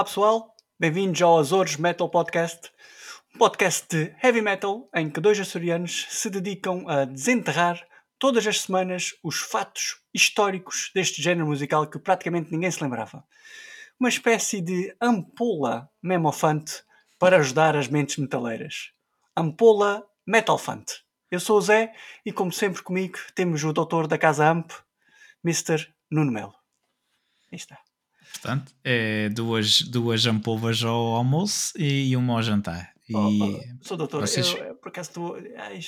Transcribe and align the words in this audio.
Olá 0.00 0.06
pessoal, 0.06 0.56
bem-vindos 0.78 1.20
ao 1.20 1.38
Azores 1.38 1.76
Metal 1.76 2.08
Podcast, 2.08 2.72
um 3.34 3.38
podcast 3.38 3.86
de 3.86 4.16
heavy 4.22 4.40
metal 4.40 4.88
em 4.94 5.10
que 5.10 5.20
dois 5.20 5.38
açorianos 5.38 6.06
se 6.08 6.30
dedicam 6.30 6.88
a 6.88 7.04
desenterrar 7.04 7.86
todas 8.18 8.46
as 8.46 8.62
semanas 8.62 9.12
os 9.22 9.40
fatos 9.40 10.00
históricos 10.14 10.90
deste 10.94 11.20
género 11.20 11.46
musical 11.46 11.86
que 11.86 11.98
praticamente 11.98 12.50
ninguém 12.50 12.70
se 12.70 12.82
lembrava. 12.82 13.22
Uma 14.00 14.08
espécie 14.08 14.62
de 14.62 14.96
ampola 14.98 15.90
memofante 16.02 16.82
para 17.18 17.36
ajudar 17.36 17.76
as 17.76 17.86
mentes 17.86 18.16
metaleiras. 18.16 18.92
Ampola 19.36 20.08
Metalfante. 20.26 21.04
Eu 21.30 21.40
sou 21.40 21.58
o 21.58 21.60
Zé 21.60 21.92
e, 22.24 22.32
como 22.32 22.50
sempre, 22.50 22.82
comigo 22.82 23.18
temos 23.34 23.62
o 23.64 23.70
doutor 23.70 24.06
da 24.06 24.16
Casa 24.16 24.48
Amp, 24.48 24.70
Mr. 25.44 25.92
Nuno 26.10 26.32
Melo. 26.32 26.54
Aí 27.52 27.58
está. 27.58 27.78
Portanto, 28.32 28.72
é 28.84 29.28
duas, 29.30 29.82
duas 29.82 30.24
ampolas 30.26 30.82
ao 30.82 31.14
almoço 31.16 31.72
e 31.78 32.16
uma 32.16 32.34
ao 32.34 32.42
jantar. 32.42 32.92
E 33.08 33.14
Oh, 33.14 33.28
oh, 33.28 33.60
sou 33.84 33.96
doutor, 33.96 34.20
vocês- 34.20 34.54
eu, 34.54 34.76
por 34.76 34.88
acaso 34.88 35.34
ai, 35.56 35.80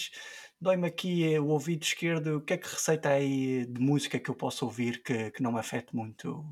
Dói-me 0.62 0.86
aqui 0.86 1.24
eh, 1.24 1.40
o 1.40 1.46
ouvido 1.48 1.82
esquerdo. 1.82 2.36
O 2.36 2.40
que 2.40 2.52
é 2.52 2.56
que 2.56 2.68
receita 2.68 3.08
aí 3.08 3.66
de 3.66 3.80
música 3.80 4.20
que 4.20 4.30
eu 4.30 4.34
posso 4.36 4.64
ouvir 4.64 5.02
que, 5.02 5.32
que 5.32 5.42
não 5.42 5.50
me 5.50 5.58
afete 5.58 5.92
muito? 5.92 6.44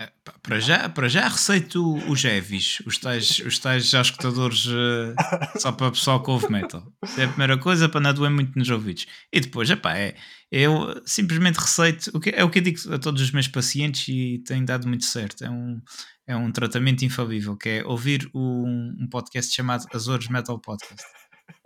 É, 0.00 0.06
pá, 0.24 0.32
para, 0.42 0.60
já, 0.60 0.88
para 0.88 1.08
já 1.08 1.26
receito 1.26 1.96
os 2.08 2.24
heavies, 2.24 2.80
os 2.86 2.98
tais, 2.98 3.40
os 3.40 3.58
tais 3.58 3.90
já 3.90 4.00
escutadores 4.00 4.66
eh, 4.68 5.14
só 5.58 5.72
para 5.72 5.88
o 5.88 5.92
pessoal 5.92 6.22
que 6.22 6.30
ouve 6.30 6.50
metal. 6.52 6.86
Isso 7.04 7.20
é 7.20 7.24
a 7.24 7.28
primeira 7.28 7.58
coisa 7.58 7.88
para 7.88 8.00
não 8.00 8.14
doer 8.14 8.30
muito 8.30 8.56
nos 8.56 8.70
ouvidos. 8.70 9.06
E 9.32 9.40
depois, 9.40 9.68
epá, 9.70 9.96
é, 9.98 10.14
eu 10.52 11.02
simplesmente 11.04 11.56
receito, 11.56 12.10
o 12.14 12.20
que, 12.20 12.30
é 12.30 12.44
o 12.44 12.50
que 12.50 12.60
eu 12.60 12.62
digo 12.62 12.78
a 12.94 12.98
todos 12.98 13.20
os 13.20 13.32
meus 13.32 13.48
pacientes 13.48 14.06
e 14.08 14.38
tem 14.46 14.64
dado 14.64 14.86
muito 14.86 15.04
certo. 15.04 15.44
É 15.44 15.50
um, 15.50 15.80
é 16.28 16.36
um 16.36 16.52
tratamento 16.52 17.04
infalível, 17.04 17.56
que 17.56 17.68
é 17.68 17.84
ouvir 17.84 18.30
um, 18.32 18.94
um 19.00 19.08
podcast 19.10 19.52
chamado 19.52 19.84
Azores 19.92 20.28
Metal 20.28 20.60
Podcast. 20.60 21.04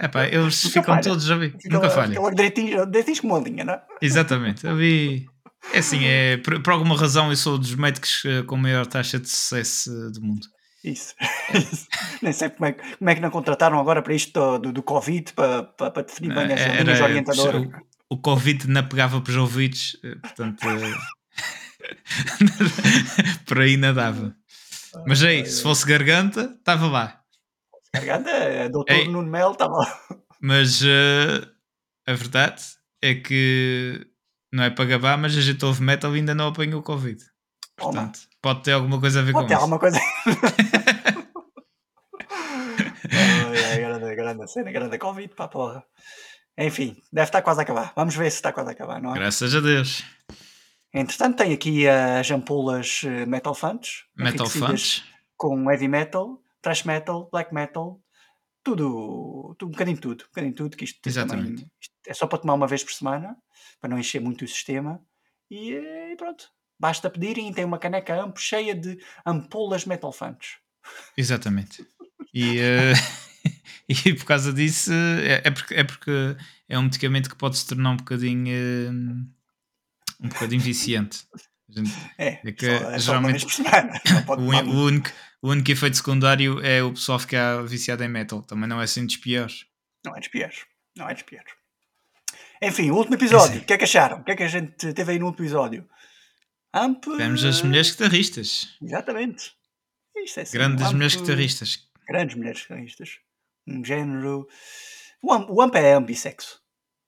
Epá, 0.01 0.27
eles 0.27 0.65
Nunca 0.65 0.81
ficam 0.81 0.95
falha. 0.95 1.03
todos 1.03 1.31
a 1.31 1.39
Fica 1.39 1.59
nunca 1.69 1.91
falha. 1.91 2.09
Fica 2.09 2.21
logo 2.21 2.35
direitinho, 2.35 2.87
direitinho 2.87 3.21
como 3.21 3.37
uma 3.37 3.45
linha, 3.47 3.65
não 3.65 3.75
é? 3.75 3.83
Exatamente, 4.01 4.67
eu 4.67 4.77
vi. 4.77 5.27
É 5.73 5.79
assim, 5.79 6.05
é, 6.05 6.37
por, 6.39 6.61
por 6.63 6.73
alguma 6.73 6.97
razão 6.97 7.31
eu 7.31 7.37
sou 7.37 7.59
dos 7.59 7.75
médicos 7.75 8.23
eh, 8.27 8.43
com 8.43 8.57
maior 8.57 8.87
taxa 8.87 9.19
de 9.19 9.29
sucesso 9.29 9.91
eh, 9.91 10.11
do 10.13 10.21
mundo. 10.21 10.47
Isso. 10.85 11.15
Isso. 11.55 11.87
Nem 12.21 12.33
sei 12.33 12.51
como 12.51 12.67
é, 12.67 12.73
que- 12.73 12.97
como 12.97 13.11
é 13.11 13.15
que 13.15 13.21
não 13.21 13.31
contrataram 13.31 13.79
agora 13.79 14.03
para 14.03 14.15
isto 14.15 14.33
do, 14.33 14.59
do, 14.59 14.73
do 14.73 14.83
Covid, 14.83 15.33
para, 15.33 15.63
para, 15.63 15.91
para 15.91 16.03
definir 16.03 16.35
bem 16.35 16.53
as 16.53 16.61
Eh, 16.61 16.83
linhas 16.83 16.99
Era, 16.99 17.05
orientadoras. 17.05 17.63
o, 18.11 18.15
o 18.15 18.19
Covid 18.19 18.69
não 18.69 18.87
pegava 18.89 19.21
para 19.21 19.31
os 19.31 19.37
ouvidos, 19.37 19.97
portanto, 20.23 20.67
por 23.47 23.61
aí 23.61 23.77
nadava. 23.77 24.35
Mas 25.07 25.23
aí, 25.23 25.47
se 25.47 25.63
fosse 25.63 25.87
garganta, 25.87 26.55
estava 26.59 26.87
lá. 26.87 27.21
Garganta, 27.95 28.69
doutor 28.71 28.93
Ei. 28.95 29.09
Nuno 29.09 29.31
Mel 29.31 29.53
estava 29.53 29.77
lá. 29.79 29.99
Mas 30.41 30.83
eh, 30.85 31.47
a 32.07 32.13
verdade 32.15 32.63
é 33.01 33.15
que 33.15 34.07
não 34.53 34.65
é 34.65 34.71
para 34.71 34.85
gabar, 34.85 35.17
mas 35.19 35.37
a 35.37 35.41
gente 35.41 35.65
ouve 35.65 35.83
metal 35.83 36.15
e 36.15 36.19
ainda 36.21 36.35
não 36.35 36.49
apanhou 36.49 36.81
o 36.81 36.83
Covid. 36.83 37.23
Toma. 37.77 37.93
Portanto, 37.93 38.21
pode 38.41 38.63
ter 38.63 38.73
alguma 38.73 39.01
coisa 39.01 39.21
a 39.21 39.23
ver 39.23 39.33
Pode 39.33 39.45
com 39.45 39.49
ter 39.49 39.55
isso. 39.55 39.63
alguma 39.63 39.79
coisa. 39.79 39.99
Ai, 43.11 43.79
grande, 43.81 44.15
grande 44.15 44.47
cena, 44.51 44.71
grande 44.73 44.99
Covid, 44.99 45.35
pá, 45.35 45.49
porra. 45.49 45.85
Enfim, 46.59 46.97
deve 47.13 47.29
estar 47.29 47.43
quase 47.43 47.61
a 47.61 47.63
acabar. 47.63 47.93
Vamos 47.97 48.15
ver 48.15 48.31
se 48.31 48.37
está 48.37 48.53
quase 48.53 48.71
a 48.71 48.73
acabar, 48.73 49.01
não 49.01 49.13
é? 49.13 49.15
Graças 49.19 49.55
a 49.55 49.61
Deus. 49.61 50.05
Entretanto, 50.95 51.39
tem 51.39 51.53
aqui 51.53 51.89
as 51.89 52.31
ampolas 52.31 53.01
eh, 53.05 53.25
Metal 53.25 53.55
Funts. 53.55 54.05
Metal 54.17 54.47
fans. 54.47 55.03
Com 55.37 55.71
heavy 55.71 55.89
metal, 55.89 56.39
thrash 56.61 56.85
metal, 56.85 57.29
black 57.33 57.53
metal, 57.55 57.99
tudo, 58.63 59.57
tudo 59.59 59.69
um 59.69 59.73
bocadinho 59.73 59.97
de 59.97 60.03
tudo. 60.03 60.25
Um 60.25 60.27
bocadinho 60.29 60.55
tudo, 60.55 60.77
que 60.77 60.85
isto, 60.85 61.01
Exatamente. 61.07 61.49
também- 61.49 61.71
isto 61.81 61.95
é 62.07 62.15
só 62.15 62.27
para 62.27 62.39
tomar 62.39 62.55
uma 62.55 62.67
vez 62.67 62.85
por 62.85 62.93
semana, 62.93 63.35
para 63.83 63.91
não 63.91 63.99
encher 63.99 64.21
muito 64.21 64.45
o 64.45 64.49
sistema. 64.49 65.05
E, 65.51 65.75
eh, 65.75 66.15
pronto, 66.17 66.49
basta 66.81 67.11
pedirem 67.11 67.51
e 67.51 67.53
tem 67.55 67.65
uma 67.65 67.79
caneca 67.79 68.15
amp 68.23 68.39
cheia 68.39 68.75
de 68.75 68.97
ampolas 69.27 69.85
Metal 69.85 70.13
Funts. 70.13 70.57
Exatamente. 71.17 71.85
E, 72.33 72.59
eh, 72.61 72.93
e 74.07 74.15
por 74.15 74.25
causa 74.25 74.53
disso, 74.53 74.93
é, 74.93 75.43
é 75.45 75.51
porque, 75.51 75.75
é 75.75 75.85
porque 75.85 76.37
é 76.69 76.79
um 76.79 76.83
medicamento 76.85 77.29
que 77.29 77.37
pode 77.37 77.59
se 77.59 77.67
tornar 77.67 77.91
um 77.91 77.97
bocadinho 77.97 78.47
eh, 78.49 78.91
um 80.21 80.29
bocadinho 80.29 80.63
viciante. 80.63 81.27
Gente- 81.69 81.91
É, 82.17 82.41
É 82.49 82.53
que 82.53 82.67
só, 82.67 82.91
é 82.91 82.99
geralmente 82.99 83.45
o, 84.39 84.43
o 84.43 84.85
único, 84.87 85.11
o 85.43 85.51
único 85.51 85.71
efeito 85.73 85.97
secundário 85.97 86.65
é 86.65 86.83
o 86.83 86.93
pessoal 86.93 87.19
ficar 87.19 87.63
viciado 87.65 88.05
em 88.05 88.09
metal. 88.09 88.43
Também 88.43 88.69
não 88.69 88.81
é 88.81 88.85
assim 88.85 89.05
dos 89.05 89.17
piores. 89.17 89.67
Não 90.05 90.15
é 90.17 90.21
dos 90.21 90.29
piores. 90.29 90.67
Não 90.97 91.09
é 91.09 91.15
dos 91.15 91.23
piores. 91.23 91.53
Enfim, 92.63 92.91
o 92.91 92.95
último 92.97 93.17
episódio. 93.17 93.57
Sim. 93.59 93.63
O 93.63 93.65
que 93.65 93.73
é 93.73 93.79
que 93.79 93.85
acharam? 93.85 94.19
O 94.19 94.25
que 94.25 94.31
é 94.33 94.37
que 94.37 94.43
a 94.45 94.49
gente 94.49 94.93
teve 94.95 95.13
aí 95.13 95.19
no 95.19 95.27
último 95.27 95.45
episódio? 95.45 95.89
Amp. 96.73 97.03
Tivemos 97.05 97.45
as 97.45 97.61
mulheres 97.63 97.91
guitarristas. 97.91 98.69
Exatamente. 98.81 99.53
Isto 100.25 100.41
é 100.41 100.43
assim, 100.45 100.53
Grandes 100.57 100.87
um 100.89 100.93
mulheres 100.93 101.15
amp- 101.15 101.23
guitarristas. 101.23 101.79
Grandes 102.09 102.37
mulheres 102.37 102.61
guitarristas. 102.63 103.11
Um 103.67 103.85
género. 103.85 104.47
O 105.23 105.33
amp, 105.33 105.51
o 105.51 105.61
amp 105.61 105.75
é 105.75 105.93
ambissexo. 105.95 106.61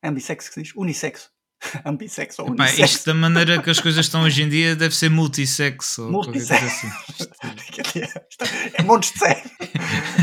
Ambissexo 0.02 0.48
que 0.48 0.54
se 0.54 0.62
diz? 0.64 0.72
Unissexo. 0.76 1.30
ambissexo 1.84 2.42
ou 2.42 2.48
Epá, 2.52 2.64
unissexo. 2.64 2.96
isto 2.96 3.06
da 3.06 3.14
maneira 3.14 3.62
que 3.62 3.70
as 3.70 3.80
coisas 3.80 4.04
estão 4.04 4.22
hoje 4.24 4.42
em 4.42 4.48
dia 4.48 4.76
deve 4.76 4.94
ser 4.94 5.08
multissexo. 5.08 6.10
Multissexo. 6.10 6.64
assim. 6.66 6.88
é 8.74 8.82
montes 8.82 9.12
de 9.12 9.18
sério. 9.18 9.50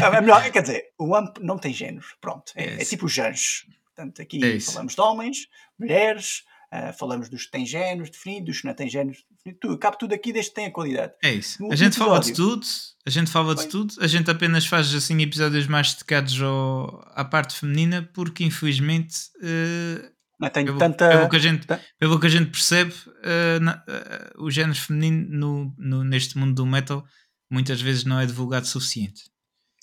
É 0.03 0.21
melhor, 0.21 0.49
quer 0.51 0.61
dizer, 0.61 0.83
o 0.99 1.15
AMP 1.15 1.39
não 1.41 1.57
tem 1.57 1.73
género. 1.73 2.05
Pronto. 2.19 2.51
É, 2.55 2.65
É 2.75 2.81
é 2.81 2.85
tipo 2.85 3.05
os 3.05 3.17
anjos. 3.17 3.65
Portanto, 3.95 4.21
aqui 4.21 4.43
É 4.43 4.59
falamos 4.59 4.95
de 4.95 5.01
homens, 5.01 5.37
mulheres, 5.77 6.43
ah, 6.71 6.93
falamos 6.93 7.27
dos 7.29 7.45
que 7.45 7.51
têm 7.51 7.65
géneros 7.65 8.09
definidos, 8.09 8.45
dos 8.47 8.61
que 8.61 8.67
não 8.67 8.73
têm 8.73 8.89
géneros 8.89 9.17
definidos. 9.29 9.59
Tudo, 9.59 9.77
cabe 9.77 9.97
tudo 9.99 10.13
aqui 10.13 10.31
desde 10.31 10.51
que 10.51 10.55
tenha 10.55 10.71
qualidade. 10.71 11.13
É 11.23 11.33
isso. 11.33 11.61
No 11.61 11.71
A 11.71 11.75
gente 11.75 11.97
fala 11.97 12.19
de 12.19 12.29
episódio. 12.29 12.55
tudo, 12.55 12.67
a 13.05 13.09
gente 13.09 13.31
fala 13.31 13.55
de 13.55 13.61
Foi. 13.63 13.69
tudo, 13.71 13.93
a 13.99 14.07
gente 14.07 14.31
apenas 14.31 14.65
faz 14.65 14.93
assim 14.95 15.21
episódios 15.21 15.67
mais 15.67 15.93
dedicados 15.93 16.41
ao, 16.41 17.01
à 17.13 17.25
parte 17.25 17.55
feminina, 17.55 18.09
porque 18.13 18.43
infelizmente, 18.43 19.15
eh, 19.43 20.09
Não 20.39 20.49
tenho 20.49 20.67
pelo, 20.67 20.77
tanta. 20.79 21.09
pelo 21.09 21.29
que 21.29 21.35
a 21.35 21.39
gente, 21.39 21.67
pelo 21.99 22.19
que 22.19 22.27
a 22.27 22.29
gente 22.29 22.49
percebe, 22.51 22.93
eh, 23.23 23.59
na- 23.59 23.83
eh, 23.87 24.31
o 24.37 24.49
género 24.49 24.75
feminino 24.79 25.27
no, 25.29 25.75
no- 25.77 26.03
neste 26.03 26.37
mundo 26.37 26.53
do 26.55 26.65
metal 26.65 27.03
muitas 27.49 27.81
vezes 27.81 28.05
não 28.05 28.17
é 28.19 28.25
divulgado 28.25 28.65
o 28.65 28.69
suficiente. 28.69 29.23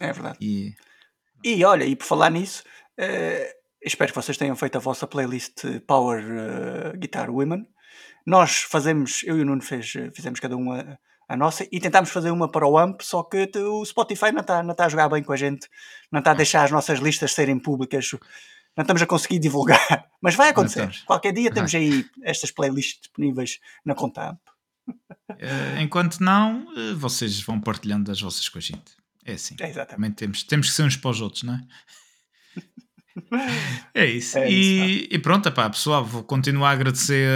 É 0.01 0.11
verdade. 0.13 0.39
E 0.41 0.75
E 1.45 1.63
olha, 1.65 1.85
e 1.85 1.95
por 1.95 2.05
falar 2.07 2.31
nisso, 2.31 2.63
eh, 2.97 3.55
espero 3.83 4.13
que 4.13 4.17
vocês 4.17 4.37
tenham 4.37 4.57
feito 4.57 4.77
a 4.77 4.81
vossa 4.81 5.07
playlist 5.07 5.65
Power 5.87 6.25
eh, 6.25 6.97
Guitar 6.97 7.31
Women. 7.31 7.67
Nós 8.27 8.59
fazemos, 8.63 9.23
eu 9.25 9.39
e 9.39 9.43
o 9.43 9.45
Nuno 9.45 9.63
fez, 9.63 9.95
eh, 9.97 10.11
fizemos 10.15 10.41
cada 10.41 10.57
uma 10.57 10.99
a 11.29 11.37
nossa 11.37 11.67
e 11.71 11.79
tentámos 11.79 12.11
fazer 12.11 12.31
uma 12.31 12.51
para 12.51 12.67
o 12.67 12.79
AMP, 12.79 13.03
só 13.03 13.23
que 13.23 13.51
o 13.59 13.85
Spotify 13.85 14.33
não 14.33 14.41
está 14.41 14.63
não 14.63 14.75
tá 14.75 14.87
a 14.87 14.89
jogar 14.89 15.09
bem 15.09 15.23
com 15.23 15.33
a 15.33 15.37
gente, 15.37 15.69
não 16.11 16.21
está 16.21 16.31
a 16.31 16.35
deixar 16.35 16.65
as 16.65 16.71
nossas 16.71 17.01
listas 17.01 17.33
serem 17.33 17.59
públicas, 17.59 18.11
não 18.75 18.83
estamos 18.83 19.03
a 19.03 19.07
conseguir 19.07 19.39
divulgar, 19.39 19.79
mas 20.23 20.35
vai 20.35 20.49
acontecer. 20.49 20.91
Qualquer 21.07 21.33
dia 21.33 21.51
temos 21.51 21.75
aí 21.75 22.07
estas 22.23 22.51
playlists 22.51 23.01
disponíveis 23.01 23.59
na 23.85 23.95
conta 23.95 24.31
AMP. 24.31 24.41
eh, 25.39 25.83
enquanto 25.83 26.21
não, 26.21 26.67
vocês 26.97 27.41
vão 27.43 27.61
partilhando 27.61 28.11
as 28.11 28.21
vossas 28.21 28.49
com 28.49 28.57
a 28.57 28.63
gente. 28.63 28.97
É 29.23 29.33
assim. 29.35 29.55
É, 29.61 29.69
exatamente. 29.69 29.97
Também 29.97 30.13
temos, 30.13 30.43
temos 30.43 30.69
que 30.71 30.75
ser 30.75 30.85
uns 30.85 30.97
para 30.97 31.11
os 31.11 31.21
outros, 31.21 31.43
não 31.43 31.55
é? 31.55 31.61
É 33.95 34.07
isso. 34.07 34.39
É 34.39 34.51
e, 34.51 35.09
e 35.11 35.19
pronto, 35.19 35.49
epá, 35.49 35.69
pessoal, 35.69 36.05
vou 36.05 36.23
continuar 36.23 36.71
a 36.71 36.73
agradecer 36.73 37.29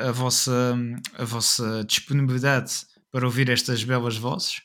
a, 0.00 0.08
a 0.08 0.12
vossa, 0.12 0.76
a 1.14 1.24
vossa 1.24 1.84
disponibilidade 1.84 2.72
para 3.10 3.24
ouvir 3.24 3.48
estas 3.50 3.84
belas 3.84 4.16
vozes. 4.16 4.60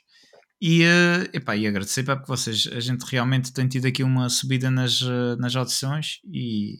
E, 0.61 0.83
eh, 0.83 1.29
epá, 1.33 1.55
e 1.55 1.67
agradecer 1.67 2.03
pá, 2.03 2.15
porque 2.15 2.29
vocês, 2.31 2.67
a 2.73 2.79
gente 2.79 3.03
realmente 3.03 3.53
tem 3.53 3.67
tido 3.67 3.85
aqui 3.85 4.03
uma 4.03 4.27
subida 4.29 4.71
nas, 4.71 5.01
eh, 5.01 5.35
nas 5.37 5.55
audições 5.55 6.19
e, 6.25 6.79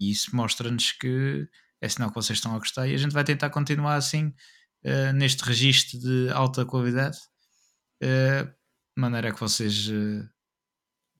e 0.00 0.10
isso 0.10 0.34
mostra-nos 0.34 0.90
que 0.92 1.46
é 1.80 1.88
sinal 1.88 2.08
que 2.08 2.16
vocês 2.16 2.38
estão 2.38 2.54
a 2.54 2.58
gostar 2.58 2.88
e 2.88 2.94
a 2.94 2.98
gente 2.98 3.12
vai 3.12 3.22
tentar 3.22 3.50
continuar 3.50 3.94
assim 3.94 4.32
eh, 4.82 5.12
neste 5.12 5.44
registro 5.44 6.00
de 6.00 6.30
alta 6.32 6.64
qualidade 6.66 7.16
de 8.00 9.00
maneira 9.00 9.32
que 9.32 9.40
vocês 9.40 9.88
eh, 9.90 10.28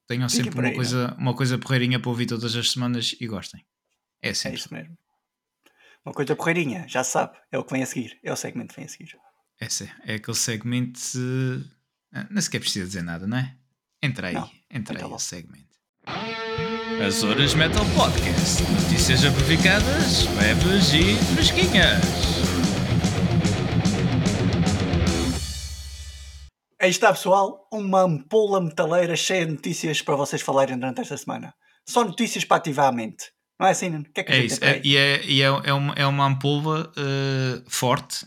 tenham 0.06 0.28
sempre 0.28 0.58
uma, 0.58 0.68
aí, 0.68 0.74
coisa, 0.74 1.14
uma 1.18 1.34
coisa 1.34 1.58
porreirinha 1.58 1.98
para 2.00 2.10
ouvir 2.10 2.26
todas 2.26 2.54
as 2.56 2.70
semanas 2.70 3.14
e 3.20 3.26
gostem. 3.26 3.64
É 4.20 4.28
É 4.28 4.30
assim. 4.32 4.52
isso 4.52 4.72
mesmo. 4.72 4.96
Uma 6.04 6.12
coisa 6.14 6.34
porreirinha, 6.34 6.84
já 6.88 7.04
sabe, 7.04 7.36
é 7.50 7.58
o 7.58 7.64
que 7.64 7.72
vem 7.72 7.82
a 7.82 7.86
seguir, 7.86 8.18
é 8.24 8.32
o 8.32 8.36
segmento 8.36 8.74
que 8.74 8.80
vem 8.80 8.86
a 8.86 8.88
seguir. 8.88 9.16
Esse 9.60 9.84
é, 9.84 10.12
é 10.12 10.14
aquele 10.16 10.36
segmento. 10.36 11.00
eh, 12.12 12.26
não 12.30 12.42
sequer 12.42 12.58
precisa 12.60 12.84
dizer 12.86 13.02
nada, 13.02 13.26
não 13.26 13.36
é? 13.36 13.56
Entra 14.02 14.26
aí, 14.28 14.34
Não, 14.34 14.50
entra 14.70 14.98
aí 14.98 15.04
entra 15.04 15.06
o 15.14 15.18
segmento. 15.18 15.72
As 17.06 17.22
Horas 17.22 17.54
Metal 17.54 17.84
Podcast. 17.94 18.62
Notícias 18.64 19.22
amplificadas, 19.24 20.26
leves 20.36 20.92
e 20.92 21.14
fresquinhas. 21.34 22.31
Aí 26.82 26.90
está, 26.90 27.12
pessoal, 27.12 27.68
uma 27.72 28.00
ampola 28.02 28.60
metaleira 28.60 29.14
cheia 29.14 29.46
de 29.46 29.52
notícias 29.52 30.02
para 30.02 30.16
vocês 30.16 30.42
falarem 30.42 30.76
durante 30.76 31.00
esta 31.00 31.16
semana. 31.16 31.54
Só 31.88 32.02
notícias 32.04 32.44
para 32.44 32.56
ativar 32.56 32.88
a 32.88 32.92
mente. 32.92 33.26
Não 33.60 33.68
é 33.68 33.70
assim, 33.70 33.88
Nuno? 33.88 34.04
O 34.08 34.12
que 34.12 34.20
é 34.20 34.24
que 34.24 34.32
a 34.32 34.34
É 34.34 34.40
gente 34.40 34.50
isso. 34.50 34.64
É, 34.64 34.80
e 34.82 34.96
é, 34.96 35.24
e 35.24 35.42
é, 35.42 35.46
é 35.46 35.72
uma, 35.72 35.94
é 35.94 36.04
uma 36.04 36.26
ampola 36.26 36.92
eh, 36.96 37.62
forte, 37.68 38.26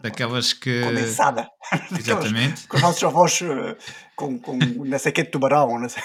daquelas 0.00 0.52
que. 0.52 0.80
Condensada. 0.84 1.48
Exatamente. 1.98 2.68
com 2.68 2.76
os 2.76 2.82
nossos 2.84 3.02
avós 3.02 3.42
eh, 3.42 3.76
com, 4.14 4.38
com 4.38 4.56
não 4.56 4.98
sei 5.00 5.10
o 5.10 5.14
que 5.16 5.24
de 5.24 5.30
tubarão. 5.32 5.80
Não 5.80 5.88
sei. 5.88 6.02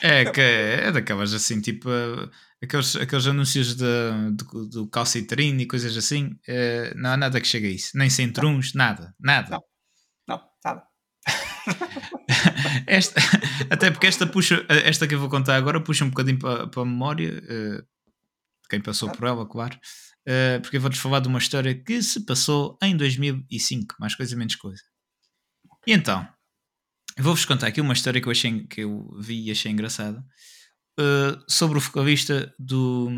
É, 0.00 0.24
que 0.24 0.40
é 0.40 0.90
daquelas 0.92 1.34
assim, 1.34 1.60
tipo. 1.60 1.90
eh, 1.90 2.28
Aqueles, 2.62 2.96
aqueles 2.96 3.26
anúncios 3.26 3.74
de, 3.76 3.84
do, 4.32 4.66
do 4.66 4.88
calcitrine 4.88 5.64
e 5.64 5.66
coisas 5.66 5.94
assim. 5.98 6.30
não 6.96 7.10
há 7.10 7.16
nada 7.18 7.38
que 7.38 7.46
chegue 7.46 7.66
a 7.66 7.70
isso. 7.70 7.90
Nem 7.94 8.08
centruns, 8.08 8.72
nada. 8.72 9.14
Nada. 9.20 9.50
Não. 9.50 9.60
Esta, 12.86 13.20
até 13.70 13.90
porque 13.90 14.06
esta 14.06 14.26
puxa, 14.26 14.64
esta 14.68 15.06
que 15.06 15.14
eu 15.14 15.20
vou 15.20 15.28
contar 15.28 15.56
agora 15.56 15.80
puxa 15.80 16.04
um 16.04 16.10
bocadinho 16.10 16.38
para, 16.38 16.66
para 16.66 16.82
a 16.82 16.84
memória, 16.84 17.40
de 17.40 17.84
quem 18.68 18.80
passou 18.80 19.10
por 19.10 19.26
ela, 19.26 19.46
claro, 19.46 19.78
eh, 20.26 20.58
porque 20.60 20.76
eu 20.76 20.80
vou-te 20.80 20.98
falar 20.98 21.20
de 21.20 21.28
uma 21.28 21.38
história 21.38 21.74
que 21.74 22.02
se 22.02 22.24
passou 22.24 22.78
em 22.82 22.96
2005, 22.96 23.96
mais 24.00 24.14
coisa 24.14 24.36
menos 24.36 24.56
coisa. 24.56 24.82
E 25.86 25.92
então, 25.92 26.26
vou-vos 27.18 27.44
contar 27.44 27.68
aqui 27.68 27.80
uma 27.80 27.92
história 27.92 28.20
que 28.20 28.26
eu, 28.28 28.32
achei, 28.32 28.66
que 28.66 28.82
eu 28.82 29.10
vi 29.20 29.46
e 29.48 29.50
achei 29.50 29.70
engraçada. 29.70 30.24
eh, 30.98 31.38
sobre 31.48 31.78
o 31.78 31.80
vocalista 31.80 32.54
do. 32.58 33.10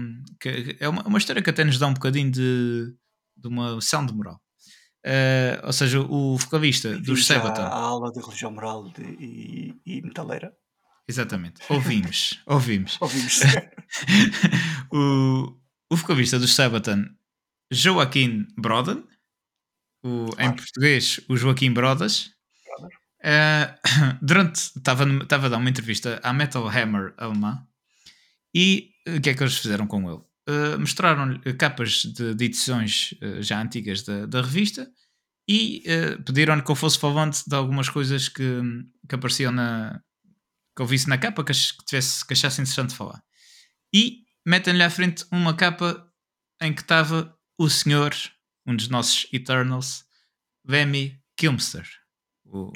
É 0.81 0.89
uma, 0.89 1.03
uma 1.07 1.19
história 1.19 1.43
que 1.43 1.51
até 1.51 1.65
nos 1.65 1.79
dá 1.79 1.87
um 1.89 1.95
bocadinho 1.95 2.31
de, 2.31 2.95
de 3.37 3.49
uma 3.49 3.73
lição 3.73 4.05
de 4.07 4.15
moral. 4.15 4.41
Eh, 5.09 5.61
ou 5.63 5.73
seja, 5.73 6.01
o 6.01 6.37
vocalista 6.37 6.89
dos 6.99 7.07
Vimos 7.07 7.27
já 7.27 7.35
Sabaton. 7.41 7.63
A 7.63 7.69
aula 7.75 8.11
de 8.13 8.21
religião 8.21 8.51
moral 8.51 8.89
de- 8.91 9.03
e, 9.05 9.81
e 9.87 10.03
metaleira. 10.03 10.53
Exatamente. 11.09 11.63
Ouvimos. 11.69 12.41
Ouvimos. 12.47 12.99
Ouvimos. 13.01 13.41
o, 14.93 15.55
o 15.91 15.97
vocalista 15.97 16.39
dos 16.39 16.55
Sabaton, 16.55 17.05
Joaquim 17.71 18.47
Broden, 18.59 19.05
o, 20.05 20.27
em 20.31 20.35
Claro. 20.35 20.57
português, 20.57 21.21
o 21.29 21.37
Joaquim 21.37 21.73
Brodas, 21.73 22.31
eh, 23.23 23.75
durante. 24.21 24.57
Estava 24.77 25.05
estava 25.23 25.47
a 25.47 25.49
dar 25.51 25.59
uma 25.59 25.71
entrevista 25.71 26.19
à 26.23 26.33
Metal 26.33 26.67
Hammer 26.69 27.15
alemã 27.17 27.65
e 28.55 28.91
eh, 29.07 29.17
o 29.19 29.21
que 29.21 29.31
é 29.31 29.35
que 29.35 29.43
eles 29.43 29.57
fizeram 29.59 29.87
com 29.87 30.11
ele? 30.11 30.21
Eh, 30.49 30.77
Mostraram-lhe 30.77 31.55
capas 31.55 32.03
de, 32.05 32.35
de 32.35 32.45
edições 32.45 33.15
eh, 33.21 33.43
já 33.43 33.61
antigas 33.61 34.03
da, 34.03 34.27
da 34.27 34.43
revista 34.43 34.89
e 35.49 35.83
eh, 35.87 36.17
pediram-lhe 36.19 36.63
que 36.63 36.71
eu 36.71 36.75
fosse 36.77 36.99
falante 36.99 37.43
de 37.49 37.55
algumas 37.55 37.89
coisas 37.89 38.29
que, 38.29 38.63
que 39.09 39.15
apareciam 39.15 39.51
na. 39.53 40.01
que 40.77 40.83
eu 40.83 40.87
visse 40.87 41.09
na 41.09 41.19
capa 41.19 41.43
que, 41.45 41.53
ach- 41.53 41.73
que, 41.77 41.85
tivesse, 41.85 42.25
que 42.27 42.33
achasse 42.33 42.61
interessante 42.61 42.95
falar. 42.95 43.23
E 43.93 44.25
metem-lhe 44.47 44.83
à 44.83 44.91
frente 44.91 45.25
uma 45.33 45.55
capa 45.57 46.09
em 46.63 46.73
que 46.73 46.83
estava 46.83 47.37
o 47.59 47.69
senhor, 47.69 48.15
um 48.67 48.77
dos 48.77 48.89
nossos 48.89 49.27
Eternals, 49.33 50.05
Lemmy 50.65 51.21
Kilmister, 51.37 51.89
o 52.45 52.71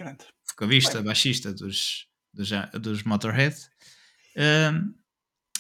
vocalista, 0.49 1.03
baixista 1.03 1.53
dos, 1.55 2.07
dos, 2.35 2.51
dos 2.81 3.03
Motorhead. 3.05 3.57
Um, 4.37 4.95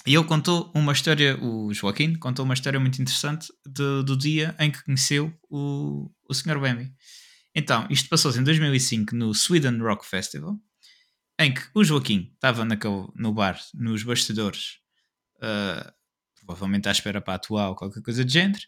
e 0.06 0.14
ele 0.14 0.24
contou 0.24 0.72
uma 0.74 0.92
história, 0.92 1.38
o 1.42 1.72
Joaquim 1.74 2.14
contou 2.14 2.44
uma 2.44 2.54
história 2.54 2.80
muito 2.80 3.00
interessante 3.00 3.52
do, 3.66 4.02
do 4.02 4.16
dia 4.16 4.54
em 4.58 4.70
que 4.70 4.82
conheceu 4.82 5.32
o, 5.48 6.10
o 6.28 6.34
Sr. 6.34 6.60
Lemmy. 6.60 6.92
Então, 7.54 7.86
isto 7.90 8.08
passou-se 8.08 8.38
em 8.38 8.44
2005 8.44 9.14
no 9.14 9.34
Sweden 9.34 9.78
Rock 9.78 10.06
Festival, 10.06 10.58
em 11.38 11.52
que 11.52 11.62
o 11.74 11.84
Joaquim 11.84 12.30
estava 12.34 12.64
no 13.14 13.32
bar, 13.32 13.60
nos 13.74 14.02
bastidores, 14.02 14.78
uh, 15.36 15.92
provavelmente 16.36 16.88
à 16.88 16.92
espera 16.92 17.20
para 17.20 17.34
atuar 17.34 17.68
ou 17.68 17.76
qualquer 17.76 18.02
coisa 18.02 18.24
do 18.24 18.30
género, 18.30 18.60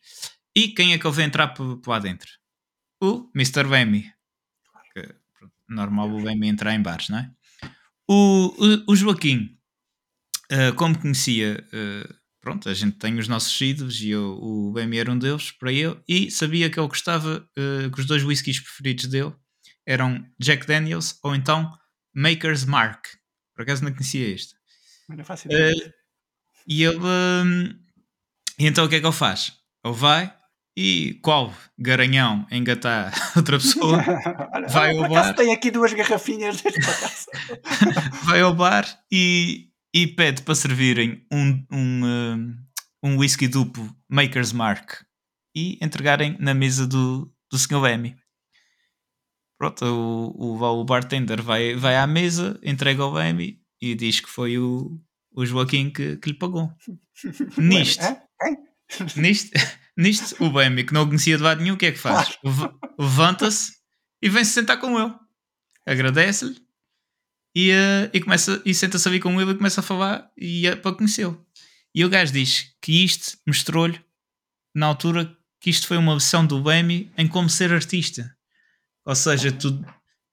e 0.54 0.68
quem 0.68 0.92
é 0.92 0.98
que 0.98 1.06
ele 1.06 1.14
veio 1.14 1.26
entrar 1.26 1.48
por 1.48 1.80
lá 1.86 1.98
dentro? 1.98 2.30
O 3.00 3.30
Mr. 3.34 3.64
Pronto, 5.38 5.54
normal 5.68 6.10
o 6.10 6.22
Lemmy 6.22 6.48
entrar 6.48 6.74
em 6.74 6.82
bares, 6.82 7.08
não 7.08 7.18
é? 7.18 7.30
O, 8.08 8.84
o, 8.86 8.92
o 8.92 8.96
Joaquim, 8.96 9.58
uh, 10.52 10.74
como 10.76 10.98
conhecia, 10.98 11.64
uh, 11.72 12.14
pronto, 12.40 12.68
a 12.68 12.74
gente 12.74 12.98
tem 12.98 13.18
os 13.18 13.28
nossos 13.28 13.58
ídolos 13.60 14.00
e 14.00 14.10
eu, 14.10 14.38
o 14.40 14.72
Lemmy 14.72 14.98
era 14.98 15.10
um 15.10 15.18
deles 15.18 15.50
para 15.50 15.72
ele, 15.72 15.98
e 16.06 16.30
sabia 16.30 16.68
que 16.70 16.78
ele 16.78 16.88
gostava 16.88 17.46
uh, 17.58 17.90
que 17.90 18.00
os 18.00 18.06
dois 18.06 18.22
whiskies 18.22 18.60
preferidos 18.60 19.06
dele 19.06 19.32
eram 19.86 20.24
Jack 20.38 20.66
Daniels 20.66 21.18
ou 21.22 21.34
então 21.34 21.72
Maker's 22.14 22.64
Mark. 22.64 23.06
Por 23.54 23.62
acaso 23.62 23.84
não 23.84 23.92
conhecia 23.92 24.28
este. 24.28 24.54
Não 25.08 25.24
faço 25.24 25.46
ideia. 25.46 25.94
E 26.66 26.84
ele. 26.84 26.98
hum, 26.98 27.74
e 28.58 28.66
então 28.66 28.84
o 28.84 28.88
que 28.88 28.96
é 28.96 29.00
que 29.00 29.06
ele 29.06 29.12
faz? 29.12 29.52
Ele 29.84 29.94
vai 29.94 30.32
e 30.76 31.18
qual 31.22 31.52
garanhão 31.78 32.46
engatar 32.50 33.12
outra 33.36 33.58
pessoa, 33.58 34.02
vai 34.70 34.96
ao 34.96 35.08
bar. 35.08 35.34
tem 35.34 35.52
aqui 35.52 35.70
duas 35.70 35.92
garrafinhas 35.92 36.62
vai 38.24 38.40
ao 38.40 38.54
bar 38.54 38.86
e, 39.10 39.68
e 39.94 40.06
pede 40.06 40.42
para 40.42 40.54
servirem 40.54 41.26
um, 41.30 41.66
um, 41.70 42.04
hum, 42.04 42.56
um 43.02 43.18
whisky 43.18 43.46
duplo 43.48 43.94
Maker's 44.08 44.52
Mark 44.52 45.02
e 45.54 45.78
entregarem 45.84 46.36
na 46.40 46.54
mesa 46.54 46.86
do, 46.86 47.32
do 47.50 47.58
Sr. 47.58 47.80
Lemmy. 47.80 48.16
Pronto, 49.58 49.84
o, 49.84 50.56
o, 50.56 50.80
o 50.80 50.84
bartender 50.84 51.42
vai, 51.42 51.74
vai 51.76 51.96
à 51.96 52.06
mesa, 52.06 52.58
entrega 52.62 53.02
ao 53.02 53.12
Lemmy 53.12 53.60
e 53.80 53.94
diz 53.94 54.20
que 54.20 54.28
foi 54.28 54.58
o, 54.58 54.98
o 55.32 55.44
Joaquim 55.46 55.90
que, 55.90 56.16
que 56.16 56.30
lhe 56.30 56.38
pagou. 56.38 56.72
Nisto. 57.58 58.02
Hã? 58.02 58.16
Nisto, 59.16 59.50
nisto, 59.96 60.44
o 60.44 60.50
Bambi, 60.50 60.84
que 60.84 60.92
não 60.92 61.06
conhecia 61.06 61.38
de 61.38 61.42
lado 61.42 61.62
nenhum, 61.62 61.76
o 61.76 61.78
que 61.78 61.86
é 61.86 61.92
que 61.92 61.98
faz? 61.98 62.36
Leva- 62.44 62.74
Levanta-se 62.98 63.72
e 64.20 64.28
vem-se 64.28 64.50
sentar 64.50 64.78
com 64.78 65.00
ele. 65.00 65.14
Agradece-lhe 65.86 66.60
e, 67.54 67.70
eh, 67.70 68.10
e, 68.12 68.20
começa, 68.20 68.62
e 68.64 68.74
senta-se 68.74 69.08
ali 69.08 69.20
com 69.20 69.40
ele 69.40 69.52
e 69.52 69.56
começa 69.56 69.80
a 69.80 69.84
falar 69.84 70.30
e 70.36 70.66
é 70.66 70.74
para 70.74 70.96
conhecê-lo. 70.96 71.44
E 71.94 72.04
o 72.04 72.08
gajo 72.08 72.32
diz 72.32 72.74
que 72.80 73.04
isto 73.04 73.38
mostrou-lhe, 73.46 74.00
na 74.74 74.86
altura, 74.86 75.36
que 75.60 75.68
isto 75.68 75.86
foi 75.86 75.96
uma 75.96 76.14
lição 76.14 76.46
do 76.46 76.60
Bambi 76.60 77.12
em 77.16 77.28
como 77.28 77.50
ser 77.50 77.72
artista. 77.72 78.34
Ou 79.04 79.14
seja, 79.14 79.52
tu, 79.52 79.84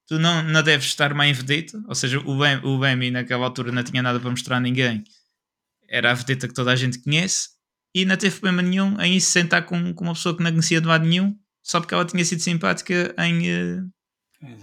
tu 0.07 0.17
não, 0.17 0.41
não 0.43 0.63
deves 0.63 0.87
estar 0.87 1.13
mais 1.13 1.37
em 1.37 1.41
vedeta. 1.41 1.81
Ou 1.87 1.95
seja, 1.95 2.19
o 2.19 2.37
Bambi, 2.37 2.65
o 2.65 2.77
Bambi 2.79 3.11
naquela 3.11 3.45
altura 3.45 3.71
não 3.71 3.83
tinha 3.83 4.01
nada 4.01 4.19
para 4.19 4.29
mostrar 4.29 4.57
a 4.57 4.61
ninguém. 4.61 5.03
Era 5.89 6.11
a 6.11 6.13
vedeta 6.13 6.47
que 6.47 6.53
toda 6.53 6.71
a 6.71 6.75
gente 6.75 6.99
conhece 6.99 7.49
e 7.93 8.05
não 8.05 8.15
teve 8.15 8.39
problema 8.39 8.61
nenhum 8.61 8.99
em 9.01 9.19
se 9.19 9.31
sentar 9.31 9.65
com, 9.65 9.93
com 9.93 10.03
uma 10.03 10.13
pessoa 10.13 10.35
que 10.35 10.43
não 10.43 10.51
conhecia 10.51 10.79
de 10.79 10.87
lado 10.87 11.05
nenhum, 11.05 11.37
só 11.61 11.79
porque 11.79 11.93
ela 11.93 12.05
tinha 12.05 12.23
sido 12.23 12.41
simpática 12.41 13.13
em, 13.17 13.49
eh, 13.49 13.83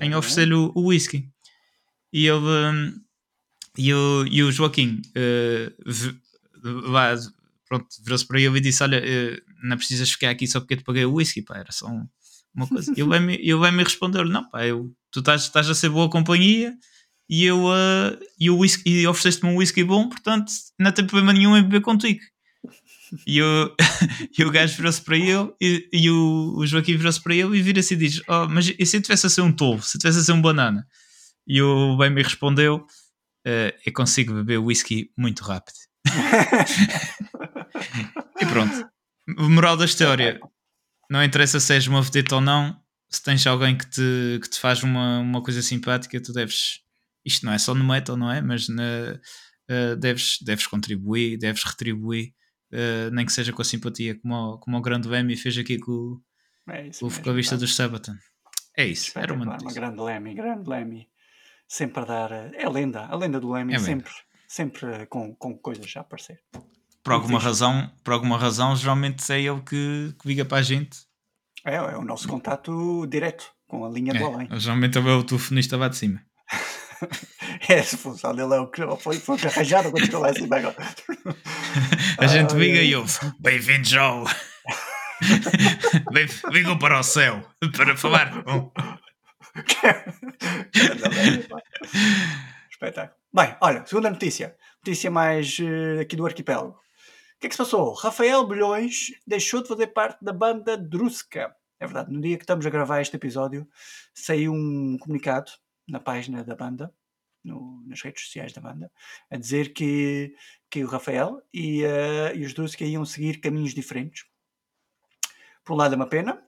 em 0.01 0.15
oferecer-lhe 0.15 0.55
o, 0.55 0.73
o 0.75 0.87
whisky. 0.87 1.29
E 2.17 2.27
ele 2.27 2.39
hum, 2.39 2.95
e 3.77 3.93
o, 3.93 4.27
e 4.27 4.43
o 4.43 4.51
Joaquim 4.51 5.03
v- 5.87 6.15
lá, 6.89 7.15
pronto, 7.69 7.87
virou-se 8.03 8.27
para 8.27 8.41
ele 8.41 8.57
e 8.59 8.61
disse: 8.61 8.83
Olha, 8.83 8.97
eh, 9.05 9.39
não 9.63 9.77
precisas 9.77 10.11
ficar 10.11 10.31
aqui 10.31 10.47
só 10.47 10.61
porque 10.61 10.75
eu 10.75 10.79
te 10.79 10.85
paguei 10.85 11.05
o 11.05 11.13
whisky, 11.15 11.43
pá, 11.43 11.59
era 11.59 11.71
só 11.71 11.87
um- 11.89 12.07
uma 12.55 12.67
coisa. 12.67 12.91
E 12.97 13.01
ele 13.03 13.19
me, 13.21 13.35
ele 13.35 13.71
me 13.71 13.83
respondeu: 13.85 14.25
Não, 14.25 14.49
pá, 14.49 14.65
eu, 14.67 14.91
tu 15.11 15.21
estás, 15.21 15.43
estás 15.43 15.69
a 15.69 15.75
ser 15.75 15.91
boa 15.91 16.09
companhia 16.09 16.73
e 17.29 17.45
eu 17.45 17.59
eh, 17.75 18.19
e, 18.41 18.49
o 18.49 18.59
whisky, 18.59 18.89
e 19.03 19.07
ofereceste-me 19.07 19.53
um 19.53 19.57
whisky 19.57 19.85
bom, 19.85 20.09
portanto 20.09 20.51
não 20.79 20.93
tem 20.93 21.05
problema 21.07 21.33
nenhum 21.35 21.57
em 21.57 21.63
beber 21.63 21.83
contigo. 21.83 22.21
E 23.27 23.41
o, 23.43 23.75
e 24.39 24.43
o 24.45 24.51
gajo 24.51 24.77
virou-se 24.77 25.01
para 25.03 25.17
ele 25.19 25.53
e, 25.61 25.89
e 25.93 26.11
o, 26.11 26.55
o 26.57 26.67
Joaquim 26.67 26.97
virou-se 26.97 27.21
para 27.23 27.35
ele 27.35 27.59
e 27.59 27.63
vira-se 27.63 27.93
e 27.95 27.97
diz: 27.97 28.23
Oh, 28.27 28.49
mas 28.49 28.73
e 28.79 28.87
se 28.87 28.97
eu 28.97 29.03
tivesse 29.03 29.27
a 29.27 29.31
ser 29.31 29.43
um 29.43 29.53
tolo? 29.53 29.83
Se 29.83 29.97
eu 29.97 30.01
tivesse 30.01 30.19
a 30.21 30.23
ser 30.23 30.33
um 30.33 30.41
banana? 30.41 30.87
E 31.47 31.61
o 31.63 31.97
bem 31.97 32.11
me 32.11 32.23
respondeu: 32.23 32.85
"Eh, 33.47 33.75
Eu 33.87 33.93
consigo 33.93 34.35
beber 34.35 34.59
whisky 34.59 35.11
muito 35.17 35.43
rápido. 35.45 35.77
E 38.41 38.47
pronto. 38.47 38.89
Moral 39.39 39.77
da 39.77 39.85
história: 39.85 40.39
Não 41.11 41.23
interessa 41.23 41.61
se 41.61 41.73
és 41.75 41.87
uma 41.87 42.03
vedeta 42.03 42.37
ou 42.37 42.41
não, 42.41 42.79
se 43.09 43.23
tens 43.23 43.47
alguém 43.47 43.77
que 43.77 43.87
te, 43.89 44.39
que 44.43 44.49
te 44.51 44.59
faz 44.61 44.83
uma, 44.83 45.21
uma 45.21 45.43
coisa 45.43 45.63
simpática, 45.63 46.21
tu 46.21 46.33
deves. 46.33 46.81
Isto 47.25 47.45
não 47.47 47.53
é 47.53 47.59
só 47.59 47.75
no 47.75 47.85
metal, 47.85 48.17
não 48.17 48.31
é? 48.31 48.41
Mas 48.41 48.69
na, 48.69 49.19
eh, 49.69 49.97
deves, 49.97 50.39
deves 50.43 50.67
contribuir, 50.67 51.37
deves 51.39 51.65
retribuir, 51.65 52.33
eh, 52.71 53.11
nem 53.11 53.27
que 53.27 53.33
seja 53.33 53.53
com 53.53 53.63
a 53.63 53.65
simpatia, 53.65 54.17
como, 54.21 54.35
o- 54.35 54.59
como 54.59 54.77
o 54.77 54.81
grande 54.81 55.09
Lemmy 55.09 55.37
fez 55.37 55.59
aqui 55.59 55.77
com, 55.79 55.91
o- 55.91 56.23
É 56.69 56.89
o 57.03 57.09
vocalista 57.09 57.57
dos 57.57 57.75
Sabaton. 57.75 58.15
É 58.77 58.87
isso, 58.87 59.19
era 59.19 59.33
uma 59.35 59.45
notícia. 59.45 59.75
grande 59.81 60.01
Lemmy, 60.01 60.35
grande 60.35 60.69
Lemmy. 60.71 61.09
Sempre 61.69 62.03
a 62.03 62.05
dar. 62.07 62.33
eh, 62.33 62.51
É 62.55 62.65
a 62.67 62.71
lenda, 62.71 63.07
a 63.07 63.17
lenda 63.17 63.41
do 63.41 63.51
Lemmy, 63.53 63.75
É 63.75 63.79
sempre, 63.79 64.13
sempre 64.49 64.87
eh, 64.87 65.07
com, 65.07 65.35
com 65.35 65.57
coisas 65.59 65.93
a 65.97 66.01
aparecer. 66.01 66.41
Por 67.03 67.13
alguma, 67.13 67.39
razão, 67.39 67.91
por 68.03 68.13
alguma 68.15 68.37
razão, 68.39 68.75
geralmente 68.75 69.31
é 69.33 69.41
ele 69.41 69.61
que, 69.61 70.15
que 70.21 70.27
liga 70.29 70.45
para 70.45 70.59
a 70.59 70.63
gente. 70.63 70.99
É, 71.65 71.77
é 71.77 71.97
o 71.97 72.03
nosso 72.05 72.27
contato 72.29 73.07
direto. 73.09 73.47
com 73.69 73.85
a 73.85 73.89
linha 73.89 74.13
do 74.13 74.19
É, 74.19 74.23
além. 74.25 74.49
geralmente 74.61 74.99
é 74.99 75.01
o 75.01 75.23
telefonista 75.25 75.77
lá 75.77 75.89
de 75.89 75.97
cima. 75.97 76.21
É, 77.69 77.81
a 77.81 77.85
função 77.85 78.35
dele 78.35 78.55
é 78.55 78.59
o 78.61 78.69
que 78.71 78.81
foi, 78.99 79.19
foi 79.19 79.35
o 79.37 79.39
que 79.39 79.47
arranjaram 79.47 79.91
quando 79.91 80.07
chegou 80.07 80.21
lá 80.21 80.31
em 80.31 80.35
cima 80.35 80.57
agora. 80.57 80.77
A 82.19 82.27
gente 82.27 82.55
Ai, 82.55 82.59
liga 82.61 82.79
ai. 82.79 82.87
e 82.87 82.97
ouve. 82.97 83.19
Bem-vindos 83.39 83.93
ao. 83.95 84.25
Ligam 86.51 86.79
para 86.79 86.99
o 86.99 87.03
céu 87.03 87.43
para 87.77 87.95
falar 87.97 88.43
com. 88.43 88.73
Espetáculo. 92.71 93.17
Bem, 93.33 93.57
olha, 93.61 93.85
segunda 93.87 94.11
notícia. 94.11 94.57
Notícia 94.85 95.11
mais 95.11 95.59
eh, 95.61 96.01
aqui 96.01 96.17
do 96.17 96.27
arquipélago. 96.27 96.71
O 96.71 97.39
que 97.41 97.47
é 97.47 97.49
que 97.49 97.55
se 97.55 97.59
passou? 97.63 97.93
Rafael 97.95 98.47
Bilhões 98.47 99.09
deixou 99.27 99.63
de 99.63 99.69
fazer 99.69 99.89
parte 99.89 100.25
da 100.25 100.33
banda 100.33 100.77
Druska. 100.77 101.55
É 101.79 101.87
verdade, 101.87 102.11
no 102.13 102.21
dia 102.21 102.37
que 102.39 102.45
estamos 102.45 102.65
a 102.65 102.71
gravar 102.71 103.01
este 103.03 103.17
episódio, 103.17 103.69
saiu 104.15 104.53
um 104.53 104.97
comunicado 104.99 105.51
na 105.87 106.01
página 106.01 106.43
da 106.43 106.55
banda, 106.55 106.93
no- 107.45 107.83
nas 107.87 108.01
redes 108.01 108.25
sociais 108.25 108.53
da 108.55 108.61
banda, 108.63 108.91
a 109.31 109.37
dizer 109.37 109.75
que, 109.75 110.35
que 110.71 110.83
o 110.83 110.89
Rafael 110.89 111.43
e, 111.53 111.85
eh, 111.85 112.35
e 112.35 112.45
os 112.45 112.55
Druska 112.55 112.85
iam 112.85 113.05
seguir 113.05 113.41
caminhos 113.41 113.75
diferentes. 113.75 114.25
Por 115.63 115.75
um 115.75 115.77
lado 115.77 115.93
é 115.93 115.97
uma 115.97 116.09
pena, 116.09 116.43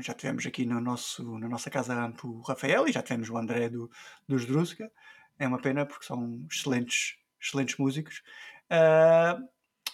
já 0.00 0.14
tivemos 0.14 0.46
aqui 0.46 0.64
no 0.64 0.80
nosso, 0.80 1.38
na 1.38 1.48
nossa 1.48 1.70
casa 1.70 1.94
AMP 1.94 2.24
o 2.24 2.40
Rafael 2.40 2.88
e 2.88 2.92
já 2.92 3.02
tivemos 3.02 3.28
o 3.28 3.36
André 3.36 3.68
do, 3.68 3.90
dos 4.28 4.46
Druska. 4.46 4.90
É 5.38 5.46
uma 5.46 5.60
pena 5.60 5.84
porque 5.84 6.04
são 6.04 6.46
excelentes, 6.50 7.16
excelentes 7.40 7.76
músicos. 7.76 8.22
Ah, 8.70 9.38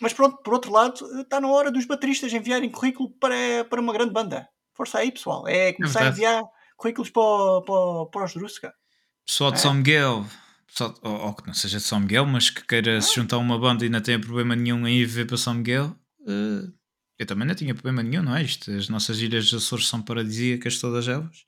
mas 0.01 0.13
pronto, 0.13 0.41
por 0.43 0.55
outro 0.55 0.71
lado, 0.71 0.95
está 1.21 1.41
na 1.41 1.49
hora 1.49 1.71
dos 1.73 1.85
bateristas 1.85 2.33
enviarem 2.33 2.71
currículo 2.71 3.11
para, 3.19 3.65
para 3.69 3.81
uma 3.81 3.93
grande 3.93 4.13
banda. 4.13 4.49
Força 4.73 4.99
aí, 4.99 5.11
pessoal. 5.11 5.49
É 5.49 5.73
começar 5.73 6.01
a 6.01 6.03
verdade. 6.05 6.21
enviar 6.21 6.45
currículos 6.77 7.11
para, 7.11 7.63
para, 7.63 8.07
para 8.07 8.25
os 8.25 8.35
Druska. 8.35 8.73
Pessoal 9.27 9.51
de 9.51 9.59
É. 9.59 9.61
São 9.61 9.75
Miguel, 9.75 10.25
pessoal, 10.67 10.95
ou, 11.03 11.13
ou 11.27 11.35
que 11.35 11.47
não 11.47 11.55
seja 11.55 11.79
de 11.79 11.85
São 11.85 11.99
Miguel, 11.99 12.25
mas 12.27 12.49
que 12.51 12.65
queira 12.65 13.01
se 13.01 13.15
juntar 13.17 13.37
a 13.37 13.41
uma 13.41 13.59
banda 13.59 13.85
e 13.85 13.89
não 13.89 14.01
tenha 14.01 14.21
problema 14.21 14.55
nenhum 14.55 14.87
em 14.87 14.99
ir 14.99 15.07
ver 15.07 15.27
para 15.27 15.37
São 15.37 15.55
Miguel, 15.55 15.97
eh, 16.27 16.71
eu 17.19 17.27
também 17.27 17.47
não 17.47 17.55
tinha 17.55 17.75
problema 17.75 18.03
nenhum, 18.03 18.23
não 18.23 18.37
é? 18.37 18.43
Isto, 18.43 18.71
as 18.71 18.89
nossas 18.89 19.19
ilhas 19.21 19.51
dos 19.51 19.65
Açores 19.65 19.89
são 19.89 20.03
paradisíacas, 20.03 20.79
todas 20.79 21.09
elas, 21.09 21.45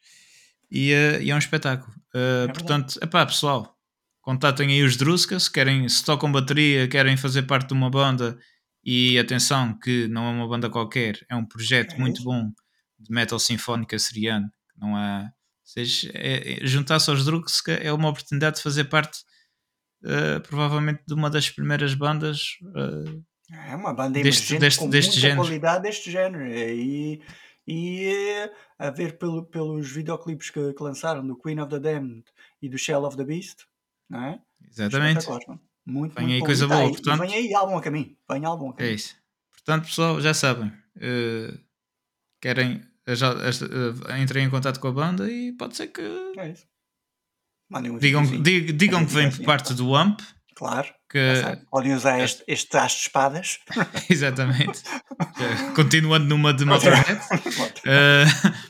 e, 0.71 0.93
eh, 0.93 1.23
e 1.23 1.31
é 1.31 1.35
um 1.35 1.39
espetáculo. 1.39 1.93
Eh, 2.15 2.19
verdade. 2.47 2.53
portanto, 2.59 2.99
epá, 3.03 3.25
pessoal, 3.27 3.77
contatem 4.21 4.69
aí 4.71 4.83
os 4.83 4.97
Druska, 4.97 5.39
se 5.39 5.51
querem, 5.51 5.89
se 5.89 6.05
tocam 6.05 6.31
bateria, 6.31 6.89
querem 6.89 7.17
fazer 7.17 7.43
parte 7.43 7.69
de 7.69 7.75
uma 7.75 7.91
banda, 7.91 8.39
e 8.85 9.19
atenção 9.19 9.79
que 9.79 10.09
não 10.09 10.27
é 10.27 10.31
uma 10.31 10.49
banda 10.49 10.71
qualquer, 10.71 11.19
é 11.29 11.37
um 11.37 11.45
projeto 11.45 11.95
É 11.95 11.99
muito 11.99 12.23
bom 12.23 12.51
de 12.99 13.13
metal 13.13 13.39
sinfónico 13.39 13.95
açoriano, 13.95 14.49
que 14.73 14.81
não 14.81 14.97
há 14.97 15.31
seja, 15.65 16.11
é- 16.15 16.65
é- 16.65 16.67
juntar-se 16.67 17.09
aos 17.11 17.25
Druska 17.25 17.73
é 17.73 17.93
uma 17.93 18.09
oportunidade 18.09 18.57
de 18.57 18.63
fazer 18.63 18.85
parte 18.85 19.19
eh, 20.05 20.39
provavelmente 20.41 21.03
de 21.07 21.15
uma 21.15 21.29
das 21.31 21.51
primeiras 21.51 21.95
bandas 21.95 22.57
eh, 22.77 23.21
É 23.53 23.75
uma 23.77 23.93
banda 23.93 24.21
Deste- 24.23 24.55
emergente 24.55 24.61
deste- 24.61 24.79
com 24.81 24.89
deste 24.91 25.09
muita 25.09 25.21
género. 25.21 25.41
qualidade 25.43 25.83
deste 25.83 26.11
género. 26.11 26.47
E, 26.47 27.21
e 27.67 28.05
eh, 28.07 28.53
a 28.79 28.91
ver 28.91 29.19
pelo, 29.19 29.45
pelos 29.45 29.91
videoclipes 29.91 30.51
que, 30.51 30.73
que 30.73 30.83
lançaram 30.83 31.27
do 31.27 31.37
Queen 31.37 31.59
of 31.61 31.69
the 31.71 31.79
Damned 31.81 32.25
e 32.63 32.69
do 32.69 32.79
Shell 32.79 33.03
of 33.05 33.17
the 33.17 33.25
Beast, 33.25 33.65
não 34.09 34.23
é? 34.25 34.41
exatamente. 34.69 35.27
Muito, 35.87 36.15
Vem 36.15 36.25
muito 36.25 36.35
aí 36.35 36.39
bom. 36.41 36.47
coisa 36.47 36.65
E 36.65 36.69
tá 36.69 36.75
boa, 36.77 36.87
e 36.87 36.91
portanto- 36.93 37.21
Vem 37.21 37.35
aí 37.35 37.55
álbum 37.55 37.77
a 37.77 37.83
caminho. 37.83 38.17
Vem 38.31 38.45
álbum 38.45 38.67
a 38.69 38.71
é 38.71 38.77
caminho. 38.77 38.95
isso 38.95 39.17
portanto 39.53 39.85
pessoal 39.87 40.21
já 40.21 40.33
sabem 40.35 40.73
eh, 41.01 41.59
querem 42.41 42.83
eh, 43.07 43.15
já, 43.17 43.33
eh, 43.33 44.23
entrem 44.23 44.45
em 44.47 44.51
contato 44.51 44.79
com 44.79 44.89
a 44.89 44.93
banda 44.93 45.31
e 45.31 45.53
pode 45.53 45.77
ser 45.77 45.89
que 45.89 46.03
É 46.37 46.51
isso. 46.51 46.67
Um 47.73 47.99
digam, 47.99 48.23
digam 48.25 49.01
Mandem 49.01 49.07
que 49.09 49.15
vem 49.15 49.31
por 49.31 49.45
parte 49.45 49.75
do 49.75 49.95
AMP 49.95 50.21
Claro. 50.61 50.89
que. 51.11 51.19
Podem 51.71 51.95
usar 51.95 52.21
este, 52.21 52.45
este 52.47 52.69
de 52.97 53.01
espadas. 53.07 53.59
exatamente 54.11 54.83
continuando 55.75 56.27
numa 56.27 56.53
de 56.53 56.65
Motorhead 56.67 57.19
eh, 57.87 58.25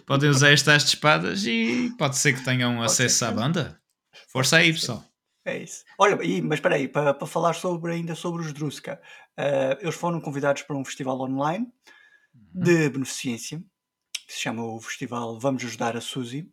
podem 0.06 0.30
usar 0.30 0.52
estas 0.52 0.84
de 0.84 0.88
espadas 0.90 1.44
e 1.46 1.92
pode 1.98 2.16
ser 2.16 2.34
que 2.34 2.44
tenham 2.44 2.76
Pode 2.76 2.92
ser 2.92 3.06
acesso 3.06 3.24
à 3.24 3.28
que- 3.28 3.34
banda 3.34 3.80
força 4.28 4.56
aí 4.58 4.68
ser. 4.68 4.72
pessoal 4.74 5.04
É 5.44 5.58
isso. 5.58 5.84
Olha, 5.98 6.22
e, 6.22 6.40
mas 6.40 6.58
espera 6.58 6.76
aí, 6.76 6.86
para, 6.86 7.12
para 7.12 7.26
falar 7.26 7.54
sobre, 7.54 7.92
ainda 7.92 8.14
sobre 8.14 8.42
os 8.42 8.52
Druska, 8.52 9.00
eh, 9.36 9.78
eles 9.80 9.96
foram 9.96 10.20
convidados 10.20 10.62
para 10.62 10.76
um 10.76 10.84
festival 10.84 11.18
online 11.20 11.66
de 12.32 12.88
beneficência, 12.88 13.58
que 14.28 14.32
se 14.34 14.40
chama 14.42 14.62
o 14.62 14.80
festival 14.80 15.40
Vamos 15.40 15.64
Ajudar 15.64 15.96
a 15.96 16.00
Suzy. 16.00 16.46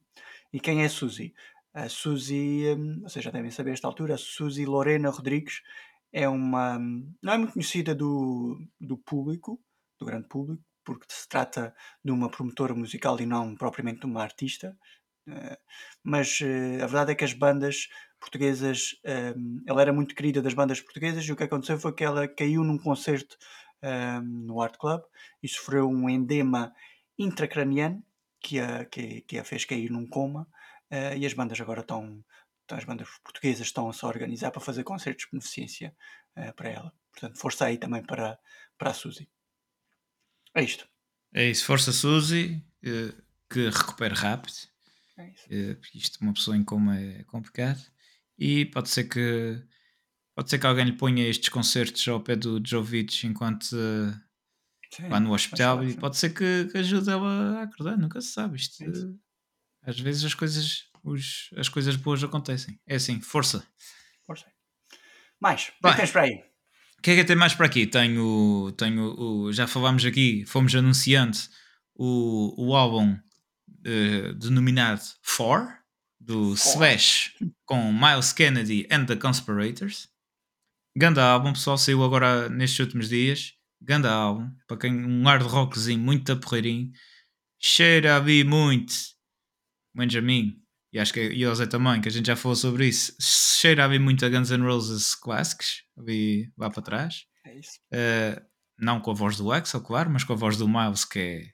E 0.51 0.60
quem 0.60 0.82
é 0.82 0.86
a 0.86 0.89
Suzy? 0.89 1.34
A 1.74 1.90
Suzy, 1.90 2.76
hum, 2.76 3.02
vocês 3.04 3.24
já 3.24 3.32
devem 3.32 3.52
saber 3.52 3.72
a 3.72 3.74
esta 3.74 3.88
altura, 3.88 4.16
a 4.16 4.18
Suzy 4.18 4.66
Lorena 4.66 5.10
Rodrigues 5.10 5.62
é 6.12 6.28
uma. 6.28 6.78
hum, 6.78 7.14
não 7.22 7.34
é 7.34 7.38
muito 7.38 7.54
conhecida 7.54 7.94
do, 7.94 8.60
do 8.80 8.98
público, 8.98 9.62
do 10.00 10.06
grande 10.06 10.28
público, 10.28 10.64
porque 10.84 11.06
se 11.10 11.28
trata 11.28 11.76
de 12.04 12.12
uma 12.12 12.30
promotora 12.30 12.74
musical 12.74 13.20
e 13.20 13.26
não 13.26 13.56
propriamente 13.56 14.02
de 14.02 14.06
uma 14.08 14.24
artista. 14.24 14.78
Eh, 15.28 15.60
mas 16.04 16.40
eh, 16.42 16.82
a 16.82 16.88
verdade 16.88 17.12
é 17.12 17.16
que 17.16 17.26
as 17.26 17.34
bandas 17.34 17.90
portuguesas, 18.20 18.96
hum, 19.36 19.64
ela 19.68 19.82
era 19.82 19.94
muito 19.94 20.16
querida 20.16 20.42
das 20.42 20.54
bandas 20.54 20.82
portuguesas 20.82 21.24
e 21.26 21.32
o 21.32 21.36
que 21.36 21.44
aconteceu 21.44 21.80
foi 21.80 21.94
que 21.94 22.04
ela 22.04 22.28
caiu 22.28 22.64
num 22.64 22.78
concerto 22.78 23.38
no 24.24 24.60
Art 24.60 24.76
Club 24.78 25.04
e 25.42 25.48
sofreu 25.48 25.88
um 25.88 26.10
endema 26.10 26.74
intracraniano 27.18 28.04
que 28.42 28.60
a, 28.60 28.86
que, 28.86 29.22
que 29.22 29.38
a 29.38 29.44
fez 29.44 29.66
cair 29.66 29.92
num 29.92 30.08
coma 30.08 30.48
eh, 30.89 31.17
e 31.17 31.25
as 31.25 31.34
bandas 31.34 31.60
agora 31.62 31.82
estão, 31.82 32.24
as 32.72 32.84
bandas 32.84 33.08
portuguesas 33.24 33.67
estão 33.67 33.89
a 33.89 33.94
se 33.94 34.06
organizar 34.06 34.51
para 34.51 34.62
fazer 34.62 34.84
concertos 34.84 35.25
de 35.25 35.32
beneficência 35.32 35.96
eh, 36.36 36.51
para 36.53 36.70
ela. 36.70 36.94
Portanto, 37.12 37.39
força 37.39 37.65
aí 37.65 37.77
também 37.77 38.03
para, 38.03 38.39
para 38.77 38.91
a 38.91 38.94
Suzy. 38.94 39.29
É 40.53 40.63
isto. 40.63 40.88
É 41.34 41.50
isso, 41.50 41.65
força 41.65 41.91
Suzy, 41.91 42.63
eh, 42.84 43.13
que 43.50 43.70
recupere 43.70 44.15
rápido, 44.15 44.56
É 45.17 45.29
isso. 45.29 45.48
porque 45.79 45.98
isto 45.98 46.20
uma 46.22 46.34
pessoa 46.34 46.56
em 46.58 46.63
coma 46.63 47.00
é 47.00 47.24
complicado. 47.24 47.82
E 48.38 48.65
pode 48.65 48.89
ser 48.89 49.06
que 49.06 49.62
pode 50.36 50.50
ser 50.50 50.60
que 50.60 50.67
alguém 50.67 50.86
lhe 50.86 50.94
ponha 50.98 51.27
estes 51.27 51.50
concertos 51.50 52.08
ao 52.08 52.22
pé 52.22 52.36
do 52.36 52.62
Jovic 52.65 53.25
enquanto 53.25 53.75
Sim, 54.91 55.10
no 55.22 55.34
hospital 55.34 55.84
e 55.84 55.96
pode 55.96 56.17
ser 56.17 56.32
que, 56.34 56.65
que 56.72 56.77
ajude 56.77 57.10
ela 57.10 57.60
a 57.60 57.63
acordar, 57.63 57.98
nunca 57.98 58.22
se 58.22 58.29
sabe. 58.29 58.56
Isto, 58.58 58.84
É 58.84 58.88
às 59.88 60.00
vezes 60.00 60.24
as 60.25 60.34
coisas, 60.34 60.84
os- 61.03 61.50
as 61.58 61.70
coisas 61.70 61.96
boas 61.96 62.24
acontecem. 62.24 62.79
É 62.86 62.96
assim, 62.98 63.20
força. 63.22 63.65
Força. 64.25 64.46
Mais, 65.39 65.72
o 65.79 65.82
que 65.82 65.88
é 65.89 65.96
tens 65.96 66.12
para 66.12 66.22
aí? 66.24 66.44
O 67.00 67.01
que 67.01 67.12
é 67.12 67.15
que 67.15 67.24
tem 67.25 67.36
mais 67.36 67.53
para 67.53 67.65
aqui? 67.67 67.88
Tenho, 67.88 68.72
tenho 68.77 69.13
o, 69.20 69.53
já 69.53 69.67
falámos 69.67 70.03
aqui, 70.03 70.44
fomos 70.46 70.74
anunciando 70.75 71.38
o, 71.96 72.53
o 72.70 72.75
álbum 72.75 73.17
eh, 73.86 74.34
denominado 74.34 75.01
For, 75.22 75.74
do. 76.20 76.53
Slash, 76.56 77.34
com 77.65 77.94
Miles 77.94 78.34
Kennedy 78.34 78.88
and 78.91 79.06
the 79.06 79.15
Conspirators. 79.15 80.10
Ganda 80.98 81.24
álbum, 81.24 81.53
pessoal, 81.53 81.77
saiu 81.77 82.03
agora 82.03 82.50
nestes 82.50 82.79
últimos 82.79 83.08
dias. 83.10 83.53
Ganda 83.79 84.12
álbum, 84.12 84.50
para 84.67 84.77
quem 84.77 85.06
um 85.06 85.24
hard 85.24 85.44
rockzinho, 85.44 86.00
muito 86.00 86.36
porreirinho. 86.38 86.91
Cheira 87.60 88.17
ali 88.17 88.44
muito, 88.44 88.94
menos 89.98 90.16
a 90.16 90.22
mim, 90.22 90.62
e 90.94 91.00
acho 91.00 91.13
que 91.13 91.30
e 91.30 91.44
ao 91.44 91.54
Zé 91.56 91.66
também, 91.66 92.00
que 92.01 92.08
a 92.08 92.12
gente 92.12 92.27
já 92.27 92.36
falou 92.36 92.56
sobre 92.56 92.88
isso. 92.88 93.13
Cheira 93.20 93.84
ali 93.86 94.00
muito 94.00 94.25
a 94.25 94.30
Guns 94.30 94.50
N' 94.51 94.63
Roses 94.63 95.16
clássicos, 95.16 95.84
ali 95.98 96.51
lá 96.58 96.70
para 96.70 96.82
trás. 96.82 97.25
É. 97.92 98.38
Uh, 98.39 98.46
não 98.80 99.00
com 99.00 99.12
a 99.12 99.13
voz 99.13 99.36
do 99.38 99.51
Axel, 99.51 99.82
claro, 99.82 100.10
mas 100.10 100.24
com 100.24 100.34
a 100.34 100.36
voz 100.36 100.56
do 100.58 100.68
Miles, 100.68 101.04
que 101.04 101.20
é 101.20 101.50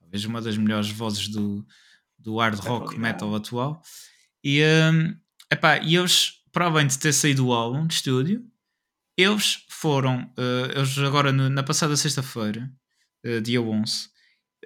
talvez 0.00 0.24
uma 0.24 0.42
das 0.42 0.56
melhores 0.58 0.90
vozes 0.90 1.28
do, 1.28 1.64
do 2.18 2.36
hard 2.38 2.58
rock 2.60 2.98
metal 2.98 3.34
atual. 3.34 3.80
E, 4.42 4.62
um, 4.92 5.14
epá, 5.52 5.78
e 5.78 5.96
eles, 5.96 6.32
para 6.52 6.66
além 6.66 6.86
de 6.86 6.98
ter 6.98 7.12
saído 7.12 7.46
o 7.46 7.52
álbum 7.52 7.86
de 7.86 7.94
estúdio, 7.94 8.44
eles 9.16 9.64
foram, 9.68 10.22
uh, 10.38 10.72
eles 10.76 10.96
agora 10.98 11.32
no- 11.32 11.48
na 11.48 11.62
passada 11.62 11.96
sexta-feira, 11.96 12.70
uh, 13.24 13.40
dia 13.40 13.62
11, 13.62 14.08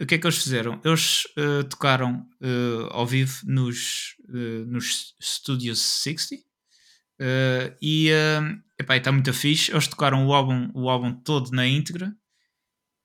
o 0.01 0.07
que 0.07 0.15
é 0.15 0.19
que 0.19 0.27
eles 0.27 0.39
fizeram? 0.43 0.81
Eles 0.85 1.25
uh, 1.39 1.65
tocaram 1.69 2.27
uh, 2.41 2.89
ao 2.91 3.07
vivo 3.07 3.41
nos, 3.45 4.15
uh, 4.29 4.65
nos 4.67 5.15
Studios 5.23 5.79
60 5.81 6.35
uh, 6.37 7.77
e 7.83 8.11
uh, 8.11 8.93
está 8.93 9.13
muito 9.13 9.33
fixe. 9.33 9.71
Eles 9.71 9.87
tocaram 9.89 10.27
o 10.27 10.33
álbum, 10.33 10.71
o 10.75 10.89
álbum 10.89 11.13
todo 11.13 11.51
na 11.53 11.67
íntegra 11.67 12.13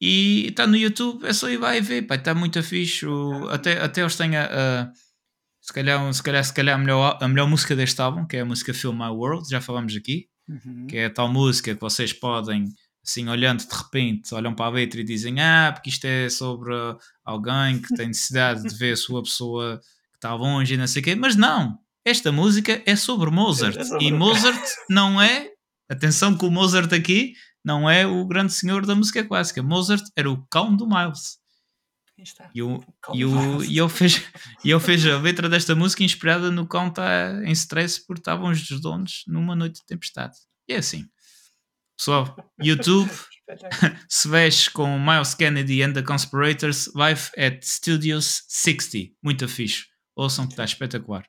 e 0.02 0.48
está 0.48 0.66
no 0.68 0.76
YouTube. 0.78 1.26
É 1.26 1.34
só 1.34 1.50
ir 1.50 1.58
lá 1.58 1.76
e 1.76 1.82
ver. 1.82 2.06
Está 2.12 2.34
muito 2.34 2.62
fixe. 2.64 3.06
O- 3.06 3.50
até, 3.50 3.82
até 3.82 4.02
eles 4.02 4.16
têm 4.16 4.36
a, 4.38 4.46
a- 4.46 4.92
se, 5.62 5.74
calhar, 5.74 6.14
se 6.14 6.24
calhar, 6.24 6.44
se 6.44 6.54
calhar 6.54 6.76
a, 6.76 6.78
melhor, 6.78 7.18
a 7.22 7.28
melhor 7.28 7.48
música 7.50 7.76
deste 7.76 8.00
álbum, 8.02 8.26
que 8.26 8.38
é 8.38 8.42
a 8.42 8.46
música 8.46 8.74
Feel 8.74 8.94
My 8.94 9.08
World, 9.10 9.50
já 9.50 9.60
falamos 9.62 9.96
aqui 9.96 10.28
Uhum. 10.48 10.86
que 10.86 10.96
é 10.98 11.06
a 11.06 11.10
tal 11.10 11.28
música 11.28 11.74
que 11.74 11.82
vocês 11.82 12.14
podem, 12.14 12.66
assim, 13.08 13.28
olhando 13.30 13.66
de 13.68 13.76
repente, 13.76 14.34
olham 14.34 14.54
para 14.54 14.66
a 14.66 14.70
letra 14.70 15.00
e 15.00 15.04
dizem: 15.04 15.40
Ah, 15.40 15.72
porque 15.74 15.90
isto 15.90 16.06
é 16.06 16.30
sobre 16.30 16.74
alguém 17.24 17.80
que 17.82 17.94
tem 17.96 18.08
necessidade 18.08 18.64
de 18.64 18.76
ver 18.76 18.94
a 18.94 18.98
sua 18.98 19.22
pessoa 19.24 19.80
que 20.12 20.18
está 20.18 20.34
longe 20.34 20.74
e 20.74 20.78
não 20.78 20.88
sei 20.88 21.02
o 21.02 21.06
quê, 21.06 21.16
mas 21.16 21.36
não. 21.36 21.78
Esta 22.04 22.32
música 22.32 22.82
é 22.86 22.96
sobre 22.96 23.30
Mozart. 23.32 23.78
É 23.78 23.84
sobre- 23.84 24.06
E 24.06 24.12
Mozart 24.12 24.64
não 24.90 25.22
é. 25.22 25.52
Atenção 25.90 26.38
que 26.38 26.46
o 26.46 26.52
Mozart 26.52 26.92
aqui 26.94 27.34
não 27.64 27.90
é 27.90 28.06
o 28.08 28.26
grande 28.26 28.54
senhor 28.54 28.86
da 28.86 28.94
música 28.96 29.24
clássica. 29.24 29.62
Mozart 29.64 30.04
era 30.16 30.30
o 30.30 30.46
cão 30.50 30.76
do 30.76 30.86
Miles. 30.88 31.38
E, 32.54 32.62
o, 32.62 32.84
e, 33.14 33.26
o, 33.26 33.64
e 33.64 33.78
ele, 33.80 33.90
fez, 33.90 34.22
e 34.64 34.72
ele 34.72 34.80
fez 34.80 35.06
a 35.06 35.20
letra 35.20 35.50
desta 35.50 35.76
música 35.76 36.04
inspirada 36.04 36.50
no 36.50 36.66
cão 36.68 36.88
está 36.88 37.42
em 37.44 37.52
stress 37.52 38.06
porque 38.06 38.22
estavam 38.22 38.50
os 38.52 38.68
donos 38.82 39.24
numa 39.28 39.56
noite 39.56 39.82
de 39.82 39.86
tempestade. 39.86 40.36
E 40.68 40.74
é 40.74 40.78
assim. 40.78 41.06
Pessoal, 41.98 42.36
YouTube. 42.60 43.10
Slash 44.10 44.70
com 44.74 45.00
Miles 45.00 45.36
Kennedy 45.36 45.84
and 45.84 45.94
the 45.94 46.02
Conspirators 46.02 46.92
Live 46.96 47.32
at 47.38 47.64
Studios 47.64 48.44
60. 48.48 49.14
Muito 49.24 49.48
fixe. 49.48 49.86
Ouçam 50.16 50.46
que 50.46 50.54
está 50.54 50.64
espetacular. 50.64 51.26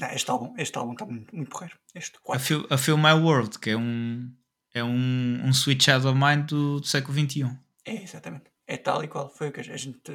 Não, 0.00 0.08
este 0.08 0.30
álbum 0.30 0.54
este 0.58 0.76
álbum 0.76 0.92
está 0.92 1.06
muito, 1.06 1.34
muito 1.34 1.50
porreiro. 1.50 1.78
Este 1.94 2.16
A, 2.16 2.20
4. 2.20 2.44
Feel, 2.44 2.66
a 2.70 2.76
Feel 2.76 2.98
My 2.98 3.12
World, 3.12 3.58
que 3.58 3.70
é 3.70 3.76
um, 3.76 4.34
é 4.74 4.82
um, 4.82 5.40
um 5.44 5.50
Sweet 5.50 5.84
Child 5.84 6.08
of 6.08 6.18
Mine 6.18 6.42
do, 6.44 6.80
do 6.80 6.86
século 6.86 7.14
XXI. 7.18 7.56
É, 7.84 8.02
exatamente. 8.02 8.50
É 8.66 8.76
tal 8.76 9.02
e 9.04 9.08
qual. 9.08 9.28
Foi 9.28 9.48
o 9.48 9.52
que 9.52 9.60
a 9.60 9.62
gente. 9.62 10.12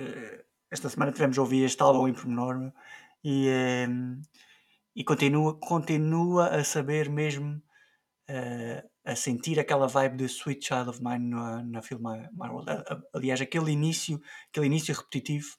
Esta 0.70 0.90
semana 0.90 1.12
tivemos 1.12 1.38
a 1.38 1.42
ouvir 1.42 1.64
este 1.64 1.82
álbum 1.82 2.08
em 2.08 2.14
pormenor 2.14 2.72
e, 3.24 3.48
eh, 3.48 3.88
e 4.96 5.04
continua, 5.04 5.58
continua 5.60 6.48
a 6.50 6.64
saber 6.64 7.10
mesmo. 7.10 7.62
eh, 8.28 8.84
a 9.06 9.16
sentir 9.16 9.60
aquela 9.60 9.88
vibe 9.88 10.18
de 10.18 10.26
Sweet 10.26 10.66
Child 10.66 10.90
of 10.90 11.04
Mine 11.04 11.30
na, 11.30 11.64
na 11.64 11.82
film 11.82 12.02
My, 12.02 12.28
World. 12.50 12.72
Aliás, 13.14 13.40
aquele 13.40 13.72
início, 13.72 14.20
aquele 14.50 14.66
início 14.66 14.94
repetitivo. 14.96 15.56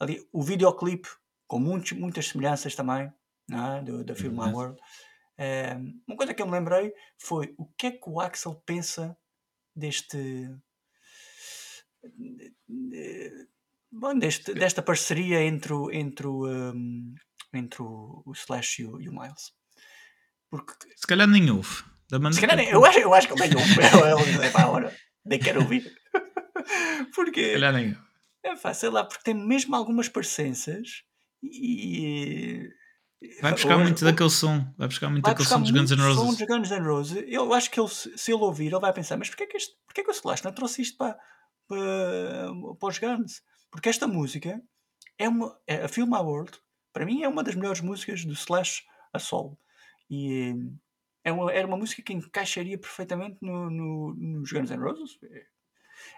Ali, 0.00 0.26
o 0.32 0.42
videoclipe, 0.42 1.08
com 1.48 1.58
muitos, 1.58 1.92
muitas 1.92 2.28
semelhanças 2.28 2.74
também, 2.76 3.12
é? 3.50 3.82
do, 3.82 4.04
da 4.04 4.14
film 4.14 4.34
My 4.34 4.46
Uhum. 4.48 4.54
World. 4.54 4.80
Eh, 5.36 5.76
uma 6.06 6.16
coisa 6.16 6.32
que 6.34 6.40
eu 6.42 6.46
me 6.46 6.52
lembrei 6.52 6.92
foi 7.18 7.54
o 7.58 7.66
que 7.66 7.86
é 7.88 7.90
que 7.92 8.08
o 8.08 8.20
Axel 8.20 8.54
pensa 8.66 9.16
deste. 9.74 10.48
de- 12.68 13.48
bom, 13.90 14.18
deste- 14.18 14.54
desta 14.54 14.82
parceria 14.82 15.42
entre 15.42 15.72
o, 15.72 15.90
entre 15.90 16.26
o, 16.26 16.46
um, 16.46 17.14
entre 17.52 17.82
o, 17.82 18.22
o 18.26 18.32
Slash 18.32 18.82
e 18.82 18.86
o, 18.86 19.00
e 19.00 19.08
o 19.08 19.12
Miles. 19.12 19.52
Porque 20.50 20.74
Se 20.96 21.06
calhar 21.06 21.26
nem 21.28 21.50
houve. 21.50 21.84
Da 22.10 22.16
se 22.16 22.22
maneira 22.22 22.40
calhar 22.46 22.56
nem- 22.56 22.68
eu 22.70 22.84
acho, 22.84 22.98
eu 22.98 23.14
acho 23.14 23.28
que 23.28 23.34
ele 23.34 23.48
nem 23.48 23.58
ouve. 23.58 23.74
Ele 24.22 24.32
diz, 24.32 24.42
"Epá, 24.44 24.66
ora, 24.66 24.96
nem 25.24 25.38
quero 25.38 25.60
ouvir. 25.60 25.82
Se 26.68 27.10
Porque 27.14 27.52
calhar 27.52 27.72
nem 27.72 27.96
é 28.44 28.56
fácil, 28.56 28.80
sei 28.80 28.90
lá, 28.90 29.04
porque 29.04 29.22
tem 29.24 29.34
mesmo 29.34 29.74
algumas 29.76 30.08
parecenças 30.08 31.02
e. 31.42 32.68
Vai 33.42 33.52
buscar 33.52 33.74
hoje- 33.76 33.82
muito 33.84 34.04
daquele 34.04 34.30
som. 34.30 34.72
Vai 34.78 34.88
buscar 34.88 35.10
muito 35.10 35.24
vai 35.24 35.32
daquele 35.34 35.44
buscar 35.48 35.56
som 35.56 35.62
dos 35.62 35.70
Guns 35.72 35.90
N' 35.90 35.96
som 35.96 36.04
Roses. 36.24 36.38
dos 36.38 36.46
Guns 36.46 36.70
N' 36.70 36.84
Roses. 36.86 37.24
Eu 37.26 37.52
acho 37.52 37.70
que 37.70 37.80
ele, 37.80 37.88
se 37.88 38.16
se 38.16 38.32
ele 38.32 38.42
ouvir, 38.42 38.66
ele 38.68 38.78
vai 38.80 38.92
pensar: 38.92 39.16
mas 39.16 39.28
porquê 39.28 39.46
que, 39.46 39.56
este, 39.56 39.74
porquê 39.86 40.02
que 40.04 40.10
o 40.10 40.12
Slash 40.12 40.44
não 40.44 40.52
trouxe 40.52 40.82
isto 40.82 40.96
para, 40.96 41.18
para, 41.68 42.48
para 42.78 42.88
os 42.88 42.98
Guns? 42.98 43.42
Porque 43.70 43.88
esta 43.88 44.06
música 44.06 44.60
é 45.18 45.28
uma. 45.28 45.56
É, 45.66 45.84
a 45.84 45.88
Feel 45.88 46.06
My 46.06 46.18
World, 46.18 46.52
para 46.92 47.04
mim, 47.04 47.22
é 47.22 47.28
uma 47.28 47.42
das 47.42 47.54
melhores 47.54 47.80
músicas 47.80 48.24
do 48.24 48.32
Slash 48.32 48.82
a 49.12 49.18
solo. 49.18 49.58
E 50.10 50.54
é 51.28 51.32
uma, 51.32 51.52
era 51.52 51.66
uma 51.66 51.76
música 51.76 52.02
que 52.02 52.12
encaixaria 52.12 52.78
perfeitamente 52.78 53.36
no, 53.42 53.70
no- 53.70 54.14
nos 54.14 54.50
Guns 54.52 54.70
N' 54.70 54.80
Roses. 54.82 55.18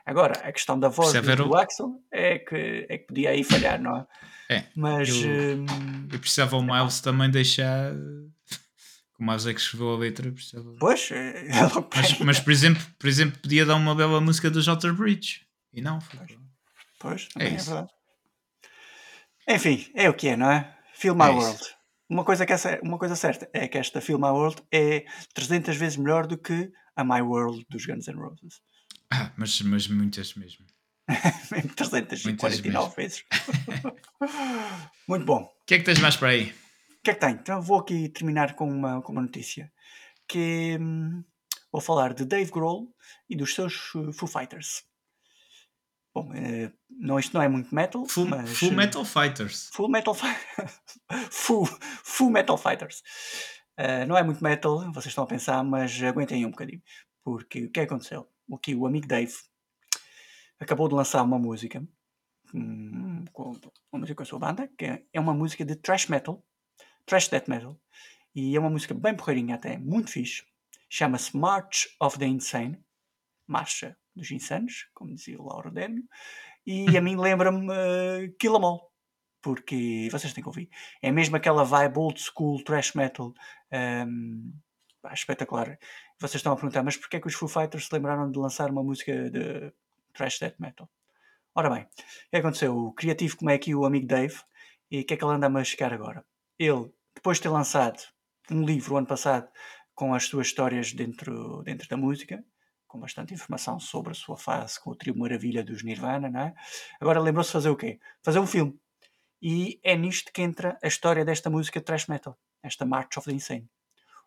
Agora, 0.05 0.33
a 0.41 0.53
questão 0.53 0.79
da 0.79 0.89
voz 0.89 1.13
do, 1.13 1.51
o- 1.51 1.57
Axel 1.57 2.03
é 2.11 2.39
que, 2.39 2.87
é 2.89 2.99
que 2.99 3.07
podia 3.07 3.31
aí 3.31 3.45
falhar, 3.45 3.81
não 3.81 3.97
é? 3.99 4.07
É, 4.57 4.65
Mas. 4.75 5.09
eu- 5.09 5.59
hum, 5.59 6.09
Eu 6.13 6.19
precisava 6.19 6.57
o 6.57 6.63
Miles 6.63 7.01
também 7.01 7.31
deixar. 7.31 7.93
O 9.19 9.23
Miles 9.23 9.47
é 9.47 9.53
que 9.53 9.61
escreveu 9.61 9.91
a 9.91 9.99
letra. 9.99 10.33
Precisava... 10.33 10.75
pois, 10.81 11.11
é 11.13 11.69
por 11.69 11.89
Mas, 11.95 12.19
mas, 12.21 12.41
por, 12.41 12.51
exemplo, 12.51 12.83
por 12.99 13.07
exemplo, 13.07 13.39
podia 13.39 13.67
dar 13.67 13.75
uma 13.77 13.95
bela 13.95 14.19
música 14.19 14.49
do 14.51 14.63
Jotter 14.63 14.95
Bridge. 14.95 15.43
E 15.75 15.83
não, 15.83 16.01
foi. 16.01 16.21
Pois, 16.99 17.29
também 17.29 17.53
é, 17.53 17.57
isso. 17.57 17.67
verdade. 17.67 17.93
Enfim, 19.47 19.91
é 19.95 20.09
o 20.09 20.15
que 20.15 20.29
é, 20.29 20.37
não 20.39 20.51
é? 20.51 20.75
Feel 20.95 21.15
My 21.15 21.25
É 21.25 21.39
isso. 21.39 21.75
Uma 22.11 22.25
coisa, 22.25 22.45
que 22.45 22.53
é, 22.53 22.81
uma 22.83 22.99
coisa 22.99 23.15
certa 23.15 23.49
é 23.53 23.69
que 23.69 23.79
esta 23.79 24.01
Feel 24.01 24.19
My 24.19 24.31
World 24.31 24.61
é 24.73 25.07
300 25.33 25.77
vezes 25.77 25.97
melhor 25.97 26.27
do 26.27 26.37
que 26.37 26.73
a 26.97 27.05
My 27.05 27.21
World 27.21 27.65
dos 27.71 27.87
Guns 27.87 28.09
N' 28.09 28.17
Roses. 28.17 28.61
Ah, 29.13 29.31
mas, 29.37 29.63
mas 29.63 29.87
muitas 29.87 30.35
mesmo. 30.35 30.67
349 31.77 32.97
vezes. 32.97 33.25
Muito 35.07 35.25
bom. 35.25 35.43
O 35.43 35.65
que 35.65 35.75
é 35.75 35.79
que 35.79 35.85
tens 35.85 36.01
mais 36.01 36.17
para 36.17 36.31
aí? 36.31 36.53
O 36.99 37.03
que 37.05 37.11
é 37.13 37.15
que 37.15 37.21
tem? 37.21 37.31
Então 37.31 37.63
vou 37.63 37.79
aqui 37.79 38.09
terminar 38.09 38.55
com 38.55 38.69
uma, 38.69 39.01
com 39.03 39.13
uma 39.13 39.23
notícia. 39.23 39.73
Que 40.27 40.77
hum, 40.81 41.23
vou 41.71 41.81
falar 41.81 42.13
de 42.13 42.25
Dave 42.25 42.51
Grohl 42.51 42.93
e 43.29 43.37
dos 43.37 43.55
seus 43.55 43.95
uh, 43.95 44.13
Foo 44.13 44.29
Fighters. 44.29 44.83
Bom, 46.15 46.33
eh, 46.35 46.73
não, 46.91 47.19
isto 47.19 47.33
não 47.35 47.43
é 47.43 47.49
muito 47.49 47.73
metal, 47.75 48.05
Full, 48.07 48.27
mas... 48.27 48.51
Full 48.59 48.73
eh, 48.73 48.75
Metal 48.75 49.05
Fighters. 49.05 49.71
Full 49.73 49.89
Metal 49.89 50.15
Fi- 50.15 50.27
Full, 51.31 51.67
Full 52.05 52.31
Metal 52.31 52.59
Fighters. 52.59 53.03
Uh, 53.79 54.05
não 54.07 54.17
é 54.17 54.23
muito 54.23 54.43
metal, 54.45 54.81
vocês 54.93 55.07
estão 55.07 55.25
a 55.25 55.27
pensar, 55.27 55.63
mas 55.65 56.03
aguentem 56.03 56.45
um 56.45 56.51
bocadinho. 56.51 56.83
Porque 57.25 57.65
o 57.65 57.71
que 57.71 57.81
é 57.81 57.87
que 57.87 57.93
aconteceu? 57.93 58.29
O 58.49 58.59
que 58.59 58.75
o 58.75 58.87
amigo 58.87 59.07
Dave 59.07 59.33
acabou 60.59 60.89
de 60.89 60.95
lançar 60.95 61.23
uma 61.23 61.39
música 61.39 61.83
hum, 62.53 63.25
com 63.33 63.53
uma 63.93 64.01
música 64.01 64.17
com 64.17 64.23
a 64.23 64.27
sua 64.27 64.39
banda, 64.39 64.69
que 64.77 64.85
é- 64.85 65.03
é 65.13 65.21
uma 65.21 65.33
música 65.33 65.65
de 65.65 65.77
thrash 65.77 66.09
metal, 66.09 66.45
thrash 67.07 67.29
death 67.29 67.49
metal, 67.49 67.81
e 68.35 68.55
é 68.57 68.61
uma 68.61 68.69
música 68.71 68.93
bem 68.93 69.15
porreirinha 69.17 69.55
até, 69.55 69.79
muito 69.79 70.11
fixe. 70.11 70.45
Chama-se 70.89 71.37
March 71.37 71.87
of 72.01 72.19
the 72.19 72.27
Insane, 72.27 72.79
Marcha 73.47 73.97
dos 74.15 74.31
Insanos, 74.31 74.89
como 74.95 75.15
dizia 75.15 75.41
o 75.41 75.47
Lauro 75.47 75.71
Dérmio, 75.71 76.05
e 76.67 76.97
a 76.97 77.01
mim 77.01 77.17
lembra-me 77.21 77.67
uh, 77.67 78.37
Kill 78.39 78.57
'Em 78.57 78.65
All, 78.65 78.91
porque 79.43 80.09
vocês 80.11 80.33
têm 80.33 80.43
que 80.43 80.49
ouvir. 80.49 80.69
É 81.03 81.11
mesmo 81.11 81.37
aquela 81.37 81.65
vibe 81.65 81.99
old 81.99 82.21
school 82.21 82.63
thrash 82.63 82.95
metal 82.95 83.33
um, 83.73 84.53
pá, 85.01 85.13
espetacular. 85.13 85.79
Vocês 86.19 86.37
estão 86.37 86.53
a 86.53 86.57
perguntar, 86.57 86.83
mas 86.83 86.97
porquê 86.97 87.17
é 87.17 87.21
que 87.21 87.27
os 87.29 87.35
Foo 87.35 87.49
Fighters 87.49 87.87
se 87.87 87.95
lembraram 87.95 88.31
de 88.31 88.39
lançar 88.39 88.71
uma 88.71 88.83
música 88.83 89.31
de 89.31 89.73
thrash 90.13 90.39
death 90.39 90.59
metal? 90.59 90.89
Ora 91.55 91.71
bem, 91.71 91.83
o 91.83 92.31
que 92.31 92.37
aconteceu? 92.37 92.77
O 92.77 92.93
criativo 92.93 93.37
como 93.37 93.51
é 93.51 93.55
aqui 93.55 93.75
o 93.75 93.85
amigo 93.85 94.07
Dave, 94.07 94.41
e 94.91 95.01
o 95.01 95.05
que 95.05 95.15
é 95.15 95.17
que 95.17 95.25
ele 95.25 95.33
anda 95.33 95.47
a 95.47 95.51
machucar 95.51 95.93
agora? 95.93 96.25
Ele, 96.59 96.93
depois 97.15 97.39
de 97.39 97.45
ter 97.45 97.49
lançado 97.49 98.03
um 98.51 98.65
livro 98.65 98.95
o 98.95 98.99
ano 98.99 99.07
passado 99.07 99.49
com 99.95 100.15
as 100.15 100.25
suas 100.25 100.49
histórias 100.49 100.93
dentro, 100.93 101.63
dentro 101.63 101.89
da 101.89 101.97
música, 101.97 102.45
com 102.91 102.99
bastante 102.99 103.33
informação 103.33 103.79
sobre 103.79 104.11
a 104.11 104.15
sua 104.15 104.37
fase 104.37 104.81
com 104.81 104.91
o 104.91 104.97
trio 104.97 105.17
Maravilha 105.17 105.63
dos 105.63 105.85
Nirvana, 105.85 106.29
não 106.29 106.41
é? 106.41 106.55
Agora 107.01 107.21
lembrou-se 107.21 107.53
fazer 107.53 107.71
o 107.71 107.77
quê? 107.77 108.01
Fazer 108.21 108.41
um 108.41 108.47
filme. 108.47 108.77
E 109.41 109.79
é 109.85 109.97
nisto 109.97 110.33
que 110.33 110.43
entra 110.43 110.77
a 110.83 110.89
história 110.89 111.25
desta 111.25 111.49
música 111.49 111.79
de 111.79 111.87
thrash 111.87 112.09
metal, 112.09 112.37
esta 112.63 112.85
March 112.85 113.17
of 113.17 113.29
the 113.29 113.35
Insane. 113.35 113.71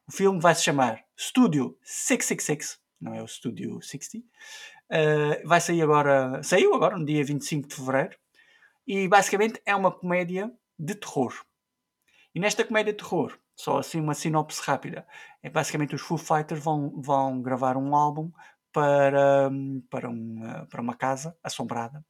O 0.07 0.11
filme 0.11 0.39
vai 0.39 0.55
se 0.55 0.63
chamar 0.63 1.03
Studio 1.19 1.77
666, 1.83 2.79
não 3.01 3.13
é 3.13 3.21
o 3.21 3.27
Studio 3.27 3.81
60. 3.81 4.17
Uh, 4.17 5.45
vai 5.47 5.59
sair 5.59 5.81
agora, 5.81 6.41
saiu 6.41 6.73
agora 6.73 6.97
no 6.97 7.05
dia 7.05 7.23
25 7.23 7.67
de 7.67 7.75
fevereiro, 7.75 8.17
e 8.87 9.07
basicamente 9.09 9.61
é 9.65 9.75
uma 9.75 9.91
comédia 9.91 10.49
de 10.79 10.95
terror. 10.95 11.33
E 12.33 12.39
nesta 12.39 12.63
comédia 12.63 12.93
de 12.93 12.97
terror, 12.97 13.37
só 13.55 13.77
assim 13.77 13.99
uma 13.99 14.13
sinopse 14.13 14.61
rápida, 14.63 15.05
é 15.41 15.49
basicamente 15.49 15.95
os 15.95 16.01
Foo 16.01 16.17
Fighters 16.17 16.63
vão, 16.63 16.89
vão 17.01 17.41
gravar 17.41 17.77
um 17.77 17.95
álbum 17.95 18.31
para, 18.73 19.49
para, 19.89 20.09
uma, 20.09 20.65
para 20.65 20.81
uma 20.81 20.95
casa 20.95 21.37
assombrada. 21.43 22.03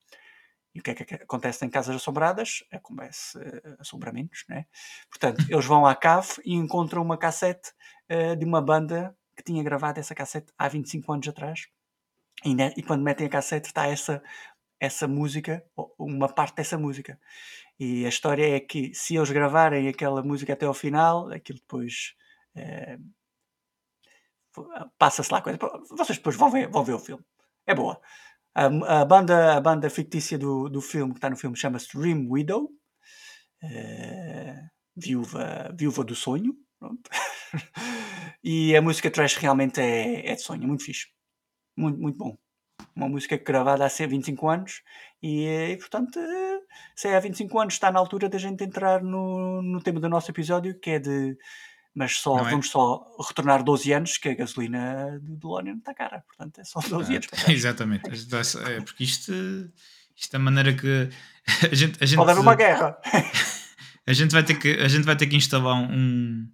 E 0.73 0.80
o 0.80 0.84
que 0.84 0.89
é 0.89 0.95
que 0.95 1.15
acontece 1.15 1.63
em 1.63 1.69
casas 1.69 1.95
assombradas? 1.95 2.63
Acontece 2.71 3.38
uh, 3.38 3.76
assombramentos, 3.80 4.43
né? 4.49 4.65
Portanto, 5.10 5.45
eles 5.52 5.65
vão 5.65 5.86
à 5.86 5.93
cave 5.93 6.41
e 6.43 6.56
encontram 6.56 7.04
uma 7.04 7.17
cassete 7.17 7.71
uh, 8.10 8.36
de 8.36 8.43
uma 8.43 8.62
banda 8.62 9.15
que 9.36 9.43
tinha 9.43 9.63
gravado 9.63 9.99
essa 9.99 10.15
cassete 10.15 10.52
há 10.58 10.67
25 10.67 11.13
anos 11.13 11.28
atrás. 11.28 11.67
E, 12.43 12.56
né, 12.56 12.73
e 12.76 12.82
quando 12.82 13.04
metem 13.04 13.28
a 13.28 13.30
cassete 13.30 13.67
está 13.67 13.88
essa, 13.88 14.23
essa 14.80 15.08
música, 15.08 15.63
uma 15.97 16.28
parte 16.28 16.56
dessa 16.56 16.78
música. 16.78 17.19
E 17.80 18.06
a 18.06 18.10
história 18.10 18.56
é 18.56 18.60
que 18.60 18.93
se 18.93 19.15
eles 19.15 19.30
gravarem 19.32 19.88
aquela 19.88 20.23
música 20.23 20.54
até 20.54 20.65
ao 20.65 20.73
final, 20.73 21.32
aquilo 21.32 21.60
depois 21.60 22.15
eh, 22.56 22.97
passa-se 24.98 25.32
lá 25.32 25.42
coisa. 25.42 25.60
Vocês 25.92 26.18
depois 26.18 26.36
vão 26.36 26.50
ver, 26.50 26.70
vão 26.70 26.84
ver 26.84 26.94
o 26.94 27.00
filme. 27.00 27.24
É 27.66 27.74
boa. 27.74 28.00
A, 28.56 28.66
a 29.02 29.06
banda, 29.06 29.56
a 29.58 29.62
banda 29.62 29.89
fictícia 29.89 30.38
do, 30.38 30.70
do 30.70 30.82
filme, 30.82 31.13
que 31.13 31.18
está 31.18 31.30
no 31.30 31.38
filme, 31.38 31.58
chama-se 31.58 31.98
Dream 31.98 32.28
Widow. 32.30 32.70
Eh, 33.63 34.62
viúva, 34.96 35.74
viúva 35.78 36.04
do 36.04 36.16
sonho. 36.16 36.56
E 38.44 38.76
a 38.76 38.82
música 38.82 39.10
trash 39.10 39.38
realmente 39.38 39.80
é, 39.80 40.32
é 40.32 40.36
de 40.36 40.42
sonho, 40.42 40.68
muito 40.68 40.84
fixe. 40.84 41.08
Muito, 41.78 41.98
muito 41.98 42.18
bom. 42.18 42.38
Uma 42.96 43.08
música 43.08 43.38
gravada 43.38 43.86
há 43.86 43.88
25 43.88 44.50
anos 44.50 44.82
e, 45.22 45.48
e 45.48 45.78
portanto, 45.78 46.20
se 46.96 47.08
é 47.08 47.16
há 47.16 47.20
25 47.20 47.60
anos, 47.60 47.74
está 47.76 47.92
na 47.92 48.00
altura 48.00 48.28
da 48.30 48.38
gente 48.38 48.63
entrar 48.63 49.02
no, 49.02 49.62
no 49.62 49.82
tema 49.82 50.00
do 50.00 50.10
nosso 50.10 50.30
episódio, 50.32 50.78
que 50.80 50.92
é 50.92 51.00
de. 51.00 51.38
Mas 51.95 52.17
só 52.17 52.38
Não 52.38 52.47
é? 52.47 52.51
vamos 52.51 52.69
só 52.69 53.06
retornar 53.27 53.63
12 53.63 53.93
anos, 53.93 54.17
que 54.17 54.29
a 54.29 54.34
gasolina 54.34 55.19
do 55.21 55.36
DeLorean 55.36 55.77
está 55.77 55.93
cara. 55.93 56.23
Portanto, 56.27 56.60
é 56.60 56.63
só 56.63 56.79
12 56.79 57.13
anos 57.15 57.27
para 57.27 57.39
trás. 57.39 57.49
Exatamente. 57.56 58.10
É, 58.10 58.82
porque 58.82 59.03
isto, 59.03 59.32
isto 60.15 60.34
é 60.34 60.38
a 60.38 60.39
maneira 60.39 60.73
que 60.73 61.10
a 61.71 61.75
gente, 61.75 62.03
a 62.03 62.06
gente, 62.06 62.17
Pode 62.17 62.32
haver 62.32 62.41
uma 62.41 62.56
guerra. 62.56 62.97
a 64.08 64.13
gente 64.13 64.32
vai 64.32 64.43
ter 64.43 64.56
que 64.56 64.69
a 64.69 64.88
gente 64.88 65.03
vai 65.03 65.15
ter 65.15 65.27
que 65.27 65.36
instalar 65.36 65.75
um 65.75 66.47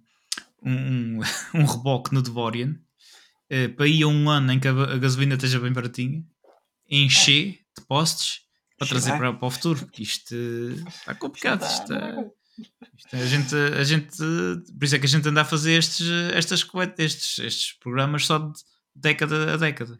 um, 0.62 1.20
um, 1.54 1.64
reboque 1.64 2.12
no 2.12 2.20
DeLorean 2.20 2.76
eh, 3.48 3.68
para 3.68 3.86
ir 3.86 4.02
a 4.02 4.08
um 4.08 4.28
ano 4.28 4.52
em 4.52 4.60
que 4.60 4.68
a, 4.68 4.72
gasolina 4.98 5.34
esteja 5.34 5.58
bem 5.58 5.72
baratinha 5.72 6.22
encher 6.86 7.60
de 7.76 7.84
postes 7.88 8.42
para 8.76 8.88
trazer 8.88 9.16
para, 9.16 9.32
para 9.32 9.48
o 9.48 9.50
futuro 9.50 9.80
porque 9.80 10.02
isto 10.02 10.34
está 10.86 11.14
complicado 11.14 11.64
Isto 11.64 11.94
está- 11.94 12.24
isto 12.96 13.16
é- 13.16 13.22
a 13.22 13.26
gente 13.26 13.54
a 13.54 13.84
gente 13.84 14.16
por 14.78 14.84
isso 14.84 14.96
é 14.96 14.98
que 14.98 15.06
a 15.06 15.08
gente 15.08 15.28
anda 15.28 15.42
a 15.42 15.44
fazer 15.44 15.72
estes 15.78 16.06
estas 16.34 16.64
estes 16.98 17.38
estes 17.38 17.72
programas 17.74 18.26
só 18.26 18.38
de 18.38 18.52
década 18.94 19.54
a 19.54 19.56
década 19.56 19.98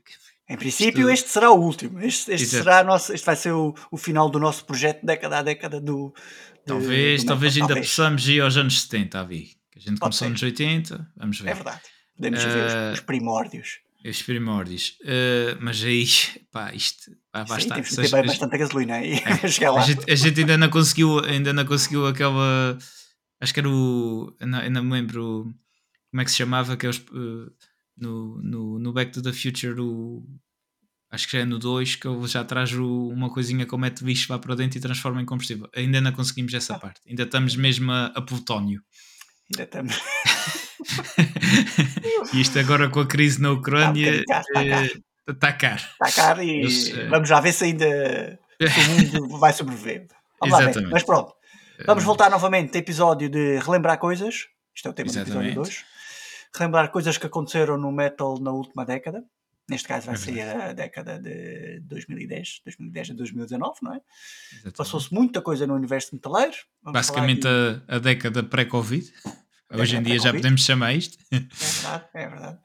Em 0.48 0.56
princípio, 0.56 1.02
Isto- 1.08 1.12
este 1.14 1.28
será 1.30 1.50
o 1.52 1.60
último. 1.62 2.00
Este, 2.00 2.32
este 2.32 2.46
será 2.48 2.80
a 2.80 2.84
nossa, 2.84 3.14
este 3.14 3.24
vai 3.24 3.36
ser 3.36 3.52
o, 3.52 3.72
o 3.90 3.96
final 3.96 4.28
do 4.28 4.40
nosso 4.40 4.64
projeto 4.64 5.06
década 5.06 5.38
a 5.38 5.42
década 5.42 5.80
do. 5.80 6.12
de- 6.12 6.64
talvez 6.66 7.22
do 7.22 7.26
talvez 7.28 7.56
ainda 7.56 7.76
possamos 7.76 8.26
ir 8.28 8.40
aos 8.42 8.56
anos 8.56 8.80
70 8.82 9.20
a 9.20 9.24
ver 9.24 9.44
que 9.70 9.78
a 9.78 9.80
gente 9.80 10.00
Pode 10.00 10.18
começou 10.18 10.26
ser. 10.26 10.32
nos 10.32 10.42
80 10.42 11.08
vamos 11.16 11.38
ver 11.40 11.50
É 11.50 11.54
verdade. 11.54 11.80
Podemos 12.16 12.42
ver 12.42 12.66
os- 12.66 12.72
Eh, 12.72 12.92
os 12.94 13.00
primórdios. 13.00 13.78
Os 14.04 14.22
primórdios. 14.22 14.96
Uh, 15.02 15.58
mas 15.60 15.82
aí, 15.84 16.06
pá, 16.50 16.72
isto 16.74 17.10
vai 17.32 17.42
Sim, 17.44 17.48
bastar. 17.68 17.82
que 17.82 17.88
Se- 17.88 17.96
ter 18.10 18.16
a- 18.16 18.22
bastante 18.22 18.56
gasolina 18.58 18.94
aí 18.94 19.16
chegar 19.50 19.72
lá. 19.72 19.82
a, 19.82 19.84
gente, 19.84 20.10
a 20.10 20.14
gente 20.14 20.40
ainda 20.40 20.56
não 20.56 20.70
conseguiu, 20.70 21.18
ainda 21.24 21.52
não 21.52 21.64
conseguiu 21.66 22.06
aquela. 22.06 22.78
Acho 23.40 23.52
que 23.54 23.60
era 23.60 23.68
o. 23.68 24.34
eu 24.40 24.48
eu 24.48 24.70
não 24.70 24.84
me 24.84 24.92
lembro 24.92 25.52
como 26.10 26.20
é 26.22 26.24
que 26.24 26.30
se 26.30 26.38
chamava, 26.38 26.76
que 26.76 26.86
é 26.86 26.88
os, 26.88 26.98
uh, 26.98 27.52
no, 27.96 28.40
no, 28.42 28.78
no 28.78 28.92
Back 28.92 29.12
to 29.12 29.22
the 29.22 29.32
Future, 29.32 29.78
o, 29.80 30.24
acho 31.10 31.26
que 31.28 31.36
já 31.36 31.42
é 31.42 31.44
no 31.44 31.58
2, 31.58 31.96
que 31.96 32.08
ele 32.08 32.26
já 32.26 32.42
traz 32.44 32.72
o- 32.72 33.08
uma 33.08 33.30
coisinha 33.30 33.64
que 33.66 33.76
mete 33.76 34.02
bicho 34.02 34.32
lá 34.32 34.38
para 34.38 34.54
dentro 34.54 34.78
e 34.78 34.80
transforma 34.80 35.20
em 35.22 35.26
combustível. 35.26 35.68
Ainda 35.76 36.00
não 36.00 36.12
conseguimos 36.12 36.52
essa 36.54 36.74
Ah. 36.74 36.78
parte. 36.78 37.00
Ainda 37.06 37.22
estamos 37.24 37.54
mesmo 37.56 37.92
a, 37.92 38.06
a 38.06 38.20
plutónio. 38.22 38.82
E 42.32 42.40
isto 42.40 42.58
agora 42.58 42.88
com 42.88 43.00
a 43.00 43.06
crise 43.06 43.40
na 43.40 43.52
Ucrânia. 43.52 44.20
Está 44.20 44.40
bocadinho 44.40 44.70
caro, 44.76 45.02
está 45.28 45.48
eh, 45.48 45.52
caro. 45.52 45.82
Está 45.82 46.12
caro 46.12 46.42
e 46.42 46.62
Mas, 46.62 46.88
eh, 46.88 47.08
vamos 47.08 47.28
já 47.28 47.40
ver 47.40 47.52
se 47.52 47.64
ainda 47.64 48.38
se 48.60 48.80
o 48.80 48.88
mundo 49.18 49.28
vai 49.38 49.52
sobreviver. 49.52 50.06
Exatamente. 50.44 50.90
Mas 50.90 51.02
pronto, 51.02 51.34
vamos 51.86 52.02
Eh, 52.02 52.06
voltar 52.06 52.30
novamente 52.30 52.74
ao 52.76 52.80
episódio 52.80 53.28
de 53.28 53.58
relembrar 53.58 53.98
coisas. 53.98 54.46
Isto 54.74 54.88
é 54.88 54.90
o 54.90 54.94
tema 54.94 55.10
do 55.12 55.18
episódio 55.18 55.50
Exatamente. 55.50 55.54
2. 55.54 55.84
Relembrar 56.56 56.90
coisas 56.90 57.18
que 57.18 57.26
aconteceram 57.26 57.76
no 57.76 57.92
metal 57.92 58.38
na 58.40 58.50
última 58.52 58.84
década. 58.84 59.22
Neste 59.68 59.86
caso 59.86 60.06
vai 60.06 60.16
É 60.16 60.18
ser 60.18 60.40
a 60.40 60.72
década 60.72 61.18
de 61.20 61.78
2010, 61.84 62.62
2010 62.64 63.10
a 63.10 63.14
2019, 63.14 63.78
não 63.82 63.94
é? 63.94 64.00
exatamente. 64.52 64.76
Passou-se 64.76 65.14
muita 65.14 65.40
coisa 65.40 65.64
no 65.66 65.74
universo 65.74 66.08
metaleiro. 66.12 66.56
Vamos 66.82 66.98
Basicamente 66.98 67.46
aqui- 67.46 67.82
a, 67.88 67.96
a 67.96 67.98
década 68.00 68.42
pré-Covid. 68.42 69.12
Hoje 69.72 69.96
em 69.96 70.02
dia 70.02 70.18
já 70.18 70.32
podemos 70.32 70.64
chamar 70.64 70.94
isto. 70.94 71.18
É 71.30 71.38
verdade, 71.38 72.04
é 72.14 72.28
verdade. 72.28 72.58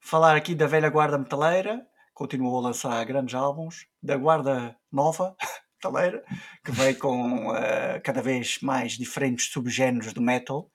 Falar 0.00 0.36
aqui 0.36 0.54
da 0.54 0.66
velha 0.66 0.88
guarda 0.88 1.18
metaleira, 1.18 1.84
continuou 2.14 2.58
a 2.58 2.62
lançar 2.68 3.04
grandes 3.04 3.34
álbuns, 3.34 3.86
da 4.02 4.16
guarda 4.16 4.76
nova 4.90 5.34
metaleira, 5.76 6.22
que 6.64 6.70
veio 6.70 6.96
com 6.98 7.54
eh, 7.56 8.00
cada 8.00 8.22
vez 8.22 8.58
mais 8.60 8.92
diferentes 8.92 9.46
subgéneros 9.46 10.12
do 10.12 10.20
metal. 10.22 10.70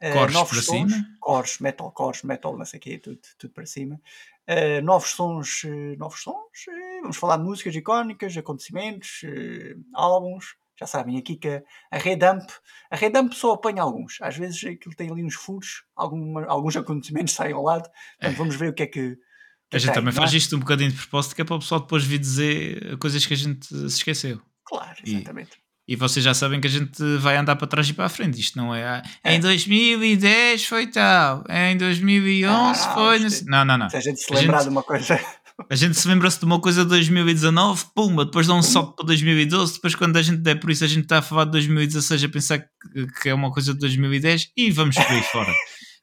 Eh, 0.00 0.12
Cores 0.12 0.34
novos 0.34 0.50
para 0.50 0.62
sons, 0.62 0.92
cima. 0.92 1.06
cores, 1.20 1.58
metal, 1.60 1.92
cores, 1.92 2.22
metal, 2.24 2.56
não 2.58 2.64
sei 2.64 2.78
o 2.78 2.82
quê, 2.82 2.98
tudo, 2.98 3.20
tudo 3.38 3.52
para 3.54 3.66
cima. 3.66 4.00
Eh, 4.46 4.80
novos 4.80 5.10
sons, 5.10 5.62
novos 5.96 6.20
sons, 6.22 6.66
vamos 7.02 7.16
falar 7.16 7.36
de 7.36 7.44
músicas 7.44 7.74
icónicas, 7.76 8.36
acontecimentos, 8.36 9.20
álbuns. 9.94 10.56
Já 10.78 10.86
sabem, 10.86 11.16
aqui 11.18 11.36
que 11.36 11.62
a- 11.92 11.98
Redump, 11.98 12.48
a 12.90 12.96
Redump 12.96 13.32
só 13.32 13.52
apanha 13.52 13.82
alguns. 13.82 14.18
Às 14.20 14.36
vezes 14.36 14.58
aquilo 14.64 14.94
tem 14.96 15.10
ali 15.10 15.22
uns 15.24 15.34
furos, 15.34 15.84
alguma- 15.94 16.44
alguns 16.46 16.76
acontecimentos 16.76 17.34
saem 17.34 17.52
ao 17.54 17.62
lado. 17.62 17.88
Portanto, 18.20 18.36
vamos 18.38 18.56
ver 18.56 18.70
o 18.70 18.74
que 18.74 18.82
é 18.82 18.86
que. 18.86 19.16
que 19.70 19.76
A 19.76 19.78
gente 19.78 19.88
que 19.90 19.94
também 19.94 20.12
tem, 20.12 20.20
faz 20.20 20.34
é? 20.34 20.36
isto 20.36 20.56
um 20.56 20.60
bocadinho 20.60 20.90
de 20.90 20.96
propósito, 20.96 21.34
que 21.36 21.42
é 21.42 21.44
para 21.44 21.56
o 21.56 21.58
pessoal 21.60 21.80
depois 21.80 22.04
vir 22.04 22.18
dizer 22.18 22.96
coisas 22.98 23.24
que 23.24 23.34
a 23.34 23.36
gente 23.36 23.66
se 23.66 23.86
esqueceu. 23.86 24.40
Claro, 24.64 24.96
E- 25.04 25.14
exatamente. 25.16 25.62
E 25.86 25.96
vocês 25.96 26.24
já 26.24 26.32
sabem 26.32 26.60
que 26.62 26.66
a 26.66 26.70
gente 26.70 27.02
vai 27.18 27.36
andar 27.36 27.56
para 27.56 27.66
trás 27.66 27.86
e 27.88 27.92
para 27.92 28.06
a 28.06 28.08
frente. 28.08 28.40
Isto 28.40 28.56
não 28.56 28.74
é. 28.74 28.82
ah, 28.84 29.02
É. 29.22 29.34
Em 29.34 29.40
2010 29.40 30.64
foi 30.64 30.86
tal, 30.86 31.44
em 31.48 31.76
2011 31.76 32.80
Ah, 32.88 32.94
foi. 32.94 33.18
não 33.48 33.64
Não, 33.66 33.78
não. 33.78 33.90
Se 33.90 33.96
a 33.96 34.00
gente 34.00 34.18
se 34.20 34.32
lembrar 34.34 34.58
gente- 34.58 34.64
de 34.64 34.70
uma 34.70 34.82
coisa. 34.82 35.20
A 35.70 35.76
gente 35.76 35.96
se 35.96 36.08
lembra-se 36.08 36.38
de 36.38 36.44
uma 36.44 36.60
coisa 36.60 36.82
de 36.82 36.88
2019, 36.88 37.84
pumba, 37.94 38.24
depois 38.24 38.46
dá 38.46 38.54
um 38.54 38.62
salto 38.62 38.96
para 38.96 39.06
2012, 39.06 39.74
depois 39.74 39.94
quando 39.94 40.16
a 40.16 40.22
gente 40.22 40.38
der 40.38 40.56
por 40.56 40.70
isso 40.70 40.82
a 40.84 40.88
gente 40.88 41.04
está 41.04 41.18
a 41.18 41.22
falar 41.22 41.44
de 41.44 41.52
2016 41.52 42.24
a 42.24 42.28
pensar 42.28 42.58
que, 42.58 43.06
que 43.22 43.28
é 43.28 43.34
uma 43.34 43.52
coisa 43.52 43.72
de 43.72 43.78
2010 43.78 44.50
e 44.56 44.70
vamos 44.72 44.96
por 44.96 45.06
aí 45.06 45.22
fora. 45.22 45.52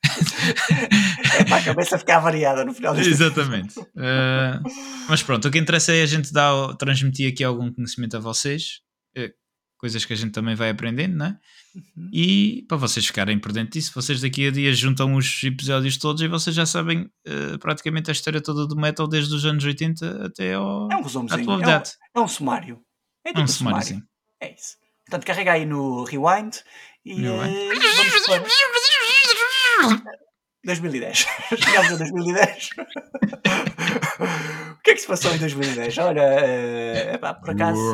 é 1.39 1.43
para 1.43 1.57
a 1.57 1.63
cabeça 1.63 1.99
ficar 1.99 2.19
variada 2.19 2.63
no 2.63 2.73
final 2.73 2.93
deste 2.93 3.11
Exatamente. 3.11 3.77
Uh, 3.79 4.63
mas 5.09 5.21
pronto, 5.21 5.47
o 5.47 5.51
que 5.51 5.59
interessa 5.59 5.93
é 5.93 6.01
a 6.01 6.05
gente 6.05 6.31
dar, 6.31 6.73
transmitir 6.75 7.31
aqui 7.31 7.43
algum 7.43 7.71
conhecimento 7.71 8.15
a 8.15 8.19
vocês, 8.19 8.79
eh, 9.15 9.33
coisas 9.81 10.05
que 10.05 10.13
a 10.13 10.15
gente 10.15 10.31
também 10.31 10.53
vai 10.55 10.69
aprendendo, 10.69 11.17
não 11.17 11.25
é? 11.25 11.37
Uhum. 11.75 12.09
E 12.13 12.63
para 12.67 12.77
vocês 12.77 13.05
ficarem 13.05 13.39
por 13.39 13.51
dentro 13.51 13.71
disso, 13.73 13.91
vocês 13.95 14.21
daqui 14.21 14.47
a 14.47 14.51
dias 14.51 14.77
juntam 14.77 15.15
os 15.15 15.43
episódios 15.43 15.97
todos 15.97 16.21
e 16.21 16.27
vocês 16.27 16.55
já 16.55 16.65
sabem 16.65 17.09
eh, 17.25 17.57
praticamente 17.59 18.09
a 18.09 18.13
história 18.13 18.39
toda 18.39 18.67
do 18.67 18.75
metal 18.75 19.07
desde 19.07 19.33
os 19.35 19.43
anos 19.43 19.63
80 19.65 20.25
até 20.27 20.53
ao, 20.53 20.89
É 20.91 20.95
um 20.95 20.99
à 20.99 21.01
resumozinho. 21.03 21.51
É 21.51 22.19
um, 22.19 22.21
é 22.21 22.21
um 22.21 22.27
sumário. 22.27 22.79
É 23.25 23.29
tipo 23.29 23.39
É 23.39 23.41
um 23.41 23.43
um 23.43 23.47
sumário, 23.47 23.81
sumário. 23.81 24.03
sim. 24.05 24.09
É 24.39 24.53
isso. 24.53 24.75
Portanto, 25.05 25.25
carrega 25.25 25.53
aí 25.53 25.65
no 25.65 26.03
rewind 26.03 26.57
e 27.03 27.15
Rewind. 27.15 27.55
eh, 27.55 27.69
vamos 27.97 28.25
para 28.27 28.43
2010. 30.63 31.25
Chegamos 31.57 31.91
a 31.91 31.95
2010. 31.95 32.69
o 34.77 34.81
que 34.83 34.91
é 34.91 34.93
que 34.93 35.01
se 35.01 35.07
passou 35.07 35.33
em 35.33 35.37
2010? 35.37 35.97
Olha, 35.99 36.21
eh, 36.21 37.13
epá, 37.15 37.33
por 37.33 37.49
acaso. 37.51 37.79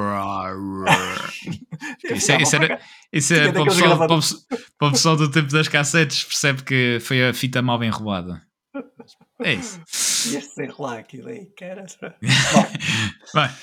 Isso, 2.11 2.31
é- 2.31 2.41
isso 2.41 2.55
era, 2.55 2.79
isso 3.13 3.33
é 3.33 3.39
Tinha 3.41 3.53
para, 3.53 3.61
o 3.61 3.65
pessoal, 3.65 3.97
para, 3.97 4.07
para 4.77 4.87
o 4.87 4.91
pessoal 4.91 5.15
do 5.15 5.29
tempo 5.31 5.51
das 5.51 5.67
cassetes, 5.67 6.23
percebe 6.23 6.63
que 6.63 6.97
foi 7.01 7.27
a 7.27 7.33
fita 7.33 7.61
mal 7.61 7.83
enrolada. 7.83 8.41
É 9.41 9.53
isso. 9.53 9.79
Ia-se 10.31 10.49
desenrolar 10.55 10.97
aquilo 10.99 11.29
aí, 11.29 11.45
cara. 11.57 11.85
Vai. 13.33 13.53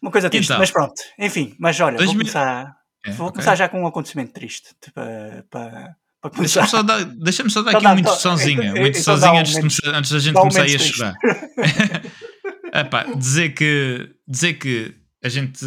Uma 0.00 0.10
coisa 0.10 0.30
triste, 0.30 0.46
Então. 0.48 0.58
mas 0.58 0.70
pronto. 0.70 0.94
Enfim, 1.18 1.54
mas 1.58 1.78
olha, 1.80 1.96
2000 1.96 2.06
vou 2.06 2.20
começar. 2.22 2.76
É, 3.04 3.10
Vou 3.12 3.30
começar 3.32 3.54
já 3.54 3.68
com 3.68 3.80
um 3.82 3.86
acontecimento 3.86 4.32
triste 4.32 4.74
para, 4.94 5.44
para, 5.50 5.96
para 6.20 6.30
começar. 6.30 6.60
Deixa-me 6.62 6.68
só 6.70 6.82
dar, 6.82 7.04
deixa 7.04 7.48
só 7.48 7.62
dar 7.62 7.70
Então 7.70 7.78
aqui 7.78 7.84
dá, 7.84 7.90
uma 7.92 8.00
então- 8.00 8.12
introduçãozinha. 8.12 8.52
então- 8.52 8.64
Uma 8.64 8.72
então 8.72 8.86
introduçãozinha 8.88 9.30
dá 9.32 9.36
um 9.36 9.40
antes, 9.40 9.54
momento- 9.54 9.96
antes 9.96 10.10
da 10.12 10.18
gente 10.18 10.36
um 10.36 10.40
começar 10.40 10.62
a 10.64 10.78
chorar. 10.78 11.14
Epá, 12.72 13.04
dizer 13.14 13.50
que, 13.54 14.10
dizer 14.28 14.54
que 14.54 14.94
a 15.22 15.28
gente, 15.28 15.64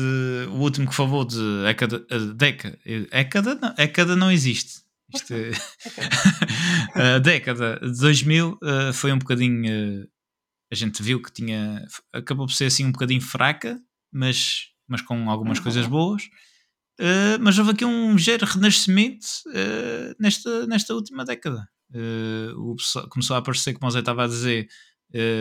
o 0.50 0.56
último 0.56 0.88
que 0.89 0.96
falou 0.96 1.26
de 1.26 1.38
década, 1.63 2.06
década, 2.36 2.78
década 3.12 3.56
não, 3.56 3.74
década 3.76 4.16
não 4.16 4.32
existe. 4.32 4.82
Isto 5.13 5.34
é- 5.34 5.52
a 7.16 7.20
década 7.20 7.80
de 7.82 8.00
2000 8.00 8.58
eh, 8.63 8.94
foi 8.94 9.12
um 9.12 9.20
bocadinho, 9.20 9.66
eh, 9.68 10.08
a 10.72 10.76
gente 10.76 11.04
viu 11.04 11.22
que 11.22 11.32
tinha, 11.32 11.86
acabou 12.12 12.48
por 12.48 12.54
ser 12.54 12.66
assim 12.66 12.86
um 12.86 12.92
bocadinho 12.92 13.22
fraca, 13.22 13.80
mas, 14.12 14.68
mas 14.88 15.02
com 15.02 15.30
algumas 15.30 15.58
Uhum. 15.60 15.63
coisas 15.63 15.86
boas. 15.86 16.24
Eh, 16.99 17.38
mas 17.39 17.58
houve 17.58 17.71
aqui 17.71 17.84
um 17.86 18.13
ligeiro 18.15 18.45
renascimento 18.45 19.25
eh, 19.53 20.13
nesta, 20.19 20.67
nesta 20.67 20.93
última 20.93 21.25
década. 21.25 21.67
Pessoal- 22.77 23.08
começou 23.10 23.36
a 23.36 23.39
aparecer, 23.39 23.73
como 23.73 23.88
o 23.88 23.91
Zé 23.91 23.99
estava 23.99 24.23
a 24.23 24.27
dizer, 24.27 24.67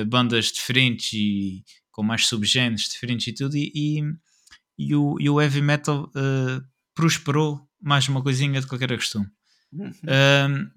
bandas 0.09 0.47
diferentes 0.53 1.13
e 1.15 1.65
com 1.91 2.03
mais 2.03 2.27
subgéneros 2.27 2.89
diferentes 2.91 3.27
e 3.27 3.33
tudo, 3.33 3.57
e, 3.57 3.73
e, 3.75 4.03
e 4.79 4.95
o, 4.95 5.17
e 5.19 5.31
o 5.31 5.41
heavy 5.41 5.63
metal 5.63 6.11
prosperou 6.95 7.67
mais 7.81 8.07
uma 8.09 8.23
coisinha 8.23 8.61
que 8.61 8.69
qualquer 8.69 8.95
costume. 8.95 9.27
Uhum. 9.73 9.91
Um, 10.07 10.71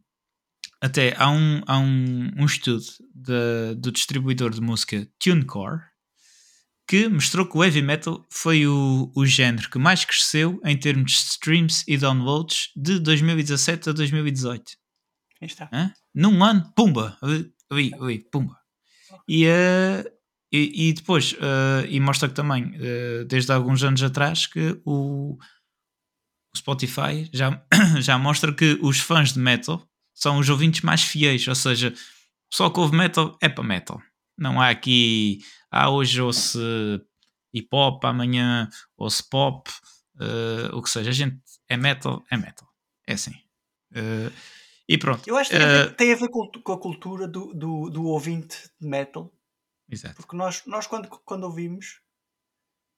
até 0.82 1.14
há 1.18 1.30
um, 1.30 1.62
há 1.68 1.78
um, 1.78 2.32
um 2.38 2.46
estudo 2.46 2.84
da- 3.14 3.74
do 3.78 3.92
distribuidor 3.92 4.52
de 4.52 4.62
música 4.62 5.06
TuneCore 5.20 5.82
que 6.88 7.10
mostrou 7.10 7.48
que 7.48 7.58
o 7.58 7.64
heavy 7.64 7.82
metal 7.82 8.26
foi 8.30 8.68
o, 8.68 9.12
o 9.16 9.26
género 9.26 9.70
que 9.70 9.80
mais 9.80 10.06
cresceu 10.06 10.62
em 10.64 10.78
termos 10.78 11.12
de 11.12 11.30
streams 11.32 11.84
e 11.88 11.98
downloads 11.98 12.72
de 12.76 13.00
2017 13.00 13.90
a 13.90 13.94
2018. 13.94 14.74
Aí 15.42 15.48
está. 15.48 15.70
Hã? 15.74 15.94
Num 16.14 16.44
ano, 16.44 16.72
pumba! 16.76 17.18
Ui, 17.72 17.92
ui, 18.00 18.20
pumba! 18.32 18.56
E, 19.28 19.46
eh, 19.46 20.04
e, 20.52 20.90
e 20.90 20.94
depois, 20.94 21.34
uh, 21.34 21.86
e 21.90 22.00
mostra 22.00 22.30
que 22.30 22.36
também, 22.36 22.76
uh, 22.76 23.26
desde 23.26 23.52
alguns 23.52 23.84
anos 23.84 24.02
atrás, 24.04 24.46
que 24.46 24.80
o, 24.86 25.38
o 26.54 26.58
Spotify 26.58 27.30
já, 27.34 27.62
já 28.00 28.18
mostra 28.18 28.54
que 28.54 28.78
os 28.82 29.00
fãs 29.00 29.34
de 29.34 29.40
metal 29.40 29.86
são 30.14 30.38
os 30.38 30.48
ouvintes 30.50 30.82
mais 30.82 31.04
fiéis, 31.04 31.48
ou 31.48 31.56
seja, 31.56 31.94
só 32.54 32.70
que 32.70 32.80
ouve 32.80 32.96
metal 32.96 33.38
é 33.42 33.50
para 33.50 33.64
metal. 33.64 34.02
Não 34.38 34.60
há 34.60 34.70
aqui, 34.70 35.40
ah, 35.72 35.90
hoje 35.90 36.22
ouço 36.22 36.60
hip 37.54 37.70
hop, 37.72 38.04
amanhã 38.04 38.70
ouço 38.98 39.28
pop, 39.30 39.70
uh, 40.16 40.76
o 40.76 40.82
que 40.82 40.90
seja. 40.90 41.10
A 41.10 41.14
gente 41.14 41.40
é 41.70 41.78
metal, 41.78 42.24
é 42.30 42.38
metal. 42.38 42.68
É 43.08 43.14
assim. 43.14 43.36
Uh, 43.92 44.32
e 44.88 44.98
pronto. 44.98 45.28
Eu 45.28 45.38
acho 45.38 45.50
que 45.50 45.58
tem, 45.58 45.66
a 45.66 45.70
ver, 45.70 45.96
tem 45.96 46.14
a 46.14 46.16
ver 46.16 46.30
com, 46.30 46.52
com, 46.52 46.74
a 46.74 46.80
cultura 46.80 47.28
do, 47.28 47.54
do, 47.54 47.90
do, 47.90 48.04
ouvinte 48.06 48.70
de 48.80 48.88
metal. 48.88 49.34
Exato. 49.90 50.16
Porque 50.16 50.36
nós, 50.36 50.64
nós 50.66 50.86
quando, 50.86 51.08
quando 51.08 51.44
ouvimos, 51.44 52.02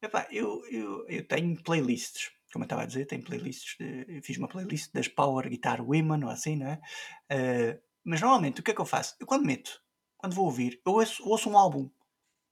epá, 0.02 0.28
eu, 0.32 0.66
eu, 0.72 1.06
eu 1.08 1.28
tenho 1.28 1.62
playlists 1.64 2.32
como 2.52 2.64
eu 2.64 2.66
estava 2.66 2.84
a 2.84 2.86
dizer, 2.86 3.06
tenho 3.06 3.24
playlists, 3.24 3.76
de, 3.78 4.22
fiz 4.22 4.38
uma 4.38 4.48
playlist 4.48 4.92
das 4.94 5.08
Power 5.08 5.50
Guitar 5.50 5.82
Women 5.82 6.24
ou 6.24 6.30
assim, 6.30 6.56
não 6.56 6.68
é? 6.68 6.80
Uh, 7.32 7.80
mas 8.04 8.22
normalmente 8.22 8.62
o 8.62 8.64
que 8.64 8.72
é 8.72 8.74
que 8.74 8.82
eu 8.82 8.86
faço? 8.86 9.16
Eu 9.20 9.28
quando 9.28 9.46
meto, 9.46 9.82
quando 10.18 10.34
vou 10.34 10.46
ouvir, 10.46 10.82
eu 10.86 10.94
ouço, 10.94 11.28
ouço 11.28 11.50
um 11.50 11.58
álbum. 11.58 11.90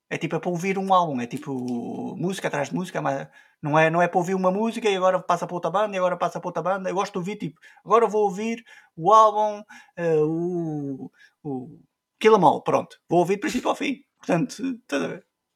É 0.10 0.18
tipo 0.18 0.36
é 0.36 0.40
para 0.40 0.50
ouvir 0.50 0.78
um 0.78 0.94
álbum, 0.94 1.20
é 1.20 1.26
tipo 1.26 2.16
música 2.16 2.48
atrás 2.48 2.70
de 2.70 2.76
música, 2.76 3.02
mas 3.02 3.28
não 3.62 3.78
é, 3.78 3.90
não 3.90 4.02
é 4.02 4.08
para 4.08 4.20
ouvir 4.20 4.36
uma 4.36 4.52
música 4.52 4.88
e 4.88 4.96
agora 4.96 5.20
passa 5.20 5.48
para 5.48 5.56
outra 5.56 5.72
banda 5.72 5.96
e 5.96 5.98
agora 5.98 6.16
passa 6.16 6.40
para 6.40 6.48
outra 6.48 6.62
banda. 6.62 6.90
Eu 6.90 6.96
gosto 6.96 7.14
de 7.14 7.18
ouvir 7.18 7.36
tipo, 7.38 7.60
agora 7.84 8.08
vou 8.08 8.24
ouvir 8.24 8.64
o 8.96 9.12
álbum, 9.12 9.64
uh, 9.98 10.26
o, 10.26 11.12
o 11.44 11.80
Kill 12.20 12.38
'Em 12.38 12.44
All, 12.44 12.62
pronto, 12.62 13.00
vou 13.10 13.20
ouvir 13.20 13.38
do 13.38 13.42
princípio 13.42 13.70
ao 13.70 13.76
fim. 13.76 14.04
Portanto, 14.18 14.80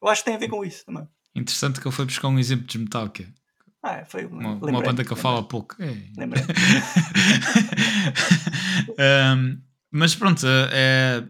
eu 0.01 0.07
acho 0.07 0.21
que 0.21 0.25
tem 0.25 0.35
a 0.35 0.39
ver 0.39 0.49
com 0.49 0.65
isso 0.65 0.85
também. 0.85 1.07
Interessante 1.35 1.79
que 1.79 1.85
eu 1.85 1.91
fui 1.91 2.05
buscar 2.05 2.27
um 2.27 2.39
exemplo 2.39 2.65
de 2.65 2.79
Metallica. 2.79 3.31
Ah, 3.81 4.03
foi 4.05 4.25
uma, 4.25 4.55
uma 4.55 4.81
banda 4.81 5.05
que 5.05 5.11
eu 5.11 5.17
falo 5.17 5.37
há 5.37 5.43
pouco. 5.43 5.75
É. 5.81 5.95
Lembrei. 6.17 6.43
um, 9.37 9.61
mas 9.91 10.15
pronto, 10.15 10.45
é, 10.71 11.23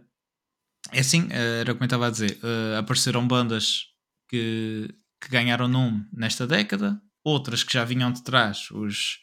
é 0.91 0.99
assim, 0.99 1.28
era 1.32 1.73
como 1.73 1.84
eu 1.84 1.88
estava 1.88 2.08
a 2.08 2.10
dizer. 2.10 2.39
Uh, 2.43 2.78
apareceram 2.78 3.28
bandas 3.28 3.86
que, 4.28 4.88
que 5.21 5.30
ganharam 5.30 5.67
nome 5.67 6.06
nesta 6.13 6.45
década, 6.45 7.02
outras 7.23 7.63
que 7.63 7.73
já 7.73 7.84
vinham 7.84 8.12
de 8.12 8.23
trás, 8.23 8.69
os, 8.71 9.19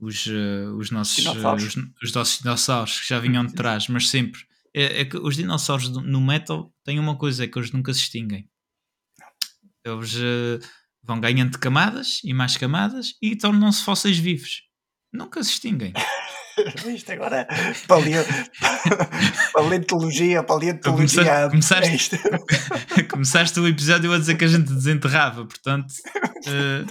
os, 0.00 0.26
uh, 0.26 0.76
os 0.76 0.90
nossos 0.90 1.16
dinossauros. 1.16 1.76
Uh, 1.76 1.80
os, 1.80 2.08
os, 2.08 2.14
nossos 2.14 2.38
dinossauros 2.38 3.00
que 3.00 3.08
já 3.08 3.18
vinham 3.18 3.44
de 3.44 3.54
trás, 3.54 3.88
mas 3.88 4.08
sempre. 4.08 4.40
É, 4.74 5.02
é, 5.02 5.04
que 5.04 5.18
os 5.18 5.36
dinossauros 5.36 5.88
no 5.90 6.20
metal 6.20 6.74
têm 6.84 6.98
uma 6.98 7.16
coisa, 7.16 7.44
é 7.44 7.46
que 7.46 7.58
eles 7.58 7.72
nunca 7.72 7.92
se 7.92 8.00
extinguem. 8.00 8.48
Eles 9.84 10.14
vão 11.02 11.20
ganhando 11.20 11.58
camadas 11.58 12.20
e 12.24 12.32
mais 12.32 12.56
camadas 12.56 13.14
e 13.20 13.36
tornam-se 13.36 13.82
fósseis 13.84 14.16
vivos. 14.16 14.62
Nunca 15.12 15.42
se 15.42 15.50
extinguem. 15.50 15.92
Isto 16.94 17.12
agora 17.12 17.46
paleo... 17.86 18.24
paleontologia, 19.52 20.42
paleontologia. 20.42 21.48
Começaste, 21.50 22.20
é 22.96 23.02
começaste 23.08 23.60
o 23.60 23.66
episódio 23.66 24.12
a 24.12 24.18
dizer 24.18 24.36
que 24.36 24.44
a 24.44 24.48
gente 24.48 24.72
desenterrava, 24.72 25.44
portanto 25.44 25.90
uh, 25.90 26.86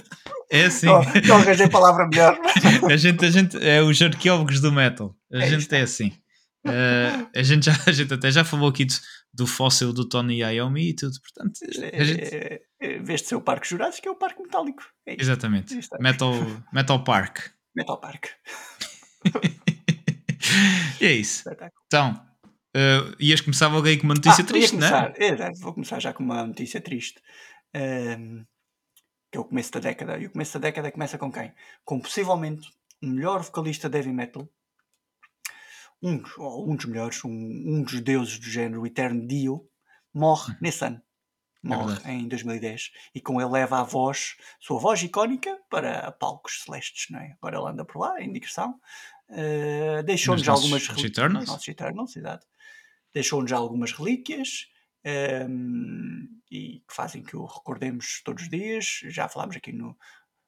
é 0.50 0.66
assim. 0.66 0.86
Não, 0.86 1.02
não 1.26 1.36
arranjei 1.36 1.68
palavra 1.68 2.06
melhor. 2.06 2.38
a, 2.90 2.96
gente, 2.96 3.24
a 3.24 3.30
gente 3.30 3.56
é 3.66 3.80
os 3.80 4.00
arqueólogos 4.02 4.60
do 4.60 4.70
metal. 4.70 5.16
A 5.32 5.38
é 5.38 5.48
gente 5.48 5.60
isto. 5.60 5.72
é 5.72 5.80
assim. 5.80 6.12
Uh, 6.66 7.28
a, 7.34 7.42
gente 7.42 7.66
já, 7.66 7.72
a 7.86 7.90
gente 7.90 8.12
até 8.12 8.30
já 8.30 8.44
falou 8.44 8.68
aqui 8.68 8.84
do, 8.84 8.94
do 9.32 9.46
fóssil 9.46 9.92
do 9.92 10.06
Tony 10.06 10.42
Iommi 10.42 10.90
e 10.90 10.94
tudo, 10.94 11.14
portanto. 11.20 11.58
A 11.62 12.04
gente... 12.04 12.20
é, 12.20 12.60
é, 12.80 12.96
em 12.96 13.02
vez 13.02 13.22
de 13.22 13.28
ser 13.28 13.34
o 13.34 13.40
Parque 13.40 13.68
Jurássico, 13.68 14.06
é 14.06 14.10
o 14.10 14.16
Parque 14.16 14.42
Metálico. 14.42 14.82
É 15.06 15.16
Exatamente. 15.18 15.74
Metal, 15.98 16.34
Metal 16.72 17.02
Park. 17.02 17.38
Metal 17.74 17.98
Park. 17.98 18.26
e 21.00 21.06
é 21.06 21.12
isso. 21.12 21.44
Então, 21.86 22.12
uh, 22.76 23.16
ias 23.20 23.40
começar 23.40 23.70
aí 23.72 23.96
com 23.96 24.04
uma 24.04 24.14
notícia 24.14 24.42
ah, 24.42 24.46
triste, 24.46 24.76
não 24.76 24.86
é? 24.86 25.12
é? 25.18 25.52
Vou 25.60 25.74
começar 25.74 26.00
já 26.00 26.12
com 26.12 26.22
uma 26.22 26.46
notícia 26.46 26.80
triste. 26.80 27.20
Um, 27.74 28.44
que 29.30 29.38
é 29.38 29.40
o 29.40 29.44
começo 29.44 29.72
da 29.72 29.80
década. 29.80 30.18
E 30.18 30.26
o 30.26 30.30
começo 30.30 30.58
da 30.58 30.68
década 30.68 30.92
começa 30.92 31.16
com 31.16 31.32
quem? 31.32 31.52
Com 31.84 32.00
possivelmente 32.00 32.68
o 33.02 33.06
melhor 33.06 33.42
vocalista 33.42 33.88
de 33.88 33.96
heavy 33.96 34.12
metal 34.12 34.48
um, 36.02 36.20
um 36.38 36.74
dos 36.74 36.86
melhores, 36.86 37.24
um, 37.24 37.30
um 37.30 37.82
dos 37.82 38.00
deuses 38.00 38.38
do 38.38 38.46
género, 38.46 38.82
o 38.82 38.86
eterno 38.86 39.26
Dio, 39.26 39.64
morre 40.12 40.52
uhum. 40.52 40.58
nesse 40.60 40.84
ano. 40.84 41.00
É 41.64 41.68
morre 41.68 41.98
é 42.04 42.12
em 42.12 42.28
2010 42.28 42.90
e 43.14 43.20
com 43.20 43.40
ele 43.40 43.50
leva 43.50 43.80
a 43.80 43.84
voz, 43.84 44.36
sua 44.58 44.80
voz 44.80 45.02
icónica 45.02 45.58
para 45.70 46.10
palcos 46.12 46.64
celestes, 46.64 47.08
não 47.10 47.20
é? 47.20 47.36
Agora 47.40 47.58
ele 47.58 47.68
anda 47.68 47.84
por 47.84 48.00
lá 48.00 48.20
em 48.20 48.32
digressão. 48.32 48.80
Uh, 49.28 50.02
Deixou-nos 50.04 50.48
algumas 50.48 50.86
relíquias. 50.88 51.02
Nossos 51.46 51.68
Eternals, 51.68 52.16
exato. 52.16 52.46
Deixou-nos 53.14 53.52
algumas 53.52 53.92
relíquias 53.92 54.66
um, 55.04 55.08
ehm, 55.08 56.28
e 56.50 56.82
que 56.86 56.94
fazem 56.94 57.22
que 57.22 57.36
o 57.36 57.44
recordemos 57.44 58.22
todos 58.24 58.44
os 58.44 58.48
dias. 58.48 59.00
Já 59.04 59.28
falámos 59.28 59.56
aqui 59.56 59.72
no. 59.72 59.96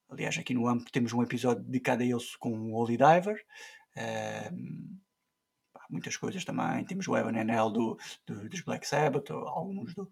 Aliás, 0.09 0.37
aqui 0.37 0.53
no 0.53 0.69
AMP 0.69 0.91
temos 0.91 1.13
um 1.13 1.23
episódio 1.23 1.63
dedicado 1.65 2.03
a 2.03 2.07
ele 2.07 2.25
com 2.39 2.51
o 2.51 2.75
Holy 2.75 2.97
Diver. 2.97 3.45
Um, 3.97 4.01
ehm, 4.01 4.99
muitas 5.91 6.17
coisas 6.17 6.45
também. 6.45 6.85
Temos 6.85 7.07
o 7.07 7.17
Evan 7.17 7.33
NL 7.33 7.73
do, 7.73 7.99
do, 8.27 8.49
dos 8.49 8.61
Black 8.63 8.87
Sabbath, 8.87 9.31
alguns 9.31 9.95
do, 9.95 10.11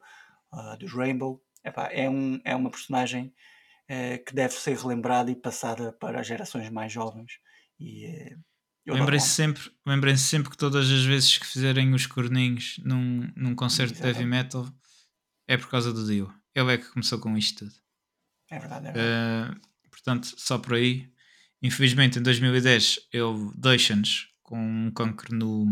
uh, 0.53 0.77
dos 0.79 0.93
Rainbow. 0.93 1.43
Epá, 1.65 1.89
é, 1.93 2.09
um, 2.09 2.41
é 2.45 2.55
uma 2.57 2.71
personagem 2.71 3.33
uh, 3.91 4.25
que 4.25 4.35
deve 4.35 4.55
ser 4.55 4.77
relembrada 4.77 5.31
e 5.31 5.37
passada 5.37 5.93
para 5.93 6.21
as 6.21 6.27
gerações 6.27 6.69
mais 6.71 6.93
jovens. 6.93 7.39
E, 7.79 8.35
uh, 8.87 8.95
Lembrem-se 8.95 9.29
sempre, 9.29 9.63
lembrem 9.87 10.17
-se 10.17 10.25
sempre 10.25 10.51
que 10.51 10.57
todas 10.57 10.91
as 10.91 11.05
vezes 11.05 11.39
que 11.39 11.47
fizerem 11.47 11.95
os 11.95 12.07
corninhos 12.07 12.81
num, 12.85 13.31
num 13.37 13.55
concerto 13.55 13.95
de 13.95 14.07
heavy 14.07 14.25
metal 14.25 14.69
é 15.47 15.57
por 15.57 15.69
causa 15.69 15.93
do 15.93 16.05
Dio. 16.05 16.33
Ele 16.55 16.75
é 16.75 16.79
que 16.79 16.91
começou 16.91 17.19
com 17.21 17.37
isto 17.37 17.65
tudo. 17.65 17.75
É 18.51 18.59
verdade, 18.59 18.89
é 18.89 18.93
verdade. 18.93 19.57
Uh, 19.57 19.89
portanto, 19.89 20.35
só 20.37 20.59
por 20.59 20.75
aí. 20.75 21.11
Infelizmente, 21.63 22.19
em 22.19 22.23
2010, 22.23 23.09
ele 23.13 23.53
deixa-nos 23.55 24.29
com 24.43 24.59
um 24.59 24.91
cancro 24.91 25.35
no, 25.35 25.65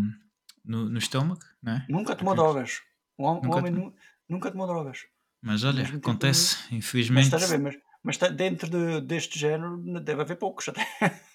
no, 0.64 0.88
no 0.88 0.99
estômago, 0.99 1.40
não 1.61 1.73
é? 1.73 1.87
Nunca 1.88 2.14
tomou 2.14 2.35
drogas. 2.35 2.81
O 3.19 3.35
nunca 3.35 3.57
homem 3.57 3.73
nu, 3.73 3.95
nunca 4.31 4.51
tomou 4.51 4.66
drogas. 4.66 5.07
Mas 5.43 5.64
olha, 5.64 5.83
Mesmo 5.83 5.99
acontece, 5.99 6.57
infelizmente. 6.71 7.31
Mas, 7.31 7.51
ver, 7.51 7.59
mas, 7.59 7.79
mas 8.03 8.16
tá 8.16 8.29
dentro 8.29 8.69
de, 8.69 9.01
deste 9.01 9.38
género 9.38 9.79
deve 10.01 10.23
haver 10.23 10.37
poucos 10.37 10.69
até. 10.69 10.87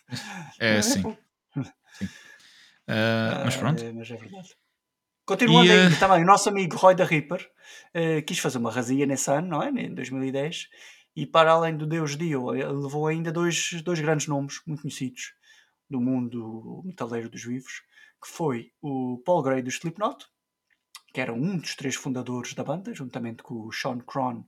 É, 0.60 0.84
sim. 0.84 1.02
sim. 1.02 2.06
Uh, 2.88 3.42
mas 3.44 3.56
pronto. 3.56 3.84
É, 3.84 3.92
mas 3.92 4.12
é 4.12 4.16
verdade. 4.16 4.56
Continuando 5.26 5.66
e, 5.66 5.72
ainda 5.72 5.96
uh... 5.96 6.00
também, 6.00 6.22
o 6.22 6.28
nosso 6.28 6.48
amigo 6.48 6.78
Roy 6.78 6.94
da 6.94 7.04
Reaper 7.04 7.42
uh, 7.42 8.24
quis 8.24 8.38
fazer 8.38 8.60
uma 8.60 8.72
razia 8.72 9.08
nesse 9.08 9.32
ano, 9.32 9.48
não 9.48 9.64
é? 9.64 9.70
Em 9.70 9.96
2010. 9.96 10.70
E 11.16 11.26
para 11.26 11.54
além 11.54 11.76
do 11.76 11.88
Deus 11.88 12.16
Dio, 12.16 12.52
levou 12.52 13.08
ainda 13.08 13.32
dois, 13.32 13.82
dois 13.82 14.00
grandes 14.00 14.28
nomes 14.28 14.62
muito 14.68 14.84
conhecidos 14.84 15.34
do 15.90 16.00
mundo 16.00 16.84
metaleiro 16.86 17.30
dos 17.30 17.44
vivos, 17.44 17.82
que 18.22 18.30
foi 18.30 18.72
o 18.82 19.22
Paul 19.26 19.42
Gray 19.42 19.62
do 19.62 19.70
Slipknot, 19.70 20.26
que 21.16 21.22
era 21.22 21.34
um 21.34 21.58
dos 21.58 21.76
três 21.76 21.96
fundadores 21.96 22.54
da 22.54 22.62
banda, 22.62 22.94
juntamente 22.94 23.42
com 23.42 23.66
o 23.66 23.72
Sean 23.72 24.00
Cron 24.00 24.44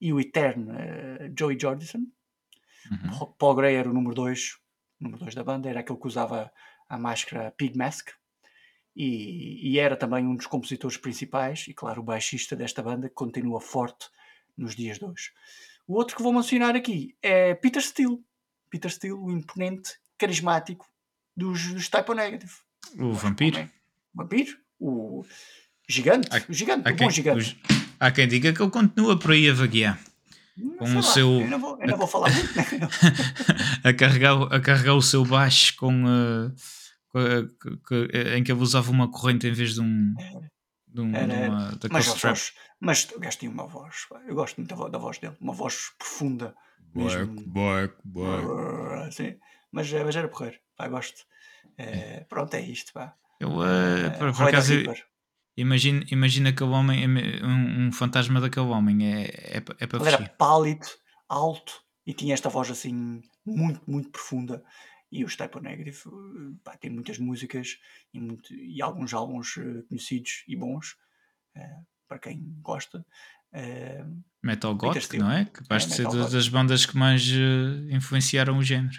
e 0.00 0.12
o 0.12 0.18
eterno 0.18 0.72
uh, 0.72 1.32
Joey 1.38 1.56
Jordison. 1.56 2.04
Uhum. 2.90 3.32
Paul 3.38 3.54
Gray 3.54 3.76
era 3.76 3.88
o 3.88 3.94
número 3.94 4.12
2 4.12 4.58
número 4.98 5.20
dois 5.20 5.36
da 5.36 5.44
banda, 5.44 5.70
era 5.70 5.80
aquele 5.80 6.00
que 6.00 6.06
usava 6.08 6.52
a 6.88 6.98
máscara 6.98 7.52
Pig 7.52 7.78
Mask. 7.78 8.10
E, 8.96 9.70
e, 9.70 9.78
era 9.78 9.96
também 9.96 10.26
um 10.26 10.34
dos 10.34 10.48
compositores 10.48 10.96
principais 10.96 11.66
e, 11.68 11.72
claro, 11.72 12.00
o 12.00 12.04
baixista 12.04 12.56
desta 12.56 12.82
banda, 12.82 13.08
que 13.08 13.14
continua 13.14 13.60
forte 13.60 14.08
nos 14.58 14.74
dias 14.74 14.98
de 14.98 15.04
hoje. 15.04 15.30
O 15.86 15.94
outro 15.94 16.16
que 16.16 16.22
vou 16.24 16.32
mencionar 16.32 16.74
aqui 16.74 17.16
é 17.22 17.54
Peter 17.54 17.80
Steele. 17.80 18.18
Peter 18.68 18.90
Steele, 18.90 19.14
o 19.14 19.30
imponente 19.30 19.92
carismático 20.18 20.86
dos, 21.36 21.72
dos 21.72 21.88
Type 21.88 22.10
O 22.10 22.14
Negative. 22.14 22.52
O 22.98 23.12
vampiro. 23.12 23.62
O 24.12 24.18
vampiro, 24.18 24.58
o 24.80 25.24
gigante, 25.90 26.28
há, 26.30 26.42
o 26.48 26.52
gigante, 26.52 26.90
o 26.90 26.96
quem, 26.96 27.06
bom 27.06 27.10
gigante. 27.10 27.40
Os, 27.40 27.56
há 27.98 28.10
quem 28.10 28.28
diga 28.28 28.52
que 28.52 28.62
ele 28.62 28.70
continua 28.70 29.18
por 29.18 29.32
aí 29.32 29.48
a 29.48 29.54
vaguear. 29.54 29.98
Com 30.78 30.98
o 30.98 31.02
seu. 31.02 31.40
Eu 31.40 31.48
não 31.48 31.58
vou, 31.58 31.80
eu 31.80 31.86
não 31.86 31.96
vou 31.96 32.06
falar 32.06 32.30
muito. 32.32 32.50
a, 33.82 33.92
carregar, 33.94 34.42
a 34.52 34.60
carregar 34.60 34.94
o 34.94 35.02
seu 35.02 35.24
baixo 35.24 35.74
com. 35.76 36.04
Uh, 36.04 36.54
em 38.36 38.44
que 38.44 38.52
ele 38.52 38.60
usava 38.60 38.90
uma 38.90 39.10
corrente 39.10 39.46
em 39.46 39.52
vez 39.52 39.74
de 39.74 39.80
um. 39.80 40.14
De 40.86 41.00
um, 41.00 41.14
era, 41.14 41.26
de 41.76 41.86
uma, 41.86 41.92
mas, 41.92 42.06
voz, 42.06 42.52
mas 42.80 43.08
o 43.14 43.20
gajo 43.20 43.38
tinha 43.38 43.50
uma 43.50 43.66
voz. 43.66 43.94
Eu 44.26 44.34
gosto 44.34 44.56
muito 44.58 44.74
da, 44.74 44.88
da 44.88 44.98
voz 44.98 45.18
dele, 45.18 45.36
uma 45.40 45.52
voz 45.52 45.92
profunda. 45.96 46.54
Bark, 46.92 47.30
bark, 47.46 47.94
bark. 48.04 49.12
Sim. 49.12 49.36
Mas, 49.70 49.90
mas 49.92 50.16
era 50.16 50.28
porreiro, 50.28 50.58
pá, 50.76 50.88
gosto. 50.88 51.22
É, 51.78 52.24
pronto, 52.28 52.52
é 52.54 52.60
isto, 52.60 52.92
pá. 52.92 53.14
Eu, 53.38 53.50
uh, 53.50 54.18
por, 54.18 54.34
por 54.34 54.48
acaso, 54.48 54.74
eu, 54.74 54.94
Imagina, 55.60 56.04
imagina 56.10 56.50
aquele 56.50 56.70
homem, 56.70 57.06
um, 57.44 57.86
um 57.88 57.92
fantasma 57.92 58.40
daquele 58.40 58.66
homem, 58.66 59.06
é, 59.14 59.24
é, 59.24 59.56
é 59.56 59.86
para 59.86 59.98
Ele 60.00 60.08
era 60.08 60.28
pálido, 60.30 60.86
alto 61.28 61.72
e 62.06 62.14
tinha 62.14 62.34
esta 62.34 62.48
voz 62.48 62.70
assim 62.70 63.20
muito, 63.44 63.80
muito 63.86 64.10
profunda. 64.10 64.62
E 65.12 65.24
O 65.24 65.28
Negative 65.60 65.98
eh, 66.06 66.56
pá, 66.62 66.76
tem 66.76 66.90
muitas 66.90 67.18
músicas 67.18 67.78
e, 68.14 68.20
muito- 68.20 68.54
e 68.54 68.80
alguns 68.80 69.12
álbuns 69.12 69.56
eh, 69.58 69.82
conhecidos 69.88 70.44
e 70.46 70.54
bons 70.56 70.96
eh, 71.56 71.76
para 72.08 72.18
quem 72.20 72.54
gosta. 72.62 73.04
Eh, 73.52 74.04
Metal 74.42 74.74
Gothic, 74.74 75.18
não 75.18 75.30
é? 75.30 75.44
Capaz 75.46 75.84
É, 75.84 75.86
de 75.88 75.92
ser 75.94 76.02
Metal 76.02 76.12
da- 76.12 76.18
Gothic. 76.20 76.36
das 76.36 76.48
bandas 76.48 76.86
que 76.86 76.96
mais 76.96 77.22
eh, 77.28 77.94
influenciaram 77.94 78.56
o 78.56 78.62
género. 78.62 78.98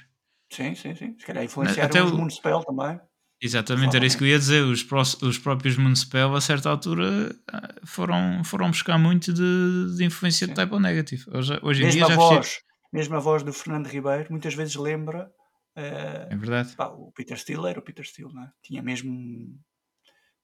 sim, 0.52 0.76
sim, 0.76 0.94
sim. 0.96 1.16
Se 1.18 1.26
calhar 1.26 1.44
influenciaram 1.46 1.90
até 1.90 2.04
o- 2.04 2.14
Moonspell 2.16 2.62
também. 2.64 3.00
Exatamente, 3.42 3.96
era 3.96 4.06
isso 4.06 4.18
que 4.18 4.24
eu 4.24 4.28
ia 4.28 4.38
dizer. 4.38 4.62
Os, 4.64 4.84
prós- 4.84 5.20
os 5.22 5.38
próprios 5.40 5.76
Municipal, 5.78 6.36
a 6.36 6.42
certa 6.42 6.70
altura, 6.70 7.36
ah, 7.52 7.74
foram, 7.84 8.44
foram 8.44 8.70
buscar 8.70 8.98
muito 9.00 9.34
de, 9.34 9.96
de 9.98 10.06
influência 10.06 10.46
de 10.46 10.54
Sim. 10.54 10.56
type 10.56 10.74
O 10.76 10.80
negative. 10.80 11.24
Hoje, 11.34 11.60
hoje 11.64 11.84
em 11.84 11.88
Mesmo 11.88 12.06
dia 12.06 12.14
a 12.14 12.16
voz, 12.18 12.60
mesmo 12.94 13.16
a 13.16 13.20
voz 13.20 13.42
do 13.44 13.52
Fernando 13.52 13.88
Ribeiro 13.88 14.28
muitas 14.30 14.54
vezes 14.54 14.76
lembra 14.76 15.32
eh, 15.76 16.28
É 16.30 16.36
verdade. 16.36 16.76
pá, 16.76 16.88
o 16.90 17.12
Peter 17.14 17.38
Steele 17.38 17.68
era 17.68 17.80
o 17.80 17.82
Peter 17.82 18.06
Steele, 18.06 18.32
não 18.34 18.44
é? 18.44 18.52
Tinha 18.62 18.84
mesmo 18.84 19.12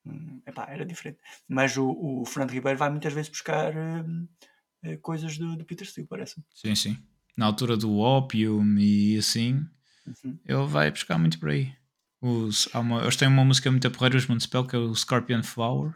um, 0.05 0.41
epá, 0.45 0.65
era 0.69 0.85
diferente. 0.85 1.19
Mas 1.47 1.77
o, 1.77 1.89
o 2.21 2.25
Fernando 2.25 2.51
Ribeiro 2.51 2.77
vai 2.79 2.89
muitas 2.89 3.13
vezes 3.13 3.29
buscar 3.29 3.75
hum, 3.75 4.27
eh, 4.83 4.97
coisas 4.97 5.37
do, 5.37 5.55
do 5.55 5.65
Peter 5.65 5.87
Steele, 5.87 6.07
parece-me. 6.07 6.45
Sim, 6.55 6.75
sim. 6.75 6.97
Na 7.37 7.45
altura 7.45 7.77
do 7.77 7.97
Opium 7.99 8.77
e 8.79 9.17
assim, 9.17 9.65
Uhum. 10.07 10.39
ele 10.45 10.65
vai 10.65 10.89
buscar 10.89 11.17
muito 11.17 11.39
por 11.39 11.49
aí. 11.49 11.73
Os, 12.21 12.65
uma, 12.67 13.01
eles 13.01 13.15
têm 13.15 13.27
uma 13.27 13.45
música 13.45 13.69
muito 13.69 13.89
porreira, 13.91 14.17
os 14.17 14.25
Municipal, 14.27 14.65
que 14.65 14.75
é 14.75 14.79
o 14.79 14.95
Scorpion 14.95 15.43
Flower, 15.43 15.93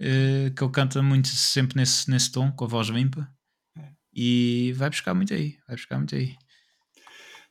eh, 0.00 0.52
que 0.56 0.62
ele 0.62 0.72
canta 0.72 1.02
muito 1.02 1.28
sempre 1.28 1.76
nesse, 1.76 2.08
nesse 2.10 2.30
tom, 2.30 2.52
com 2.52 2.64
a 2.64 2.68
voz 2.68 2.88
limpa. 2.88 3.28
É. 3.76 3.88
E 4.14 4.72
vai 4.76 4.88
buscar 4.88 5.14
muito 5.14 5.34
aí. 5.34 5.56
Vai 5.66 5.76
buscar 5.76 5.96
muito 5.98 6.14
aí. 6.14 6.36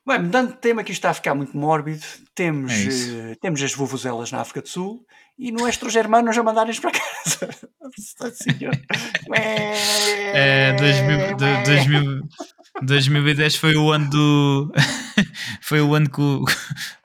Bem, 0.08 0.20
mudando 0.22 0.50
de 0.54 0.58
tema, 0.60 0.84
que 0.84 0.92
isto 0.92 1.00
está 1.00 1.10
a 1.10 1.14
ficar 1.16 1.34
muito 1.34 1.58
mórbido, 1.58 2.06
temos, 2.36 2.72
É 2.72 3.32
eh, 3.32 3.36
temos 3.42 3.62
as 3.64 3.74
vuvuzelas 3.74 4.32
na 4.32 4.40
África 4.40 4.62
do 4.62 4.70
Sul 4.70 5.04
e 5.38 5.52
no 5.52 5.68
Estro 5.68 5.90
Germanos 5.90 6.38
a 6.38 6.44
mandarem-nos 6.44 6.80
para 6.80 6.92
casa. 6.92 7.50
É, 10.38 10.74
2000, 10.74 11.38
de- 11.38 11.64
2000, 11.64 12.22
2010 12.84 13.56
foi 13.56 13.76
o 13.76 13.92
ano 13.92 14.10
do. 14.10 14.74
foi 15.62 15.82
o 15.82 15.94
ano 15.94 16.10
que 16.10 16.22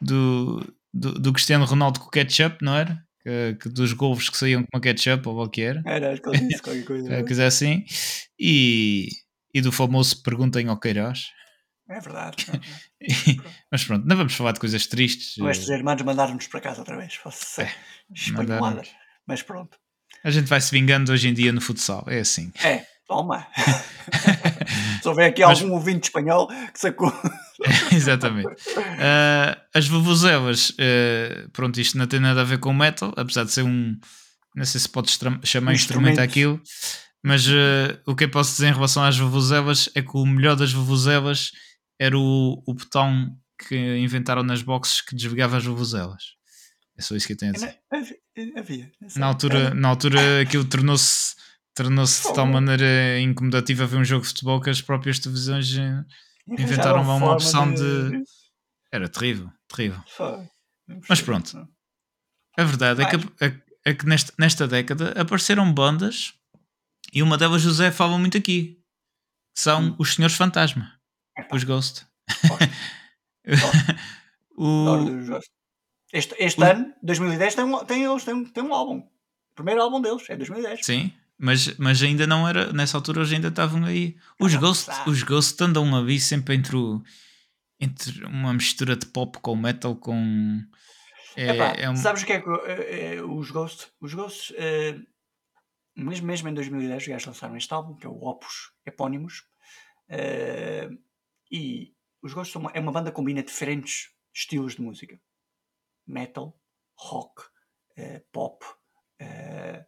do, 0.01 0.75
do, 0.93 1.13
do 1.15 1.33
Cristiano 1.33 1.65
Ronaldo 1.65 2.01
com 2.01 2.07
o 2.07 2.11
ketchup, 2.11 2.65
não 2.65 2.75
era? 2.77 3.03
Que, 3.23 3.57
que 3.61 3.69
dos 3.69 3.93
gols 3.93 4.29
que 4.31 4.37
saíam 4.37 4.65
com 4.73 4.81
ketchup 4.81 5.29
ou 5.29 5.49
que 5.49 5.63
era. 5.63 5.83
Acho 6.13 6.23
que 6.23 6.29
ele 6.31 6.49
disse 6.49 6.63
qualquer 6.63 6.85
coisa. 6.85 7.11
É, 7.13 7.23
coisa 7.23 7.47
assim. 7.47 7.85
E, 8.39 9.09
e 9.55 9.61
do 9.61 9.71
famoso 9.71 10.23
Perguntem 10.23 10.69
ao 10.69 10.79
Queiroz. 10.79 11.27
É 11.89 12.01
verdade. 12.01 12.47
E- 13.03 13.41
mas 13.73 13.83
pronto, 13.83 14.07
não 14.07 14.15
vamos 14.15 14.35
falar 14.35 14.53
de 14.53 14.61
coisas 14.61 14.87
tristes. 14.87 15.39
O 15.39 15.49
Estro 15.49 15.69
Germanos 15.69 16.03
mandaram-nos 16.03 16.47
para 16.49 16.61
casa 16.61 16.81
outra 16.81 16.99
vez. 16.99 17.15
Fosse 17.15 17.63
É. 17.63 17.71
Mas 19.27 19.43
pronto. 19.43 19.79
A 20.23 20.31
gente 20.31 20.47
vai 20.49 20.61
se 20.61 20.71
vingando 20.71 21.11
hoje 21.11 21.29
em 21.29 21.33
dia 21.33 21.51
no 21.51 21.63
futsal, 21.63 22.05
é 22.07 22.19
assim. 22.21 22.53
É, 22.63 22.85
toma. 23.07 23.47
Se 25.03 25.09
houver 25.09 25.31
aqui 25.31 25.45
Mas- 25.45 25.61
algum 25.61 25.75
ouvinte 25.75 26.09
espanhol 26.09 26.47
que 26.49 26.79
sacou. 26.81 27.13
Exatamente. 27.93 28.49
Ah, 29.01 29.59
as 29.75 29.87
vuvuzelas, 29.89 30.73
ah, 30.79 31.49
pronto, 31.53 31.81
isto 31.81 31.97
não 31.99 32.07
tem 32.07 32.21
nada 32.21 32.41
a 32.41 32.45
ver 32.45 32.59
com 32.59 32.73
metal, 32.73 33.13
apesar 33.17 33.45
de 33.45 33.53
ser 33.53 33.63
um. 33.63 33.97
Não 34.55 34.65
sei 34.65 34.81
se 34.81 34.89
pode 34.89 35.11
estra- 35.11 35.39
chamar 35.45 35.73
Um 35.73 35.75
instrumento 35.75 36.21
aquilo, 36.21 36.61
mas 37.23 37.47
ah, 37.49 37.99
o 38.07 38.15
que 38.17 38.25
eu 38.25 38.31
posso 38.31 38.53
dizer 38.53 38.69
em 38.69 38.73
relação 38.75 39.03
às 39.05 39.17
vuvuzelas 39.19 39.89
é 39.95 40.03
que 40.03 40.11
o 40.17 40.27
melhor 40.27 40.57
das 40.57 40.73
vuvuzelas 40.73 41.53
era 41.99 42.19
o, 42.19 42.63
o 42.67 42.75
botão 42.75 43.29
que 43.69 43.77
inventaram 43.99 44.43
nas 44.43 44.63
boxes 44.63 45.01
que 45.03 45.15
desligava 45.15 45.57
as 45.59 45.65
vuvuzelas. 45.65 46.23
É 46.99 47.03
só 47.03 47.15
isso 47.15 47.27
que 47.27 47.35
eu 47.35 47.37
tenho 47.37 47.53
a 47.53 47.55
dizer. 47.55 47.79
Havia. 48.57 48.91
Na 49.17 49.27
altura, 49.27 49.75
na 49.75 49.89
altura 49.89 50.41
aquilo 50.41 50.65
tornou-se 50.65 51.35
tornou-se 51.85 52.29
de 52.29 52.35
tal 52.35 52.47
maneira 52.47 53.19
incomodativa 53.21 53.87
ver 53.87 53.97
um 53.99 54.05
jogo 54.05 54.23
de 54.23 54.29
futebol 54.29 54.61
que 54.61 54.69
as 54.71 54.81
próprias 54.83 55.19
televisões 55.19 55.77
eh, 55.79 56.05
inventaram 56.59 57.03
uma 57.03 57.19
forma 57.19 57.33
opção 57.35 57.73
de- 57.73 58.23
era 58.93 59.09
terrível, 59.09 59.51
terrível. 59.69 60.03
Foi. 60.09 60.47
Mas 61.09 61.21
pronto. 61.23 61.67
A 62.59 62.65
verdade 62.65 63.03
é 63.03 63.07
que, 63.07 63.17
é, 63.45 63.61
é 63.91 63.95
que 63.95 64.05
nesta, 64.07 64.33
nesta 64.39 64.67
década 64.69 65.13
apareceram 65.21 65.73
bandas 65.73 66.35
e 67.13 67.23
uma 67.23 67.39
delas 67.39 67.63
José 67.63 67.91
fala 67.91 68.19
muito 68.19 68.37
aqui. 68.37 68.79
São 69.57 69.83
Hum. 69.91 69.97
os 69.99 70.15
Senhores 70.15 70.37
Fantasma, 70.37 70.93
Epá, 71.37 71.57
os 71.57 71.65
Ghost. 71.65 72.07
O. 74.57 74.87
Este, 76.13 76.35
este 76.39 76.61
o- 76.61 76.65
ano, 76.65 76.93
2010, 77.03 77.55
tem 77.55 77.65
um, 77.65 77.85
tem, 77.85 78.05
eles 78.05 78.25
têm, 78.25 78.45
têm 78.45 78.63
um 78.63 78.75
álbum. 78.75 78.99
O 78.99 79.55
primeiro 79.55 79.81
álbum 79.81 80.01
deles 80.01 80.29
é 80.29 80.37
2010. 80.37 80.85
sim, 80.85 81.13
mas, 81.41 81.77
mas 81.79 82.03
ainda 82.03 82.27
não 82.27 82.47
era, 82.49 82.73
nessa 82.73 82.97
altura 82.97 83.21
eles 83.21 83.33
ainda 83.33 83.49
estavam 83.49 83.85
aí. 83.85 84.17
Os 84.39 84.55
Ghost, 84.55 84.91
os 85.07 85.23
Ghost 85.23 85.63
andam 85.63 85.97
ali 85.97 86.21
sempre 86.21 86.55
entre, 86.55 86.77
o, 86.77 87.03
entre 87.81 88.25
uma 88.25 88.53
mistura 88.53 88.95
de 88.97 89.07
pop 89.07 89.39
com 89.41 89.57
metal 89.57 89.97
com. 89.97 90.61
É, 91.37 91.49
Epá, 91.51 91.73
é 91.79 91.89
um- 91.91 91.97
Sabes 91.97 92.23
o 92.23 92.27
que 92.27 92.33
é 92.35 92.41
que 92.41 92.49
eh, 92.51 93.15
eh, 93.17 93.23
os 93.23 93.51
Ghosts, 93.51 93.89
os 94.01 94.13
Ghosts 94.15 94.53
eh, 94.57 94.99
mesmo, 95.97 96.27
mesmo 96.27 96.49
em 96.49 96.55
2010, 96.55 97.03
os 97.03 97.09
gajos 97.09 97.27
lançaram 97.27 97.57
este 97.57 97.73
álbum, 97.73 97.97
que 97.97 98.07
é 98.07 98.09
o 98.11 98.23
Opus 98.25 98.73
Epónimos, 98.87 99.45
eh, 100.09 100.89
e 101.51 101.95
os 102.23 102.33
Ghosts 102.35 102.55
uma, 102.57 102.71
é 102.75 102.81
uma 102.81 102.93
banda 102.93 103.11
que 103.11 103.17
combina 103.17 103.43
diferentes 103.43 104.11
estilos 104.35 104.75
de 104.75 104.83
música: 104.83 105.21
metal, 106.07 106.59
rock, 106.99 107.43
eh, 107.97 108.23
pop. 108.33 108.65
eh, 109.19 109.85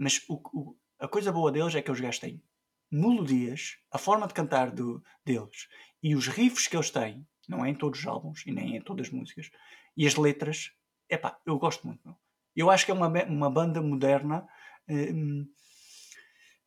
mas 0.00 0.22
o, 0.28 0.36
o- 0.52 0.76
a 0.98 1.08
coisa 1.08 1.32
boa 1.32 1.52
deles 1.52 1.74
é 1.74 1.82
que 1.82 1.90
os 1.90 2.00
gajos 2.00 2.20
têm 2.20 2.42
melodias, 2.90 3.76
a 3.92 3.98
forma 3.98 4.26
de 4.26 4.34
cantar 4.34 4.70
do, 4.72 5.02
deles 5.24 5.68
e 6.02 6.14
os 6.16 6.26
riffs 6.28 6.66
que 6.68 6.76
eles 6.76 6.90
têm, 6.90 7.26
não 7.48 7.64
é 7.64 7.70
em 7.70 7.74
todos 7.74 8.00
os 8.00 8.06
álbuns 8.06 8.44
e 8.46 8.52
nem 8.52 8.76
em 8.76 8.80
todas 8.82 9.08
as 9.08 9.12
músicas, 9.12 9.50
e 9.96 10.06
as 10.06 10.16
letras, 10.16 10.72
epá, 11.08 11.38
eu 11.46 11.58
gosto 11.58 11.86
muito. 11.86 12.16
Eu 12.56 12.70
acho 12.70 12.84
que 12.84 12.90
é 12.90 12.94
uma, 12.94 13.08
uma 13.24 13.50
banda 13.50 13.80
moderna 13.82 14.46
hum, 14.88 15.46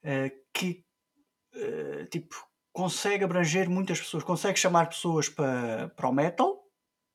eh, 0.03 0.31
que 0.53 0.83
eh, 1.55 2.05
tipo, 2.11 2.35
consegue 2.73 3.23
abranger 3.25 3.69
muitas 3.69 3.99
pessoas, 3.99 4.23
consegue 4.23 4.59
chamar 4.59 4.87
pessoas 4.89 5.29
para, 5.29 5.89
para 5.89 6.09
o 6.09 6.13
metal 6.13 6.63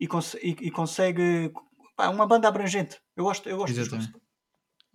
e, 0.00 0.06
cons- 0.08 0.36
e- 0.36 0.56
e 0.68 0.70
consegue 0.70 1.52
pá, 1.96 2.06
é 2.06 2.08
uma 2.08 2.26
banda 2.26 2.48
abrangente. 2.48 3.00
Eu 3.16 3.24
gosto, 3.24 3.48
eu 3.48 3.58
gosto 3.58 3.78
Exatamente. 3.78 4.12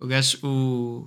O 0.00 0.06
gajo, 0.06 0.38
o, 0.42 1.06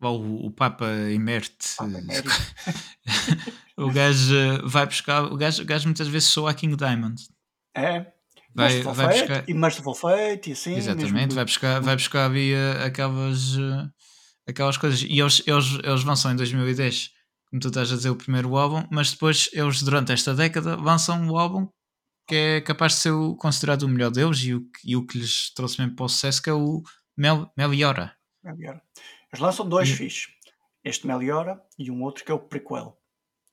o, 0.00 0.46
o 0.46 0.50
Papa 0.50 0.86
Emerte, 1.10 1.66
o 3.76 3.90
gajo 3.90 4.34
eh, 4.36 4.60
vai 4.64 4.86
buscar, 4.86 5.24
o 5.24 5.36
gajo, 5.36 5.62
o 5.62 5.66
gajo 5.66 5.86
muitas 5.86 6.08
vezes 6.08 6.28
soa 6.28 6.50
a 6.50 6.54
King 6.54 6.76
Diamond. 6.76 7.20
É. 7.76 8.12
Vai, 8.54 8.82
vai 8.82 8.94
Fate, 8.94 9.18
buscar, 9.20 9.48
E 9.48 9.54
Merciful 9.54 9.94
Fate 9.94 10.50
e 10.50 10.52
assim. 10.52 10.74
exatamente, 10.74 11.12
mesmo- 11.12 11.34
vai 11.34 11.44
buscar, 11.44 11.80
vai 11.80 11.96
buscar 11.96 12.26
ali 12.26 12.52
eh, 12.52 12.84
aquelas, 12.84 13.56
eh, 13.56 13.88
aquelas 14.46 14.76
coisas. 14.76 15.02
E 15.02 15.18
eles, 15.20 15.42
eles, 15.46 15.78
eles 15.82 16.04
lançam 16.04 16.30
em 16.32 16.36
2010, 16.36 17.10
como 17.48 17.60
tu 17.60 17.68
estás 17.68 17.90
a 17.92 17.96
dizer, 17.96 18.10
o 18.10 18.16
primeiro 18.16 18.54
álbum, 18.56 18.86
mas 18.90 19.12
depois 19.12 19.48
eles, 19.54 19.82
durante 19.82 20.12
esta 20.12 20.34
década, 20.34 20.76
lançam 20.76 21.26
o 21.30 21.38
álbum 21.38 21.66
que 22.28 22.34
é 22.36 22.60
capaz 22.60 22.92
de 22.94 22.98
ser 23.00 23.12
considerado 23.38 23.82
o 23.82 23.88
melhor 23.88 24.10
deles 24.10 24.38
e 24.44 24.54
o, 24.54 24.62
e 24.84 24.96
o 24.96 25.04
que 25.04 25.18
lhes 25.18 25.52
trouxe 25.54 25.80
mesmo 25.80 25.96
para 25.96 26.04
o 26.04 26.08
sucesso, 26.08 26.40
que 26.42 26.48
é 26.50 26.52
o 26.52 26.82
Mel, 27.22 27.48
Meliora. 27.56 28.16
Meliora. 28.42 28.82
Eles 29.32 29.40
lançam 29.40 29.68
dois 29.68 29.88
E-. 30.00 30.08
Este 30.82 31.06
Meliora 31.06 31.62
e 31.78 31.88
um 31.88 32.02
outro 32.02 32.24
que 32.24 32.32
é 32.32 32.34
o 32.34 32.38
Prequel. 32.40 33.00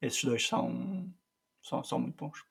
Esses 0.02 0.24
dois 0.24 0.48
são, 0.48 1.14
são, 1.62 1.84
são 1.84 2.00
muito 2.00 2.18
bons. 2.18 2.44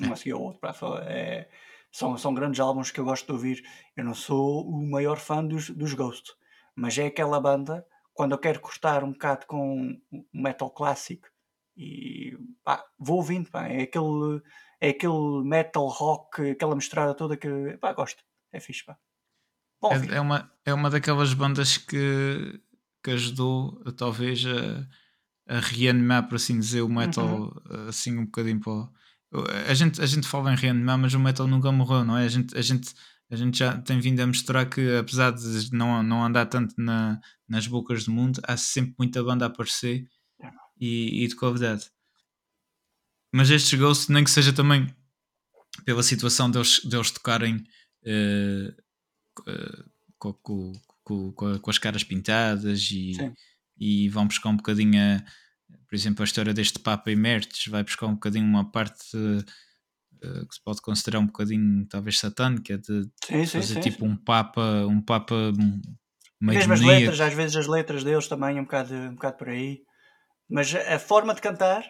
Um 0.00 0.06
É. 0.06 0.12
a 0.12 0.16
seguir 0.16 0.32
ao 0.32 0.40
outro. 0.40 0.60
é- 1.06 1.46
são, 1.90 2.16
são 2.16 2.32
grandes 2.32 2.58
álbuns 2.58 2.90
que 2.90 2.98
eu 2.98 3.04
gosto 3.04 3.26
de 3.26 3.32
ouvir. 3.32 3.62
Eu 3.94 4.02
não 4.02 4.14
sou 4.14 4.66
o 4.66 4.90
maior 4.90 5.18
fã 5.18 5.44
dos, 5.44 5.68
dos 5.68 5.92
Ghost, 5.92 6.32
mas 6.74 6.96
é 6.96 7.04
aquela 7.04 7.38
banda 7.38 7.86
quando 8.14 8.32
eu 8.32 8.38
quero 8.38 8.58
cortar 8.58 9.04
um 9.04 9.12
bocado 9.12 9.44
com 9.46 10.00
metal 10.32 10.70
clássico 10.70 11.28
e 11.76 12.34
pá, 12.64 12.82
vou 12.98 13.16
ouvindo. 13.18 13.50
Pá, 13.50 13.68
é, 13.68 13.82
aquele, 13.82 14.40
é 14.80 14.88
aquele 14.88 15.42
metal 15.44 15.86
rock, 15.88 16.52
aquela 16.52 16.74
misturada 16.74 17.14
toda 17.14 17.36
que 17.36 17.76
pá, 17.78 17.92
gosto. 17.92 18.24
É 18.50 18.58
fixe. 18.58 18.86
Pá. 18.86 18.96
Bom. 19.82 19.92
É, 19.92 20.16
é 20.16 20.20
uma, 20.20 20.50
é 20.64 20.72
uma 20.72 20.88
daquelas 20.88 21.34
bandas 21.34 21.76
que, 21.76 22.60
que 23.02 23.10
ajudou 23.10 23.82
talvez 23.96 24.44
a, 24.46 25.56
a 25.56 25.60
reanimar, 25.60 26.28
por 26.28 26.36
assim 26.36 26.58
dizer, 26.58 26.80
o 26.80 26.88
metal 26.88 27.52
assim 27.88 28.16
um 28.16 28.24
bocadinho 28.24 28.60
para 28.60 28.88
a 29.68 29.74
gente, 29.74 30.00
a 30.00 30.06
gente 30.06 30.28
fala 30.28 30.52
em 30.52 30.56
reanimar, 30.56 30.98
mas 30.98 31.14
o 31.14 31.18
metal 31.18 31.46
nunca 31.46 31.72
morreu, 31.72 32.04
não 32.04 32.16
é? 32.16 32.24
A 32.24 32.28
gente, 32.28 32.56
a 32.56 32.62
gente, 32.62 32.94
A 33.30 33.36
gente 33.36 33.58
já 33.58 33.80
tem 33.80 33.98
vindo 33.98 34.20
a 34.20 34.26
mostrar 34.26 34.66
que, 34.66 34.94
apesar 34.98 35.32
de 35.32 35.72
não, 35.72 36.02
não 36.02 36.22
andar 36.22 36.44
tanto 36.44 36.74
na, 36.76 37.18
nas 37.48 37.66
bocas 37.66 38.04
do 38.04 38.12
mundo, 38.12 38.42
há 38.44 38.58
sempre 38.58 38.94
muita 38.98 39.24
banda 39.24 39.46
a 39.46 39.48
aparecer 39.48 40.06
e, 40.78 41.24
e 41.24 41.28
de 41.28 41.34
convidado. 41.34 41.82
Mas 43.34 43.48
estes 43.48 43.78
Ghost, 43.78 44.12
nem 44.12 44.22
que 44.22 44.30
seja 44.30 44.52
também 44.52 44.94
pela 45.86 46.02
situação 46.02 46.50
deles, 46.50 46.84
deles 46.84 47.10
tocarem 47.10 47.56
uh, 47.56 48.82
com, 50.18 50.32
com, 50.32 50.72
com, 51.04 51.32
com, 51.32 51.70
as 51.70 51.78
caras 51.78 52.04
pintadas 52.04 52.90
e, 52.90 53.12
e 53.78 54.08
vão 54.08 54.26
buscar 54.26 54.50
um 54.50 54.56
bocadinho, 54.56 55.00
a, 55.00 55.22
por 55.88 55.94
exemplo, 55.94 56.22
a 56.22 56.24
história 56.24 56.54
deste 56.54 56.78
Papa 56.78 57.10
Emertes 57.10 57.66
vai 57.66 57.82
buscar 57.82 58.06
um 58.06 58.14
bocadinho 58.14 58.46
uma 58.46 58.70
parte 58.70 59.16
uh, 59.16 60.46
que 60.46 60.54
se 60.54 60.62
pode 60.62 60.80
considerar 60.80 61.18
um 61.18 61.26
bocadinho 61.26 61.86
talvez 61.86 62.18
satânica 62.18 62.78
de 62.78 63.02
sim, 63.24 63.44
sim, 63.44 63.60
fazer 63.60 63.74
sim, 63.74 63.80
tipo 63.80 64.04
um 64.04 64.16
Papa, 64.16 64.86
um 64.86 65.00
Papa 65.00 65.52
meio 66.42 66.58
Mesmo 66.58 66.72
as 66.72 66.80
letras, 66.80 67.20
às 67.20 67.34
vezes 67.34 67.56
as 67.56 67.66
letras 67.68 68.02
deles 68.02 68.26
também 68.26 68.58
um 68.58 68.64
bocado, 68.64 68.92
um 68.92 69.14
bocado 69.14 69.36
por 69.36 69.48
aí. 69.48 69.82
Mas 70.50 70.74
a 70.74 70.98
forma 70.98 71.34
de 71.34 71.40
cantar 71.40 71.84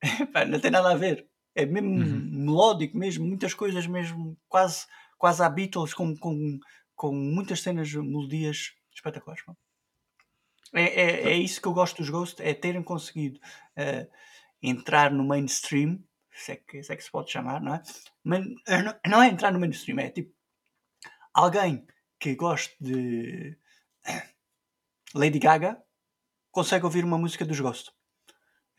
não 0.48 0.60
tem 0.60 0.70
nada 0.70 0.92
a 0.92 0.96
ver. 0.96 1.26
É 1.54 1.66
mesmo 1.66 1.90
uhum. 1.90 2.46
melódico, 2.46 2.96
mesmo, 2.96 3.26
muitas 3.26 3.52
coisas 3.52 3.86
mesmo, 3.88 4.38
quase, 4.48 4.86
quase 5.20 5.42
a 5.42 5.50
Beatles, 5.50 5.92
com, 5.92 6.16
com, 6.16 6.58
com 6.96 7.14
muitas 7.14 7.60
cenas, 7.60 7.92
melodias 7.92 8.72
espetaculares. 8.90 9.44
É, 10.72 10.82
é, 10.82 11.32
é 11.32 11.36
isso 11.36 11.60
que 11.60 11.68
eu 11.68 11.74
gosto 11.74 11.98
dos 11.98 12.08
Ghost, 12.08 12.40
é 12.42 12.54
terem 12.54 12.82
conseguido 12.82 13.38
uh, 13.38 14.10
entrar 14.62 15.12
no 15.12 15.22
mainstream, 15.22 16.02
se 16.32 16.52
é, 16.52 16.56
que, 16.56 16.82
se 16.82 16.90
é 16.90 16.96
que 16.96 17.04
se 17.04 17.10
pode 17.10 17.30
chamar, 17.30 17.60
não 17.60 17.74
é? 17.74 17.82
Mas 18.24 18.46
eh, 18.66 18.98
não, 19.06 19.22
é 19.22 19.28
entrar 19.28 19.52
no 19.52 19.60
mainstream, 19.60 19.98
é 19.98 20.08
tipo 20.08 20.32
alguém 21.34 21.86
que 22.18 22.34
goste 22.34 22.74
de 22.80 23.58
Lady 25.14 25.38
Gaga 25.38 25.82
consegue 26.50 26.86
ouvir 26.86 27.04
uma 27.04 27.18
música 27.18 27.44
dos 27.44 27.60
Ghost. 27.60 27.92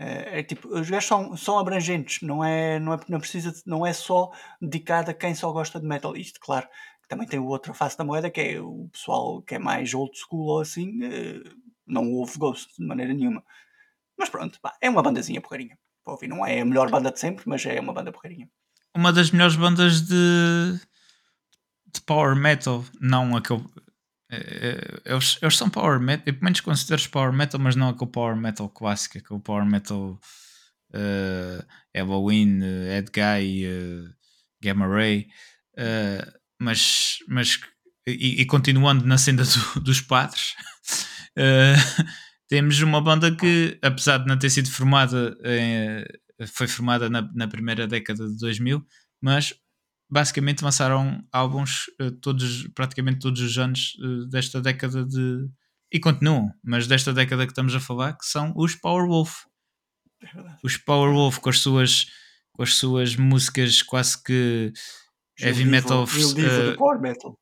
É, 0.04 0.39
é, 0.39 0.43
tipo, 0.43 0.68
os 0.68 0.89
gajos 0.89 1.08
são, 1.08 1.38
são 1.38 1.60
abrangentes, 1.60 2.28
não 2.28 2.43
é, 2.43 2.80
não, 2.80 2.93
é, 2.93 2.99
não, 3.08 3.20
precisa, 3.20 3.54
não 3.68 3.86
é 3.86 3.93
só 3.93 4.32
dedicado 4.60 5.12
a 5.12 5.14
quem 5.14 5.36
só 5.36 5.52
gosta 5.52 5.80
de 5.80 5.86
metal. 5.86 6.18
Isto, 6.18 6.39
claro, 6.39 6.68
também 7.08 7.28
tem 7.28 7.39
outra 7.39 7.72
face 7.72 7.95
da 7.95 8.04
moeda, 8.04 8.32
que 8.32 8.41
é 8.41 8.60
o 8.60 8.89
pessoal 8.91 9.43
que 9.43 9.54
é 9.54 9.60
mais 9.60 9.93
old 9.93 10.18
school 10.18 10.47
ou 10.47 10.62
assim, 10.62 11.04
eh, 11.04 11.43
não 11.86 12.12
ouve 12.14 12.36
Ghost 12.39 12.74
de 12.80 12.84
maneira 12.88 13.14
nenhuma. 13.14 13.43
Mas 14.18 14.28
pronto, 14.28 14.60
pá, 14.60 14.76
é 14.82 14.89
uma 14.89 15.04
bandazinha 15.04 15.39
porreirinha. 15.39 15.78
Ouvir, 16.04 16.28
não 16.28 16.43
é 16.43 16.62
a 16.62 16.66
melhor 16.66 16.89
banda 16.89 17.12
de 17.12 17.20
sempre, 17.20 17.43
mas 17.45 17.64
é 17.64 17.80
uma 17.80 17.93
banda 17.93 18.12
porreirinha. 18.12 18.49
Uma 18.95 19.14
das 19.14 19.30
melhores 19.30 19.56
bandas 19.56 20.02
de, 20.02 20.80
de 21.93 22.02
power 22.08 22.36
metal, 22.36 22.84
não 22.99 23.38
a 23.38 23.41
que 23.41 23.52
eu, 23.52 23.64
eles, 25.05 25.38
eles 25.41 25.57
são 25.57 25.69
power 25.69 25.99
metal, 25.99 26.23
eu 26.25 26.34
pelo 26.34 26.45
menos 26.45 26.61
considero 26.61 27.09
power 27.09 27.34
metal, 27.34 27.59
mas 27.59 27.75
não 27.75 27.89
aquele 27.89 28.09
power 28.09 28.36
metal 28.36 28.69
clássico, 28.69 29.17
aquele 29.17 29.39
power 29.41 29.65
metal 29.65 30.19
uh, 30.93 31.65
Halloween, 31.95 32.61
uh, 32.61 32.91
Ed 32.97 33.11
Guy, 33.11 33.65
uh, 33.67 34.09
Gamma 34.61 34.88
Ray, 34.88 35.27
uh, 35.77 36.32
mas, 36.59 37.17
mas 37.27 37.59
e, 38.07 38.41
e, 38.41 38.45
continuando 38.45 39.05
na 39.05 39.17
senda 39.17 39.43
do, 39.43 39.82
dos 39.82 39.99
padres, 39.99 40.55
uh, 41.38 42.05
temos 42.47 42.82
uma 42.82 43.01
banda 43.01 43.36
que, 43.36 43.77
apesar 43.82 44.19
de 44.19 44.27
não 44.27 44.38
ter 44.38 44.49
sido 44.49 44.69
formada, 44.69 45.38
foi 46.53 46.67
formada 46.67 47.09
na, 47.09 47.21
na 47.34 47.47
primeira 47.47 47.88
década 47.88 48.27
de 48.27 48.38
2000, 48.38 48.86
mas 49.21 49.53
basicamente 50.12 50.64
lançaram 50.64 51.24
álbuns 51.32 51.86
uh, 52.01 52.12
todos, 52.12 52.68
praticamente 52.76 53.20
todos 53.20 53.41
os 53.41 53.57
anos 53.57 53.93
uh, 54.03 54.28
desta 54.28 54.62
década 54.62 55.05
de. 55.05 55.47
E 55.93 55.99
continuam, 55.99 56.51
mas 56.64 56.88
desta 56.88 57.14
década 57.14 57.45
que 57.45 57.51
estamos 57.51 57.74
a 57.74 57.80
falar, 57.80 58.18
que 58.18 58.26
são 58.26 58.53
os 58.55 58.76
Powerwolf. 58.76 59.45
É 60.24 60.28
os 60.64 60.78
Powerwolf 60.78 61.39
com 61.39 61.49
as 61.49 61.59
suas, 61.59 62.05
com 62.53 62.64
as 62.64 62.76
suas 62.76 63.16
músicas 63.16 63.82
quase 63.82 64.22
que 64.22 64.72
heavy 65.39 65.66
metal. 65.66 66.03
Uh, 66.03 66.78
power 66.78 66.99
metal. 66.99 67.38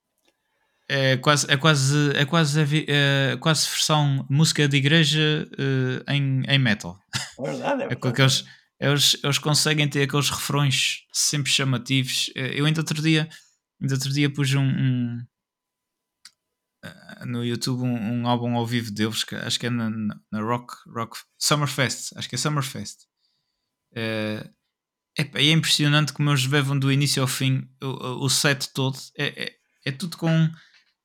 É 0.92 1.18
quase, 1.18 1.46
é 1.52 1.58
quase, 1.58 2.12
é 2.16 2.26
quase, 2.26 2.86
é 2.88 3.38
quase 3.40 3.70
versão 3.70 4.26
música 4.28 4.68
de 4.68 4.78
igreja 4.78 5.48
em, 6.08 6.42
em 6.48 6.58
metal. 6.58 6.98
É 7.40 7.44
verdade, 7.44 7.84
é 7.84 7.88
verdade. 7.88 7.94
É 7.94 7.96
com 7.96 8.08
aqueles 8.08 8.44
eles, 8.80 9.18
eles 9.24 9.38
conseguem 9.38 9.90
ter 9.90 10.04
aqueles 10.04 10.30
refrões 10.30 11.06
sempre 11.12 11.52
chamativos. 11.52 12.32
Eh, 12.36 12.60
eu 12.60 12.66
ainda 12.66 12.80
outro 12.80 13.02
dia, 13.02 13.28
ainda 13.82 13.94
outro 13.96 14.12
dia 14.12 14.32
pus 14.32 14.54
um, 14.54 14.64
um 14.64 15.26
eh, 16.84 17.26
no 17.26 17.44
YouTube 17.44 17.82
um, 17.82 18.22
um, 18.22 18.28
álbum 18.28 18.56
ao 18.56 18.66
vivo 18.66 18.92
deles, 18.92 19.24
que 19.24 19.36
acho 19.36 19.60
que 19.60 19.68
é 19.68 19.70
na, 19.70 19.90
na 20.32 20.42
Rock, 20.42 20.74
Rock 20.88 21.18
Summerfest, 21.38 22.14
acho 22.16 22.30
que 22.30 22.36
é 22.36 22.38
Summerfest. 22.38 23.08
É, 23.94 24.50
é, 25.18 25.24
é 25.24 25.52
impressionante 25.52 26.14
como 26.14 26.30
eles 26.30 26.46
levam 26.46 26.78
do 26.78 26.92
início 26.92 27.22
ao 27.22 27.28
fim 27.28 27.68
o, 27.82 28.26
o 28.26 28.30
set 28.30 28.70
todo. 28.74 28.98
É, 29.18 29.44
é, 29.44 29.56
é, 29.86 29.92
tudo 29.92 30.18
com. 30.18 30.30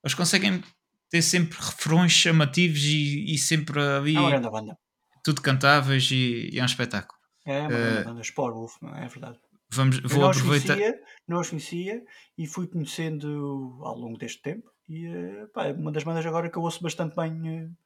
Eles 0.04 0.14
conseguem 0.14 0.62
ter 1.10 1.22
sempre 1.22 1.58
refrões 1.58 2.12
chamativos 2.12 2.84
e, 2.84 3.34
e 3.34 3.38
sempre 3.38 3.80
ali. 3.80 4.16
É 4.16 5.18
tudo 5.24 5.40
cantáveis 5.40 6.10
e, 6.10 6.50
e 6.52 6.58
é 6.58 6.62
um 6.62 6.66
espetáculo. 6.66 7.13
É, 7.44 7.60
uma 7.60 8.00
uh, 8.00 8.04
banda 8.04 8.20
Sporwolf, 8.22 8.76
é 8.96 9.06
verdade. 9.06 9.38
Vamos, 9.70 10.00
vou 10.00 10.20
não 10.20 10.30
aproveitar. 10.30 10.76
Conhecia, 10.76 11.00
não 11.28 11.40
os 11.40 11.50
conhecia 11.50 12.02
e 12.38 12.46
fui 12.46 12.66
conhecendo 12.66 13.78
ao 13.82 13.98
longo 13.98 14.18
deste 14.18 14.40
tempo. 14.40 14.70
E 14.88 15.08
uh, 15.08 15.48
pá, 15.52 15.66
é 15.66 15.72
uma 15.72 15.92
das 15.92 16.04
bandas 16.04 16.24
agora 16.24 16.50
que 16.50 16.56
eu 16.56 16.62
ouço 16.62 16.82
bastante 16.82 17.16
bem. 17.16 17.64
Uh, 17.64 17.76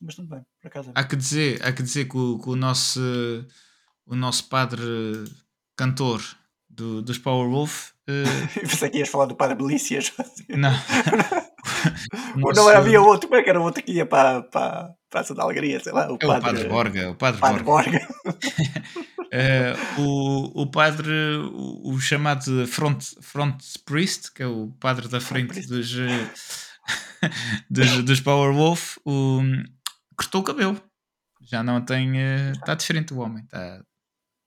bastante 0.00 0.28
bem, 0.28 0.42
por 0.60 0.68
acaso. 0.68 0.92
Há 0.94 1.04
que 1.04 1.16
dizer, 1.16 1.64
há 1.64 1.72
que, 1.72 1.82
dizer 1.82 2.08
que, 2.08 2.16
o, 2.16 2.38
que 2.38 2.48
o 2.48 2.56
nosso, 2.56 3.00
o 4.06 4.16
nosso 4.16 4.48
padre 4.48 4.82
cantor 5.76 6.20
do, 6.68 7.02
dos 7.02 7.18
Powerwolf. 7.18 7.90
Uh... 8.08 8.48
Pensei 8.60 8.90
que 8.90 8.98
ias 8.98 9.08
falar 9.08 9.26
do 9.26 9.36
Padre 9.36 9.56
Belícias. 9.56 10.12
Não. 10.48 10.72
nosso... 12.36 12.54
Não 12.54 12.68
havia 12.68 13.00
outro, 13.00 13.28
como 13.28 13.40
é 13.40 13.44
que 13.44 13.50
era 13.50 13.60
o 13.60 13.64
outro 13.64 13.82
que 13.82 13.92
ia 13.92 14.06
para, 14.06 14.42
para, 14.42 14.94
Praça 15.12 15.34
da 15.34 15.42
Alegria, 15.42 15.78
sei 15.78 15.92
lá. 15.92 16.10
O, 16.10 16.14
é 16.14 16.18
padre, 16.18 16.38
o 16.38 16.40
padre 16.40 16.68
Borga. 16.68 17.10
O 17.10 17.14
Padre, 17.14 17.40
padre 17.40 17.62
Borga. 17.62 18.08
Borga. 18.24 18.42
uh, 19.98 20.00
o, 20.00 20.62
o 20.62 20.66
padre, 20.70 21.12
o, 21.52 21.92
o, 21.92 22.00
chamado 22.00 22.66
front, 22.66 23.04
front 23.20 23.62
Priest, 23.84 24.32
que 24.32 24.42
é 24.42 24.46
o 24.46 24.72
padre 24.80 25.08
da 25.08 25.20
frente 25.20 25.66
dos, 25.66 25.94
eh, 25.98 26.30
dos, 27.68 28.02
dos 28.04 28.20
Powerwolf, 28.22 28.96
o, 29.04 29.42
cortou 30.16 30.40
o 30.40 30.44
cabelo. 30.44 30.82
Já 31.42 31.62
não 31.62 31.84
tem. 31.84 32.16
Está 32.52 32.72
uh, 32.72 32.76
diferente 32.76 33.12
o 33.12 33.18
homem. 33.18 33.44
Tá, 33.44 33.84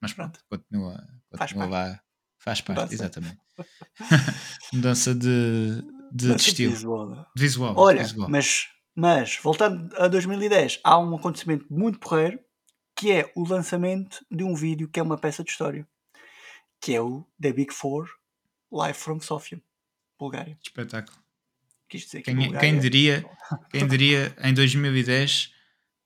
mas 0.02 0.14
pronto, 0.14 0.40
continua, 0.50 0.98
continua 1.30 1.68
faz 1.68 1.72
lá. 1.72 2.02
Faz 2.40 2.62
parte, 2.62 2.96
exatamente. 2.96 3.38
Mudança 4.74 5.14
de, 5.14 5.84
de, 6.12 6.34
de 6.34 6.36
estilo. 6.36 6.74
Visual. 6.74 7.28
visual 7.38 7.76
Olha, 7.78 8.02
visual. 8.02 8.30
mas 8.30 8.68
mas, 8.96 9.38
voltando 9.44 9.94
a 9.98 10.08
2010, 10.08 10.80
há 10.84 10.98
um 10.98 11.16
acontecimento 11.16 11.66
muito 11.70 12.00
porreiro 12.00 12.40
que 12.96 13.12
é 13.12 13.30
o 13.36 13.46
lançamento 13.46 14.26
de 14.32 14.44
um 14.44 14.56
vídeo 14.56 14.88
que 14.88 15.00
é 15.00 15.04
uma 15.04 15.18
peça 15.18 15.44
de 15.44 15.52
história, 15.52 15.86
que 16.80 16.96
é 16.96 17.02
o 17.02 17.28
The 17.42 17.52
Big 17.52 17.74
Four 17.74 18.10
Live 18.72 18.98
from 18.98 19.20
Sofia, 19.20 19.62
Bulgária. 20.18 20.58
Espetáculo. 20.64 21.18
Quis 21.90 22.06
dizer 22.06 22.20
que 22.20 22.24
quem, 22.26 22.36
Bulgária... 22.36 22.60
quem, 22.60 22.80
diria, 22.80 23.26
quem 23.70 23.86
diria 23.86 24.34
em 24.42 24.54
2010, 24.54 25.54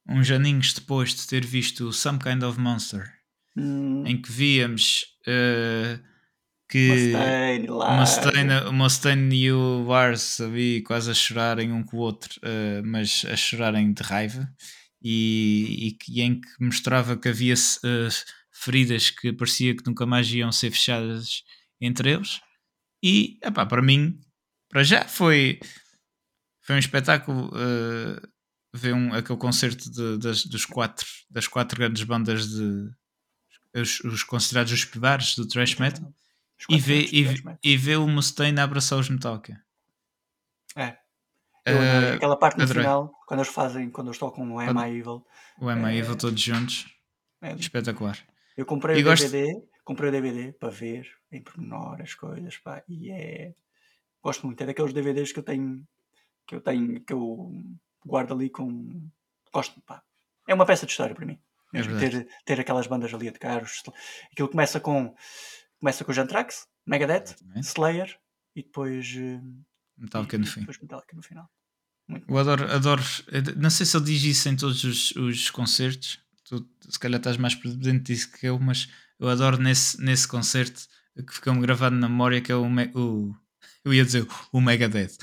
uns 0.08 0.32
aninhos 0.32 0.74
depois 0.74 1.14
de 1.14 1.28
ter 1.28 1.46
visto 1.46 1.94
Some 1.94 2.18
Kind 2.18 2.42
of 2.42 2.60
Monster, 2.60 3.14
hum. 3.56 4.04
em 4.08 4.20
que 4.20 4.32
víamos 4.32 5.16
uh, 5.28 6.04
que 6.70 7.14
Mustaine, 7.98 8.72
Mustaine 8.72 9.36
e 9.36 9.52
o 9.52 9.84
Lars 9.86 10.40
ali 10.40 10.84
quase 10.84 11.10
a 11.10 11.14
chorarem 11.16 11.74
um 11.74 11.84
com 11.84 11.98
o 11.98 12.00
outro, 12.00 12.40
uh, 12.44 12.86
mas 12.86 13.26
a 13.28 13.36
chorarem 13.36 13.92
de 13.92 14.04
raiva, 14.04 14.48
e, 15.02 15.98
e, 16.08 16.20
e 16.20 16.22
em 16.22 16.40
que 16.40 16.48
mostrava 16.60 17.18
que 17.18 17.28
havia 17.28 17.56
uh, 17.56 18.36
feridas 18.52 19.10
que 19.10 19.34
parecia 19.34 19.76
que 19.76 19.86
nunca 19.88 20.06
mais 20.06 20.32
iam 20.32 20.52
ser 20.52 20.70
fechadas 20.70 21.44
entre 21.82 22.12
eles. 22.12 22.40
E 23.04 23.40
epá, 23.44 23.66
para 23.66 23.82
mim, 23.82 24.20
para 24.70 24.84
já 24.84 25.08
foi, 25.08 25.60
foi 26.62 26.76
um 26.76 26.80
espetáculo 26.80 27.48
uh, 27.48 28.30
ver 28.76 28.94
um, 28.94 29.12
aquele 29.12 29.40
concerto 29.40 29.90
de, 29.90 30.20
das, 30.20 30.46
dos 30.46 30.66
quatro, 30.66 31.08
das 31.32 31.48
quatro 31.48 31.78
grandes 31.80 32.04
bandas 32.04 32.48
de 32.48 32.92
os, 33.76 34.00
os 34.02 34.24
considerados 34.24 34.72
os 34.72 34.86
pilares 34.86 35.36
do 35.36 35.48
thrash 35.48 35.76
metal 35.76 36.14
e 36.68 36.78
vê, 36.80 37.02
e, 37.12 37.26
e 37.64 37.78
vê 37.78 37.96
o 37.96 38.08
Mustaine 38.08 38.60
abraçar 38.60 39.00
os 39.00 39.10
Metallica. 39.10 39.62
É. 40.76 40.98
Eu, 41.66 41.76
uh, 41.76 42.16
aquela 42.16 42.38
parte 42.38 42.58
no 42.58 42.64
adorei. 42.64 42.84
final, 42.84 43.14
quando 43.28 43.42
eles 43.42 43.54
fazem, 43.54 43.90
quando 43.90 44.08
eles 44.08 44.18
tocam 44.18 44.52
o 44.52 44.60
Am 44.60 44.80
I 44.88 44.98
Evil. 44.98 45.26
O 45.60 45.70
Am 45.70 45.84
I 45.90 45.96
é, 45.96 45.98
Evil 46.00 46.16
todos 46.16 46.42
juntos. 46.42 46.88
É, 47.42 47.54
Espetacular. 47.54 48.18
Eu 48.58 48.66
comprei 48.66 48.98
e 48.98 49.02
o 49.02 49.06
gosto... 49.06 49.30
DVD, 49.30 49.62
comprei 49.84 50.10
o 50.10 50.12
DVD 50.12 50.52
para 50.54 50.70
ver 50.70 51.08
em 51.32 51.42
pormenor 51.42 52.02
as 52.02 52.14
coisas, 52.14 52.58
pá, 52.58 52.84
e 52.88 53.12
é, 53.12 53.54
Gosto 54.22 54.46
muito. 54.46 54.62
É 54.62 54.66
daqueles 54.66 54.94
DVDs 54.94 55.32
que 55.32 55.40
eu 55.40 55.44
tenho, 55.44 55.86
que 56.46 56.56
eu 56.56 56.62
tenho, 56.62 57.02
que 57.02 57.14
eu 57.14 57.52
guardo 58.06 58.34
ali 58.34 58.50
com. 58.50 59.02
Gosto, 59.52 59.82
pá. 59.82 60.04
É 60.48 60.54
uma 60.54 60.66
peça 60.66 60.86
de 60.86 60.92
história 60.92 61.16
para 61.16 61.26
mim. 61.26 61.40
É 61.74 61.82
ter, 61.84 62.28
ter 62.46 62.60
aquelas 62.60 62.88
bandas 62.88 63.14
ali 63.14 63.30
a 63.30 63.32
tocar. 63.32 63.64
Aquilo 64.32 64.50
começa 64.50 64.80
com. 64.80 65.16
Começa 65.80 66.04
com 66.04 66.12
o 66.12 66.16
Jantrax, 66.16 66.68
Megadeth, 66.86 67.36
Exatamente. 67.36 67.68
Slayer 67.68 68.20
e 68.56 68.64
depois. 68.64 69.16
eh, 69.18 69.40
Metallica 69.98 70.36
e- 70.36 70.40
no 70.40 70.46
fim. 70.46 70.60
Depois 70.62 70.80
Metallica 70.82 71.16
no 71.16 71.24
final. 71.24 71.50
Eu 72.28 72.38
adoro, 72.38 72.72
adoro. 72.72 73.02
eu 73.32 73.56
Não 73.56 73.70
sei 73.70 73.86
se 73.86 73.96
ele 73.96 74.06
diz 74.06 74.24
isso 74.24 74.50
em 74.50 74.56
todos 74.56 74.84
os, 74.84 75.12
os 75.16 75.50
concertos. 75.52 76.20
Tu, 76.44 76.68
se 76.90 76.98
calhar 77.00 77.20
estás 77.20 77.38
mais 77.38 77.54
dentro 77.56 78.04
disso 78.04 78.32
que 78.32 78.48
eu, 78.48 78.58
mas 78.60 78.90
eu 79.20 79.30
adoro 79.30 79.58
nesse, 79.62 80.02
nesse 80.02 80.28
concerto 80.28 80.82
que 81.28 81.34
ficou-me 81.34 81.62
gravado 81.62 81.96
na 81.96 82.10
memória 82.10 82.42
que 82.42 82.52
é 82.52 82.56
o, 82.56 82.66
o. 82.96 83.36
Eu 83.86 83.94
ia 83.94 84.04
dizer 84.04 84.26
o 84.52 84.60
Megadeth. 84.60 85.18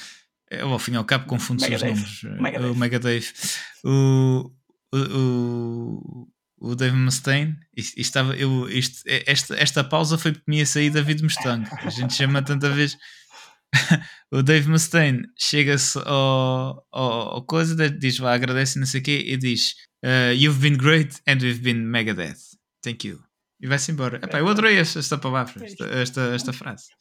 Eu, 0.49 0.69
ao 0.73 0.79
fim 0.79 0.93
e 0.93 0.97
ao 0.97 1.05
cabo 1.05 1.27
confundo-se 1.27 1.75
os 1.75 1.83
nomes. 1.83 2.23
eh, 2.25 2.41
Megadeth. 2.41 2.71
O 2.71 2.75
Megadeth. 2.77 3.33
O, 3.85 4.53
o, 4.95 4.99
o, 6.23 6.29
o 6.59 6.75
Dave 6.75 6.97
Mustaine. 6.97 7.57
Isto, 7.77 7.91
isto 7.91 8.01
estava, 8.01 8.37
eu, 8.37 8.69
isto, 8.69 9.03
esta, 9.07 9.57
esta 9.57 9.85
pausa 9.85 10.17
foi 10.19 10.33
porque 10.33 10.51
me 10.51 10.59
ia 10.59 10.67
sair 10.67 10.91
David 10.91 11.23
Mustaine. 11.23 11.67
A 11.71 11.91
gente 11.91 12.15
chama 12.15 12.43
tanta 12.43 12.71
vez 12.71 12.97
o 14.31 14.43
Dave 14.43 14.69
Mustaine 14.69 15.23
chega-se 15.37 15.99
ao, 16.05 16.87
ao, 16.91 17.13
ao 17.35 17.43
coisa, 17.47 17.91
diz 17.91 18.19
vá, 18.19 18.35
agradece 18.35 18.79
não 18.79 18.87
sei 18.87 19.01
o 19.01 19.05
quê 19.05 19.25
e 19.27 19.37
diz 19.37 19.75
uh, 20.05 20.33
You've 20.35 20.61
been 20.61 20.77
great 20.77 21.21
and 21.27 21.39
we've 21.43 21.61
been 21.61 21.81
Megadeth. 21.87 22.57
Thank 22.83 23.07
you. 23.07 23.23
E 23.61 23.67
vai-se 23.67 23.91
embora. 23.91 24.19
Epá, 24.23 24.39
eu 24.39 24.49
adorei 24.49 24.79
esta, 24.79 24.99
esta 24.99 25.19
palavra, 25.19 25.65
esta, 25.65 25.85
esta, 25.87 26.21
esta 26.35 26.53
frase. 26.53 26.87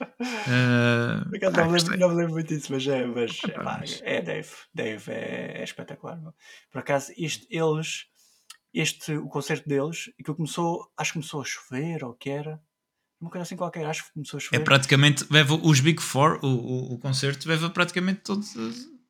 Uh, 0.00 1.40
pá, 1.40 1.50
não, 1.50 1.72
me 1.72 1.78
lembro, 1.78 1.98
não 1.98 2.08
me 2.10 2.14
lembro 2.14 2.32
muito 2.34 2.54
disso, 2.54 2.72
mas 2.72 2.86
é, 2.86 3.04
mas, 3.04 3.40
epá, 3.42 3.78
mas- 3.80 4.00
é 4.04 4.22
Dave. 4.22 4.48
Dave 4.72 5.10
é, 5.10 5.58
é 5.58 5.64
espetacular. 5.64 6.16
meu. 6.20 6.32
Por 6.70 6.78
acaso, 6.78 7.12
isto, 7.16 7.44
eles, 7.50 8.04
este, 8.72 9.16
o 9.16 9.28
concerto 9.28 9.68
deles, 9.68 10.10
aquilo 10.20 10.36
começou, 10.36 10.90
acho 10.96 11.12
que 11.12 11.18
começou 11.18 11.40
a 11.40 11.44
chover, 11.44 12.04
ou 12.04 12.14
que 12.14 12.30
era. 12.30 12.60
Uma 13.20 13.30
coisa 13.30 13.42
assim 13.42 13.56
qualquer, 13.56 13.84
acho 13.86 14.04
que 14.06 14.12
começou 14.14 14.38
a 14.38 14.40
É 14.40 14.44
chover. 14.44 14.64
praticamente, 14.64 15.26
leva 15.30 15.54
os 15.54 15.80
Big 15.80 16.00
Four, 16.00 16.38
o, 16.42 16.46
o, 16.46 16.94
o 16.94 16.98
concerto, 16.98 17.48
leva 17.48 17.68
praticamente 17.70 18.20
todo 18.20 18.44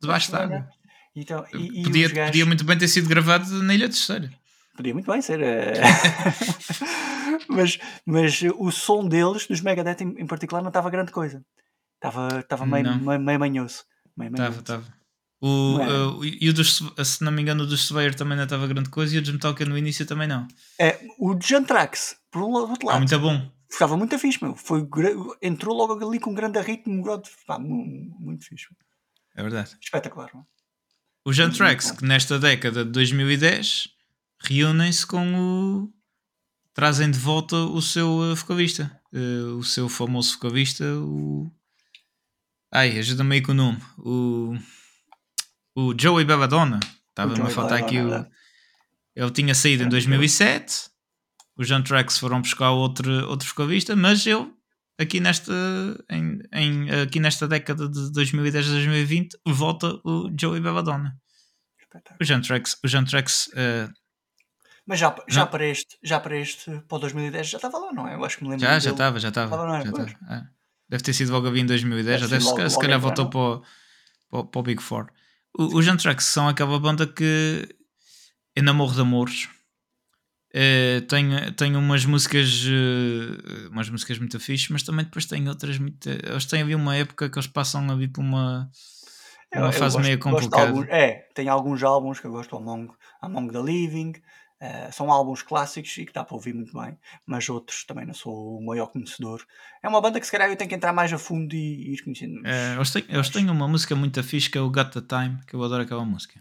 debaixo 0.01 0.31
Semana. 0.31 0.49
d'água. 0.49 0.69
Então, 1.15 1.45
e, 1.53 1.81
e 1.81 1.83
Podia, 1.83 2.07
os 2.07 2.13
gajos, 2.13 2.31
podia 2.31 2.47
muito 2.47 2.65
bem 2.65 2.79
ter 2.79 2.89
sido 2.89 3.09
gravado 3.09 3.63
na 3.63 3.75
Ilha 3.75 3.89
Terceira. 3.89 4.31
Podia 4.77 4.95
muito 4.95 5.11
bem 5.11 5.21
ser. 5.21 5.41
eh, 5.43 5.73
mas, 7.49 7.79
mas 8.07 8.41
o 8.57 8.71
som 8.71 9.07
deles, 9.09 9.47
dos 9.47 9.61
Megadeth 9.61 10.01
em, 10.03 10.15
em 10.23 10.27
particular, 10.27 10.61
não 10.63 10.69
estava 10.69 10.89
grande 10.91 11.13
coisa. 11.13 11.45
Estava, 11.97 12.39
estava 12.41 12.65
meio, 12.65 12.97
meio, 13.01 13.21
meio 13.21 13.41
manhoso. 13.41 13.85
Estava, 14.21 14.59
estava. 14.61 14.98
O, 15.41 15.79
Não 15.79 15.83
é? 15.83 16.07
uh, 16.09 16.25
e 16.25 16.49
o 16.49 16.53
dos, 16.53 16.83
se 17.05 17.23
não 17.23 17.31
me 17.31 17.43
engano, 17.43 17.63
o 17.63 17.67
dos 17.67 17.85
Slayer 17.85 18.15
também 18.15 18.37
não 18.37 18.45
estava 18.45 18.67
grande 18.67 18.89
coisa 18.91 19.15
e 19.15 19.19
o 19.19 19.23
dos 19.23 19.31
Metallica 19.33 19.65
no 19.65 19.79
início 19.79 20.05
também 20.05 20.27
não. 20.27 20.49
É, 20.81 20.99
o 21.19 21.33
de 21.35 21.47
Jantrax, 21.49 22.17
por 22.31 22.43
um 22.43 22.53
lado, 22.55 22.71
outro 22.71 22.89
Ah, 22.89 22.93
lado, 22.95 23.01
muito 23.01 23.19
bom. 23.21 23.51
ficava 23.71 23.97
muito 23.97 24.19
fixe, 24.19 24.43
meu. 24.43 24.57
Foi, 24.57 24.87
entrou 25.41 25.77
logo 25.77 26.05
ali 26.09 26.19
com 26.19 26.31
um 26.31 26.35
grande 26.35 26.61
ritmo, 26.61 27.03
grande- 27.05 27.31
pá, 27.47 27.57
mu- 27.59 28.17
muito 28.19 28.45
fixe. 28.47 28.67
É 29.37 29.43
verdade. 29.43 29.77
Espetacular. 29.81 30.29
meu. 30.35 30.45
Os 31.25 31.37
Jantrax, 31.37 31.93
que 31.93 32.05
nesta 32.05 32.39
década 32.39 32.85
de 32.85 32.91
2010 32.91 33.91
reúnem-se 34.41 35.07
com 35.07 35.35
o. 35.35 35.93
trazem 36.75 37.11
de 37.11 37.19
volta 37.19 37.55
o 37.57 37.81
seu 37.81 38.35
vocalista. 38.35 38.91
Uh, 39.13 39.57
o 39.59 39.63
seu 39.65 39.89
famoso 39.89 40.33
vocalista, 40.35 40.85
o. 40.97 41.49
Ai, 42.73 42.99
ajuda-me 42.99 43.37
aí 43.37 43.43
com 43.43 43.53
o 43.53 43.55
nome. 43.55 43.79
O. 43.99 44.55
O 45.81 45.95
Joey 45.99 46.25
Belladonna. 46.25 46.81
Estava-me 47.09 47.41
a 47.43 47.51
faltar 47.51 47.79
aqui 47.79 47.97
é 47.99 48.03
o. 48.03 48.09
verdade. 48.09 48.31
Ele 49.15 49.31
tinha 49.31 49.55
saído 49.55 49.83
em 49.85 49.89
Grande 49.89 50.07
2007. 50.07 50.91
Os 51.57 51.67
Jantrax 51.67 52.19
foram 52.19 52.41
buscar 52.41 52.71
outro, 52.71 53.29
outro 53.29 53.49
vocalista, 53.49 53.97
mas 53.97 54.25
ele, 54.27 54.49
aqui 54.99 55.19
nesta, 55.21 55.53
em, 56.09 56.39
em- 56.53 56.91
aqui 57.03 57.19
nesta 57.19 57.49
década 57.49 57.89
de 57.89 58.13
2010 58.13 58.69
a 58.69 58.71
2020, 58.73 59.37
volta 59.47 60.01
o 60.05 60.31
Joey 60.41 60.61
Belladonna. 60.61 61.17
O 62.21 62.25
Jantrax, 62.25 62.77
o 62.85 62.87
Jantrax 62.89 63.51
eh, 63.57 63.89
Mas 64.87 64.99
já, 65.01 65.15
já, 65.29 65.41
Não. 65.41 65.47
para 65.51 65.67
este, 65.67 65.99
já 66.03 66.21
para 66.21 66.37
este, 66.37 66.71
para 66.89 66.97
o 66.97 66.99
2010, 67.01 67.49
já 67.51 67.59
estava 67.59 67.79
lá, 67.79 67.93
não 67.93 68.07
é? 68.07 68.15
Eu 68.15 68.25
acho 68.25 68.37
que 68.39 68.45
me 68.45 68.51
lembro 68.51 68.65
já, 68.65 68.79
já 68.79 68.91
estava, 68.91 69.19
já 69.19 69.29
estava. 69.29 69.55
É? 69.79 69.85
já 69.85 69.91
Pois. 69.91 70.07
estava, 70.13 70.35
é. 70.35 70.43
Deve 70.89 71.03
ter 71.03 71.13
sido 71.13 71.33
logo 71.33 71.49
ali 71.49 71.61
em 71.61 71.67
2010, 71.67 72.07
Deve 72.07 72.21
já 72.21 72.27
deve, 72.29 72.43
se 72.45 72.51
logo- 72.51 72.59
se 72.69 72.75
logo 72.77 72.81
calhar 72.81 72.99
em 72.99 73.03
voltou 73.03 73.29
para 73.31 73.61
para 74.51 74.61
o 74.61 74.63
Big 74.63 74.83
Four. 74.83 75.11
Os 75.59 75.85
Jantrax 75.85 76.25
são 76.25 76.49
aquela 76.49 76.79
banda 76.79 77.07
que 77.07 77.69
eu 78.55 78.63
namoro 78.63 78.95
de 78.95 79.01
amores. 79.01 79.49
Tem, 81.09 81.53
tem 81.57 81.77
umas 81.77 82.05
músicas 82.05 82.65
eh, 82.67 83.69
umas 83.69 83.89
músicas 83.91 84.19
muito 84.19 84.39
fixes, 84.41 84.69
mas 84.71 84.83
também 84.83 85.05
depois 85.05 85.27
tem 85.27 85.47
outras 85.49 85.79
muito. 85.79 86.09
Eles 86.09 86.47
têm 86.47 86.63
ali 86.63 86.75
uma 86.75 86.97
época 86.97 87.29
que 87.29 87.37
eles 87.39 87.47
passam 87.47 87.89
ali 87.91 88.09
por 88.09 88.21
uma, 88.23 88.71
Eu- 89.53 89.61
uma 89.61 89.69
eu 89.69 89.73
fase 89.73 89.97
gosto- 89.97 90.07
meio 90.07 90.19
gosto 90.19 90.35
de 90.37 90.41
complicada. 90.51 90.69
alguns- 90.71 90.89
é, 90.89 91.29
tem 91.35 91.49
alguns 91.49 91.83
álbuns 91.83 92.19
que 92.21 92.27
eu 92.27 92.31
gosto, 92.33 92.57
Among, 92.57 92.89
Among 93.21 93.53
the 93.53 93.61
Living, 93.63 94.13
eh, 94.61 94.91
são 94.91 95.11
álbuns 95.13 95.43
clássicos 95.43 95.97
e 95.99 96.05
que 96.07 96.13
dá 96.13 96.25
para 96.25 96.35
ouvir 96.35 96.55
muito 96.55 96.73
bem, 96.79 96.99
mas 97.27 97.49
outros 97.49 97.85
também 97.85 98.05
não 98.07 98.15
sou 98.15 98.59
o 98.59 98.65
maior 98.67 98.89
conhecedor. 98.89 99.45
É 99.83 99.89
uma 99.89 100.01
banda 100.01 100.19
que 100.21 100.27
se 100.27 100.33
calhar 100.33 100.49
eu 100.49 100.57
tenho 100.57 100.69
que 100.69 100.75
entrar 100.77 100.93
mais 100.93 101.13
a 101.13 101.19
fundo 101.19 101.55
e, 101.55 101.91
e 101.91 101.95
ir 101.95 102.03
conhecendo. 102.03 102.41
mas 102.43 102.53
Eh, 102.53 102.75
eles, 102.75 102.91
têm, 102.93 103.03
eles 103.05 103.17
mas 103.17 103.29
têm 103.31 103.49
uma 103.51 103.69
música 103.69 103.95
muito 103.95 104.23
fixe 104.23 104.51
que 104.51 104.59
é 104.59 104.61
o 104.61 104.71
the 104.73 105.01
Time, 105.03 105.39
que 105.47 105.55
eu 105.55 105.63
adoro 105.63 105.83
aquela 105.83 106.05
música. 106.05 106.41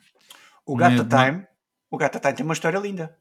o 0.66 0.76
Gata 0.76 1.04
meu- 1.04 1.08
Time, 1.08 1.48
o 1.92 1.98
Gata 1.98 2.20
Time 2.20 2.34
tem 2.34 2.44
uma 2.46 2.54
história 2.54 2.78
linda. 2.80 3.18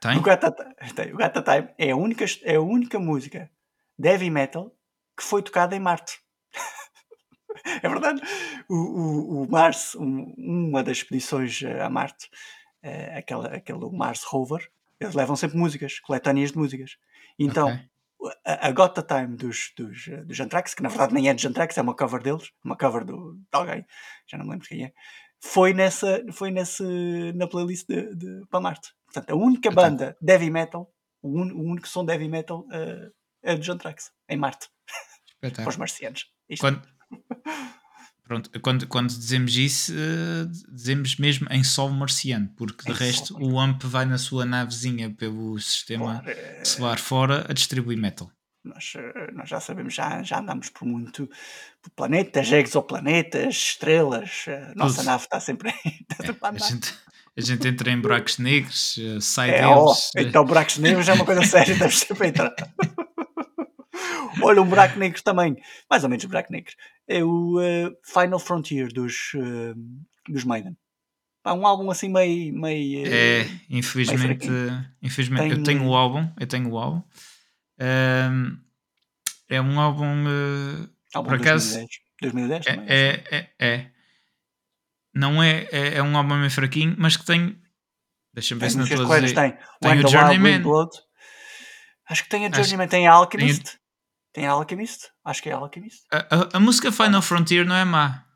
Tem? 0.00 0.18
O 0.18 0.22
Gata, 0.22 0.52
tem, 0.94 1.12
o 1.14 1.16
Gata 1.16 1.40
Time 1.42 1.68
é 1.78 1.90
a, 1.92 1.96
única, 1.96 2.24
é 2.42 2.56
a 2.56 2.60
única 2.60 2.98
música 2.98 3.50
de 3.98 4.08
heavy 4.08 4.28
metal 4.30 4.70
que 5.16 5.22
foi 5.24 5.42
tocada 5.42 5.74
em 5.74 5.80
Marte. 5.80 6.18
é 7.82 7.88
verdade. 7.88 8.20
O, 8.68 8.74
o, 8.74 9.42
o 9.44 9.50
Mars, 9.50 9.94
um- 9.94 10.34
uma 10.36 10.82
das 10.82 10.98
expedições 10.98 11.62
eh, 11.62 11.80
a 11.82 11.88
Marte, 11.88 12.28
eh, 12.84 13.16
aquela, 13.18 13.48
aquele 13.48 13.90
Mars 13.90 14.22
Rover, 14.24 14.70
eles 15.00 15.14
levam 15.14 15.34
sempre 15.36 15.56
músicas, 15.58 15.98
coletâneas 16.00 16.52
de 16.52 16.58
músicas. 16.58 16.96
Então, 17.38 17.68
Ok. 17.68 18.32
a, 18.46 18.68
a 18.68 18.70
Got 18.72 18.94
the 18.94 19.02
Time 19.02 19.36
dos, 19.36 19.72
dos, 19.76 20.06
eh, 20.08 20.22
dos 20.24 20.38
Anthrax, 20.38 20.74
que 20.74 20.82
na 20.82 20.88
verdade 20.88 21.12
nem 21.14 21.28
é 21.28 21.34
de 21.34 21.46
Anthrax, 21.48 21.76
é 21.78 21.82
uma 21.82 21.96
cover 21.96 22.22
deles, 22.22 22.50
uma 22.64 22.76
cover 22.76 23.04
do, 23.04 23.34
de 23.34 23.40
alguém, 23.52 23.84
já 24.26 24.38
não 24.38 24.44
me 24.44 24.52
lembro 24.52 24.68
quem 24.68 24.84
é, 24.84 24.92
foi, 25.42 25.74
nessa, 25.74 26.22
foi 26.32 26.50
nesse, 26.50 26.84
na 27.34 27.46
playlist 27.48 27.86
de, 27.88 28.14
de, 28.14 28.46
para 28.48 28.60
Marte. 28.60 28.90
Portanto, 29.06 29.30
a 29.30 29.34
única 29.36 29.70
banda 29.70 30.16
de 30.20 30.32
heavy 30.32 30.50
metal, 30.50 30.90
o, 31.22 31.28
un- 31.40 31.52
o 31.52 31.62
único 31.70 31.86
som 31.88 32.04
de 32.04 32.12
heavy 32.12 32.28
metal 32.28 32.64
eh, 32.72 33.10
é 33.42 33.56
dos 33.56 33.68
Anthrax, 33.68 34.12
em 34.28 34.36
Marte, 34.38 34.68
para 35.40 35.68
os 35.68 35.76
marcianos. 35.76 36.32
Isto- 36.48 36.62
Quando, 36.62 36.82
pronto, 38.24 38.50
quando, 38.60 38.86
quando 38.86 39.08
dizemos 39.08 39.56
isso, 39.56 39.92
eh, 39.94 40.46
dizemos 40.72 41.16
mesmo 41.16 41.46
em 41.50 41.62
solo 41.62 41.92
marciano, 41.94 42.48
porque 42.56 42.84
de 42.90 42.98
resto 42.98 43.36
o 43.40 43.58
AMP 43.60 43.84
vai 43.86 44.04
na 44.04 44.18
sua 44.18 44.44
navezinha 44.44 45.10
pelo 45.14 45.58
sistema 45.60 46.20
claro, 46.22 46.30
eh, 46.30 46.64
solar 46.64 46.98
fora 46.98 47.46
a 47.48 47.52
distribuir 47.52 47.98
metal. 47.98 48.30
nós, 48.64 48.92
eh, 48.96 49.30
nós 49.32 49.48
já 49.48 49.60
sabemos, 49.60 49.94
já, 49.94 50.22
já 50.22 50.38
andamos 50.40 50.70
por 50.70 50.86
muito 50.86 51.28
por 51.82 51.90
planetas, 51.90 52.50
exoplanetas, 52.50 53.54
estrelas. 53.54 54.46
A 54.48 54.74
nossa 54.74 54.96
Tudo. 54.96 55.06
nave 55.06 55.24
está 55.24 55.38
sempre, 55.40 55.70
está 56.10 56.24
sempre 56.24 56.38
a 56.42 56.48
A 56.48 56.58
gente, 56.58 56.94
a 57.36 57.40
gente 57.42 57.68
entra 57.68 57.90
em 57.90 58.00
buracos 58.00 58.38
negros, 58.38 58.96
eh, 58.98 59.20
sai 59.20 59.50
É, 59.50 59.60
deles. 59.60 60.10
eh, 60.16 60.22
então 60.22 60.44
buracos 60.46 60.78
negros 60.78 61.08
é 61.08 61.12
uma 61.12 61.26
coisa 61.26 61.42
séria, 61.42 61.74
deve 61.78 61.94
sempre 61.94 62.28
entrar. 62.28 62.54
Olha, 64.42 64.60
um 64.60 64.66
buraco 64.68 64.98
negro 64.98 65.22
também, 65.22 65.56
mais 65.88 66.02
ou 66.02 66.08
menos 66.10 66.24
um 66.24 66.28
buraco 66.28 66.52
negro, 66.52 66.72
é 67.08 67.22
o 67.24 67.60
eh, 67.60 67.90
Final 68.04 68.38
Frontier 68.38 68.92
dos, 68.92 69.32
eh, 69.34 69.74
dos 70.28 70.44
Maiden. 70.44 70.76
Pá, 71.42 71.52
um 71.52 71.66
álbum 71.66 71.90
assim 71.90 72.08
meio. 72.08 72.54
meio 72.58 73.06
eh, 73.06 73.40
É, 73.42 73.50
infelizmente, 73.68 74.46
fraquinho. 74.46 74.86
infelizmente 75.02 75.50
eu 75.52 75.62
tenho 75.62 75.86
o 75.86 75.94
álbum, 75.94 76.30
eu 76.40 76.46
tenho 76.46 76.70
o 76.70 76.78
álbum. 76.78 77.02
Ahm, 77.78 78.56
é 79.48 79.60
um 79.60 79.78
álbum 79.78 80.24
eh, 80.26 80.88
álbum 81.14 81.28
por 81.28 81.40
acaso, 81.40 81.74
2010. 81.74 81.90
2010 82.22 82.64
também. 82.64 82.86
é, 82.88 83.24
é, 83.30 83.36
é, 83.58 83.66
é. 83.74 83.90
Não 85.14 85.42
é, 85.42 85.68
é, 85.70 85.94
é 85.96 86.02
um 86.02 86.16
álbum 86.16 86.34
meio 86.36 86.50
fraquinho, 86.50 86.94
mas 86.98 87.16
que 87.16 87.24
tem. 87.24 87.60
Deixa-me 88.32 88.60
ver 88.60 88.70
se 88.70 88.76
não 88.78 88.84
estou 88.84 89.12
a 89.12 89.20
dizer. 89.20 89.34
tem. 89.34 89.56
tem 89.80 90.04
o 90.04 90.08
Journeyman. 90.08 90.62
Acho 92.08 92.24
que 92.24 92.28
tem 92.28 92.46
a 92.46 92.48
Acho- 92.48 92.56
Journeyman, 92.62 92.88
tem 92.88 93.06
a 93.06 93.12
Alchemist. 93.12 93.78
Tem 94.34 94.46
Alchemist? 94.46 95.08
Acho 95.24 95.42
que 95.42 95.48
é 95.48 95.52
Alchemist. 95.52 96.02
A, 96.12 96.18
a- 96.18 96.48
a 96.54 96.60
música 96.60 96.90
Final 96.92 97.22
Frontier 97.22 97.64
não 97.64 97.74
é 97.76 97.84
má. 97.84 98.26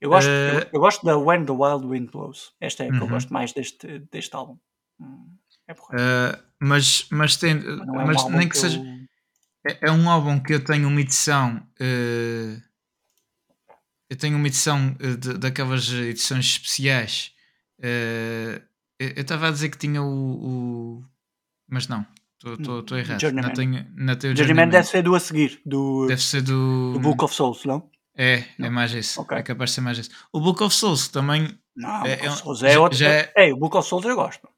Eu 0.00 0.10
gosto, 0.10 0.28
Eh, 0.28 0.64
eu, 0.64 0.70
eu 0.74 0.80
gosto 0.80 1.04
da 1.06 1.16
When 1.16 1.44
the 1.46 1.52
Wild 1.52 1.86
Wind 1.86 2.10
Blows. 2.10 2.52
Esta 2.60 2.84
é 2.84 2.88
a 2.88 2.90
que 2.90 2.98
eu 2.98 3.02
Uhum. 3.04 3.08
gosto 3.08 3.32
mais 3.32 3.52
deste, 3.52 4.00
deste 4.12 4.34
álbum. 4.36 4.58
Hum, 5.00 5.36
É 5.66 5.74
porra. 5.74 5.96
Ah, 5.98 6.44
mas, 6.60 7.06
mas, 7.10 7.36
tem, 7.36 7.54
Mas 7.54 7.88
é 7.88 7.90
um 7.90 8.06
mas 8.06 8.24
nem 8.30 8.48
que 8.48 8.56
eu- 8.56 8.60
seja. 8.60 8.82
É, 9.66 9.88
é 9.88 9.90
um 9.92 10.08
álbum 10.10 10.40
que 10.40 10.54
eu 10.54 10.64
tenho 10.64 10.86
uma 10.88 11.00
edição 11.00 11.66
eh, 11.80 12.60
eu 14.10 14.16
tenho 14.16 14.36
uma 14.36 14.46
edição 14.46 14.96
eh, 15.00 15.16
de, 15.16 15.38
daquelas 15.38 15.88
edições 15.90 16.46
especiais. 16.46 17.32
Uh, 17.78 18.60
eu 18.98 19.22
estava 19.22 19.48
a 19.48 19.50
dizer 19.52 19.68
que 19.68 19.78
tinha 19.78 20.02
o. 20.02 20.06
o... 21.00 21.04
Mas 21.68 21.86
não, 21.86 22.04
estou 22.78 22.98
errado. 22.98 23.20
Journeyman. 23.20 23.48
Não 23.48 23.54
tenho, 23.54 23.86
não 23.96 24.16
tenho 24.16 24.32
o 24.32 24.36
Journeyman 24.36 24.68
deve 24.68 24.86
ser 24.88 25.02
do 25.02 25.14
a 25.14 25.20
seguir, 25.20 25.60
do, 25.66 26.06
Deve 26.06 26.22
ser 26.22 26.42
do. 26.42 26.92
do 26.94 27.00
Book 27.00 27.24
of 27.24 27.34
Souls, 27.34 27.64
não? 27.64 27.90
É, 28.16 28.34
é 28.38 28.46
Não. 28.58 28.70
mais 28.70 28.92
esse. 28.94 29.18
Ok. 29.20 29.36
É 29.36 29.42
capaz 29.42 29.70
de 29.70 29.74
ser 29.74 29.80
mais 29.80 29.98
esse. 29.98 30.10
O 30.32 30.40
Book 30.40 30.62
of 30.62 30.74
Souls 30.74 31.08
também. 31.08 31.56
Não, 31.76 32.04
É- 32.04 32.16
Book 32.16 32.26
é 32.26 32.30
of 32.30 32.42
Souls 32.42 32.62
é 32.64 32.72
já- 32.72 32.80
outro. 32.80 32.98
já 32.98 33.08
é- 33.08 33.32
Ei, 33.36 33.52
o 33.52 33.56
Book 33.56 33.76
of 33.76 33.88
Souls 33.88 34.04
eu 34.04 34.16
gosto. 34.16 34.48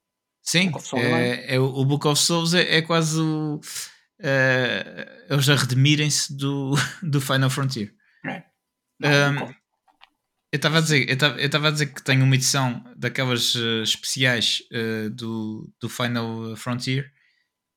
Sim, 0.42 0.70
of 0.74 0.86
Souls 0.86 1.04
é, 1.04 1.54
é 1.54 1.60
o, 1.60 1.64
o 1.64 1.84
Book 1.84 2.06
of 2.08 2.18
Souls 2.20 2.54
é, 2.54 2.76
é 2.76 2.82
quase 2.82 3.20
o. 3.20 3.60
eh, 4.18 5.26
eles 5.28 5.48
a 5.48 5.54
redimirem-se 5.56 6.34
do, 6.36 6.72
do 7.02 7.20
Final 7.20 7.50
Frontier. 7.50 7.92
É. 8.26 8.42
Um, 9.30 9.54
Eu 10.52 10.56
estava 10.56 10.78
a 10.78 10.80
dizer, 10.80 11.08
eu 11.08 11.46
estava 11.46 11.68
a 11.68 11.70
dizer 11.70 11.86
que 11.86 12.02
tenho 12.02 12.24
uma 12.24 12.34
edição 12.34 12.82
daquelas 12.96 13.54
eh, 13.56 13.82
especiais 13.82 14.62
eh, 14.72 15.08
do, 15.10 15.70
do 15.80 15.88
Final 15.88 16.56
Frontier, 16.56 17.10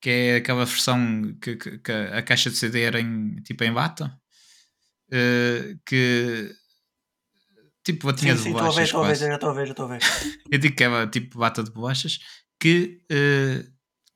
que 0.04 0.10
é 0.10 0.36
aquela 0.36 0.66
versão 0.66 1.34
que, 1.42 1.56
que- 1.56 1.78
que 1.80 1.92
a 1.92 2.22
caixa 2.22 2.50
de 2.50 2.58
CD 2.58 2.82
era 2.82 3.00
em, 3.00 3.36
tipo 3.42 3.64
em 3.64 3.72
bata, 3.72 4.14
eh, 5.12 5.78
que 5.86 6.54
tipo 7.84 8.08
batinha 8.08 8.34
Sim, 8.34 8.38
de 8.38 8.44
sim, 8.44 8.52
bolachas 8.52 8.82
estou 8.84 9.04
a 9.04 9.08
ver, 9.08 9.32
estou 9.34 9.50
a 9.50 9.54
ver, 9.54 9.68
estou 9.70 9.86
a 9.86 9.90
ver. 9.90 10.00
Eu 10.52 10.60
digo 10.60 10.76
que 10.76 10.84
é 10.84 11.08
tipo 11.08 11.40
bata 11.40 11.64
de 11.64 11.72
bolachas, 11.72 12.20
que 12.60 13.00
eh, 13.10 13.66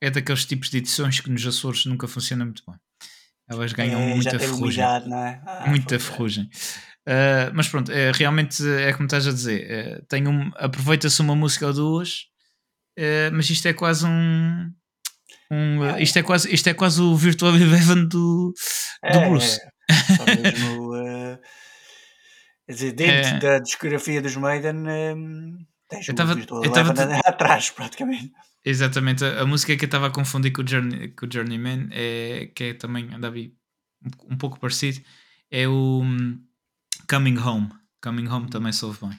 é 0.00 0.10
daqueles 0.10 0.44
tipos 0.44 0.68
de 0.70 0.78
edições 0.78 1.20
que 1.20 1.30
nos 1.30 1.46
Açores 1.46 1.86
nunca 1.86 2.06
funcionam 2.06 2.44
muito 2.46 2.62
bem. 2.66 2.76
Elas 3.48 3.72
ganham 3.72 4.00
É, 4.00 4.14
muita 4.14 4.38
ferrugem 4.38 4.84
é? 4.84 4.86
Ah, 5.46 5.64
muita 5.68 5.98
foda-se. 5.98 6.04
ferrugem. 6.10 6.44
Uh, 7.08 7.48
mas 7.54 7.66
pronto, 7.68 7.90
é, 7.90 8.12
realmente 8.12 8.62
é 8.68 8.92
como 8.92 9.06
estás 9.06 9.26
a 9.26 9.32
dizer. 9.32 9.98
uh, 10.02 10.06
tem 10.06 10.28
um, 10.28 10.50
Aproveita-se 10.56 11.22
uma 11.22 11.34
música 11.34 11.66
ou 11.66 11.72
duas, 11.72 12.26
uh, 12.98 13.32
mas 13.32 13.48
isto 13.48 13.66
é 13.66 13.72
quase 13.72 14.04
um. 14.04 14.70
Um, 15.50 15.80
uh, 15.80 15.98
isto, 16.00 16.18
é 16.18 16.22
quase, 16.22 16.52
isto 16.54 16.68
é 16.68 16.74
quase 16.74 17.00
o 17.00 17.14
Virtual 17.16 17.54
Eleven 17.56 18.06
do, 18.08 18.52
do 18.52 18.54
É, 19.02 19.28
Bruce. 19.28 19.58
é. 19.90 19.94
Só 20.16 20.24
mesmo. 20.26 20.94
eh, 20.96 21.38
quer 22.66 22.72
dizer, 22.72 22.92
dentro 22.92 23.36
É. 23.36 23.38
da 23.38 23.58
discografia 23.58 24.20
dos 24.22 24.36
Maiden, 24.36 24.76
um, 24.76 25.56
tens 25.88 26.08
Eu 26.08 26.12
o 26.12 26.16
tava- 26.16 26.34
Virtual 26.34 26.64
eu 26.64 26.72
tava 26.72 26.92
Eleven 26.92 27.20
atrás, 27.24 27.70
praticamente. 27.70 28.30
Exatamente, 28.64 29.24
a, 29.24 29.40
a 29.42 29.46
música 29.46 29.74
que 29.76 29.84
eu 29.84 29.88
estava 29.88 30.08
a 30.08 30.10
confundir 30.10 30.52
com 30.52 30.62
o, 30.62 30.66
Journey, 30.68 31.08
com 31.08 31.26
o 31.26 31.32
Journeyman, 31.32 31.88
é, 31.92 32.50
que 32.54 32.64
é 32.64 32.74
também 32.74 33.08
um, 33.08 34.32
um 34.34 34.36
pouco 34.36 34.58
parecido, 34.60 35.00
é 35.50 35.66
o 35.66 36.02
um, 36.02 36.38
Coming 37.08 37.38
Home. 37.38 37.70
Coming 38.02 38.28
Home 38.28 38.50
também 38.50 38.72
soube 38.72 38.98
bem. 39.00 39.18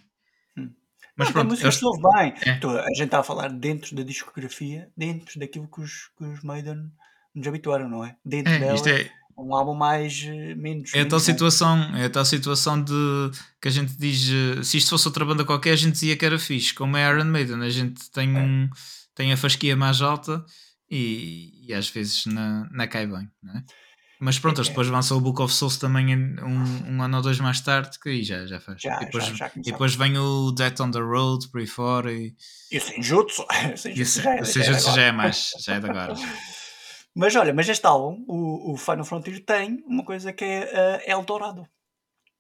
Mas 1.20 1.30
pronto, 1.32 1.50
músicas 1.50 1.76
eles- 1.76 1.76
que 1.76 1.82
soube 1.82 2.02
bem. 2.18 2.34
É. 2.52 2.56
Tô- 2.60 2.70
a 2.72 2.88
gente 2.94 3.04
está 3.04 3.20
a 3.20 3.24
falar 3.24 3.50
dentro 3.50 3.96
da 3.96 4.02
discografia, 4.04 4.90
dentro 4.98 5.40
daquilo 5.40 5.68
que 5.68 5.82
os, 5.82 6.10
que 6.18 6.24
os 6.24 6.42
Maiden 6.44 6.90
nos 7.36 7.48
habituaram, 7.48 7.88
não 7.88 8.04
é? 8.04 8.16
Dentro 8.26 8.52
é, 8.54 8.60
dela, 8.60 8.90
é, 8.90 9.10
um 9.38 9.54
álbum 9.56 9.74
mais 9.76 10.24
eh, 10.26 10.56
menos. 10.56 10.94
É 10.94 11.02
a 11.02 11.06
tal 11.06 11.20
situação, 11.20 11.78
é 11.96 12.06
a 12.06 12.10
tal 12.10 12.26
situação 12.26 12.82
de 12.84 12.94
que 13.62 13.68
a 13.68 13.72
gente 13.72 13.96
diz 13.98 14.30
eh, 14.30 14.64
se 14.64 14.78
isto 14.78 14.90
fosse 14.90 15.08
outra 15.08 15.24
banda 15.24 15.46
qualquer, 15.46 15.72
a 15.74 15.76
gente 15.76 15.94
dizia 15.94 16.18
que 16.18 16.26
era 16.26 16.40
fixe, 16.40 16.74
como 16.74 16.98
é 16.98 17.08
Iron 17.10 17.26
Maiden, 17.26 17.62
a 17.62 17.70
gente 17.70 18.10
tem, 18.12 18.36
É. 18.36 18.40
um, 18.42 18.70
tem 19.16 19.32
a 19.32 19.38
fasquia 19.38 19.76
mais 19.78 20.02
alta 20.02 20.44
e, 20.90 21.68
e 21.68 21.74
às 21.74 21.88
vezes 21.90 22.26
não, 22.26 22.68
não 22.72 22.88
cai 22.88 23.06
bem, 23.08 23.30
não 23.44 23.54
é? 23.56 23.64
Mas 24.22 24.38
pronto, 24.38 24.58
eles 24.58 24.68
É. 24.68 24.72
depois 24.72 24.90
lançam 24.90 25.18
o 25.18 25.22
Book 25.22 25.42
of 25.42 25.54
Souls 25.54 25.78
também 25.78 26.14
um, 26.14 26.96
um 26.96 27.02
ano 27.02 27.18
ou 27.18 27.24
dois 27.24 27.40
mais 27.40 27.62
tarde, 27.62 27.98
que 28.00 28.10
aí 28.10 28.24
já, 28.24 28.46
já 28.46 28.60
faz. 28.60 28.82
Já, 28.82 28.98
e, 28.98 29.06
depois, 29.06 29.26
já, 29.26 29.34
já 29.34 29.52
e 29.56 29.62
depois 29.62 29.96
vem 29.96 30.18
o 30.18 30.52
Death 30.52 30.82
on 30.82 30.92
the 30.92 31.00
Road 31.00 31.48
por 31.50 31.62
aí 31.62 31.68
fora 31.68 32.12
e, 32.12 32.36
E 32.70 32.78
o 32.78 32.82
Senjutsu, 32.82 33.46
o 33.74 33.78
Senjutsu 33.78 34.22
já 34.22 34.34
é, 34.36 34.42
isso 34.42 34.60
agora. 34.60 34.80
já 34.96 35.02
é 35.04 35.12
mais, 35.14 35.52
já 35.60 35.76
é 35.76 35.80
de 35.80 35.90
agora. 35.90 36.14
Mas 37.16 37.36
olha, 37.36 37.54
mas 37.54 37.68
este 37.68 37.86
álbum, 37.88 38.24
o, 38.28 38.74
o 38.74 38.78
Final 38.78 39.04
Frontier, 39.04 39.44
tem 39.44 39.84
uma 39.88 40.06
coisa 40.06 40.32
que 40.32 40.46
é 40.46 41.02
uh, 41.08 41.12
Eldorado. 41.12 41.68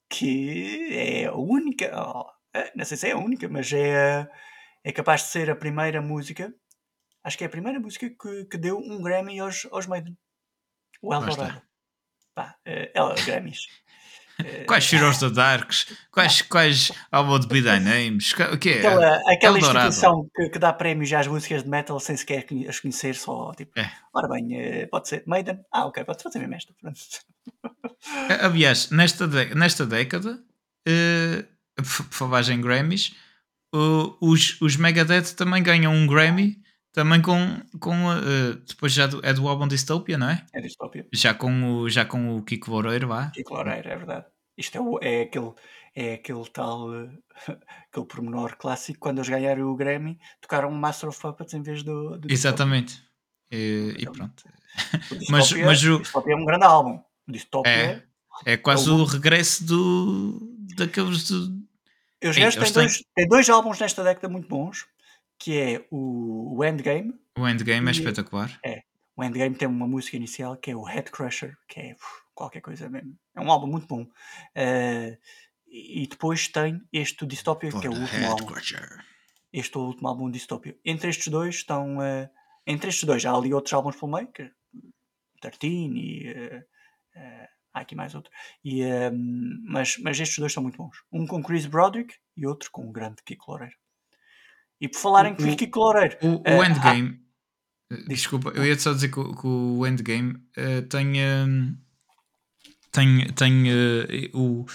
Que 0.07 0.89
é 0.91 1.25
a 1.25 1.33
única, 1.33 1.91
oh, 1.99 2.25
não 2.75 2.85
sei 2.85 2.95
se 2.95 3.07
é 3.07 3.11
a 3.11 3.17
única, 3.17 3.49
mas 3.49 3.73
é, 3.73 4.29
é 4.83 4.91
capaz 4.91 5.23
de 5.23 5.27
ser 5.29 5.49
a 5.49 5.55
primeira 5.55 6.01
música, 6.01 6.53
acho 7.23 7.37
que 7.37 7.43
é 7.43 7.47
a 7.47 7.49
primeira 7.49 7.79
música 7.79 8.09
que, 8.09 8.45
que 8.45 8.57
deu 8.57 8.77
um 8.77 9.01
Grammy 9.01 9.39
aos, 9.39 9.67
aos 9.71 9.87
Maiden. 9.87 10.15
O. 11.01 11.13
Eldorado. 11.13 11.61
Pá, 12.39 12.55
eh, 12.65 12.89
ela, 12.95 13.15
Grammys. 13.25 13.67
Eh, 14.41 14.63
Quais 14.63 14.93
of 15.03 15.19
the 15.19 15.29
Darks? 15.29 15.87
Quais, 16.09 16.41
quais 16.43 16.89
Album 17.11 17.37
de 17.41 17.47
Be 17.47 17.61
Thy 17.61 17.81
Names? 17.81 18.31
O 18.53 18.57
que 18.57 18.69
é? 18.69 18.77
Aquela, 18.77 19.15
aquela 19.29 19.57
Eldorado. 19.57 19.89
instituição 19.89 20.29
que, 20.33 20.49
que 20.49 20.57
dá 20.57 20.71
prémios 20.71 21.11
às 21.11 21.27
músicas 21.27 21.63
de 21.63 21.69
metal 21.69 21.99
sem 21.99 22.15
sequer 22.15 22.45
as 22.69 22.79
conhecer, 22.79 23.13
só 23.15 23.51
tipo, 23.53 23.77
É. 23.77 23.91
ora 24.13 24.29
bem, 24.29 24.55
eh, 24.57 24.85
pode 24.87 25.09
ser 25.09 25.23
Maiden? 25.27 25.59
Ah, 25.69 25.85
ok, 25.87 26.01
pode 26.05 26.23
fazer 26.23 26.39
mesmo 26.39 26.55
esta. 26.55 26.73
Aliás, 28.41 28.89
nesta, 28.91 29.27
nesta 29.27 29.85
década, 29.85 30.39
eh, 30.87 31.43
por 31.75 31.85
falar 32.09 32.47
em 32.49 32.61
Grammys, 32.61 33.13
o- 33.75 34.15
os, 34.21 34.59
os 34.61 34.77
Megadeth 34.77 35.33
também 35.35 35.61
ganham 35.61 35.93
um 35.93 36.07
Grammy, 36.07 36.61
também 36.91 37.21
com. 37.21 37.61
com 37.79 37.93
eh, 38.11 38.53
depois 38.67 38.91
já 38.93 39.07
do, 39.07 39.19
é 39.25 39.33
do 39.33 39.47
álbum 39.47 39.67
Dystopia, 39.67 40.17
não 40.17 40.29
é? 40.29 40.45
É 40.53 40.61
distopia. 40.61 41.07
Já 41.13 41.33
com 41.33 41.81
o, 41.81 41.89
já 41.89 42.05
com 42.05 42.35
o 42.37 42.43
Kiko 42.43 42.71
Loureiro 42.71 43.07
lá. 43.07 43.31
Kiko 43.31 43.53
Loureiro, 43.53 43.87
é 43.89 43.95
verdade. 43.95 44.25
Isto 44.57 44.77
é, 44.77 44.81
o- 44.81 44.99
é 45.01 45.21
aquele, 45.21 45.51
é 45.95 46.13
aquele 46.15 46.45
tal 46.49 46.93
eh, 46.93 47.09
aquele 47.91 48.05
pormenor 48.05 48.55
clássico. 48.57 48.99
Quando 48.99 49.19
eles 49.19 49.29
ganharam 49.29 49.63
o 49.69 49.75
Grammy, 49.75 50.19
tocaram 50.41 50.69
Master 50.71 51.09
of 51.09 51.19
Puppets 51.21 51.53
em 51.53 51.61
vez 51.61 51.83
do, 51.83 52.17
do 52.17 52.31
Exatamente. 52.31 53.01
E, 53.51 53.95
e 53.97 54.05
pronto. 54.05 54.43
Dystopia. 55.11 55.27
O 55.27 55.31
Mas- 55.31 55.51
mas 55.53 55.83
o- 55.83 55.99
Dystopia 55.99 56.33
é 56.33 56.35
um 56.37 56.45
grande 56.45 56.65
álbum. 56.65 57.01
O 57.27 57.31
Dystopia, 57.31 57.71
É. 57.71 58.03
É 58.45 58.55
quase 58.57 58.87
É 58.89 58.91
o- 58.93 58.95
o 58.99 59.03
regresso 59.05 59.65
do, 59.65 60.39
daqueles. 60.77 61.27
Do, 61.29 61.59
os 62.23 62.37
gajos 62.37 62.55
têm 62.63 62.71
dois, 62.73 63.03
têm 63.15 63.27
dois 63.27 63.49
álbuns 63.49 63.79
nesta 63.79 64.03
década 64.03 64.29
muito 64.29 64.47
bons, 64.47 64.85
que 65.39 65.57
é 65.57 65.87
o, 65.89 66.57
o 66.57 66.63
Endgame. 66.65 67.13
o 67.37 67.47
Endgame 67.47 67.87
é 67.87 67.91
espetacular. 67.91 68.59
O 69.15 69.23
Endgame 69.23 69.55
tem 69.55 69.67
uma 69.67 69.87
música 69.87 70.15
inicial 70.17 70.55
que 70.57 70.71
é 70.71 70.75
o 70.75 70.83
Head 70.83 71.11
Crusher, 71.11 71.57
que 71.67 71.79
é 71.79 71.93
uf, 71.93 72.03
qualquer 72.33 72.61
coisa 72.61 72.89
mesmo. 72.89 73.17
É 73.35 73.41
um 73.41 73.51
álbum 73.51 73.67
muito 73.67 73.87
bom. 73.87 74.07
Eh, 74.55 75.17
e 75.67 76.07
depois 76.07 76.47
tem 76.47 76.81
este 76.91 77.25
Dystopia, 77.25 77.69
que 77.71 77.85
é 77.87 77.89
o 77.89 77.93
último 77.99 78.25
álbum. 78.27 78.45
Crusher. 78.45 79.03
este 79.51 79.75
é 79.75 79.79
o 79.79 79.83
último 79.83 80.07
álbum 80.07 80.31
Dystopia. 80.31 80.77
Entre 80.85 81.09
estes 81.09 81.27
dois 81.27 81.55
estão. 81.55 82.01
eh, 82.01 82.29
entre 82.65 82.89
estes 82.89 83.03
dois 83.03 83.25
há 83.25 83.33
ali 83.33 83.53
outros 83.53 83.73
álbuns 83.73 83.95
pelo 83.97 84.11
meio, 84.13 84.27
que 84.31 84.49
13 85.41 85.57
e. 85.67 86.27
eh, 86.27 86.63
eh, 87.15 87.49
há 87.73 87.79
aqui 87.81 87.95
mais 87.95 88.15
outro. 88.15 88.31
E, 88.63 88.81
mas, 89.65 89.97
mas 89.97 90.19
estes 90.19 90.39
dois 90.39 90.53
são 90.53 90.63
muito 90.63 90.77
bons. 90.77 90.95
Um 91.11 91.27
com 91.27 91.43
Chris 91.43 91.65
Broderick 91.65 92.15
e 92.37 92.47
outro 92.47 92.69
com 92.71 92.87
o 92.87 92.91
grande 92.91 93.21
Kiko 93.25 93.51
Loureiro. 93.51 93.75
E 94.81 94.87
por 94.87 94.99
falar 94.99 95.25
em 95.25 95.55
Kiko 95.55 95.79
Loureiro, 95.79 96.17
O, 96.21 96.41
Eh, 96.45 96.57
o 96.57 96.63
Endgame. 96.63 97.19
eh, 97.91 98.03
Desculpa, 98.07 98.49
eu 98.51 98.65
ia 98.65 98.77
só 98.79 98.93
dizer 98.93 99.09
que, 99.09 99.19
o- 99.19 99.35
que 99.35 99.47
o 99.47 99.85
Endgame 99.85 100.41
eh, 100.55 100.81
tem. 100.81 101.19
eh, 101.19 101.45
tem. 102.91 103.27
tem 103.33 103.63
eh, 103.69 104.29
o. 104.33 104.65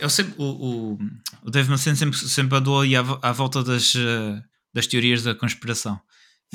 Eu 0.00 0.10
sempre, 0.10 0.34
o, 0.38 0.44
o, 0.44 0.98
o 1.44 1.50
Dave 1.50 1.70
Mustaine 1.70 1.96
sempre, 1.96 2.18
sempre 2.18 2.58
andou 2.58 2.80
aí 2.80 2.94
à, 2.94 3.00
à 3.22 3.32
volta 3.32 3.62
das, 3.64 3.94
eh, 3.96 4.42
das 4.74 4.86
teorias 4.86 5.22
da 5.22 5.34
conspiração. 5.34 5.98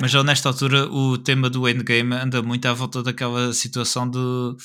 Mas 0.00 0.10
já 0.10 0.22
nesta 0.22 0.48
altura 0.48 0.86
o 0.90 1.18
tema 1.18 1.48
do 1.50 1.68
Endgame 1.68 2.14
anda 2.14 2.42
muito 2.42 2.66
à 2.66 2.72
volta 2.72 3.02
daquela 3.02 3.52
situação 3.52 4.08
do, 4.08 4.56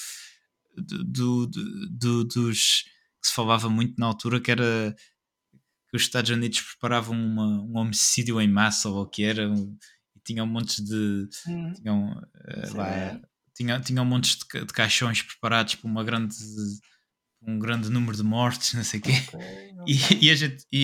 do, 0.77 1.03
do- 1.03 1.47
do- 1.47 1.89
do- 1.89 2.23
dos 2.25 2.83
que 3.21 3.27
se 3.27 3.33
falava 3.33 3.69
muito 3.69 3.95
na 3.97 4.05
altura 4.07 4.39
que 4.39 4.51
era 4.51 4.95
que 5.89 5.95
os 5.97 6.03
Estados 6.03 6.29
Unidos 6.29 6.61
preparavam 6.61 7.15
uma- 7.19 7.61
um 7.63 7.77
homicídio 7.77 8.39
em 8.39 8.47
massa 8.47 8.89
ou 8.89 9.03
o 9.03 9.07
que 9.07 9.23
era 9.23 9.49
um- 9.49 9.75
e 10.15 10.19
tinham 10.23 10.45
montes 10.45 10.83
de 10.83 11.27
hum, 11.47 11.73
tinham, 11.73 12.21
Sim. 12.65 12.77
lá, 12.77 13.19
tinham, 13.55 13.81
tinham 13.81 14.05
montes 14.05 14.37
de, 14.37 14.45
ca- 14.45 14.59
de 14.59 14.73
caixões 14.73 15.21
preparados 15.21 15.75
para 15.75 15.89
uma 15.89 16.03
grande 16.03 16.35
um 17.41 17.57
grande 17.57 17.89
número 17.89 18.17
de 18.17 18.23
mortes, 18.23 18.73
não 18.75 18.83
sei 18.83 18.99
o 18.99 19.03
quê. 19.03 19.11
ok, 19.33 19.73
não 19.73 19.85
E, 19.87 20.25
e 20.25 20.29
a 20.29 20.35
gente 20.35 20.65
e, 20.71 20.81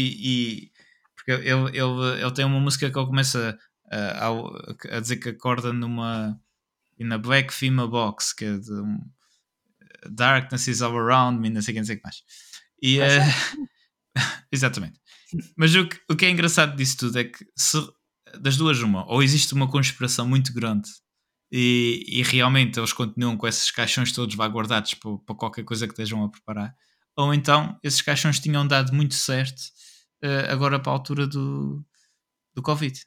e- 0.68 0.72
porque 1.16 1.32
ele, 1.32 1.70
ele, 1.78 2.22
ele 2.22 2.34
tem 2.34 2.46
uma 2.46 2.60
música 2.60 2.90
que 2.90 2.98
ele 2.98 3.06
começa 3.08 3.58
a, 3.92 4.26
ao- 4.26 4.56
a 4.90 5.00
dizer 5.00 5.18
que 5.18 5.30
acorda 5.30 5.72
numa 5.74 6.40
in 6.98 7.12
a 7.12 7.18
black 7.18 7.54
female 7.54 7.90
box 7.90 8.32
que 8.34 8.46
é 8.46 8.58
de 8.58 8.72
um, 8.72 8.98
darkness 10.10 10.68
is 10.68 10.82
all 10.82 10.98
around 10.98 11.40
me, 11.40 11.50
não 11.50 11.62
sei 11.62 11.74
o 11.74 11.76
que, 11.76 11.80
não 11.82 11.86
sei 11.86 11.96
o 11.96 11.98
que 12.00 12.04
mais. 12.04 12.24
E, 12.82 13.00
eh, 13.00 13.20
exatamente. 14.52 15.00
Mas 15.58 15.76
o 15.76 15.88
que, 15.88 16.00
o 16.10 16.16
que 16.16 16.26
é 16.26 16.30
engraçado 16.30 16.76
disso 16.76 16.98
tudo 16.98 17.20
é 17.20 17.24
que 17.26 17.46
se, 17.58 17.78
das 18.40 18.58
duas 18.58 18.80
uma, 18.80 19.06
ou 19.12 19.22
existe 19.22 19.54
uma 19.54 19.70
conspiração 19.70 20.28
muito 20.28 20.54
grande 20.54 20.90
e, 21.52 22.04
e 22.08 22.24
realmente 22.24 22.80
eles 22.80 22.94
continuam 22.94 23.38
com 23.38 23.48
esses 23.48 23.72
caixões 23.72 24.12
todos 24.12 24.36
vá 24.36 24.48
guardados 24.48 24.94
para, 24.94 25.18
para 25.20 25.36
qualquer 25.36 25.64
coisa 25.64 25.88
que 25.88 25.94
estejam 25.94 26.24
a 26.24 26.30
preparar, 26.30 26.76
ou 27.16 27.34
então 27.34 27.78
esses 27.84 28.02
caixões 28.02 28.40
tinham 28.40 28.68
dado 28.68 28.94
muito 28.94 29.16
certo 29.16 29.60
uh, 30.24 30.52
agora 30.52 30.80
para 30.80 30.92
a 30.92 30.96
altura 30.96 31.28
do, 31.28 31.86
do 32.54 32.62
Covid. 32.62 33.00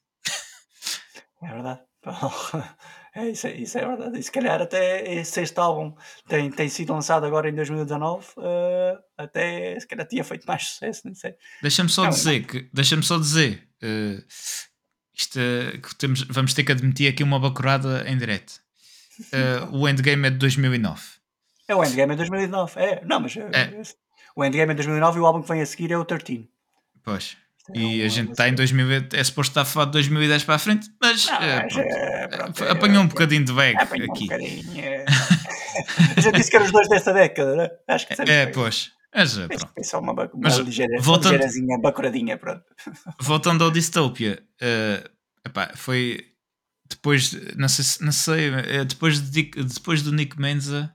É 1.42 1.48
verdade. 1.48 1.80
É, 3.18 3.30
isso, 3.30 3.48
é, 3.48 3.56
isso 3.56 3.76
é 3.76 3.84
verdade. 3.84 4.16
E 4.16 4.22
se 4.22 4.30
calhar 4.30 4.62
até 4.62 5.02
esse 5.12 5.32
sexto 5.32 5.58
álbum 5.58 5.92
tem, 6.28 6.48
tem 6.52 6.68
sido 6.68 6.92
lançado 6.92 7.26
agora 7.26 7.48
em 7.48 7.54
2019, 7.54 8.26
uh, 8.36 8.40
eh, 8.40 8.98
até 9.16 9.80
se 9.80 9.88
calhar 9.88 10.06
tinha 10.06 10.22
feito 10.22 10.44
mais 10.46 10.68
sucesso, 10.68 11.02
não 11.04 11.14
sei. 11.16 11.34
Deixa-me 11.60 11.88
só, 11.88 12.06
dizer 12.06 12.46
que 12.46 12.70
deixa-me 12.72 13.02
só 13.02 13.18
dizer 13.18 13.68
uh, 13.82 14.24
isto, 15.12 15.36
uh, 15.36 15.80
que 15.80 15.96
temos, 15.96 16.22
vamos 16.28 16.54
ter 16.54 16.62
que 16.62 16.70
admitir 16.70 17.08
aqui 17.08 17.24
uma 17.24 17.40
bacurada 17.40 18.08
em 18.08 18.16
direto. 18.16 18.60
o 19.72 19.88
Endgame 19.88 20.28
é 20.28 20.30
de 20.30 20.36
2009. 20.36 21.02
É 21.66 21.74
o 21.74 21.84
Endgame 21.84 22.12
é 22.12 22.16
de 22.16 22.18
2009, 22.18 22.80
é. 22.80 23.04
Não, 23.04 23.18
mas 23.18 23.36
é. 23.36 23.82
o 24.36 24.44
Endgame 24.44 24.70
é 24.70 24.74
de 24.74 24.82
2009 24.84 25.18
e 25.18 25.20
o 25.20 25.26
álbum 25.26 25.42
que 25.42 25.48
vem 25.48 25.60
a 25.60 25.66
seguir 25.66 25.90
é 25.90 25.98
o 25.98 26.04
13. 26.04 26.48
Pois. 27.02 27.36
E 27.74 28.02
a 28.02 28.08
gente 28.08 28.30
está 28.30 28.48
em 28.48 28.54
2000, 28.54 29.08
é 29.12 29.24
suposto 29.24 29.50
estar 29.50 29.62
a 29.62 29.64
falar 29.64 29.86
de 29.86 29.92
2010 29.92 30.44
para 30.44 30.54
a 30.54 30.58
frente, 30.58 30.90
mas, 31.00 31.26
não, 31.26 31.38
é, 31.38 31.56
é, 31.56 32.28
pronto, 32.28 32.64
é, 32.64 32.70
apanhou 32.70 33.02
um 33.02 33.08
bocadinho 33.08 33.44
de 33.44 33.52
bag 33.52 33.76
aqui. 33.76 34.28
Um. 34.30 34.80
É. 34.80 35.04
gente 36.20 36.36
disse 36.36 36.50
que 36.50 36.56
eram 36.56 36.66
os 36.66 36.72
dois 36.72 36.88
dessa 36.88 37.12
década, 37.12 37.56
né? 37.56 37.70
Acho 37.86 38.06
que 38.06 38.14
É, 38.22 38.46
pois. 38.46 38.92
Mas, 39.14 39.36
pronto. 39.36 39.72
É 39.76 39.82
só 39.82 40.00
uma, 40.00 40.12
uma 40.12 40.30
mas, 40.34 40.58
ligeira, 40.58 41.00
voltando, 41.00 41.32
ligeirazinha, 41.32 41.78
bacuradinha, 41.78 42.36
pronto. 42.36 42.64
Voltando 43.20 43.64
ao 43.64 43.70
Dystopia, 43.70 44.42
uh, 44.62 45.10
epá, 45.46 45.72
foi 45.74 46.24
depois, 46.88 47.32
não 47.56 47.68
sei, 47.68 47.84
não 48.04 48.12
sei 48.12 48.48
eh, 48.48 48.84
depois, 48.84 49.20
de, 49.20 49.42
depois 49.42 50.02
do 50.02 50.12
Nick 50.12 50.40
Menza, 50.40 50.94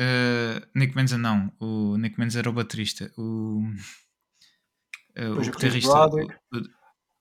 uh, 0.00 0.66
Nick 0.74 0.96
Menza 0.96 1.16
não, 1.16 1.52
o 1.60 1.96
Nick 1.96 2.18
Menza 2.18 2.40
era 2.40 2.50
o 2.50 2.52
baterista, 2.52 3.10
o 3.16 3.62
Uh, 5.20 5.34
o, 5.34 5.38
o 5.38 5.40
guitarrista. 5.40 5.92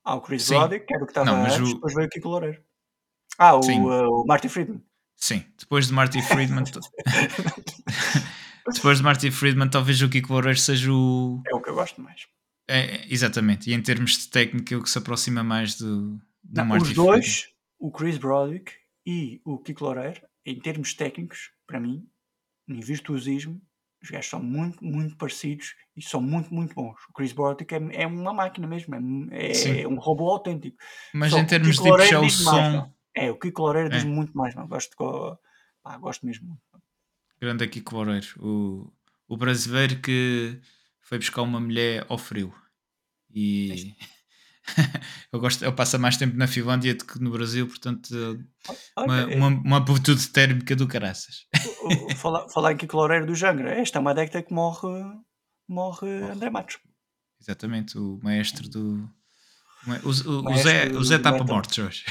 Ah, 0.06 0.16
o 0.16 0.22
Chris 0.22 0.48
Broderick, 0.48 0.86
que 0.86 0.94
era 0.94 1.04
o 1.04 1.06
que 1.06 1.12
estava 1.12 1.32
antes, 1.32 1.60
o... 1.60 1.74
depois 1.74 1.94
veio 1.94 2.08
o 2.08 2.10
Kiko 2.10 2.30
Loureiro. 2.30 2.64
Ah, 3.38 3.56
o, 3.56 3.60
uh, 3.60 4.22
o 4.22 4.26
Marty 4.26 4.48
Friedman. 4.48 4.82
Sim, 5.18 5.44
depois 5.58 5.88
de 5.88 5.94
Marty 5.94 6.22
Friedman. 6.22 6.64
depois 8.74 8.98
de 8.98 9.04
Marty 9.04 9.30
Friedman, 9.30 9.70
talvez 9.70 10.02
o 10.02 10.10
Kiko 10.10 10.34
Loureiro 10.34 10.58
seja 10.58 10.92
o. 10.92 11.42
É 11.46 11.54
o 11.54 11.62
que 11.62 11.70
eu 11.70 11.76
gosto 11.76 12.02
mais. 12.02 12.26
É, 12.70 13.06
exatamente, 13.14 13.70
e 13.70 13.74
em 13.74 13.82
termos 13.82 14.18
de 14.18 14.30
técnica, 14.30 14.74
é 14.74 14.78
o 14.78 14.84
que 14.84 14.90
se 14.90 14.98
aproxima 14.98 15.44
mais 15.44 15.76
do, 15.76 16.14
do 16.44 16.56
Não, 16.56 16.66
Marty 16.66 16.90
Os 16.90 16.94
dois, 16.94 17.26
Friedman. 17.26 17.56
o 17.80 17.92
Chris 17.92 18.18
Broderick 18.18 18.74
e 19.06 19.42
o 19.44 19.58
Kiko 19.58 19.84
Loureiro, 19.84 20.22
em 20.46 20.58
termos 20.60 20.94
técnicos, 20.94 21.52
para 21.68 21.80
mim, 21.80 22.08
em 22.68 22.80
virtuosismo, 22.80 23.62
os 24.02 24.10
gajos 24.10 24.30
são 24.30 24.42
muito, 24.42 24.84
muito 24.84 25.16
parecidos 25.18 25.76
e 25.96 26.02
são 26.02 26.22
muito, 26.22 26.54
muito 26.54 26.74
bons. 26.74 26.98
O 27.10 27.14
Chris 27.14 27.34
Broderick 27.34 27.74
é, 27.74 28.04
é 28.04 28.08
uma 28.08 28.34
máquina 28.34 28.68
mesmo, 28.68 28.96
é, 29.32 29.82
é 29.82 29.88
um 29.88 30.00
robô 30.00 30.30
autêntico. 30.30 30.78
Mas 31.14 31.32
Só 31.32 31.40
em 31.40 31.46
termos 31.46 31.78
de 31.78 31.90
puxar 31.90 32.22
o 32.22 32.30
som. 32.30 32.52
Mais, 32.52 32.90
é, 33.16 33.32
o 33.32 33.38
Kiko 33.38 33.62
Loureiro 33.62 33.90
é. 33.90 33.98
diz 33.98 34.04
muito 34.06 34.36
mais, 34.38 34.56
não. 34.56 34.68
Gosto, 34.68 34.96
pá, 35.84 35.98
gosto 35.98 36.26
mesmo 36.26 36.58
Grande 37.42 37.68
Kiko 37.68 37.96
Loureiro, 37.96 38.28
o, 38.40 38.92
o 39.28 39.38
brasileiro 39.38 40.02
que 40.02 40.60
foi 41.02 41.18
buscar 41.18 41.42
uma 41.42 41.60
mulher 41.60 42.06
ao 42.10 42.18
frio. 42.18 42.54
E. 43.34 43.96
eu, 45.32 45.40
gosto, 45.40 45.64
eu 45.64 45.74
passo 45.74 46.00
mais 46.00 46.18
tempo 46.18 46.38
na 46.38 46.48
Finlândia 46.48 46.96
do 46.96 47.06
que 47.06 47.20
no 47.20 47.32
Brasil, 47.32 47.68
portanto, 47.68 48.10
uma, 48.98 49.26
uma, 49.26 49.48
uma 49.48 49.78
amplitude 49.78 50.28
térmica 50.30 50.76
do 50.76 50.88
caraças. 50.88 51.46
falar, 52.18 52.48
falar 52.50 52.72
aqui 52.72 52.88
com 52.88 52.98
o 52.98 53.00
Loureiro 53.00 53.26
do 53.26 53.36
Jangra, 53.36 53.72
esta 53.72 54.00
é 54.00 54.02
uma 54.02 54.14
década 54.14 54.44
que 54.44 54.54
morre, 54.54 54.88
morre, 55.68 56.08
morre. 56.08 56.32
André 56.32 56.50
Matos. 56.50 56.78
Exatamente, 57.42 57.98
o 57.98 58.20
maestro 58.22 58.70
do. 58.70 59.10
O, 60.04 60.10
o, 60.10 60.52
o 60.52 60.58
Zé, 60.58 60.90
o 60.90 61.04
Zé 61.06 61.16
está 61.16 61.32
para 61.32 61.46
mortes 61.46 61.78
hoje. 61.80 62.04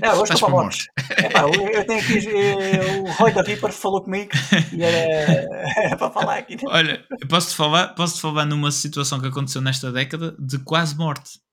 É, 0.00 0.10
hoje 0.14 0.22
está 0.32 0.46
para 0.46 0.48
mortes. 0.48 0.86
É, 0.98 1.78
eu 1.78 1.86
tenho 1.86 2.00
aqui 2.00 2.26
eh, 2.26 2.96
o 3.02 3.12
Roy 3.12 3.30
da 3.30 3.42
Reaper 3.42 3.70
falou 3.72 4.02
comigo 4.02 4.30
e 4.72 4.82
era, 4.82 5.46
era 5.76 5.96
para 5.98 6.10
falar 6.10 6.38
aqui. 6.38 6.56
Olha, 6.66 7.04
posso-te 7.28 7.56
falar, 7.56 7.88
posso 7.88 8.18
falar 8.18 8.46
numa 8.46 8.70
situação 8.70 9.20
que 9.20 9.26
aconteceu 9.26 9.60
nesta 9.60 9.92
década 9.92 10.34
de 10.38 10.58
quase 10.60 10.96
morte 10.96 11.43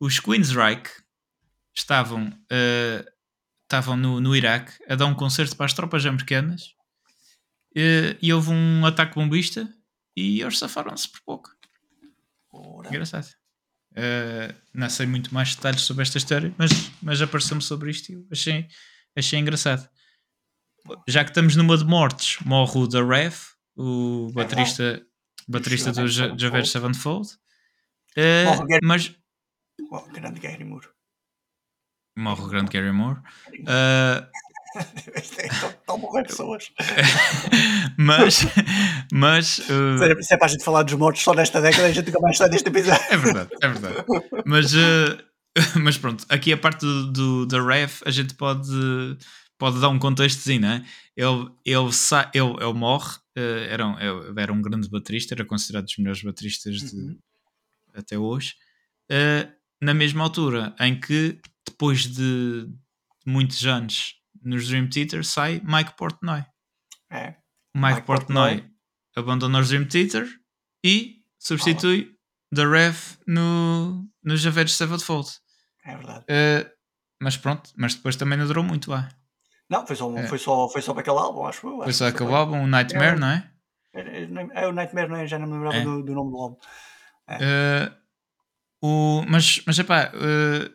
os 0.00 0.20
Queensryche 0.20 1.02
estavam, 1.74 2.28
uh, 2.28 3.10
estavam 3.62 3.96
no, 3.96 4.20
no 4.20 4.36
Iraque 4.36 4.72
a 4.88 4.94
dar 4.94 5.06
um 5.06 5.14
concerto 5.14 5.56
para 5.56 5.66
as 5.66 5.72
tropas 5.72 6.04
americanas 6.06 6.74
uh, 7.76 8.16
e 8.20 8.32
houve 8.32 8.50
um 8.50 8.86
ataque 8.86 9.14
bombista 9.14 9.68
e 10.16 10.40
eles 10.40 10.58
safaram-se 10.58 11.08
por 11.08 11.20
pouco. 11.22 11.50
Ora. 12.52 12.88
Engraçado. 12.88 13.28
Uh, 13.92 14.54
não 14.72 14.88
sei 14.90 15.06
muito 15.06 15.32
mais 15.32 15.54
detalhes 15.54 15.82
sobre 15.82 16.02
esta 16.02 16.18
história, 16.18 16.52
mas, 16.58 16.70
mas 17.02 17.22
apareceu-me 17.22 17.62
sobre 17.62 17.90
isto 17.90 18.12
e 18.12 18.26
achei, 18.30 18.68
achei 19.16 19.38
engraçado. 19.38 19.88
Já 21.08 21.24
que 21.24 21.30
estamos 21.30 21.56
numa 21.56 21.78
de 21.78 21.84
mortes, 21.84 22.38
morre 22.44 22.78
o 22.78 22.88
The 22.88 23.02
Rev, 23.02 23.34
o 23.76 24.30
baterista, 24.32 25.04
baterista 25.48 25.92
do 25.92 26.06
Javed 26.08 26.68
Sevenfold. 26.68 27.28
Uh, 28.16 28.66
mas 28.82 29.16
Oh, 29.90 30.02
grande 30.12 30.40
Gary 30.40 30.64
Moore. 30.64 30.88
Morre 32.16 32.42
o 32.42 32.48
grande 32.48 32.70
Gary 32.70 32.92
Moore. 32.92 33.20
Uh... 33.60 34.26
Estão 35.16 35.94
a 35.94 35.98
morrer 35.98 36.24
pessoas. 36.24 36.72
mas. 37.96 38.40
mas 39.12 39.58
uh... 39.58 40.22
Se 40.22 40.34
é 40.34 40.36
para 40.36 40.46
a 40.46 40.48
gente 40.48 40.64
falar 40.64 40.82
dos 40.82 40.94
mortos 40.94 41.22
só 41.22 41.34
nesta 41.34 41.60
década, 41.60 41.86
a 41.86 41.92
gente 41.92 42.06
nunca 42.06 42.20
mais 42.20 42.34
está 42.34 42.48
neste 42.48 42.68
episódio. 42.68 43.04
É 43.08 43.16
verdade, 43.16 43.50
é 43.62 43.68
verdade. 43.68 44.04
Mas, 44.44 44.74
uh... 44.74 45.18
mas 45.80 45.98
pronto, 45.98 46.24
aqui 46.28 46.52
a 46.52 46.56
parte 46.56 46.80
do, 46.80 47.12
do, 47.12 47.46
da 47.46 47.62
ref, 47.62 48.02
a 48.04 48.10
gente 48.10 48.34
pode, 48.34 48.68
pode 49.58 49.80
dar 49.80 49.88
um 49.88 49.98
contextozinho, 49.98 50.62
não 50.62 50.70
é? 50.70 50.84
Ele, 51.16 51.50
ele, 51.64 51.92
sa... 51.92 52.30
ele, 52.34 52.56
ele 52.60 52.72
morre, 52.72 53.16
uh, 53.38 53.64
era, 53.68 53.86
um, 53.86 53.96
era 54.36 54.52
um 54.52 54.62
grande 54.62 54.88
baterista, 54.88 55.34
era 55.34 55.44
considerado 55.44 55.84
dos 55.84 55.96
melhores 55.98 56.22
bateristas 56.22 56.76
de, 56.76 56.96
uhum. 56.96 57.18
até 57.94 58.18
hoje. 58.18 58.54
Uh, 59.10 59.63
na 59.80 59.94
mesma 59.94 60.24
altura 60.24 60.74
em 60.80 60.98
que, 60.98 61.40
depois 61.66 62.06
de 62.06 62.68
muitos 63.26 63.64
anos 63.66 64.14
nos 64.42 64.68
Dream 64.68 64.88
Theater, 64.88 65.24
sai 65.24 65.60
Mike 65.64 65.96
Portnoy. 65.96 66.44
É. 67.10 67.36
Mike, 67.74 67.94
Mike 67.94 68.02
Portnoy, 68.02 68.56
Portnoy 68.58 68.74
abandona 69.16 69.58
os 69.60 69.68
Dream 69.68 69.86
Theater 69.86 70.28
e 70.84 71.22
substitui. 71.38 72.14
The 72.54 72.64
Rev 72.64 72.96
no, 73.26 74.08
no 74.22 74.36
Javed 74.36 74.70
Sevenfold. 74.70 75.28
É 75.84 75.96
verdade. 75.96 76.24
Uh, 76.24 76.70
mas 77.20 77.36
pronto, 77.36 77.70
mas 77.76 77.94
depois 77.94 78.16
também 78.16 78.38
não 78.38 78.46
durou 78.46 78.62
muito 78.62 78.90
lá. 78.90 79.08
Não, 79.68 79.86
foi 79.86 79.96
só, 79.96 80.16
é. 80.16 80.26
foi 80.26 80.38
só, 80.38 80.68
foi 80.68 80.82
só 80.82 80.92
para 80.92 81.00
aquele 81.00 81.18
álbum, 81.18 81.46
acho 81.46 81.66
eu. 81.66 81.82
Foi 81.82 81.92
só 81.92 82.06
aquele 82.06 82.32
álbum, 82.32 82.62
o 82.62 82.66
Nightmare, 82.66 83.16
é, 83.16 83.18
não 83.18 83.28
é? 83.28 83.50
É, 83.94 84.00
é, 84.00 84.64
é 84.64 84.68
o 84.68 84.72
Nightmare, 84.72 85.08
não 85.08 85.16
é? 85.16 85.26
Já 85.26 85.38
não 85.38 85.46
me 85.46 85.54
lembrava 85.54 85.76
é. 85.76 85.84
do, 85.84 86.02
do, 86.02 86.14
nome 86.14 86.30
do 86.30 86.36
álbum. 86.36 86.56
Uh, 87.28 88.03
o, 88.86 89.24
mas, 89.26 89.62
mas 89.66 89.78
epá, 89.78 90.12
uh, 90.14 90.70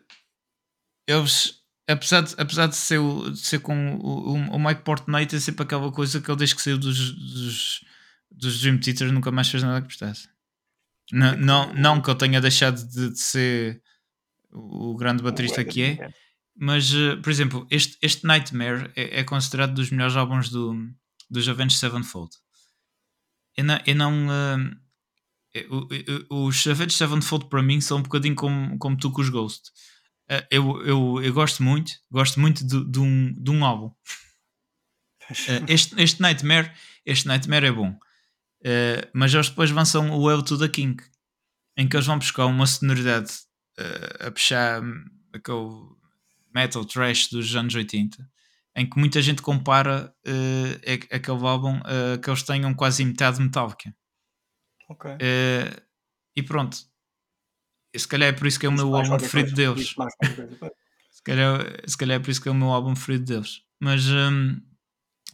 eles, 1.07 1.61
apesar 1.87 2.21
de, 2.21 2.33
apesar 2.39 2.65
de 2.65 2.75
ser, 2.75 2.97
o, 2.97 3.29
de 3.29 3.37
ser 3.37 3.59
com 3.59 3.97
o, 3.97 4.33
o, 4.33 4.59
Mike 4.59 4.81
Portnoy, 4.81 5.27
tem 5.27 5.39
sempre 5.39 5.61
aquela 5.61 5.91
coisa 5.91 6.19
que 6.19 6.31
ele 6.31 6.39
desde 6.39 6.55
que 6.55 6.61
saiu 6.63 6.79
dos, 6.79 7.11
dos, 7.11 7.85
dos 8.31 8.61
Dream 8.61 8.79
Theater 8.79 9.11
nunca 9.11 9.29
mais 9.29 9.47
fez 9.47 9.61
nada 9.61 9.79
que 9.79 9.87
prestasse. 9.89 10.27
Não, 11.11 11.37
não, 11.37 11.73
não 11.75 12.01
que 12.01 12.09
eu 12.09 12.15
tenha 12.15 12.41
deixado 12.41 12.83
de, 12.83 13.11
de 13.11 13.19
ser 13.19 13.79
o 14.51 14.95
grande 14.97 15.21
baterista 15.21 15.63
que 15.63 15.83
é, 15.83 16.11
mas, 16.57 16.91
uh, 16.91 17.21
por 17.21 17.29
exemplo, 17.29 17.67
este, 17.69 17.95
este 18.01 18.25
Nightmare 18.25 18.91
é, 18.95 19.19
é, 19.19 19.23
considerado 19.23 19.75
dos 19.75 19.91
melhores 19.91 20.15
álbuns 20.15 20.49
do, 20.49 20.75
dos 21.29 21.47
Avenged 21.47 21.77
Sevenfold. 21.77 22.31
Eu 23.55 23.65
não, 23.65 23.79
eu 23.85 23.95
não 23.95 24.27
uh, 24.27 24.31
é, 24.31 24.79
os 26.29 26.61
Savage 26.61 26.93
Sevenfold 26.93 27.47
para 27.49 27.63
mim 27.63 27.81
são 27.81 27.99
um 27.99 28.03
bocadinho 28.03 28.35
como, 28.35 28.77
como 28.77 28.97
tu 28.97 29.11
com 29.11 29.21
os 29.21 29.29
Ghost. 29.29 29.71
É, 30.29 30.47
eu, 30.51 30.81
eu, 30.85 31.21
eu 31.23 31.33
gosto 31.33 31.63
muito, 31.63 31.91
gosto 32.11 32.39
muito 32.39 32.65
de, 32.65 32.85
de, 32.85 32.99
um, 32.99 33.33
de 33.33 33.49
um 33.49 33.65
álbum. 33.65 33.91
É, 35.47 35.65
este, 35.73 35.99
este 35.99 36.21
Nightmare, 36.21 36.71
este 37.03 37.27
Nightmare 37.27 37.65
é 37.65 37.71
bom. 37.71 37.97
mas 39.13 39.33
eles 39.33 39.49
depois 39.49 39.71
lançam 39.71 40.11
o 40.11 40.23
Well 40.23 40.43
to 40.43 40.57
the 40.57 40.67
King, 40.67 41.03
em 41.75 41.87
que 41.87 41.95
eles 41.95 42.05
vão 42.05 42.19
buscar 42.19 42.45
uma 42.45 42.67
sonoridade 42.67 43.31
a 44.19 44.29
puxar 44.29 44.83
aquele 45.33 45.69
metal 46.53 46.85
trash 46.85 47.29
dos 47.29 47.55
anos 47.55 47.73
80, 47.73 48.29
em 48.75 48.87
que 48.87 48.99
muita 48.99 49.21
gente 49.21 49.41
compara 49.41 50.13
aquele 51.11 51.47
álbum 51.47 51.79
que 52.21 52.29
eles 52.29 52.43
tenham 52.43 52.73
quase 52.75 53.03
metade 53.03 53.41
Metallica. 53.41 53.95
Ok. 54.89 55.11
Uh, 55.11 55.81
e 56.35 56.43
pronto. 56.43 56.77
Se 57.95 58.07
calhar 58.07 58.29
é 58.29 58.33
por 58.33 58.47
isso 58.47 58.59
que 58.59 58.65
é 58.65 58.69
o 58.69 58.71
meu 58.71 58.95
álbum 58.95 59.17
preferido 59.17 59.53
deles. 59.53 59.95
se, 61.11 61.23
calhar, 61.23 61.59
se 61.87 61.97
calhar 61.97 62.17
é 62.17 62.19
por 62.19 62.29
isso 62.29 62.41
que 62.41 62.49
é 62.49 62.51
o 62.51 62.55
meu 62.55 62.69
álbum 62.69 62.93
preferido 62.93 63.25
deles. 63.25 63.63
Mas, 63.79 64.07
um, 64.07 64.59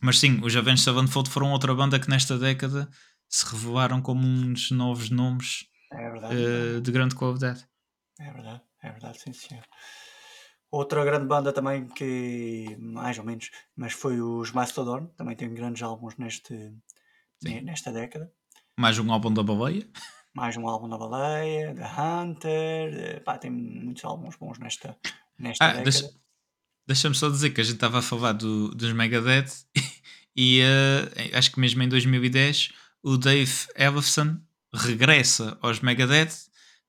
mas 0.01 0.19
sim, 0.19 0.39
os 0.43 0.55
Avenged 0.55 0.83
Sevenfold 0.83 1.29
foram 1.29 1.51
outra 1.51 1.73
banda 1.73 1.99
que 1.99 2.09
nesta 2.09 2.37
década 2.37 2.89
se 3.29 3.45
revelaram 3.45 4.01
como 4.01 4.25
uns 4.27 4.71
novos 4.71 5.09
nomes 5.09 5.65
É 5.91 6.09
verdade. 6.09 6.35
uh, 6.35 6.81
de 6.81 6.91
grande 6.91 7.15
qualidade. 7.15 7.67
É 8.19 8.31
verdade, 8.31 8.61
é 8.83 8.91
verdade, 8.91 9.19
sim 9.19 9.33
senhor. 9.33 9.65
Outra 10.71 11.05
grande 11.05 11.25
banda 11.25 11.53
também 11.53 11.87
que, 11.87 12.75
mais 12.79 13.17
ou 13.17 13.23
menos, 13.23 13.49
mas 13.75 13.93
foi 13.93 14.19
os 14.19 14.51
Mastodon, 14.51 15.07
também 15.17 15.35
tem 15.35 15.53
grandes 15.53 15.81
álbuns 15.81 16.17
neste, 16.17 16.53
Sim. 17.41 17.61
nesta 17.61 17.91
década. 17.91 18.31
Mais 18.77 18.99
um 18.99 19.11
álbum 19.11 19.33
da 19.33 19.41
baleia. 19.43 19.87
Mais 20.33 20.57
um 20.57 20.67
álbum 20.67 20.89
da 20.89 20.97
Baleia, 20.97 21.73
The 21.73 21.85
Hunter, 22.01 22.93
eh, 22.93 23.19
pá, 23.21 23.37
tem 23.37 23.49
muitos 23.49 24.03
álbuns 24.03 24.35
bons 24.35 24.59
nesta, 24.59 24.97
nesta 25.39 25.63
Ah, 25.63 25.67
década. 25.69 25.89
deixa- 25.89 26.09
deixa-me 26.85 27.15
só 27.15 27.29
dizer 27.29 27.51
que 27.51 27.61
a 27.61 27.63
gente 27.63 27.75
estava 27.75 27.99
a 27.99 28.01
falar 28.01 28.33
do, 28.33 28.67
dos 28.75 28.91
Megadeth 28.91 29.63
e 30.35 30.59
uh, 30.61 31.37
acho 31.37 31.51
que 31.53 31.59
mesmo 31.61 31.81
em 31.83 31.87
2010 31.87 32.73
o 33.01 33.15
Dave 33.17 33.49
Ellefson 33.77 34.37
regressa 34.73 35.57
aos 35.61 35.79
Megadeth 35.79 36.33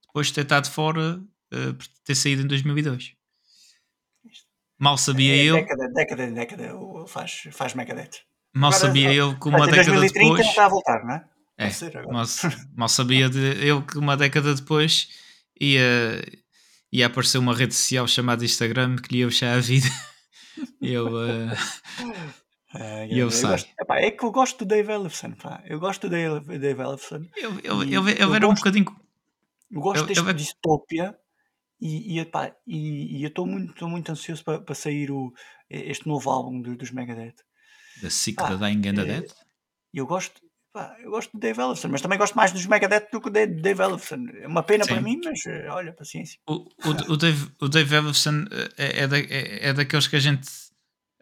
depois 0.08 0.26
de 0.26 0.32
ter 0.32 0.40
estado 0.42 0.68
fora 0.68 1.20
uh, 1.54 1.74
por 1.74 1.86
ter 2.04 2.16
saído 2.16 2.42
em 2.42 2.48
2002. 2.48 3.14
Mal 4.76 4.98
sabia 4.98 5.32
É, 5.32 5.38
ele, 5.38 5.60
década, 5.60 5.88
década 5.90 6.24
em 6.24 6.34
década 6.34 6.76
o- 6.76 7.06
faz, 7.06 7.44
faz 7.52 7.74
Megadeth. 7.74 8.22
mal 8.52 8.70
Agora, 8.72 8.88
sabia 8.88 9.08
ele 9.08 9.36
que 9.36 9.48
uma 9.48 9.58
em 9.60 9.70
década 9.70 9.84
2030 9.92 10.18
não 10.26 10.30
depois. 10.34 10.46
está 10.48 10.66
a 10.66 10.68
voltar, 10.68 11.04
não 11.04 11.14
é? 11.14 11.35
É, 11.58 11.70
mal, 12.12 12.24
mal 12.76 12.88
sabia 12.88 13.28
de, 13.30 13.38
ele 13.38 13.82
que 13.82 13.96
uma 13.98 14.16
década 14.16 14.54
depois 14.54 15.08
ia, 15.60 16.22
ia 16.92 17.06
aparecer 17.06 17.38
uma 17.38 17.54
rede 17.54 17.74
social 17.74 18.06
chamada 18.06 18.44
Instagram 18.44 18.96
que 18.96 19.12
lhe 19.14 19.20
ia 19.20 19.26
fechar 19.30 19.56
a 19.56 19.60
vida. 19.60 19.86
ele, 20.80 20.98
uh, 20.98 21.48
Ah, 22.74 23.06
E 23.06 23.18
eu 23.18 23.30
sei. 23.30 23.48
gosto- 23.48 23.70
epá, 23.80 23.98
é 24.00 24.10
que 24.10 24.22
eu 24.22 24.30
gosto 24.30 24.58
do 24.58 24.64
Dave 24.66 24.92
Ellefson, 24.92 25.32
pá. 25.32 25.62
Eu 25.64 25.80
gosto 25.80 26.08
do 26.08 26.10
Dave, 26.10 26.58
Dave 26.58 26.80
Ellefson. 26.82 27.24
ele, 27.34 27.60
E 27.64 27.66
ele, 27.66 27.96
ele, 27.96 28.10
ele 28.12 28.22
eu 28.22 28.34
era 28.34 28.46
um 28.46 28.52
bocadinho. 28.54 28.84
Eu 29.70 29.80
gosto 29.80 30.02
Eu- 30.02 30.06
deste 30.06 30.24
eu- 30.26 30.32
distopia 30.34 31.16
e, 31.80 32.16
e, 32.16 32.18
epá, 32.20 32.54
e, 32.66 33.18
e 33.18 33.22
eu 33.22 33.28
estou 33.28 33.46
muito, 33.46 33.88
muito 33.88 34.12
ansioso 34.12 34.44
para, 34.44 34.60
para 34.60 34.74
sair 34.74 35.10
o, 35.10 35.32
este 35.70 36.06
novo 36.06 36.28
álbum 36.28 36.60
do- 36.60 36.76
dos 36.76 36.90
Megadeth. 36.90 37.36
The 38.02 38.10
Sick, 38.10 38.36
Ah, 38.42 38.48
the 38.48 38.56
Dying 38.58 38.88
and 38.88 38.94
the 38.94 39.02
eh, 39.02 39.20
Dead. 39.20 39.32
Eu 39.94 40.06
gosto, 40.06 40.42
pá, 40.76 40.94
eu 41.00 41.10
gosto 41.10 41.32
do 41.32 41.38
Dave 41.40 41.58
Ellefson, 41.58 41.88
mas 41.88 42.02
também 42.02 42.18
gosto 42.18 42.34
mais 42.34 42.52
dos 42.52 42.66
Megadeth 42.66 43.08
do 43.10 43.20
que 43.20 43.30
do 43.30 43.62
Dave 43.62 43.82
Ellefson. 43.82 44.26
É 44.42 44.46
uma 44.46 44.62
pena 44.62 44.84
para 44.86 44.96
Sim. 44.96 45.02
mim, 45.02 45.20
mas 45.24 45.40
eh, 45.46 45.68
olha, 45.70 45.92
paciência. 45.92 46.38
O, 46.46 46.52
o, 46.84 47.12
o 47.12 47.16
Dave, 47.16 47.50
o 47.62 47.68
Dave 47.68 47.94
Ellefson 47.94 48.44
é, 48.76 49.02
é, 49.04 49.06
da- 49.08 49.18
é, 49.18 49.68
é 49.68 49.72
daqueles 49.72 50.06
que 50.06 50.16
a 50.16 50.20
gente 50.20 50.46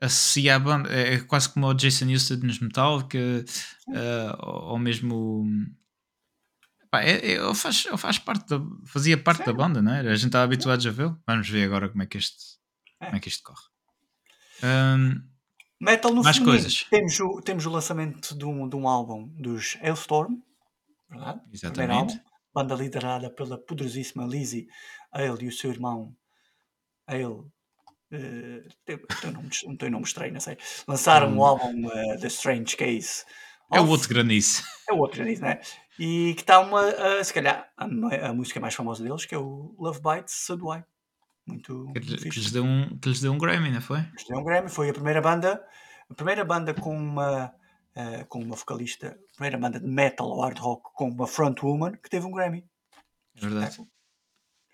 associa 0.01 0.57
à 0.57 0.59
banda, 0.59 0.91
é 0.93 1.21
quase 1.21 1.49
como 1.51 1.67
o 1.69 1.75
Jason 1.75 2.07
Newsted 2.07 2.45
nos 2.45 2.59
Metallica, 2.59 3.17
eh, 3.19 4.37
ou, 4.41 4.71
ou 4.73 4.79
mesmo. 4.79 5.47
Pá, 6.91 7.01
é, 7.03 7.13
é- 7.13 7.31
ele, 7.37 7.55
faz, 7.55 7.83
faz 7.97 8.19
parte 8.19 8.49
da, 8.49 8.61
fazia 8.87 9.17
parte 9.17 9.39
Sim. 9.39 9.45
da 9.45 9.53
banda, 9.53 9.81
não 9.81 9.93
é? 9.95 10.01
A 10.01 10.15
gente 10.17 10.27
estava 10.27 10.45
habituados 10.45 10.85
a 10.87 10.91
vê-lo. 10.91 11.17
Vamos 11.27 11.49
ver 11.49 11.65
agora 11.65 11.89
como 11.89 12.03
é 12.03 12.07
que 12.07 12.19
isto, 12.19 12.37
É. 13.01 13.07
como 13.07 13.17
é 13.17 13.21
que 13.21 13.29
isto 13.29 13.43
corre. 13.45 13.63
Ahm, 14.63 15.23
Metal 15.81 16.13
no 16.15 16.23
Mais 16.23 16.37
feminino. 16.37 16.59
coisas. 16.63 16.85
Temos 16.91 17.21
o, 17.21 17.41
temos 17.43 17.67
o 17.67 17.71
lançamento 17.71 18.37
de 18.37 18.45
um, 18.45 18.69
de 18.69 18.77
um 18.77 18.89
álbum 18.89 19.27
dos 19.37 19.77
Hailstorm, 19.83 20.37
verdade? 21.11 21.41
Exatamente. 21.53 22.15
álbum, 22.15 22.21
banda 22.55 22.75
liderada 22.75 23.31
pela 23.31 23.59
poderosíssima 23.59 24.25
Lizzie 24.25 24.67
Ale 25.13 25.45
e 25.45 25.49
o 25.49 25.53
seu 25.53 25.71
irmão 25.71 26.15
Ale. 27.07 27.45
eh, 28.13 28.63
tem, 28.85 28.99
tem 29.21 29.31
nome, 29.33 29.49
não 29.65 29.77
tem 29.77 29.91
nome 29.91 30.05
estranho, 30.05 30.33
não 30.33 30.41
sei. 30.41 30.57
Lançaram 30.87 31.33
Hum. 31.33 31.39
o 31.39 31.45
álbum 31.45 31.91
eh, 31.91 32.19
The 32.19 32.29
Strange 32.29 32.77
Case. 32.77 33.25
é 33.73 33.81
o 33.81 33.83
of- 33.85 33.91
outro 33.93 34.09
granice. 34.09 34.63
É 34.89 34.93
o 34.93 34.99
outro, 34.99 35.25
diz, 35.25 35.41
né? 35.41 35.61
E 35.99 36.35
que 36.35 36.43
está 36.43 36.61
uma, 36.61 36.81
ah, 36.83 37.23
se 37.25 37.33
calhar, 37.35 37.71
a, 37.77 37.85
a 38.29 38.33
música 38.35 38.61
mais 38.61 38.75
famosa 38.75 39.03
deles, 39.03 39.25
que 39.27 39.35
é 39.35 39.39
o 39.39 39.75
Love 39.79 40.01
Bites 40.01 40.49
I. 40.51 40.85
Muito, 41.47 41.93
Que, 41.95 42.01
que 42.01 42.41
lhes 42.41 42.51
deu 42.51 42.65
um, 42.65 42.99
que 42.99 43.09
lhes 43.09 43.21
deu 43.21 43.33
um 43.33 43.39
Grammy, 43.39 43.71
não 43.71 43.81
foi? 43.81 44.01
Lhes 44.01 44.27
deu 44.27 44.39
um 44.39 44.45
Grammy, 44.45 44.69
foi 44.71 44.89
a 44.89 44.95
primeira 44.95 45.21
banda, 45.21 45.63
a 46.11 46.15
primeira 46.15 46.45
banda 46.45 46.73
com 46.73 46.97
uma, 46.97 47.53
eh, 47.95 48.25
com 48.25 48.41
uma 48.43 48.57
vocalista, 48.57 49.09
a 49.09 49.35
primeira 49.37 49.59
banda 49.59 49.79
de 49.79 49.87
metal 49.87 50.29
ou 50.29 50.41
hard 50.41 50.59
rock 50.59 50.91
com 50.95 51.09
uma 51.11 51.27
frontwoman 51.27 51.93
que 51.93 52.09
teve 52.09 52.27
um 52.27 52.31
Grammy. 52.33 52.65
É 53.37 53.41
verdade. 53.41 53.77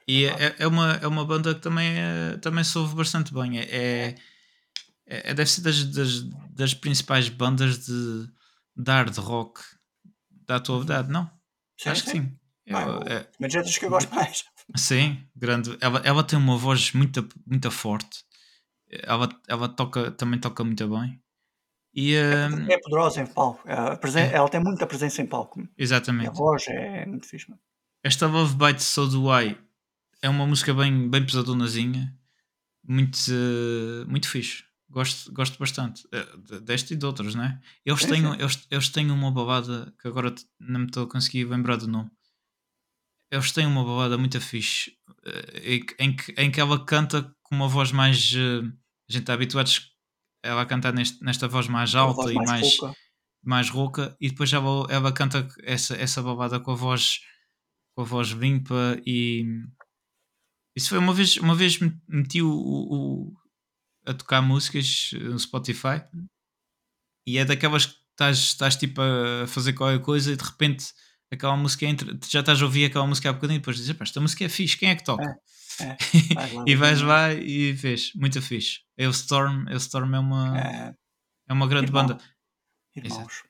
E 0.07 0.27
é, 0.27 0.57
é, 0.59 0.67
uma, 0.67 0.93
é 0.95 1.07
uma 1.07 1.25
banda 1.25 1.55
que 1.55 1.61
também, 1.61 1.99
é, 1.99 2.37
também 2.39 2.65
se 2.65 2.77
ouve 2.79 2.95
bastante 2.95 3.33
bem. 3.35 3.59
É, 3.61 3.65
é, 3.71 4.15
é- 5.07 5.35
deve 5.35 5.49
ser 5.51 5.63
das, 5.63 5.85
das, 5.85 6.23
das 6.51 6.75
principais 6.75 7.29
bandas 7.29 7.85
de, 7.87 8.27
de 8.77 8.91
hard 8.91 9.17
rock 9.19 9.61
da 10.47 10.57
atualidade, 10.57 11.11
não? 11.11 11.31
Sim, 11.79 11.91
Acho 11.91 12.05
que 12.05 12.11
sim. 12.11 12.37
Eu- 12.67 12.79
eu- 12.79 13.03
é- 13.03 13.29
Mas 13.39 13.55
é 13.55 13.63
das 13.63 13.77
que 13.79 13.85
eu 13.85 13.91
gosto 13.91 14.15
mais. 14.15 14.45
Sim, 14.77 15.19
grande. 15.37 15.77
Ela, 15.81 16.01
ela 16.05 16.25
tem 16.25 16.39
uma 16.39 16.57
voz 16.57 16.93
muito, 16.93 17.27
muito 17.47 17.71
forte. 17.71 18.25
Ela, 18.89 19.29
ela 19.49 19.69
toca, 19.69 20.11
também 20.13 20.39
toca 20.41 20.65
muito 20.65 20.89
bem. 20.89 21.21
E, 21.95 22.15
hum, 22.17 22.67
É 22.71 22.79
poderosa 22.79 23.21
em 23.23 23.27
palco. 23.27 23.63
A 23.71 23.97
presen- 23.97 24.23
É. 24.23 24.35
Ela 24.35 24.49
tem 24.49 24.61
muita 24.63 24.87
presença 24.87 25.21
em 25.23 25.27
palco. 25.27 25.61
E 25.61 25.65
a 25.65 25.67
exatamente. 25.79 26.31
voz 26.37 26.65
é 26.69 27.05
muito 27.07 27.27
fixe. 27.27 27.49
mano. 27.49 27.61
Esta 28.03 28.27
Love 28.27 28.55
Bites 28.57 28.85
So 28.87 29.07
Do 29.09 29.29
I 29.41 29.59
é 30.23 30.29
uma 30.29 30.47
música 30.47 30.73
bem, 30.73 31.09
bem 31.11 31.25
pesadonazinha, 31.25 32.17
muito, 32.87 33.19
muito 34.09 34.29
fixe. 34.29 34.65
Gosto, 34.89 35.33
gosto 35.33 35.57
bastante 35.59 36.03
eh, 36.13 36.27
de- 36.49 36.61
desta 36.61 36.93
e 36.95 36.97
de 36.97 37.07
outras, 37.07 37.35
não 37.35 37.45
é? 37.45 37.61
Eles 37.87 38.05
têm, 38.05 38.25
eles, 38.41 38.67
eles 38.71 38.89
têm 38.89 39.09
uma 39.11 39.31
balada 39.31 39.95
que 40.01 40.09
agora 40.09 40.35
não 40.59 40.81
me 40.81 40.87
estou 40.87 41.05
a 41.05 41.09
conseguir 41.09 41.45
lembrar 41.45 41.77
do 41.77 41.87
nome. 41.87 42.11
Eles 43.31 43.53
têm 43.53 43.67
uma 43.67 43.85
balada 43.85 44.19
muito 44.19 44.41
fixe 44.41 44.93
eh, 45.25 45.87
em, 45.99 46.15
que- 46.17 46.35
em, 46.37 46.51
que, 46.51 46.61
ela 46.61 46.85
canta 46.85 47.35
com 47.43 47.55
uma 47.55 47.69
voz 47.69 47.93
mais. 47.93 48.33
eh, 48.35 48.61
a 49.09 49.13
gente 49.13 49.23
está 49.23 49.35
habituados 49.35 49.93
a 50.45 50.49
ela 50.49 50.63
a 50.63 50.67
cantar 50.67 50.93
neste, 50.93 51.23
nesta 51.23 51.47
voz 51.49 51.69
mais 51.69 51.95
alta 51.95 52.23
voz 52.23 52.31
e 52.33 52.35
mais, 52.35 52.79
rouca. 52.79 52.97
mais 53.45 53.69
rouca 53.71 54.17
e 54.21 54.29
depois 54.31 54.53
ela, 54.53 54.87
ela 54.89 55.13
canta 55.13 55.47
essa, 55.63 55.95
essa 55.97 56.23
balada 56.23 56.59
com 56.61 56.71
a 56.73 56.75
voz 56.75 57.21
com 57.95 58.03
a 58.03 58.05
voz 58.05 58.29
limpa 58.29 58.99
e 59.07 59.45
isso 60.77 60.89
foi 60.91 60.99
uma 60.99 61.13
vez 61.13 61.37
uma 61.37 61.55
vez 61.55 61.79
me- 61.79 62.01
meti 62.09 62.41
o, 62.41 62.49
o- 62.51 62.95
o- 62.95 63.35
a 64.07 64.15
tocar 64.15 64.41
músicas 64.41 65.11
no 65.13 65.39
Spotify 65.39 66.03
e 67.27 67.37
é 67.39 67.45
daquelas 67.45 67.87
que 67.87 67.97
estás, 68.13 68.39
estás 68.39 68.77
tipo 68.77 69.01
a 69.03 69.47
fazer 69.47 69.73
qualquer 69.75 70.01
coisa 70.01 70.33
e 70.33 70.37
de 70.37 70.45
repente 70.45 70.87
aquela 71.31 71.57
música 71.57 71.87
já 72.29 72.41
estás 72.41 72.61
a 72.61 72.65
ouvir 72.65 72.87
aquela 72.87 73.07
música 73.07 73.31
há 73.31 73.33
bocadinho 73.33 73.57
e 73.57 73.61
depois 73.61 73.77
dizes, 73.77 73.91
"Epá, 73.91 74.05
esta 74.05 74.21
música 74.21 74.45
é 74.45 74.49
fixe, 74.49 74.77
quem 74.77 74.91
é 74.91 74.97
que 74.97 75.05
toca? 75.05 75.25
É, 75.81 75.97
vais 76.35 76.53
lá 76.53 76.65
e 76.67 76.77
vais 76.77 77.01
é. 77.01 77.05
lá 77.05 77.33
e 77.33 77.73
vês, 77.73 78.13
muito 78.15 78.43
fixe. 78.43 78.81
Eustorm, 78.99 79.69
Eustorm 79.69 80.15
é 80.15 80.19
uma, 80.19 80.59
É, 80.59 80.95
é 81.49 81.53
uma 81.53 81.67
grande 81.67 81.87
irmão. 81.87 82.07
banda. 82.07 82.25
Irmãos. 82.95 83.45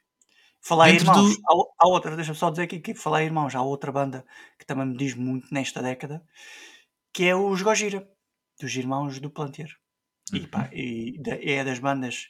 Falar 0.63 0.91
em 0.91 0.97
irmãos, 0.97 1.37
do- 1.37 1.43
há, 1.79 1.89
outra, 1.89 2.15
deixa-me 2.15 2.37
só 2.37 2.51
dizer 2.51 2.65
aqui 2.65 2.81
que 2.81 2.95
falar 2.95 3.23
em 3.23 3.27
irmãos, 3.27 3.55
há 3.55 3.63
outra 3.63 3.91
banda 3.91 4.27
que 4.59 4.67
também 4.67 4.87
me 4.87 4.97
diz 4.97 5.15
muito 5.15 5.53
nesta 5.53 5.83
década, 5.83 6.23
que 7.15 7.25
é 7.25 7.35
os 7.35 7.63
Gojira, 7.63 8.07
dos 8.61 8.77
irmãos 8.77 9.19
do 9.19 9.31
Plantier. 9.31 9.71
E, 10.33 10.47
pá, 10.47 10.69
e 10.73 11.19
é 11.43 11.65
das 11.65 11.79
bandas, 11.79 12.29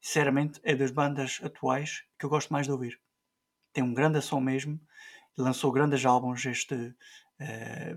sinceramente, 0.00 0.60
é 0.62 0.76
das 0.76 0.90
bandas 0.90 1.40
atuais 1.42 2.04
que 2.18 2.26
eu 2.26 2.30
gosto 2.30 2.52
mais 2.52 2.66
de 2.66 2.72
ouvir. 2.72 3.00
Tem 3.72 3.84
um 3.84 3.94
grande 3.94 4.20
som 4.22 4.40
mesmo, 4.40 4.80
lançou 5.36 5.72
grandes 5.72 6.04
álbuns 6.04 6.44
este, 6.46 6.94
eh, 7.40 7.96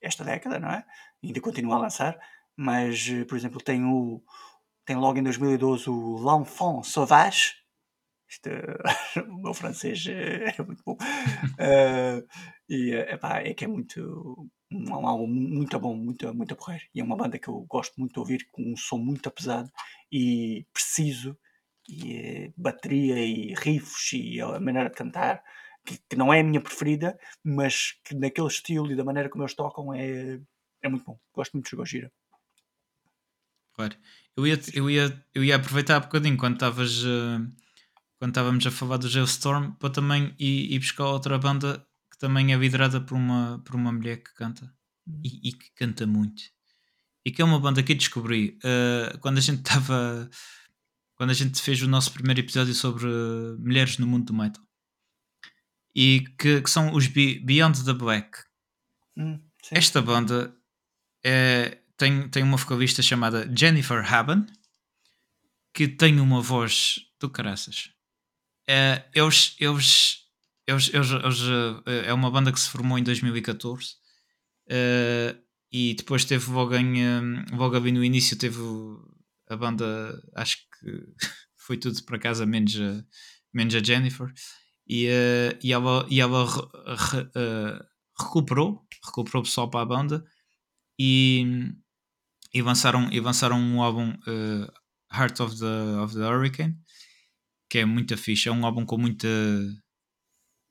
esta 0.00 0.24
década, 0.24 0.58
não 0.58 0.70
é? 0.70 0.84
Ainda 1.22 1.40
continua 1.40 1.76
a 1.76 1.80
lançar, 1.80 2.18
mas, 2.56 3.08
eh, 3.08 3.24
por 3.24 3.36
exemplo, 3.36 3.60
tem 3.62 3.84
o 3.84 4.22
tem 4.84 4.96
logo 4.96 5.18
em 5.18 5.22
2012 5.22 5.90
o 5.90 6.16
L'Enfant 6.18 6.82
Sauvage. 6.82 7.54
Isto, 8.28 8.50
o 9.28 9.42
meu 9.42 9.54
francês 9.54 10.06
eh, 10.06 10.54
é 10.58 10.62
muito 10.62 10.82
bom. 10.84 10.96
Eh, 11.60 12.24
e 12.68 12.92
epá, 12.94 13.40
é 13.40 13.52
que 13.54 13.64
é 13.64 13.68
muito 13.68 14.48
um 14.70 15.06
álbum 15.06 15.26
muito 15.26 15.78
bom, 15.80 15.94
muito, 15.96 16.32
muito 16.34 16.54
a 16.54 16.56
porrer. 16.56 16.82
E 16.94 17.00
é 17.00 17.04
uma 17.04 17.16
banda 17.16 17.38
que 17.38 17.48
eu 17.48 17.60
gosto 17.68 17.94
muito 17.98 18.14
de 18.14 18.20
ouvir, 18.20 18.46
com 18.52 18.62
um 18.72 18.76
som 18.76 18.98
muito 18.98 19.30
pesado 19.30 19.70
e 20.12 20.66
preciso, 20.72 21.36
e 21.88 22.16
eh, 22.16 22.52
bateria 22.56 23.18
e 23.18 23.54
riffs 23.54 24.12
e 24.12 24.40
a 24.40 24.60
maneira 24.60 24.90
de 24.90 24.96
cantar, 24.96 25.42
que, 25.84 25.98
que 26.08 26.16
não 26.16 26.32
é 26.32 26.40
a 26.40 26.44
minha 26.44 26.60
preferida, 26.60 27.18
mas 27.42 27.94
que 28.04 28.14
naquele 28.14 28.48
estilo 28.48 28.92
e 28.92 28.96
da 28.96 29.04
maneira 29.04 29.28
como 29.28 29.42
eles 29.42 29.54
tocam 29.54 29.94
é, 29.94 30.40
é 30.82 30.88
muito 30.88 31.04
bom. 31.04 31.18
Gosto 31.34 31.54
muito 31.54 31.70
de 31.70 31.76
Gojira. 31.76 32.12
Claro. 33.72 33.96
Eu 34.36 34.46
ia, 34.46 34.60
eu 34.74 34.90
ia, 34.90 35.26
eu 35.34 35.42
ia 35.42 35.56
aproveitar 35.56 35.98
um 35.98 36.02
bocadinho 36.02 36.36
quando 36.36 36.54
estavas 36.54 37.02
eh, 37.04 37.38
quando 38.18 38.32
estávamos 38.32 38.66
a 38.66 38.70
falar 38.70 38.96
do 38.96 39.08
Geostorm 39.08 39.72
para 39.72 39.90
também 39.90 40.34
ir, 40.38 40.74
ir 40.74 40.78
buscar 40.80 41.06
outra 41.06 41.38
banda 41.38 41.86
que 42.10 42.18
também 42.18 42.52
é 42.52 42.56
liderada 42.56 43.00
por 43.00 43.14
uma, 43.16 43.62
por 43.64 43.76
uma 43.76 43.92
mulher 43.92 44.18
que 44.18 44.34
canta 44.34 44.72
e, 45.24 45.48
e 45.48 45.52
que 45.52 45.70
canta 45.74 46.06
muito. 46.06 46.42
E 47.24 47.30
que 47.30 47.40
é 47.40 47.44
uma 47.44 47.60
banda 47.60 47.82
que 47.82 47.92
eu 47.92 47.96
descobri 47.96 48.58
eh, 48.64 49.16
quando 49.20 49.38
a 49.38 49.40
gente 49.40 49.58
estava 49.66 50.28
quando 51.18 51.30
a 51.30 51.34
gente 51.34 51.60
fez 51.60 51.82
o 51.82 51.88
nosso 51.88 52.12
primeiro 52.12 52.40
episódio 52.40 52.72
sobre 52.72 53.04
mulheres 53.58 53.98
no 53.98 54.06
mundo 54.06 54.26
do 54.26 54.34
metal. 54.34 54.62
e 55.94 56.20
que, 56.38 56.62
que 56.62 56.70
são 56.70 56.94
os 56.94 57.08
Beyond 57.08 57.84
the 57.84 57.92
Black. 57.92 58.38
Hum, 59.16 59.40
Esta 59.72 60.00
banda 60.00 60.56
é, 61.24 61.78
tem, 61.96 62.28
tem 62.28 62.44
uma 62.44 62.56
vocalista 62.56 63.02
chamada 63.02 63.50
Jennifer 63.54 64.00
Haben 64.14 64.46
que 65.74 65.88
tem 65.88 66.20
uma 66.20 66.40
voz 66.40 67.00
do 67.20 67.28
caraças. 67.28 67.90
É, 68.68 69.04
eles, 69.12 69.56
eles, 69.58 70.18
eles, 70.66 70.92
eles, 70.94 71.10
eles, 71.10 71.40
é 72.06 72.12
uma 72.12 72.30
banda 72.30 72.52
que 72.52 72.60
se 72.60 72.68
formou 72.68 72.96
em 72.98 73.02
2014 73.02 73.94
uh, 74.70 75.42
e 75.72 75.94
depois 75.94 76.24
teve 76.24 76.48
logo, 76.50 76.76
em, 76.76 77.44
logo 77.56 77.76
ali 77.76 77.90
no 77.90 78.04
início 78.04 78.36
teve 78.38 78.60
a 79.48 79.56
banda, 79.56 80.22
acho 80.36 80.58
que 80.58 80.67
foi 81.56 81.76
tudo 81.76 82.02
para 82.04 82.18
casa 82.18 82.46
menos 82.46 82.76
a, 82.80 83.04
menos 83.52 83.74
a 83.74 83.82
Jennifer. 83.82 84.32
E, 84.86 85.06
uh, 85.08 85.58
e 85.62 85.72
ela, 85.72 86.06
e 86.08 86.20
ela 86.20 86.46
re, 86.46 87.20
uh, 87.20 87.84
recuperou, 88.18 88.86
recuperou 89.04 89.42
o 89.42 89.44
pessoal 89.44 89.70
para 89.70 89.82
a 89.82 89.86
banda. 89.86 90.24
E, 90.98 91.44
e, 92.52 92.62
lançaram, 92.62 93.10
e 93.12 93.20
lançaram 93.20 93.58
um 93.58 93.82
álbum 93.82 94.10
uh, 94.10 94.72
Heart 95.12 95.40
of 95.40 95.58
the, 95.58 96.00
of 96.02 96.14
the 96.14 96.26
Hurricane 96.26 96.76
que 97.70 97.78
é 97.78 97.84
muito 97.84 98.16
fixe, 98.16 98.48
é 98.48 98.52
um 98.52 98.64
álbum 98.64 98.84
com 98.86 98.96
muita 98.96 99.28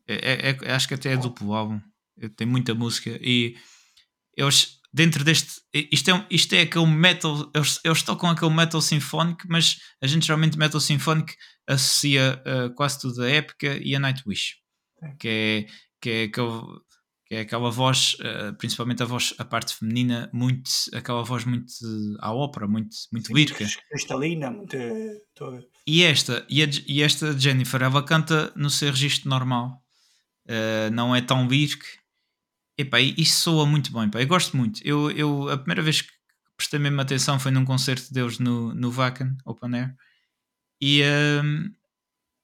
é, 0.07 0.49
é, 0.49 0.57
é, 0.63 0.71
acho 0.71 0.87
que 0.87 0.93
até 0.93 1.13
é 1.13 1.17
duplo 1.17 1.53
álbum. 1.53 1.81
Tem 2.35 2.47
muita 2.47 2.73
música 2.73 3.19
e 3.21 3.55
eles 4.35 4.76
dentro 4.93 5.23
deste 5.23 5.61
isto 5.73 6.11
é, 6.11 6.25
isto 6.29 6.53
é 6.53 6.61
aquele 6.61 6.87
metal 6.87 7.51
eles, 7.53 7.79
eles 7.83 8.03
tocam 8.03 8.29
aquele 8.29 8.53
metal 8.53 8.81
sinfónico 8.81 9.43
mas 9.49 9.77
a 10.01 10.07
gente 10.07 10.25
geralmente 10.25 10.57
metal 10.57 10.79
sinfónico 10.79 11.33
associa 11.67 12.41
uh, 12.45 12.73
quase 12.73 13.01
tudo 13.01 13.21
a 13.21 13.29
época 13.29 13.77
e 13.83 13.95
a 13.95 13.99
Nightwish 13.99 14.55
que 15.19 15.27
é, 15.27 15.65
que 16.01 16.09
é 16.09 16.23
aquele 16.23 16.61
que 17.27 17.35
é 17.35 17.41
aquela 17.41 17.69
voz, 17.69 18.15
uh, 18.21 18.55
principalmente 18.57 19.03
a 19.03 19.05
voz, 19.05 19.33
a 19.37 19.43
parte 19.43 19.75
feminina, 19.75 20.29
muito, 20.33 20.71
aquela 20.93 21.23
voz 21.23 21.43
muito 21.43 21.67
à 22.19 22.33
ópera, 22.33 22.65
muito, 22.67 22.95
muito 23.11 23.33
lírica. 23.33 23.65
Cristalina, 23.89 24.49
muito. 24.49 24.77
E 25.85 26.03
esta, 26.03 26.45
e, 26.49 26.63
a, 26.63 26.67
e 26.87 27.01
esta 27.01 27.37
Jennifer, 27.37 27.81
ela 27.81 28.01
canta 28.01 28.53
no 28.55 28.69
seu 28.69 28.91
registro 28.91 29.29
normal, 29.29 29.83
não 30.93 31.13
é 31.13 31.21
tão 31.21 31.47
lírica. 31.49 31.85
Epá, 32.77 32.99
isso 32.99 33.41
soa 33.41 33.65
muito 33.65 33.91
bem, 33.91 34.09
pá. 34.09 34.21
eu 34.21 34.27
gosto 34.27 34.55
muito. 34.55 34.79
Eu, 34.83 35.09
eu, 35.11 35.49
a 35.49 35.57
primeira 35.57 35.81
vez 35.81 36.01
que 36.01 36.11
prestei 36.55 36.79
mesmo 36.79 37.01
atenção 37.01 37.39
foi 37.39 37.51
num 37.51 37.65
concerto 37.65 38.13
deles 38.13 38.39
no, 38.39 38.73
no 38.73 38.91
Vacan 38.91 39.35
Open 39.45 39.75
Air 39.75 39.95
e, 40.81 41.01
uh, 41.01 41.71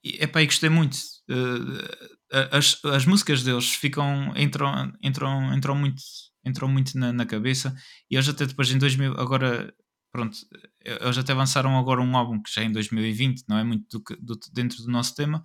e, 0.04 0.24
epá, 0.24 0.42
e 0.42 0.46
gostei 0.46 0.70
muito. 0.70 0.98
Uh, 1.30 2.14
as, 2.52 2.84
as 2.86 3.06
músicas 3.06 3.44
deles 3.44 3.74
ficam 3.76 4.34
entram, 4.36 4.92
entram, 5.02 5.54
entram 5.54 5.76
muito 5.76 6.02
entram 6.46 6.68
muito 6.68 6.98
na, 6.98 7.14
na 7.14 7.26
cabeça 7.26 7.76
e 8.10 8.16
eles 8.16 8.28
até 8.28 8.46
depois 8.46 8.70
em 8.72 8.78
2000 8.78 9.14
agora 9.20 9.74
pronto 10.12 10.38
eles 10.84 11.18
até 11.18 11.32
avançaram 11.32 11.78
agora 11.78 12.02
um 12.02 12.18
álbum 12.18 12.42
que 12.42 12.52
já 12.52 12.64
é 12.64 12.66
em 12.66 12.72
2020 12.72 13.44
não 13.48 13.58
é 13.58 13.64
muito 13.64 14.00
do, 14.00 14.04
do, 14.20 14.40
dentro 14.52 14.82
do 14.84 14.92
nosso 14.92 15.16
tema 15.16 15.44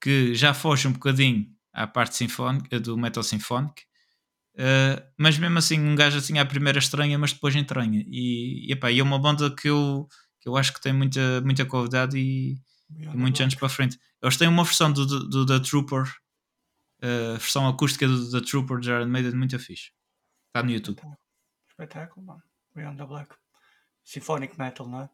que 0.00 0.34
já 0.34 0.52
foge 0.52 0.88
um 0.88 0.92
bocadinho 0.92 1.46
à 1.72 1.86
parte 1.86 2.16
sinfónica 2.16 2.78
do 2.80 2.98
metal 2.98 3.22
sinfónico 3.22 3.76
uh, 4.56 5.02
mas 5.18 5.38
mesmo 5.38 5.58
assim 5.58 5.80
um 5.80 5.94
gajo 5.94 6.18
assim 6.18 6.38
à 6.38 6.44
primeira 6.44 6.78
estranha 6.78 7.18
mas 7.18 7.32
depois 7.32 7.54
entranha 7.54 8.04
e, 8.06 8.68
e, 8.68 8.72
epá, 8.72 8.90
e 8.90 8.98
é 8.98 9.02
uma 9.02 9.18
banda 9.18 9.54
que 9.54 9.68
eu, 9.68 10.08
que 10.40 10.48
eu 10.48 10.56
acho 10.56 10.72
que 10.72 10.80
tem 10.80 10.92
muita, 10.92 11.40
muita 11.42 11.64
qualidade 11.64 12.18
e 12.18 12.56
e 12.94 13.06
muitos 13.16 13.40
anos 13.40 13.54
para 13.54 13.68
frente. 13.68 13.98
Eles 14.22 14.36
têm 14.36 14.48
uma 14.48 14.64
versão 14.64 14.92
do, 14.92 15.06
do, 15.06 15.28
do 15.28 15.46
The 15.46 15.60
Trooper, 15.60 16.04
a 17.02 17.06
uh, 17.06 17.38
versão 17.38 17.68
acústica 17.68 18.06
do 18.06 18.30
The 18.30 18.40
Trooper 18.46 18.78
de 18.78 18.90
Iron 18.90 19.06
Maiden, 19.06 19.34
muito 19.34 19.58
fixe. 19.58 19.92
Está 20.48 20.62
no 20.62 20.70
YouTube. 20.70 21.00
Espetáculo, 21.68 22.24
mano. 22.24 22.42
Beyond 22.74 22.96
the 22.98 23.06
Black. 23.06 23.34
Symphonic 24.04 24.58
Metal, 24.58 24.88
não 24.88 25.02
é? 25.02 25.10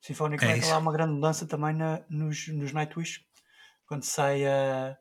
Symphonic 0.00 0.42
é 0.44 0.46
Metal 0.46 0.62
isso. 0.62 0.74
há 0.74 0.78
uma 0.78 0.92
grande 0.92 1.14
mudança 1.14 1.46
também 1.46 1.74
na, 1.74 2.04
nos, 2.08 2.48
nos 2.48 2.72
Nightwish. 2.72 3.24
Quando 3.86 4.04
sai 4.04 4.46
a 4.46 4.96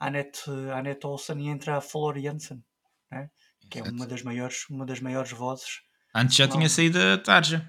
Annette, 0.00 0.50
Annette 0.74 1.06
Olsen 1.06 1.40
e 1.40 1.48
entra 1.48 1.76
a 1.76 1.80
Flor 1.80 2.18
Jansen, 2.18 2.64
né? 3.10 3.30
que 3.70 3.78
é 3.78 3.82
uma 3.82 4.06
das, 4.06 4.22
maiores, 4.22 4.68
uma 4.68 4.86
das 4.86 5.00
maiores 5.00 5.30
vozes. 5.30 5.80
Antes 6.14 6.36
já 6.36 6.46
não. 6.46 6.56
tinha 6.56 6.68
saído 6.68 6.98
a 7.00 7.18
Tarja 7.18 7.66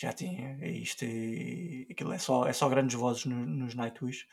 já 0.00 0.14
tinha 0.14 0.56
isto 0.66 1.04
e 1.04 1.86
aquilo 1.90 2.12
é 2.12 2.18
só, 2.18 2.46
é 2.46 2.52
só 2.54 2.68
grandes 2.70 2.96
vozes 2.96 3.26
no, 3.26 3.36
nos 3.44 3.74
Nightwish 3.74 4.26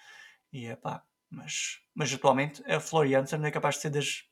e 0.53 0.65
é 0.65 0.77
pá, 0.77 1.03
mas, 1.29 1.79
mas 1.93 2.13
atualmente 2.13 2.63
a 2.71 2.79
Flor 2.79 3.05
Jansen 3.05 3.43
é 3.43 3.51
capaz 3.51 3.75
de 3.75 3.81
ser 3.81 3.89
das, 3.89 4.23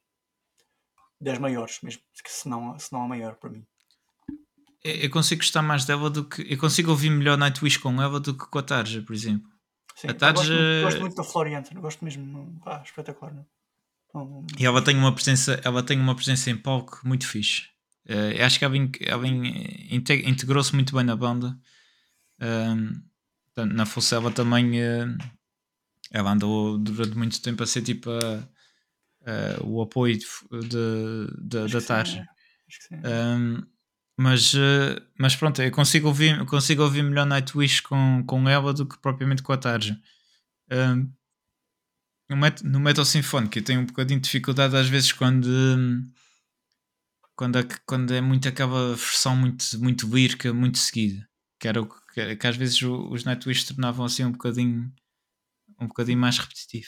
das 1.20 1.38
maiores, 1.38 1.82
mesmo 1.82 2.02
se 2.26 2.48
não, 2.48 2.80
se 2.80 2.94
não 2.94 3.04
a 3.04 3.08
maior 3.08 3.36
para 3.36 3.50
mim. 3.50 3.68
Eu 4.82 5.10
consigo 5.10 5.42
gostar 5.42 5.64
mais 5.64 5.84
dela 5.84 6.12
do 6.12 6.30
que. 6.30 6.42
Eu 6.48 6.60
consigo 6.60 6.92
ouvir 6.92 7.10
melhor 7.10 7.38
Nightwish 7.38 7.80
com 7.80 8.00
ela 8.02 8.20
do 8.20 8.38
que 8.38 8.46
com 8.46 8.60
a 8.60 8.64
Tarja, 8.64 9.02
por 9.02 9.14
exemplo. 9.14 9.50
Sim, 9.96 10.10
a 10.10 10.14
Tarja... 10.14 10.44
gosto, 10.44 10.54
muito, 10.54 10.84
gosto 10.84 11.00
muito 11.02 11.16
da 11.16 11.24
Flor 11.24 11.50
Jansen, 11.50 11.82
gosto 11.82 12.06
mesmo. 12.06 12.62
Pá, 12.64 12.84
espetacular. 12.86 13.34
Não? 13.34 13.46
E 14.58 14.66
ela 14.66 14.82
tem 14.82 14.98
uma 14.98 15.14
presença, 15.14 15.60
ela 15.64 15.84
tem 15.84 16.00
uma 16.00 16.16
presença 16.16 16.50
em 16.50 16.58
palco 16.58 17.02
muito 17.04 17.28
fixe. 17.28 17.64
Uh, 18.08 18.44
acho 18.44 18.60
que 18.60 18.66
ela, 18.66 18.76
ela 19.02 19.28
integrou-se 19.28 20.74
muito 20.74 20.96
bem 20.96 21.04
na 21.04 21.16
banda. 21.16 21.58
Uh, 22.40 23.66
na 23.66 23.86
Fucela 23.86 24.32
também 24.32 24.80
uh, 24.80 25.18
ela 26.12 26.32
andou 26.32 26.78
durante 26.78 27.18
muito 27.18 27.42
tempo 27.42 27.64
a 27.64 27.68
ser 27.68 27.82
tipo 27.82 28.10
o 29.64 29.82
apoio 29.82 30.20
da 31.42 31.82
Tarja. 31.82 32.28
Um, 32.92 33.64
mas, 34.18 34.54
mas 35.20 35.36
pronto, 35.36 35.62
eu 35.62 35.72
consigo 35.72 36.08
ouvir, 36.08 36.46
consigo 36.46 36.84
ouvir 36.84 37.04
melhor 37.04 37.26
Nightwish 37.26 37.82
com, 37.82 38.24
com 38.26 38.48
ela 38.48 38.72
do 38.72 38.86
que 38.86 38.98
propriamente 39.00 39.42
com 39.42 39.52
a 39.52 39.58
Tarja. 39.58 40.00
Um, 40.72 41.12
no, 42.30 42.38
met, 42.38 42.64
no 42.64 42.80
Metal 42.80 43.06
Sinfónico 43.06 43.58
eu 43.58 43.64
tenho 43.64 43.82
um 43.82 43.86
bocadinho 43.86 44.20
de 44.20 44.26
dificuldade 44.26 44.76
às 44.76 44.88
vezes 44.88 45.12
quando. 45.12 45.48
Quando, 47.36 47.60
é, 47.60 47.64
quando 47.86 48.14
é 48.14 48.22
muito 48.22 48.48
aquela 48.48 48.96
versão 48.96 49.36
muito, 49.36 49.66
muito 49.80 50.08
lírica, 50.08 50.54
muito 50.54 50.78
seguida. 50.78 51.28
Que 51.60 51.68
era 51.68 51.82
o 51.82 51.90
que, 52.14 52.36
que 52.38 52.48
às 52.48 52.56
vezes 52.56 52.82
os 52.82 53.26
Nightwish 53.26 53.66
tornavam 53.66 54.06
assim 54.06 54.24
um 54.24 54.32
bocadinho 54.32 54.90
um 55.80 55.88
bocadinho 55.88 56.18
mais 56.18 56.38
repetitivo. 56.38 56.88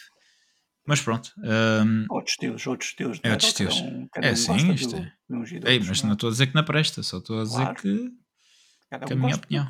Mas 0.86 1.02
pronto. 1.02 1.34
Um, 1.38 2.06
outros 2.10 2.34
estilos, 2.34 2.66
outros 2.66 2.90
estilos. 2.90 3.20
É 3.22 3.32
outros 3.32 3.50
estilos. 3.50 3.82
Um, 3.82 4.08
é 4.16 4.32
um 4.32 4.36
sim, 4.38 4.72
isto 4.72 4.96
é. 4.96 5.14
Ei, 5.66 5.80
mas 5.80 6.02
não 6.02 6.14
estou 6.14 6.30
a 6.30 6.32
dizer 6.32 6.48
que 6.48 6.56
não 6.56 6.64
presta, 6.64 7.04
só 7.04 7.18
estou 7.18 7.42
a 7.42 7.44
dizer 7.44 7.56
claro. 7.58 7.76
que, 7.76 8.10
que 9.06 9.14
a 9.14 9.16
minha 9.16 9.36
opinião. 9.36 9.68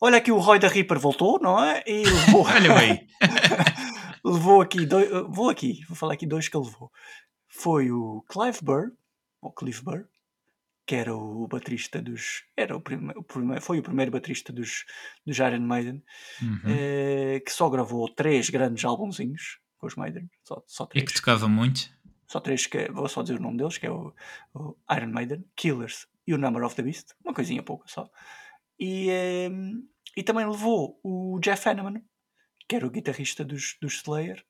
Olha 0.00 0.16
aqui 0.16 0.32
o 0.32 0.38
Roy 0.38 0.58
da 0.58 0.66
Reaper 0.66 0.98
voltou, 0.98 1.38
não 1.40 1.62
é? 1.62 1.84
E 1.86 2.02
levou. 2.02 2.42
Olha 2.48 2.74
bem. 2.74 3.06
levou 4.24 4.60
aqui, 4.60 4.86
dois, 4.86 5.08
vou 5.28 5.50
aqui, 5.50 5.84
vou 5.86 5.96
falar 5.96 6.14
aqui 6.14 6.26
dois 6.26 6.48
que 6.48 6.56
ele 6.56 6.66
levou. 6.66 6.90
Foi 7.48 7.90
o 7.90 8.24
Clive 8.28 8.58
Burr, 8.62 8.92
o 9.40 9.50
Cliff 9.50 9.82
Burr, 9.82 10.06
que 10.86 10.96
era 10.96 11.14
o 11.14 11.46
baterista 11.46 12.02
dos. 12.02 12.44
Era 12.56 12.76
o 12.76 12.80
primeiro, 12.80 13.24
foi 13.60 13.78
o 13.78 13.82
primeiro 13.82 14.10
baterista 14.10 14.52
dos, 14.52 14.84
dos 15.24 15.38
Iron 15.38 15.60
Maiden, 15.60 16.02
uhum. 16.42 16.60
eh, 16.66 17.40
que 17.46 17.52
só 17.52 17.70
gravou 17.70 18.08
três 18.08 18.50
grandes 18.50 18.84
álbumzinhos 18.84 19.60
com 19.78 19.86
os 19.86 19.94
Maiden. 19.94 20.28
Só, 20.42 20.62
só 20.66 20.86
três. 20.86 21.04
E 21.04 21.06
que 21.06 21.14
tocava 21.14 21.48
muito. 21.48 21.88
Só 22.26 22.40
três, 22.40 22.66
que, 22.66 22.90
vou 22.90 23.08
só 23.08 23.22
dizer 23.22 23.38
o 23.38 23.42
nome 23.42 23.58
deles, 23.58 23.78
que 23.78 23.86
é 23.86 23.90
o, 23.90 24.12
o 24.52 24.76
Iron 24.96 25.12
Maiden, 25.12 25.44
Killers 25.54 26.06
e 26.26 26.34
o 26.34 26.38
Number 26.38 26.64
of 26.64 26.74
the 26.74 26.82
Beast, 26.82 27.10
uma 27.24 27.34
coisinha 27.34 27.62
pouca 27.62 27.86
só. 27.88 28.10
E, 28.78 29.10
eh, 29.10 29.50
e 30.16 30.22
também 30.24 30.44
levou 30.44 30.98
o 31.02 31.38
Jeff 31.40 31.68
Hanneman, 31.68 32.02
que 32.70 32.76
era 32.76 32.86
o 32.86 32.90
guitarrista 32.90 33.44
dos, 33.44 33.76
dos 33.82 33.94
Slayer, 33.94 34.46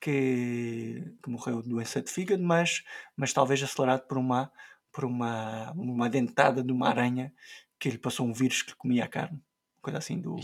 que, 0.00 1.02
que 1.20 1.28
morreu 1.28 1.60
de 1.60 1.68
doença 1.68 2.00
de 2.00 2.08
fígado, 2.08 2.40
mas, 2.40 2.84
mas 3.16 3.32
talvez 3.32 3.60
acelerado 3.60 4.06
por 4.06 4.18
uma, 4.18 4.52
por 4.92 5.04
uma, 5.04 5.72
uma 5.72 6.08
dentada 6.08 6.62
de 6.62 6.70
uma 6.70 6.88
aranha 6.88 7.34
que 7.76 7.90
lhe 7.90 7.98
passou 7.98 8.24
um 8.24 8.32
vírus 8.32 8.62
que 8.62 8.76
comia 8.76 9.02
a 9.02 9.08
carne. 9.08 9.42
Coisa 9.82 9.98
assim 9.98 10.20
do 10.20 10.36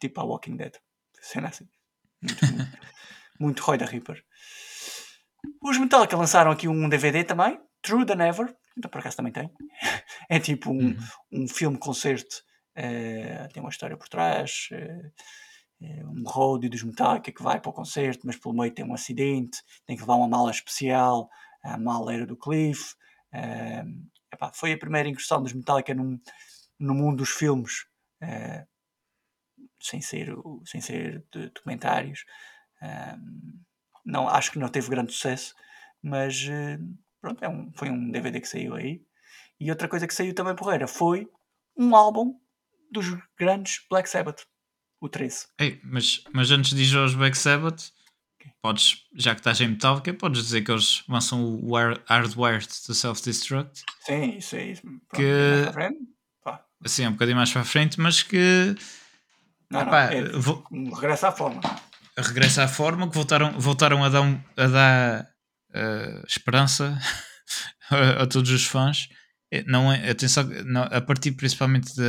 tipo 0.00 0.20
a 0.20 0.24
Walking 0.24 0.54
Dead. 0.54 0.76
Cena 1.20 1.48
assim. 1.48 1.68
Muito, 2.22 2.46
muito, 2.46 2.78
muito 3.40 3.62
Roy 3.64 3.76
da 3.76 3.84
Reaper. 3.84 4.24
Os 5.60 5.78
Metallica 5.78 6.16
lançaram 6.16 6.52
aqui 6.52 6.68
um 6.68 6.88
DVD 6.88 7.24
também, 7.24 7.60
True 7.82 8.06
Than 8.06 8.24
Ever. 8.24 8.56
Então 8.76 8.88
por 8.88 9.00
acaso 9.00 9.16
também 9.16 9.32
tem. 9.32 9.50
É 10.30 10.38
tipo 10.38 10.70
um, 10.70 10.90
uhum. 10.90 10.98
um 11.32 11.48
filme-concerto. 11.48 12.36
Uh, 12.76 13.52
tem 13.52 13.60
uma 13.60 13.70
história 13.70 13.96
por 13.96 14.08
trás. 14.08 14.68
Uh, 14.70 15.10
um 15.80 16.24
roadie 16.24 16.68
dos 16.68 16.82
Metallica 16.82 17.30
que 17.30 17.42
vai 17.42 17.60
para 17.60 17.70
o 17.70 17.72
concerto, 17.72 18.26
mas 18.26 18.36
pelo 18.36 18.54
meio 18.54 18.72
tem 18.72 18.84
um 18.84 18.94
acidente, 18.94 19.62
tem 19.86 19.96
que 19.96 20.02
levar 20.02 20.16
uma 20.16 20.28
mala 20.28 20.50
especial, 20.50 21.30
a 21.62 21.78
mala 21.78 22.12
era 22.12 22.26
do 22.26 22.36
Cliff. 22.36 22.94
Uh, 23.32 24.08
epá, 24.32 24.50
foi 24.52 24.72
a 24.72 24.78
primeira 24.78 25.08
incursão 25.08 25.42
dos 25.42 25.52
Metallica 25.52 25.94
num, 25.94 26.20
no 26.78 26.94
mundo 26.94 27.18
dos 27.18 27.30
filmes, 27.30 27.84
uh, 28.22 28.66
sem 29.80 30.00
ser, 30.00 30.34
sem 30.64 30.80
ser 30.80 31.24
de 31.32 31.50
documentários. 31.50 32.24
Uh, 32.82 33.58
não, 34.04 34.28
acho 34.28 34.50
que 34.50 34.58
não 34.58 34.68
teve 34.68 34.88
grande 34.88 35.12
sucesso, 35.12 35.54
mas 36.02 36.46
eh, 36.48 36.78
pronto, 37.20 37.44
é 37.44 37.48
um, 37.48 37.70
foi 37.74 37.90
um 37.90 38.10
DVD 38.10 38.40
que 38.40 38.48
saiu 38.48 38.74
aí. 38.74 39.02
E 39.60 39.70
outra 39.70 39.86
coisa 39.86 40.06
que 40.06 40.14
saiu 40.14 40.34
também 40.34 40.56
porreira 40.56 40.86
foi 40.86 41.28
um 41.76 41.94
álbum 41.94 42.40
dos 42.90 43.06
grandes 43.38 43.84
Black 43.90 44.08
Sabbath, 44.08 44.46
o 45.00 45.08
13. 45.08 45.46
Ei, 45.58 45.80
mas, 45.84 46.22
mas 46.32 46.50
antes 46.50 46.74
de 46.74 46.82
ir 46.82 46.96
aos 46.96 47.14
Black 47.14 47.36
Sabbath, 47.38 47.90
podes, 48.62 49.04
já 49.14 49.34
que 49.34 49.40
estás 49.40 49.60
em 49.60 49.68
Metallica, 49.68 50.12
podes 50.14 50.42
dizer 50.42 50.62
que 50.62 50.70
eles 50.70 51.04
lançam 51.08 51.42
o 51.44 51.74
Wire- 51.74 52.00
Hardwired 52.06 52.66
to 52.86 52.94
Self-Destruct, 52.94 53.82
Sim, 54.04 54.36
isso 54.38 54.56
é 54.56 54.64
isso. 54.72 54.82
Pronto, 54.82 55.00
Que- 55.14 55.66
a 55.68 55.72
frente, 55.72 55.98
assim, 56.84 57.04
é 57.04 57.08
um 57.08 57.12
bocadinho 57.12 57.36
mais 57.36 57.50
para 57.52 57.62
a 57.62 57.64
frente, 57.64 58.00
mas 58.00 58.22
que 58.22 58.74
Não, 59.70 59.84
não, 59.84 59.94
é, 59.94 60.22
vou- 60.32 60.64
regresso 60.94 61.26
à 61.26 61.32
forma. 61.32 61.60
regressa 62.16 62.64
à 62.64 62.68
forma, 62.68 63.08
que 63.08 63.14
voltaram, 63.14 63.58
voltaram 63.60 64.02
a 64.04 64.08
dar, 64.08 64.44
a 64.56 64.66
dar 64.66 65.28
eh, 65.74 66.22
esperança 66.26 66.98
a, 67.90 68.22
a 68.22 68.26
todos 68.26 68.50
os 68.50 68.64
fãs. 68.66 69.08
Eh, 69.52 69.64
Não 69.66 69.92
é, 69.92 70.10
atenção, 70.10 70.44
não, 70.66 70.82
a 70.82 71.00
partir 71.00 71.32
principalmente 71.32 71.94
de. 71.94 72.02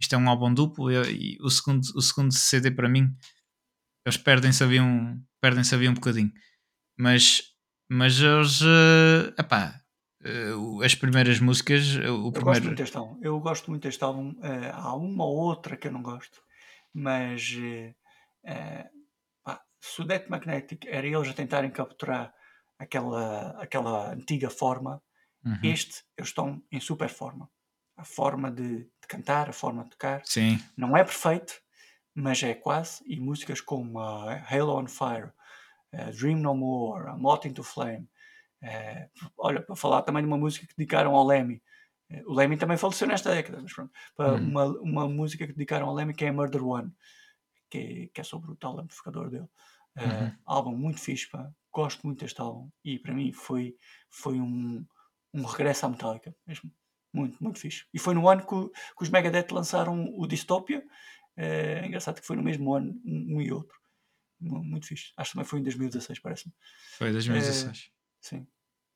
Isto 0.00 0.14
é 0.14 0.18
um 0.18 0.28
álbum 0.28 0.52
duplo 0.52 0.90
e, 0.90 1.34
e 1.34 1.38
o, 1.42 1.50
segundo, 1.50 1.82
o 1.94 2.00
segundo 2.02 2.32
CD 2.32 2.70
para 2.70 2.88
mim 2.88 3.08
eles 4.06 4.16
perdem-se 4.16 4.62
ali 4.64 4.80
um, 4.80 5.22
perdem-se 5.42 5.74
ali 5.74 5.88
um 5.88 5.94
bocadinho. 5.94 6.32
Mas, 6.98 7.42
mas 7.90 8.18
eles. 8.20 8.60
eh, 8.62 9.34
epá, 9.38 9.80
eh, 10.24 10.54
o- 10.54 10.82
as 10.82 10.94
primeiras 10.94 11.38
músicas, 11.40 11.96
o 11.96 11.98
Eu 12.00 12.06
gosto 12.32 12.32
primeiro. 12.32 12.64
muito 12.66 12.78
deste 12.78 12.96
álbum. 12.96 13.18
Eu 13.22 13.40
gosto 13.40 13.70
muito 13.70 13.82
deste 13.82 14.02
álbum. 14.04 14.34
Eh, 14.42 14.70
há 14.72 14.94
uma 14.94 15.24
ou 15.24 15.36
outra 15.36 15.76
que 15.76 15.88
eu 15.88 15.92
não 15.92 16.02
gosto, 16.02 16.40
mas 16.94 17.54
eh, 17.58 17.94
eh, 18.44 18.88
pá, 19.44 19.60
se 19.80 20.00
o 20.00 20.04
Death 20.06 20.28
Magnetic 20.28 20.86
era 20.86 21.06
eles 21.06 21.28
a 21.28 21.34
tentarem 21.34 21.70
capturar 21.70 22.32
aquela, 22.78 23.50
aquela 23.62 24.12
antiga 24.14 24.48
forma, 24.50 25.02
Uhum. 25.44 25.58
este 25.62 26.04
eles 26.16 26.28
estão 26.30 26.62
em 26.70 26.80
super 26.80 27.08
forma. 27.08 27.50
A 27.96 28.04
forma 28.04 28.50
de, 28.50 28.78
de 28.84 29.06
cantar, 29.08 29.48
a 29.50 29.52
forma 29.52 29.84
de 29.84 29.90
tocar. 29.90 30.22
Sim, 30.24 30.58
Não 30.76 30.96
é 30.96 31.04
perfeito, 31.04 31.54
mas 32.14 32.42
é 32.42 32.54
quase. 32.54 33.02
E 33.06 33.20
músicas 33.20 33.60
como 33.60 33.98
a 34.00 34.42
Halo 34.50 34.74
on 34.78 34.86
Fire, 34.86 35.32
eh, 35.92 36.10
Dream 36.12 36.38
No 36.38 36.54
More, 36.54 37.08
a 37.10 37.16
Moth 37.16 37.44
into 37.46 37.62
Flame. 37.62 38.08
eh, 38.62 39.08
olha, 39.38 39.62
para 39.62 39.76
falar 39.76 40.02
também 40.02 40.22
de 40.22 40.26
uma 40.28 40.38
música 40.38 40.66
que 40.66 40.74
dedicaram 40.76 41.14
ao 41.14 41.26
Lemmy. 41.26 41.62
O 42.26 42.34
Lemmy 42.34 42.56
também 42.56 42.76
faleceu 42.76 43.06
nesta 43.06 43.30
década, 43.34 43.60
mas 43.62 43.72
pronto. 43.72 43.92
Uhum. 44.18 44.34
uma, 44.36 44.64
uma 44.80 45.08
música 45.08 45.46
que 45.46 45.52
dedicaram 45.52 45.88
ao 45.88 45.94
Lemmy 45.94 46.12
que 46.14 46.24
é 46.24 46.32
Murder 46.32 46.64
One, 46.66 46.92
que 47.70 47.78
é, 47.78 48.06
que 48.14 48.20
é 48.20 48.24
sobre 48.24 48.50
o 48.50 48.56
tal 48.56 48.78
amplificador 48.80 49.30
dele. 49.30 49.48
Uhum. 49.96 50.32
Álbum 50.44 50.76
muito 50.76 51.00
fixe, 51.00 51.28
pá. 51.28 51.50
gosto 51.72 52.04
muito 52.06 52.20
deste 52.20 52.40
álbum 52.40 52.70
e 52.84 52.98
para 52.98 53.12
mim 53.14 53.32
foi, 53.32 53.76
foi 54.10 54.40
um, 54.40 54.84
um 55.34 55.42
regresso 55.44 55.86
à 55.86 55.88
Metallica 55.88 56.34
mesmo. 56.46 56.70
Muito, 57.12 57.42
muito 57.42 57.58
fixe. 57.58 57.86
E 57.92 57.98
foi 57.98 58.14
no 58.14 58.28
ano 58.28 58.42
que, 58.42 58.68
que 58.96 59.02
os 59.02 59.08
Megadeth 59.08 59.48
lançaram 59.52 60.06
o 60.16 60.26
Dystopia. 60.26 60.84
É 61.36 61.84
engraçado 61.86 62.20
que 62.20 62.26
foi 62.26 62.36
no 62.36 62.42
mesmo 62.42 62.72
ano, 62.74 63.00
um, 63.04 63.40
e 63.40 63.52
outro. 63.52 63.76
Mu- 64.40 64.62
Muito 64.62 64.86
fixe. 64.86 65.12
Acho 65.16 65.30
que 65.30 65.34
também 65.36 65.46
foi 65.48 65.58
em 65.58 65.62
2016, 65.62 66.18
parece-me. 66.20 66.52
foi 66.96 67.10
2016. 67.12 67.90
Sim. 68.20 68.46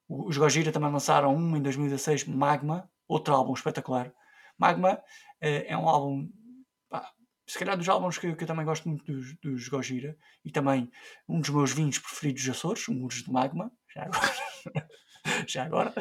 O- 0.09 0.29
Os 0.29 0.37
Gojira 0.37 0.71
também 0.71 0.91
lançaram 0.93 1.35
um 1.35 1.57
em 1.57 1.63
2016, 1.63 2.25
Magma, 2.25 2.91
outro 3.09 3.35
álbum 3.35 3.53
espetacular. 3.53 4.13
Magma 4.57 5.03
eh, 5.41 5.67
é 5.73 5.77
um 5.77 5.89
álbum, 5.89 6.31
pá, 6.89 7.13
se 7.49 7.59
calhar 7.59 7.77
dos 7.77 7.89
álbuns 7.89 8.17
que, 8.19 8.35
que 8.37 8.45
eu 8.45 8.49
também 8.49 8.65
gosto 8.65 8.89
muito 8.89 9.05
dos, 9.05 9.35
dos 9.39 9.69
Gojira 9.69 10.17
e 10.45 10.51
também 10.53 10.91
um 11.29 11.41
dos 11.41 11.51
meus 11.51 11.73
vinhos 11.73 11.99
preferidos 11.99 12.43
dos 12.45 12.57
Açores, 12.57 12.87
o 12.89 12.95
Muros 12.95 13.23
de 13.25 13.31
Magma, 13.33 13.73
já 13.93 14.05
agora. 14.05 14.33
já 15.49 15.65
agora. 15.65 15.93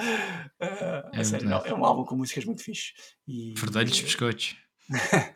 Eh, 0.59 1.09
a 1.13 1.19
É 1.19 1.23
sério, 1.23 1.49
não, 1.49 1.65
é 1.65 1.73
um 1.73 1.85
álbum 1.85 2.03
com 2.03 2.15
músicas 2.15 2.45
muito 2.45 2.63
fixe. 2.63 2.93
E, 3.27 3.53
Verdelhos 3.55 3.99
eh, 3.99 4.03
biscoitos. 4.03 4.55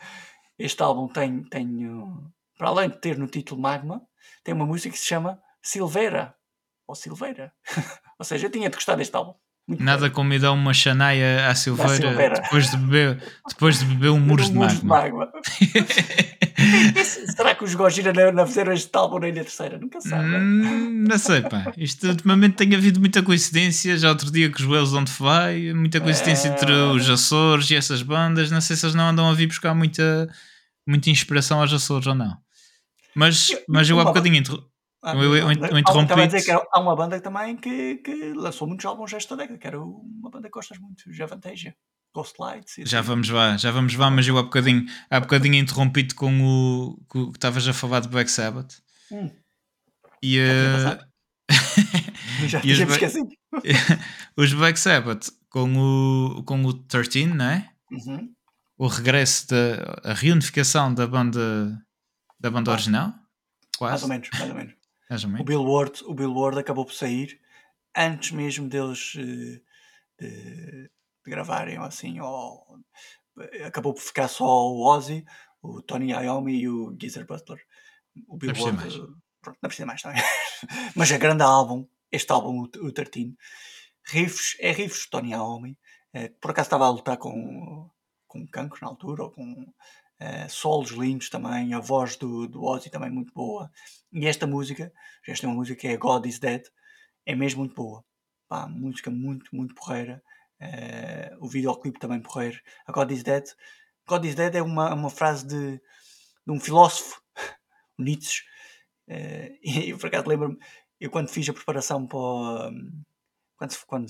este 0.59 0.81
álbum 0.81 1.07
tem, 1.07 1.43
tem 1.43 1.87
uh, 1.87 2.33
para 2.57 2.69
além 2.69 2.89
de 2.89 2.99
ter 2.99 3.17
no 3.17 3.27
título 3.27 3.61
Magma, 3.61 4.05
tem 4.43 4.53
uma 4.53 4.65
música 4.65 4.91
que 4.91 4.99
se 4.99 5.05
chama 5.05 5.41
Silveira, 5.61 6.35
ou 6.87 6.95
Silveira. 6.95 7.53
ou 8.19 8.25
seja, 8.25 8.47
eu 8.47 8.51
tinha 8.51 8.69
de 8.69 8.75
gostar 8.75 8.95
deste 8.95 9.15
álbum. 9.15 9.35
Muito 9.67 9.83
Nada 9.83 10.09
como 10.09 10.29
me 10.29 10.39
dar 10.39 10.53
uma 10.53 10.73
chanaia 10.73 11.49
à 11.49 11.53
Silveira, 11.53 11.95
Silveira. 11.95 12.33
depois 12.41 12.71
de 12.71 12.77
beber, 12.77 13.21
depois 13.49 13.79
de 13.79 13.85
beber 13.85 14.11
um 14.11 14.17
bem. 14.17 14.27
muros 14.27 14.49
de 14.49 14.55
magma. 14.85 15.29
Será 17.35 17.53
que 17.53 17.63
os 17.63 17.75
Gojira 17.75 18.13
não, 18.13 18.31
não 18.31 18.47
fizeram 18.47 18.71
este 18.73 18.89
álbum 18.95 19.19
na 19.19 19.27
Ilha 19.29 19.43
Terceira? 19.43 19.77
Nunca 19.77 19.99
sabe. 20.01 20.23
Hum, 20.23 21.05
não 21.07 21.17
sei, 21.17 21.41
pá. 21.41 21.71
Isto 21.77 22.07
ultimamente 22.07 22.55
tem 22.55 22.73
havido 22.75 22.99
muita 22.99 23.21
coincidência. 23.21 23.97
Já 23.97 24.09
outro 24.09 24.31
dia 24.31 24.49
que 24.49 24.59
os 24.61 24.65
Wales 24.65 24.93
onde 24.93 25.11
vai, 25.19 25.73
muita 25.73 25.99
coincidência 25.99 26.47
É. 26.47 26.51
entre 26.53 26.71
os 26.71 27.09
Açores 27.09 27.69
e 27.69 27.75
essas 27.75 28.01
bandas. 28.01 28.49
Não 28.49 28.61
sei 28.61 28.75
se 28.75 28.85
eles 28.85 28.95
não 28.95 29.07
andam 29.09 29.29
a 29.29 29.33
vir 29.33 29.47
buscar 29.47 29.73
muita, 29.75 30.29
muita 30.87 31.09
inspiração 31.09 31.59
aos 31.61 31.73
Açores 31.73 32.07
ou 32.07 32.15
não. 32.15 32.37
Mas, 33.15 33.49
mas 33.67 33.89
eu 33.89 33.99
há 33.99 34.05
bocadinho. 34.05 34.35
inter- 34.37 34.59
Ah, 35.11 35.15
eu- 35.15 35.23
eu- 35.23 35.35
eu 35.35 35.43
não, 35.45 35.51
inter- 35.51 35.71
não. 35.71 35.79
interrompi-te. 35.79 36.03
Estava 36.11 36.23
a 36.23 36.25
dizer 36.27 36.43
que 36.43 36.51
era- 36.51 36.67
há 36.73 36.79
uma 36.79 36.95
banda 36.95 37.19
também 37.21 37.55
que, 37.57 37.95
que 37.97 38.33
lançou 38.33 38.67
muitos 38.67 38.85
álbuns 38.85 39.13
esta 39.13 39.35
década, 39.35 39.57
que 39.59 39.67
era 39.67 39.81
uma 39.81 40.29
banda 40.29 40.47
que 40.47 40.53
gostas 40.53 40.77
muito, 40.79 41.11
Javanteja, 41.13 41.73
Ghost 42.13 42.35
Lights. 42.39 42.75
Já 42.89 42.99
assim. 42.99 43.07
vamos 43.07 43.29
lá, 43.29 43.57
já 43.57 43.71
vamos 43.71 43.93
lá, 43.95 44.09
mas 44.09 44.27
eu 44.27 44.37
há 44.37 44.43
bocadinho, 44.43 44.85
há 45.09 45.19
bocadinho 45.19 45.55
interrompi-te 45.55 46.15
com 46.15 46.41
o 46.41 46.97
com- 47.07 47.31
que 47.31 47.37
estavas 47.37 47.67
a 47.67 47.73
falar 47.73 47.99
de 48.01 48.07
Black 48.09 48.29
Sabbath. 48.31 48.73
Hum, 49.11 49.29
E 50.21 50.39
passado. 50.75 51.07
já 52.47 52.61
E 52.63 52.71
os 52.73 52.79
esquecido. 52.79 53.29
os 54.35 54.53
Black 54.53 54.79
Sabbath 54.79 55.29
com 55.49 55.73
o, 56.39 56.43
com 56.43 56.63
o 56.65 56.73
13, 56.73 57.25
não 57.27 57.45
é? 57.45 57.69
Uhum. 57.91 58.33
O 58.77 58.87
regresso 58.87 59.47
da 59.47 60.11
a 60.11 60.13
reunificação 60.13 60.93
da 60.93 61.07
banda 61.07 61.81
da 62.39 62.51
banda 62.51 62.69
Ah. 62.69 62.73
original, 62.73 63.07
Mais 63.07 63.21
quase. 63.77 63.91
mais 63.91 64.03
ou 64.03 64.09
menos. 64.09 64.29
Mais 64.33 64.49
ou 64.49 64.55
O 64.55 64.57
menos. 64.57 64.73
Bill 65.43 65.63
Ward, 65.63 66.03
o 66.05 66.13
Bill 66.13 66.33
Ward 66.33 66.59
acabou 66.59 66.85
por 66.85 66.93
sair 66.93 67.39
antes 67.95 68.31
mesmo 68.31 68.67
deles 68.67 69.13
eh, 69.17 69.61
de, 70.19 70.89
de 70.89 71.31
gravarem 71.31 71.77
assim, 71.77 72.19
ou 72.19 72.79
acabou 73.65 73.93
por 73.93 74.01
ficar 74.01 74.27
só 74.27 74.45
o 74.45 74.85
Ozzy, 74.85 75.25
o 75.61 75.81
Tony 75.81 76.11
Iommi 76.11 76.61
e 76.61 76.69
o 76.69 76.95
Geezer 76.99 77.25
Butler. 77.25 77.59
O 78.27 78.37
Bill 78.37 78.53
Não 78.53 78.53
precisa 78.53 78.73
mais. 78.73 78.93
pronto, 79.41 79.59
não 79.61 79.67
precisa 79.67 79.85
mais 79.85 80.01
também. 80.01 80.21
Mas 80.95 81.11
é 81.11 81.17
grande 81.17 81.43
álbum, 81.43 81.87
este 82.11 82.31
álbum, 82.31 82.61
o, 82.61 82.87
o 82.87 82.91
13, 82.91 83.35
riffs, 84.05 84.55
é 84.59 84.71
riffs 84.71 85.07
Tony 85.09 85.31
Iommi, 85.31 85.77
que 86.11 86.29
por 86.41 86.51
acaso 86.51 86.67
estava 86.67 86.85
a 86.85 86.89
lutar 86.89 87.17
com, 87.17 87.89
com 88.27 88.47
cancro 88.47 88.79
na 88.81 88.87
altura, 88.87 89.23
ou 89.23 89.31
com 89.31 89.73
eh, 90.19 90.47
solos 90.49 90.91
lindos 90.91 91.29
também, 91.29 91.73
a 91.73 91.79
voz 91.79 92.15
do, 92.15 92.47
do 92.47 92.63
Ozzy 92.63 92.89
também 92.89 93.09
muito 93.11 93.33
boa. 93.33 93.69
E 94.11 94.25
esta 94.27 94.47
música, 94.47 94.91
esta 95.27 95.45
é 95.45 95.49
uma 95.49 95.55
música 95.55 95.79
que 95.79 95.87
é 95.87 95.97
God 95.97 96.25
is 96.25 96.39
Dead, 96.39 96.63
é 97.25 97.35
mesmo 97.35 97.59
muito 97.59 97.75
boa. 97.75 98.03
Pá, 98.47 98.67
música 98.67 99.11
muito, 99.11 99.55
muito 99.55 99.75
porreira. 99.75 100.23
Eh, 100.59 101.35
o 101.39 101.47
videoclipe 101.47 101.99
também 101.99 102.21
porreiro. 102.21 102.59
A 102.87 102.91
God 102.91 103.11
is 103.11 103.23
Dead. 103.23 103.45
God 104.07 104.25
is 104.25 104.35
Dead 104.35 104.55
é 104.55 104.61
uma, 104.61 104.93
uma 104.93 105.09
frase 105.09 105.45
de, 105.45 105.77
de 105.77 106.51
um 106.51 106.59
filósofo, 106.59 107.21
Nietzsche. 107.99 108.43
Eh, 109.07 109.57
e 109.63 109.89
eu 109.91 109.97
por 109.97 110.07
acaso 110.07 110.27
lembro-me, 110.27 110.57
eu 110.99 111.11
quando 111.11 111.29
fiz 111.29 111.47
a 111.49 111.53
preparação 111.53 112.07
para 112.07 112.17
o, 112.17 112.71
quando, 113.57 113.75
quando 113.87 114.07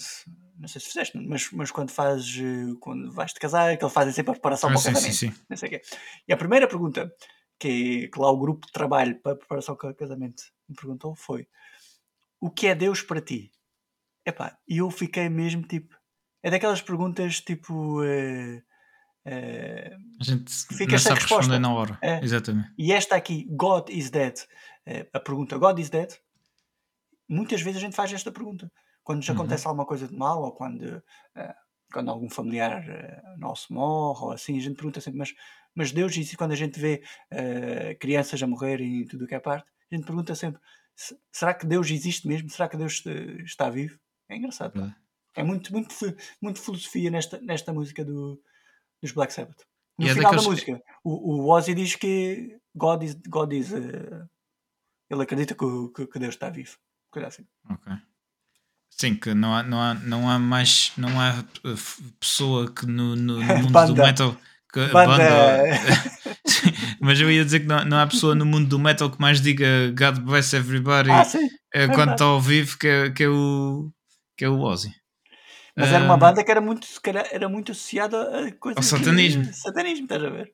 não 0.59 0.67
sei 0.67 0.81
se 0.81 0.87
fizeste, 0.87 1.17
mas, 1.17 1.49
mas 1.51 1.71
quando 1.71 1.89
fazes 1.91 2.37
eh, 2.39 2.75
quando 2.81 3.11
vais 3.11 3.31
te 3.33 3.39
casar, 3.39 3.77
que 3.77 3.83
eles 3.83 3.93
fazem 3.93 4.13
sempre 4.13 4.31
a 4.31 4.33
preparação 4.33 4.69
Ah, 4.69 4.73
para 4.73 4.79
o 4.79 4.81
sim, 4.83 4.89
sim, 4.89 4.93
casamento 4.93 5.15
sim. 5.15 5.33
não 5.49 5.57
sei 5.57 5.67
o 5.69 5.71
quê. 5.71 5.81
E 6.27 6.33
a 6.33 6.37
primeira 6.37 6.67
pergunta 6.67 7.11
que, 7.59 8.07
que 8.09 8.19
lá 8.19 8.29
o 8.29 8.37
grupo 8.37 8.65
de 8.67 8.71
trabalho 8.73 9.19
para 9.21 9.31
a 9.31 9.35
preparação 9.35 9.75
para 9.75 9.89
o 9.91 9.95
casamento 9.95 10.43
me 10.67 10.75
perguntou 10.75 11.15
foi: 11.15 11.47
O 12.39 12.49
que 12.51 12.67
é 12.67 12.75
Deus 12.75 13.01
para 13.01 13.21
ti? 13.21 13.51
Epá, 14.25 14.57
e 14.67 14.77
eu 14.79 14.91
fiquei 14.91 15.29
mesmo 15.29 15.63
tipo. 15.63 15.95
É 16.43 16.51
daquelas 16.51 16.81
perguntas 16.81 17.39
tipo. 17.41 18.03
eh, 18.03 18.61
eh, 19.25 19.95
A 20.19 20.23
gente 20.23 20.51
Fica 20.75 20.91
não 20.91 20.99
sabe 20.99 21.21
responder 21.21 21.59
na 21.59 21.73
hora. 21.73 21.97
É. 22.01 22.23
Exatamente. 22.23 22.71
e 22.77 22.91
esta 22.91 23.15
aqui, 23.15 23.45
God 23.49 23.89
is 23.89 24.09
dead, 24.09 24.35
a 25.13 25.19
pergunta 25.19 25.57
God 25.57 25.79
is 25.79 25.89
dead, 25.89 26.13
muitas 27.29 27.61
vezes 27.61 27.77
a 27.77 27.85
gente 27.85 27.95
faz 27.95 28.11
esta 28.13 28.31
pergunta. 28.31 28.71
Quando 29.07 29.19
nos 29.19 29.29
Uhum. 29.29 29.35
acontece 29.35 29.65
alguma 29.67 29.85
coisa 29.85 30.05
de 30.07 30.13
mal, 30.15 30.41
ou 30.43 30.51
quando, 30.51 31.01
eh, 31.35 31.55
quando 31.93 32.11
algum 32.11 32.29
familiar 32.29 32.83
eh, 32.89 33.21
nosso 33.37 33.73
morre, 33.73 34.21
ou 34.25 34.31
assim, 34.33 34.57
a 34.57 34.61
gente 34.61 34.75
pergunta 34.75 34.99
sempre, 34.99 35.17
mas, 35.19 35.33
mas 35.73 35.91
Deus 35.93 36.11
existe? 36.11 36.35
Quando 36.37 36.51
a 36.51 36.55
gente 36.63 36.77
vê 36.79 37.01
eh, 37.31 37.95
crianças 37.95 38.41
a 38.43 38.47
morrerem 38.47 39.01
e 39.01 39.05
tudo 39.07 39.23
o 39.23 39.27
que 39.27 39.35
é 39.35 39.39
parte, 39.39 39.65
a 39.91 39.95
gente 39.95 40.05
pergunta 40.05 40.35
sempre, 40.35 40.59
"Se- 40.95 41.17
será 41.31 41.53
que 41.53 41.65
Deus 41.65 41.89
existe 41.89 42.27
mesmo? 42.27 42.49
Será 42.49 42.67
que 42.67 42.75
Deus 42.77 43.01
está 43.45 43.69
vivo? 43.69 43.97
É 44.29 44.35
engraçado. 44.35 44.73
É 45.35 45.43
muito, 45.43 45.71
muito, 45.71 45.87
muito 46.43 46.59
filosofia 46.59 47.09
nesta, 47.11 47.39
nesta 47.41 47.71
música 47.71 48.03
do, 48.03 48.41
dos 49.01 49.13
Black 49.13 49.31
Sabbath. 49.33 49.61
No 49.97 50.05
E 50.07 50.09
é 50.09 50.13
final 50.13 50.31
daqueles- 50.33 50.45
da 50.45 50.49
música, 50.51 50.83
o, 51.03 51.11
o 51.45 51.49
Ozzy 51.49 51.73
diz 51.73 51.95
que 51.95 52.59
God 52.75 53.03
is, 53.03 53.13
God 53.29 53.53
is 53.53 53.71
eh, 53.73 54.25
ele 55.09 55.23
acredita 55.23 55.55
que, 55.55 56.07
que 56.11 56.19
Deus 56.19 56.35
está 56.35 56.49
vivo. 56.49 56.77
Coisa 57.09 57.27
assim. 57.29 57.45
Ok. 57.69 57.87
Sim, 58.99 59.15
que 59.15 59.33
não 59.33 59.53
há, 59.53 59.63
não 59.63 59.79
há, 59.81 59.93
não 59.93 60.29
há 60.29 60.39
mais. 60.39 60.91
Não 60.97 61.19
há 61.19 61.43
f- 61.63 62.01
pessoa 62.19 62.71
que 62.71 62.85
no, 62.85 63.15
no, 63.15 63.35
no 63.37 63.43
mundo 63.43 63.67
do 63.67 63.71
Banda. 63.73 64.03
metal. 64.03 64.37
Que, 64.73 64.87
Banda. 64.87 65.59
Sim, 66.47 66.71
Mas 66.99 67.19
eu 67.19 67.31
ia 67.31 67.45
dizer 67.45 67.61
que 67.61 67.67
não, 67.67 67.85
não 67.85 67.97
há 67.99 68.07
pessoa 68.07 68.33
no 68.33 68.45
mundo 68.45 68.67
do 68.67 68.79
metal 68.79 69.09
que 69.11 69.19
mais 69.21 69.39
diga 69.39 69.65
God 69.97 70.19
bless 70.23 70.55
everybody 70.55 71.11
Ah, 71.11 71.21
eh, 71.73 71.85
quando 71.87 71.95
verdade. 71.97 72.11
está 72.13 72.25
ao 72.25 72.41
vivo 72.41 72.77
que, 72.77 72.87
é- 72.87 73.09
que, 73.11 73.23
é 73.23 73.29
o, 73.29 73.91
que 74.35 74.45
é 74.45 74.49
o 74.49 74.59
Ozzy. 74.61 74.91
Mas 75.75 75.91
era 75.91 76.03
uma 76.03 76.17
banda 76.17 76.43
que 76.43 76.49
era 76.49 76.59
muito, 76.59 76.87
calhar, 77.01 77.27
era 77.31 77.47
muito 77.47 77.71
associada 77.71 78.47
a 78.47 78.51
coisas 78.53 78.77
Ao 78.77 78.83
satanismo. 78.99 79.45
Satanismo, 79.53 80.05
estás 80.05 80.23
a 80.23 80.29
ver? 80.29 80.51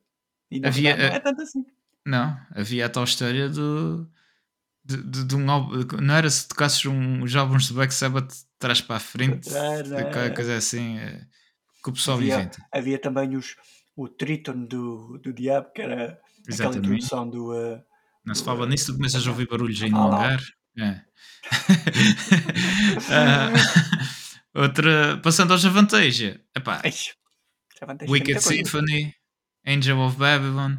E 0.51 0.59
Havia, 0.65 0.91
verdade 0.91 1.01
não 1.09 1.13
eh, 1.13 1.17
é 1.17 1.19
tanto 1.21 1.41
assim. 1.41 1.65
Não, 2.05 2.37
havia 2.53 2.85
a 2.85 2.89
tal 2.89 3.05
história 3.05 3.47
do. 3.47 4.03
De, 4.03 4.11
de, 4.85 5.23
de 5.25 5.35
um 5.35 5.49
álbum. 5.49 5.77
Não 6.01 6.13
era 6.15 6.29
se 6.29 6.47
tocasses 6.47 6.85
um, 6.85 7.23
os 7.23 7.35
álbuns 7.35 7.67
do 7.67 7.75
Black 7.75 7.93
Sabbath 7.93 8.27
de 8.29 8.35
trás 8.59 8.81
para 8.81 8.97
a 8.97 8.99
frente, 8.99 9.49
de 9.49 9.89
qualquer 9.89 10.33
coisa 10.33 10.55
assim, 10.57 10.97
eh, 10.99 11.25
que 11.83 11.89
o 11.89 11.93
pessoal 11.93 12.17
Havia, 12.17 12.35
inventa. 12.35 12.65
havia 12.71 12.99
também 12.99 13.35
os, 13.35 13.55
o 13.95 14.07
Triton 14.07 14.65
do, 14.65 15.17
do 15.19 15.33
Diabo, 15.33 15.71
que 15.73 15.81
era 15.81 16.03
aquela 16.03 16.19
Exatamente. 16.47 16.77
introdução 16.79 17.29
do. 17.29 17.51
uh, 17.53 17.81
Não 18.25 18.33
se 18.35 18.41
do, 18.41 18.45
fala 18.45 18.65
uh, 18.65 18.65
nisso, 18.65 18.91
tu 18.91 18.97
começas 18.97 19.25
a 19.25 19.29
ouvir 19.29 19.47
barulhos 19.47 19.81
aí 19.81 19.89
no 19.89 20.01
Ah, 20.01 20.05
lá. 20.07 20.25
hangar. 20.25 20.41
É. 20.79 21.01
Ah, 23.11 23.51
outra, 24.53 25.17
passando 25.21 25.51
ao 25.51 25.57
Javanteja, 25.57 26.39
epá, 26.55 26.81
Wicked 28.07 28.33
coisa. 28.33 28.39
Symphony, 28.41 29.13
Angel 29.65 29.99
of 29.99 30.17
Babylon, 30.17 30.75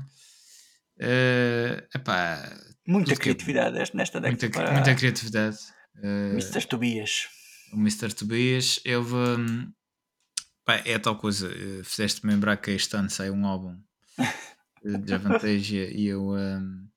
eh, 0.99 1.87
epá, 1.95 2.43
Muita 2.87 3.15
que 3.15 3.21
criatividade 3.21 3.79
nesta 3.95 4.21
muita, 4.21 4.37
década 4.37 4.51
cri- 4.51 4.51
para 4.65 4.73
muita 4.73 4.95
criatividade. 4.95 5.59
Eh, 6.03 6.33
Mr. 6.33 6.67
Tobias. 6.67 7.29
o 7.73 7.77
Mr. 7.77 8.13
Tobias, 8.13 8.81
ele 8.85 8.97
hum, 8.99 9.73
pá, 10.65 10.75
é 10.85 10.99
tal 10.99 11.17
coisa, 11.17 11.49
eh, 11.51 11.83
fizeste-me 11.85 12.33
lembrar 12.33 12.57
que 12.59 12.71
este 12.73 12.95
ano 12.97 13.09
sai 13.11 13.31
um 13.31 13.47
álbum 13.47 13.77
eh, 14.19 14.99
de 14.99 15.09
Javanteja 15.11 15.85
e 15.91 16.07
eu 16.07 16.31
hum, 16.31 16.89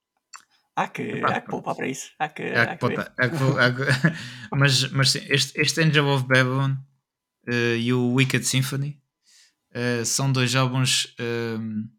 Há 0.75 0.87
que, 0.89 1.23
há 1.23 1.41
que 1.41 1.47
poupar 1.49 1.73
para 1.75 1.87
isso. 1.87 2.11
Há 2.19 2.29
que, 2.29 2.43
há 2.43 2.61
há 2.63 2.77
que 2.77 2.87
que 2.87 2.95
há 3.17 3.29
que 3.29 3.35
vo- 3.35 3.57
há 3.59 3.71
que- 3.73 3.83
mas, 4.55 4.91
mas 4.91 5.09
sim, 5.11 5.21
este, 5.27 5.59
este 5.59 5.81
Angel 5.81 6.05
of 6.07 6.27
Babylon 6.27 6.75
eh, 7.47 7.77
e 7.77 7.93
o 7.93 8.13
Wicked 8.13 8.45
Symphony 8.45 9.01
eh, 9.73 10.03
são 10.05 10.31
dois 10.31 10.53
álbuns. 10.55 11.15
eles- 11.17 11.89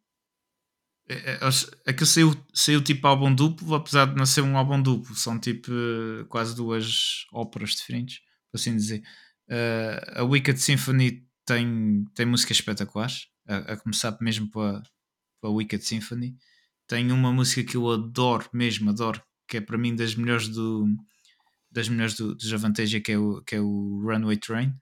aquilo 1.87 2.07
saiu, 2.07 2.47
saiu 2.53 2.83
tipo 2.83 3.07
álbum 3.07 3.35
duplo, 3.35 3.75
apesar 3.75 4.07
de 4.07 4.17
não 4.17 4.27
ser 4.27 4.43
um 4.43 4.57
álbum 4.57 4.81
duplo, 4.81 5.15
são 5.15 5.39
tipo 5.39 5.71
eh, 5.73 6.25
quase 6.29 6.55
duas 6.55 7.27
óperas 7.33 7.71
diferentes, 7.71 8.21
por 8.51 8.59
assim 8.59 8.77
dizer. 8.77 9.03
Eh, 9.49 10.15
a 10.17 10.25
Wicked 10.25 10.61
Symphony 10.61 11.27
tem, 11.47 12.05
tem 12.15 12.27
músicas 12.27 12.59
espetaculares, 12.59 13.29
a, 13.47 13.57
a 13.57 13.77
começar 13.77 14.17
mesmo 14.21 14.51
pela, 14.51 14.83
Wicked 15.45 15.85
Symphony. 15.85 16.37
Tem 16.87 17.11
uma 17.13 17.33
música 17.33 17.65
que 17.65 17.77
eu 17.77 17.91
adoro, 17.91 18.49
mesmo 18.53 18.91
adoro, 18.91 19.23
que 19.49 19.57
é 19.57 19.61
para 19.61 19.79
mim 19.79 19.97
das 19.97 20.15
melhores 20.15 20.49
do 20.49 20.87
das 21.71 21.89
melhores 21.89 22.15
do, 22.15 22.35
do 22.35 22.49
Javanteja, 22.49 23.01
que 23.01 23.13
é 23.13 23.19
o, 23.19 23.43
que 23.43 23.57
é 23.57 23.61
o 23.61 24.01
Runway 24.03 24.39
Train. 24.39 24.75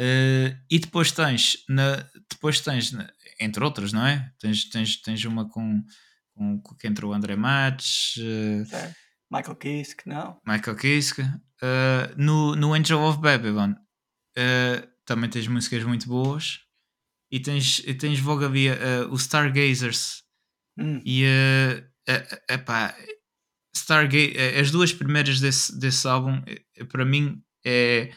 Eh, 0.00 0.56
e 0.70 0.78
depois 0.78 1.12
tens, 1.12 1.64
na, 1.68 1.96
depois 2.30 2.60
tens 2.60 2.92
na- 2.92 3.10
entre 3.40 3.62
outras, 3.62 3.92
não 3.92 4.04
é? 4.06 4.32
Tens, 4.40 4.64
tens, 4.68 4.96
tens 5.00 5.24
uma 5.24 5.48
com, 5.48 5.82
com, 6.32 6.60
com 6.60 6.74
que 6.74 6.86
entra 6.88 7.06
o 7.06 7.12
André 7.12 7.36
Matos, 7.36 8.14
Certo. 8.68 8.94
Michael 9.30 9.56
Kiske, 9.56 10.08
não. 10.08 10.40
Michael 10.46 10.76
Kiske. 10.76 11.22
Eh, 11.62 12.14
no, 12.16 12.54
no 12.56 12.72
Angel 12.74 13.00
of 13.00 13.20
Babylon 13.20 13.74
também 15.04 15.28
tens 15.30 15.46
músicas 15.46 15.84
muito 15.84 16.08
boas. 16.08 16.60
E 17.30 17.40
tens, 17.40 17.80
e 17.80 17.94
tens 17.94 18.20
logo 18.20 18.44
havia 18.44 18.74
eh, 18.74 19.04
o 19.06 19.14
Stargazers 19.16 20.22
Hum, 20.78 21.00
e 21.04 21.24
eh, 21.24 21.84
epá, 22.50 22.94
Stargate, 23.74 24.36
eh, 24.36 24.58
as 24.60 24.70
duas 24.70 24.92
primeiras 24.92 25.40
desse, 25.40 25.78
desse 25.78 26.06
álbum, 26.06 26.42
para 26.90 27.04
mim, 27.04 27.42
é, 27.64 28.12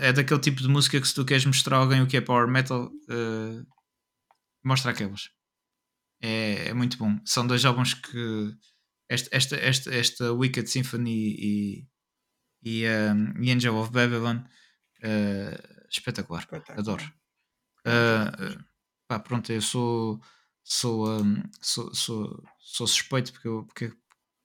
é 0.00 0.12
daquele 0.12 0.40
tipo 0.40 0.60
de 0.60 0.68
música 0.68 1.00
que 1.00 1.06
se 1.06 1.14
tu 1.14 1.24
queres 1.24 1.44
mostrar 1.44 1.76
a 1.76 1.80
alguém 1.80 2.02
o 2.02 2.06
que 2.06 2.16
é 2.16 2.20
power 2.20 2.48
metal, 2.48 2.90
eh, 3.08 3.62
mostra 4.64 4.90
aquelas. 4.90 5.30
É, 6.20 6.68
é 6.68 6.74
muito 6.74 6.98
bom. 6.98 7.18
São 7.24 7.46
dois 7.46 7.64
álbuns 7.64 7.94
que 7.94 8.54
esta, 9.08 9.28
esta, 9.36 9.56
esta, 9.56 9.94
esta 9.94 10.32
Wicked 10.32 10.68
Symphony 10.68 11.36
e, 11.38 11.88
e, 12.62 12.84
um, 12.86 13.42
e 13.42 13.50
Angel 13.50 13.76
of 13.76 13.90
Babylon 13.90 14.40
eh, 15.02 15.86
espetacular. 15.90 16.42
espetáculo. 16.42 16.78
Adoro. 16.78 17.12
Ah, 17.84 18.32
pá, 19.08 19.18
pronto, 19.18 19.50
eu 19.50 19.62
sou 19.62 20.20
sou, 20.62 21.20
hum, 21.20 21.42
sou, 21.60 21.92
sou, 21.94 22.44
sou 22.58 22.86
suspeito 22.86 23.32
porque 23.32 23.48
eu, 23.48 23.64
porque, 23.64 23.88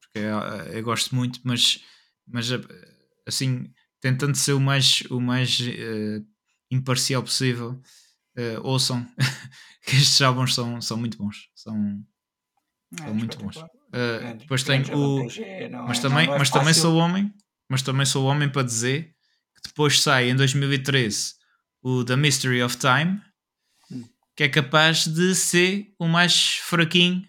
porque 0.02 0.20
ah, 0.20 0.66
eu 0.72 0.84
gosto 0.84 1.14
muito, 1.16 1.40
mas, 1.44 1.84
mas 2.26 2.48
assim, 3.28 3.72
tentando 4.06 4.36
ser 4.38 4.54
o 4.54 4.60
mais, 4.60 5.02
o 5.10 5.20
mais 5.20 5.60
eh, 5.62 6.22
imparcial 6.70 7.24
possível, 7.24 7.82
eh, 8.38 8.60
ouçam 8.62 9.04
que 9.84 9.96
estes 9.96 10.22
álbuns 10.22 10.54
são, 10.54 10.80
são 10.80 10.96
muito 10.96 11.18
bons. 11.18 11.50
São, 11.56 12.06
É, 12.94 13.04
são 13.04 13.16
muito 13.16 13.36
bons. 13.40 13.56
Grande- 13.92 14.38
depois 14.44 14.62
tenho 14.62 14.86
o. 14.96 15.28
é, 15.40 15.68
não 15.70 15.88
Mas 15.88 15.98
é- 15.98 16.02
também, 16.04 16.30
é 16.30 16.38
mas 16.38 16.52
também 16.52 16.74
sou 16.76 16.96
homem, 16.98 17.34
mas 17.68 17.82
também 17.82 18.06
sou 18.06 18.26
homem 18.26 18.48
para 18.48 18.62
dizer 18.62 19.06
que 19.56 19.70
depois 19.70 20.00
sai 20.00 20.30
em 20.30 20.36
2013 20.36 21.34
o 21.82 22.04
The 22.06 22.16
Mystery 22.16 22.62
of 22.62 22.78
Time, 22.78 23.20
que 24.36 24.44
é 24.44 24.50
capaz 24.50 25.08
de 25.08 25.34
ser 25.34 25.92
o 25.98 26.08
mais 26.08 26.58
fraquinho 26.58 27.28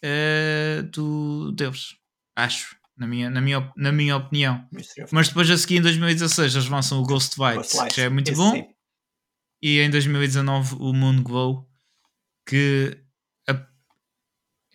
eh, 0.00 0.82
do 0.92 1.50
deles. 1.52 1.96
Acho, 2.36 2.76
na 2.96 3.06
minha, 3.06 3.30
na, 3.30 3.40
minha, 3.40 3.72
na 3.76 3.92
minha 3.92 4.16
opinião. 4.16 4.68
Mas 5.10 5.28
depois 5.28 5.50
a 5.50 5.56
seguir 5.56 5.78
em 5.78 5.82
2016 5.82 6.54
eles 6.54 6.68
lançam 6.68 7.00
o 7.00 7.06
Ghost 7.06 7.38
Lights. 7.40 7.72
que 7.88 7.96
já 7.96 8.04
é 8.04 8.08
muito 8.08 8.28
Esse 8.30 8.40
bom. 8.40 8.52
sim. 8.52 8.66
E 9.62 9.78
em 9.78 9.90
2019 9.90 10.76
o 10.80 10.92
Moon 10.92 11.22
Glow, 11.22 11.68
que 12.46 12.98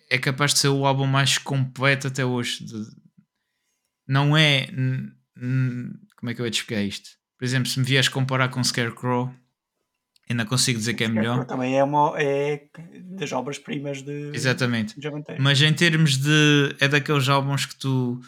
é 0.10 0.18
capaz 0.18 0.53
de 0.53 0.60
ser 0.60 0.69
o 0.69 0.85
álbum 0.85 1.06
mais 1.06 1.38
completo 1.38 2.07
até 2.07 2.26
hoje. 2.26 2.65
não 4.07 4.35
é. 4.35 4.68
como 6.15 6.30
é 6.30 6.34
que 6.34 6.41
eu 6.41 6.45
ia 6.45 6.49
explicar 6.52 6.81
isto? 6.81 7.10
Por 7.38 7.45
exemplo, 7.45 7.69
se 7.69 7.80
me 7.80 7.85
vieres 7.85 8.07
comparar 8.07 8.49
com 8.49 8.64
Scarecrow, 8.64 9.34
ainda 10.30 10.45
consigo 10.45 10.78
dizer 10.80 10.94
que 10.94 11.04
é 11.04 11.08
melhor. 11.08 11.45
Também 11.45 11.78
é, 11.78 11.84
uma, 11.84 12.14
é 12.18 12.68
das 13.18 13.32
obras-primas 13.32 14.02
de 14.02 14.32
Exatamente. 14.34 14.99
de. 14.99 15.10
Mas 15.40 15.62
em 15.62 15.74
termos 15.74 16.18
de. 16.18 16.76
É 16.80 16.88
daqueles 16.88 17.28
álbuns 17.30 17.66
que 17.66 17.76
tu. 17.76 18.20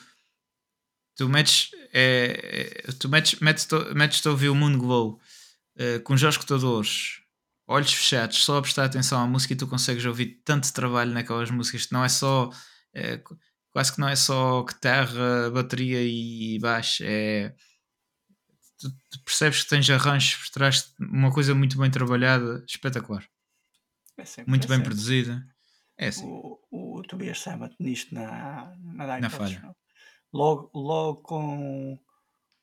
Tu 1.18 1.28
metes. 1.28 1.72
É, 1.94 2.84
é- 2.88 2.92
tu 2.94 3.10
metes, 3.10 3.40
metes, 3.40 3.68
metes 3.96 4.26
a 4.26 4.30
ouvir 4.32 4.50
o 4.50 4.56
Moon 4.56 4.78
Glow 4.78 5.20
eh, 5.78 6.00
com 6.00 6.14
os 6.14 6.22
escutadores, 6.24 7.20
olhos 7.68 7.92
fechados, 7.94 8.44
só 8.46 8.58
a 8.58 8.62
prestar 8.62 8.86
atenção 8.86 9.20
à 9.22 9.28
música 9.28 9.54
e 9.54 9.58
tu 9.58 9.68
consegues 9.68 10.06
ouvir 10.06 10.40
tanto 10.46 10.72
trabalho 10.72 11.12
naquelas 11.12 11.50
músicas 11.52 11.88
que 11.88 11.94
não 11.94 12.04
é 12.06 12.10
só. 12.10 12.50
é, 12.94 13.18
qu- 13.18 13.38
quase 13.72 13.94
que 13.94 14.00
não 14.00 14.08
é 14.10 14.16
só 14.16 14.64
guitarra, 14.64 15.50
bateria 15.52 16.02
e 16.04 16.58
baixo. 16.60 17.04
É, 17.06 17.54
tu, 18.80 18.90
tu 19.12 19.24
percebes 19.24 19.64
que 19.64 19.70
tens 19.70 19.90
arranjos 19.90 20.36
por 20.36 20.50
trás 20.52 20.94
uma 21.00 21.32
coisa 21.32 21.54
muito 21.54 21.78
bem 21.78 21.92
trabalhada, 21.92 22.64
espetacular. 22.68 23.26
É 24.18 24.26
sempre, 24.26 24.50
Muito 24.50 24.66
é 24.66 24.68
bem 24.68 24.78
sempre. 24.78 24.90
produzida. 24.90 25.46
É 25.98 26.08
assim. 26.08 26.26
O, 26.26 26.60
o 26.72 27.02
Tobias 27.04 27.40
Sammet 27.40 27.76
nisto 27.80 28.14
na, 28.14 28.76
na 28.78 28.94
Na 28.94 29.06
Daitos, 29.06 29.34
falha. 29.34 29.60
não? 29.62 29.76
Logo, 30.34 30.70
logo 30.74 31.22
com 31.22 31.98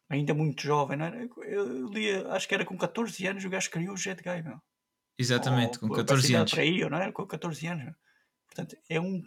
ainda 0.09 0.35
muito 0.35 0.63
jovem, 0.63 0.97
não 0.97 1.07
era? 1.07 1.29
Eu 1.45 1.89
lia, 1.89 2.29
acho 2.33 2.47
que 2.47 2.55
era 2.55 2.65
com 2.65 2.77
14 2.77 3.27
anos 3.27 3.45
o 3.45 3.51
gajo 3.51 3.71
criou 3.71 3.95
o 3.95 3.97
Jet 3.97 4.23
Guy, 4.23 4.43
meu. 4.43 4.61
Exatamente, 5.19 5.75
Ou 5.77 5.81
com 5.81 5.89
para 5.89 5.97
14 5.99 6.23
cidade 6.27 6.41
anos. 6.41 6.53
Para 6.53 6.63
aí, 6.63 6.91
não 6.91 6.99
é? 6.99 7.13
Com 7.13 7.27
14 7.27 7.67
anos. 7.67 7.95
Portanto, 8.47 8.77
é 8.89 9.01
um 9.01 9.23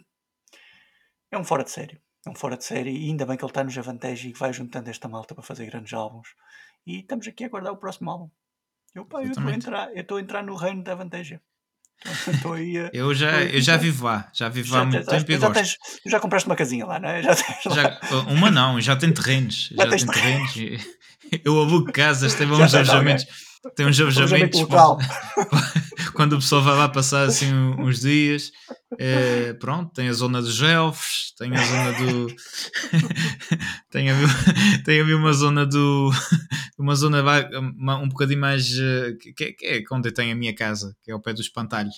é 1.32 1.38
um 1.38 1.44
fora 1.44 1.64
de 1.64 1.70
série. 1.70 2.00
É 2.26 2.30
um 2.30 2.34
fora 2.34 2.56
de 2.56 2.64
série 2.64 2.90
e 2.90 3.08
ainda 3.08 3.26
bem 3.26 3.36
que 3.36 3.44
ele 3.44 3.50
está 3.50 3.64
no 3.64 3.70
Javantege 3.70 4.28
e 4.28 4.32
que 4.32 4.38
vai 4.38 4.52
juntando 4.52 4.90
esta 4.90 5.08
malta 5.08 5.34
para 5.34 5.42
fazer 5.42 5.66
grandes 5.66 5.92
álbuns. 5.92 6.28
E 6.86 7.00
estamos 7.00 7.26
aqui 7.26 7.44
a 7.44 7.46
aguardar 7.46 7.72
o 7.72 7.76
próximo 7.76 8.10
álbum. 8.10 8.28
Eu 8.94 9.04
pá, 9.04 9.22
eu 9.22 9.30
estou 9.30 9.46
a 9.46 9.52
entrar, 9.54 9.92
eu 9.94 10.02
estou 10.02 10.16
a 10.16 10.20
entrar 10.20 10.42
no 10.42 10.54
reino 10.56 10.82
da 10.82 10.94
Vantage. 10.94 11.38
Estou 12.26 12.54
aí 12.54 12.78
a. 12.78 12.90
Eu 12.92 13.14
já, 13.14 13.42
eu 13.42 13.60
já 13.60 13.76
vivo 13.76 14.06
lá, 14.06 14.30
já 14.32 14.48
vivo 14.48 14.72
lá 14.74 14.80
há 14.80 14.84
muito 14.86 15.06
tempo 15.06 15.30
e 15.30 15.34
já, 15.38 15.48
gosto. 15.48 15.54
tens, 15.54 15.76
já 16.06 16.18
compraste 16.18 16.48
uma 16.48 16.56
casinha 16.56 16.86
lá, 16.86 16.98
não 16.98 17.08
é? 17.10 17.22
Já. 17.22 17.34
Já- 17.34 18.00
uma 18.28 18.50
não, 18.50 18.80
já 18.80 18.96
tem 18.96 19.12
terrenos. 19.12 19.68
Já, 19.76 19.86
tens 19.88 20.04
tem 20.04 20.12
terrenos. 20.14 20.54
Eu 21.44 21.60
alugo 21.60 21.92
casas, 21.92 22.34
Já 22.38 22.44
uns 22.46 22.74
alojamentos. 22.74 23.26
Tem 23.76 23.86
uns 23.86 24.00
Alojamento 24.00 24.58
alojamentos. 24.58 24.60
local. 24.60 24.98
Quando 26.20 26.34
o 26.34 26.36
pessoal 26.38 26.62
vai 26.62 26.76
lá 26.76 26.86
passar 26.86 27.22
assim 27.26 27.50
uns 27.80 28.00
dias, 28.00 28.52
Eh, 28.98 29.54
pronto, 29.54 29.90
tem 29.94 30.08
a 30.08 30.12
zona 30.12 30.42
dos 30.42 30.60
elfos, 30.60 31.32
tem 31.38 31.50
a 31.56 31.64
zona 31.64 31.92
do. 31.92 32.26
tem, 33.88 34.10
ali, 34.10 34.26
tem 34.84 35.00
ali 35.00 35.14
uma 35.14 35.32
zona 35.32 35.64
do. 35.64 36.10
uma 36.78 36.94
zona 36.94 37.22
um 38.02 38.08
bocadinho 38.08 38.40
mais. 38.40 38.70
eh, 38.78 39.12
que, 39.34 39.52
que, 39.54 39.66
é 39.66 39.82
onde 39.92 40.08
eu 40.08 40.12
tenho 40.12 40.32
a 40.32 40.36
minha 40.36 40.54
casa, 40.54 40.94
que 41.02 41.10
é 41.10 41.14
ao 41.14 41.20
pé 41.22 41.32
do 41.32 41.40
espantalho. 41.40 41.88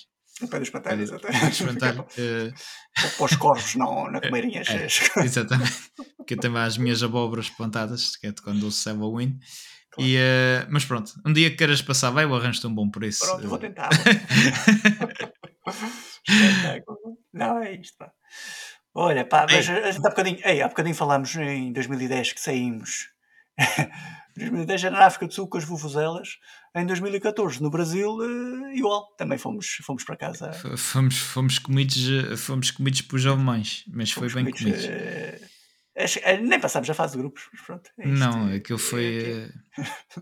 O 0.41 0.47
pé 0.47 0.59
dos 0.59 0.69
pantalhos, 0.69 1.09
Pé 1.09 1.39
do 1.39 1.47
espantalho. 1.49 2.05
eh, 2.17 2.53
Para 3.17 3.25
os 3.25 3.35
corvos 3.35 3.75
não, 3.75 4.09
não 4.09 4.21
comerem 4.21 4.57
as, 4.57 4.69
é. 4.69 4.85
as 4.85 4.99
coisas. 4.99 5.31
Exatamente. 5.35 5.73
Que 6.25 6.35
eu 6.35 6.39
tenho 6.39 6.53
lá 6.53 6.63
as 6.63 6.77
minhas 6.77 7.03
abóboras 7.03 7.49
plantadas, 7.49 8.15
que 8.15 8.27
é 8.27 8.31
de 8.31 8.41
quando 8.41 8.67
o 8.67 8.71
Halloween. 8.85 9.37
E, 9.99 10.15
eh, 10.17 10.65
mas 10.69 10.85
pronto, 10.85 11.13
um 11.25 11.31
dia 11.33 11.49
que 11.49 11.57
queiras 11.57 11.81
passar, 11.81 12.09
vai, 12.11 12.23
eu 12.23 12.35
arranjo-te 12.35 12.67
um 12.67 12.73
bom 12.73 12.89
preço. 12.89 13.25
Pronto, 13.25 13.47
vou 13.47 13.57
Eh, 13.57 13.61
tentar. 13.61 13.89
Espetáculo. 16.27 17.17
Não, 17.33 17.59
é 17.59 17.73
isto, 17.75 17.97
pá. 17.97 18.11
Olha, 18.95 19.25
pá, 19.25 19.45
mas 19.49 19.67
Ei. 19.67 19.91
gente 19.91 20.05
há 20.05 20.09
bocadinho, 20.09 20.39
ei, 20.43 20.61
há 20.61 20.67
bocadinho 20.67 20.95
falámos 20.95 21.35
em 21.35 21.73
2010 21.73 22.33
que 22.33 22.39
saímos. 22.41 23.09
Em 24.35 24.45
2010 24.49 24.83
era 24.85 24.97
na 24.97 25.05
África 25.05 25.27
do 25.27 25.33
Sul 25.35 25.47
com 25.47 25.59
as 25.59 25.63
vuvuzelas. 25.63 26.39
Em 26.75 26.87
2014, 26.87 27.61
no 27.61 27.69
Brasil, 27.69 28.17
eh, 28.23 28.75
igual. 28.75 29.13
Também 29.15 29.37
fomos, 29.37 29.77
fomos 29.85 30.03
para 30.03 30.17
casa. 30.17 30.51
Fomos, 30.75 31.19
fomos 31.19 31.59
comidos, 31.59 31.97
eh, 32.09 32.35
fomos 32.35 32.71
comidos 32.71 33.01
por 33.03 33.19
alemães, 33.27 33.83
mas 33.93 34.09
foi 34.09 34.27
Fomos 34.27 34.43
bem 34.43 34.51
comidos, 34.51 34.85
comidos. 34.87 35.42
Nem 36.41 36.59
passámos 36.59 36.89
a 36.89 36.93
fase 36.93 37.13
de 37.13 37.19
grupos, 37.19 37.43
mas 37.53 37.61
pronto. 37.61 37.89
é. 37.99 38.07
Não, 38.07 38.53
aquilo 38.53 38.79
foi. 38.79 39.49
eh, 39.75 40.21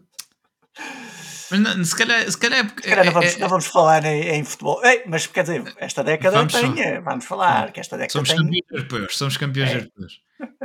Mas 1.51 1.59
não, 1.59 1.83
se 1.83 1.95
calhar, 1.95 2.31
se 2.31 2.37
calhar 2.37 2.59
é 2.59 2.63
porque. 2.63 2.83
Se 2.83 2.89
calhar 2.89 3.05
não 3.05 3.11
é- 3.11 3.13
vamos, 3.13 3.35
é- 3.35 3.39
não 3.39 3.49
vamos 3.49 3.65
falar 3.67 4.05
em, 4.05 4.21
em 4.35 4.43
futebol. 4.43 4.81
Ei, 4.85 5.03
mas 5.05 5.27
quer 5.27 5.41
dizer, 5.43 5.73
esta 5.77 6.01
década 6.03 6.37
Vamos 6.37 6.53
tem. 6.53 6.65
só- 6.75 6.81
eh, 6.81 7.01
Vamos 7.01 7.25
falar 7.25 7.71
que 7.73 7.79
esta 7.81 7.97
década 7.97 8.11
somos 8.13 8.29
tem. 8.29 8.37
campeões 8.37 8.63
europeus, 8.71 9.17
somos 9.17 9.37
campeões 9.37 9.69
É. 9.69 9.75
europeus. 9.75 10.21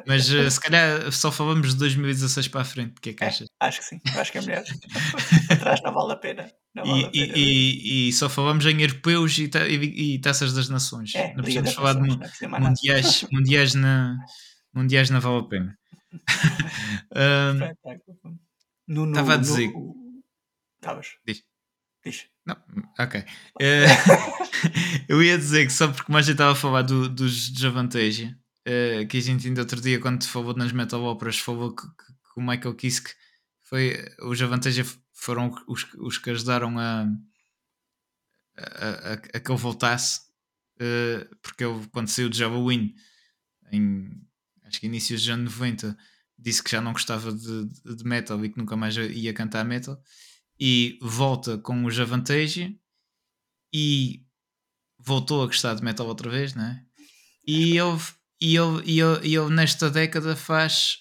Mas 0.06 0.32
eh, 0.32 0.48
se 0.48 0.60
calhar 0.60 1.10
só 1.12 1.30
falamos 1.32 1.70
de 1.70 1.76
2016 1.76 2.48
para 2.48 2.60
a 2.60 2.64
frente, 2.64 2.94
o 2.96 3.00
que 3.00 3.10
é 3.10 3.12
que 3.12 3.24
É, 3.24 3.26
achas? 3.26 3.48
acho 3.60 3.80
que 3.80 3.84
sim, 3.84 4.00
acho 4.16 4.32
que 4.32 4.38
é 4.38 4.42
melhor. 4.42 4.64
Atrás 5.50 5.82
não 5.82 5.92
vale 5.92 6.12
a 6.12 6.16
pena. 6.16 6.50
Vale 6.74 6.90
a 7.04 7.08
E, 7.08 7.10
pena. 7.10 7.32
e, 7.36 8.08
e- 8.08 8.12
só 8.12 8.28
falamos 8.28 8.64
em 8.64 8.80
europeus 8.80 9.36
e, 9.38 9.48
ta- 9.48 9.66
e- 9.68 10.14
e 10.14 10.18
taças 10.20 10.52
das 10.54 10.68
nações. 10.68 11.14
É, 11.16 11.28
não 11.34 11.42
precisamos 11.42 11.74
falar 11.74 11.94
de 11.94 12.08
é 12.44 12.48
mundiais, 12.48 13.26
mundiais, 13.32 13.74
na, 13.74 14.16
mundiais 14.76 15.10
não 15.10 15.20
vale 15.20 15.38
a 15.40 15.42
pena. 15.48 15.78
Ahm, 17.14 17.62
Espetáculo. 17.62 18.40
No, 18.86 19.06
no, 19.06 19.12
Tava 19.12 19.34
a 19.34 19.36
no- 19.36 19.42
dizer- 19.42 19.72
Estavas. 20.76 21.08
Diz. 21.26 21.42
Diz. 22.04 22.26
Não, 22.44 22.56
ok. 22.98 23.24
Eh, 23.60 23.86
eu 25.08 25.22
ia 25.22 25.36
dizer 25.36 25.66
que 25.66 25.72
só 25.72 25.88
porque 25.92 26.12
mais 26.12 26.28
eu 26.28 26.32
estava 26.32 26.52
a 26.52 26.54
falar 26.54 26.82
do, 26.82 27.08
dos 27.08 27.46
Javantage, 27.48 28.36
eh, 28.64 29.04
que 29.06 29.16
a 29.18 29.20
gente 29.20 29.48
ainda 29.48 29.62
outro 29.62 29.80
dia, 29.80 29.98
quando 30.00 30.24
falou 30.24 30.54
nas 30.54 30.70
Metal 30.72 31.02
Operas, 31.02 31.38
falou 31.38 31.74
que, 31.74 31.82
que- 31.82 32.12
que 32.12 32.40
o 32.40 32.42
Michael 32.42 32.74
Kiske 32.76 33.10
foi. 33.64 33.96
Os 34.22 34.38
Javantage 34.38 34.84
foram 35.12 35.52
os, 35.66 35.84
os 35.98 36.18
que 36.18 36.30
ajudaram 36.30 36.78
a, 36.78 37.06
a, 38.56 38.88
a, 38.88 39.12
a 39.14 39.40
que 39.40 39.50
ele 39.50 39.58
voltasse, 39.58 40.20
eh, 40.78 41.26
porque 41.42 41.64
ele, 41.64 41.86
quando 41.88 42.08
saiu 42.08 42.28
de 42.28 42.42
Halloween, 42.42 42.94
em 43.72 44.24
acho 44.66 44.80
que 44.80 44.86
inícios 44.86 45.20
dos 45.22 45.30
anos 45.30 45.52
90, 45.54 45.96
disse 46.38 46.62
que 46.62 46.70
já 46.70 46.80
não 46.80 46.92
gostava 46.92 47.32
de, 47.32 47.66
de- 47.66 48.04
metal 48.04 48.44
e 48.44 48.50
que 48.50 48.58
nunca 48.58 48.76
mais 48.76 48.96
ia 48.96 49.32
cantar 49.32 49.64
metal 49.64 50.00
e 50.60 50.98
volta 51.00 51.58
com 51.58 51.84
o 51.84 51.90
Javantage 51.90 52.78
e 53.72 54.24
voltou 54.98 55.42
a 55.42 55.46
gostar 55.46 55.74
de 55.74 55.82
metal 55.84 56.06
outra 56.06 56.30
vez, 56.30 56.54
não 56.54 56.64
é? 56.64 56.84
E 57.46 57.78
ele, 57.78 57.98
e 58.40 58.56
ele, 58.56 58.82
e 58.84 59.00
ele, 59.00 59.28
e 59.28 59.34
ele 59.36 59.54
nesta 59.54 59.88
década 59.90 60.34
faz 60.34 60.98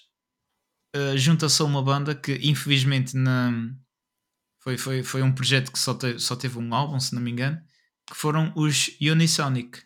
uh, 0.94 1.16
junta-se 1.18 1.60
a 1.60 1.64
uma 1.64 1.82
banda 1.82 2.14
que 2.14 2.34
infelizmente 2.42 3.16
na, 3.16 3.52
foi, 4.60 4.76
foi, 4.78 5.02
foi 5.02 5.22
um 5.22 5.32
projeto 5.32 5.72
que 5.72 5.78
só, 5.78 5.94
te- 5.94 6.18
só 6.18 6.36
teve 6.36 6.58
um 6.58 6.74
álbum, 6.74 6.98
se 7.00 7.14
não 7.14 7.22
me 7.22 7.30
engano, 7.30 7.60
que 8.06 8.16
foram 8.16 8.52
os 8.56 8.90
Unisonic. 9.00 9.82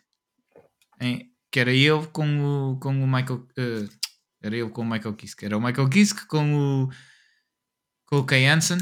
Em- 0.99 1.30
que 1.51 1.59
era 1.59 1.71
ele 1.71 2.07
com 2.07 2.71
o, 2.73 2.79
com 2.79 3.03
o 3.03 3.07
Michael. 3.07 3.47
uh, 3.57 4.01
era 4.41 4.57
ele 4.57 4.69
com 4.69 4.81
o 4.81 4.89
Michael 4.89 5.15
Kiske. 5.15 5.45
Era 5.45 5.57
o 5.57 5.61
Michael 5.61 5.89
Kiske 5.89 6.25
com 6.25 6.85
o, 6.85 6.89
com 8.07 8.17
o 8.17 8.25
Kay 8.25 8.47
Hansen 8.47 8.79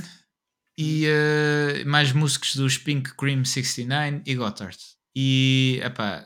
e 0.78 1.06
eh, 1.06 1.84
mais 1.84 2.14
músicos 2.14 2.56
dos 2.56 2.78
Pink 2.78 3.14
Cream 3.18 3.44
69 3.44 4.22
e 4.26 4.36
Gotthard. 4.36 4.78
E 5.14 5.82
epá, 5.84 6.26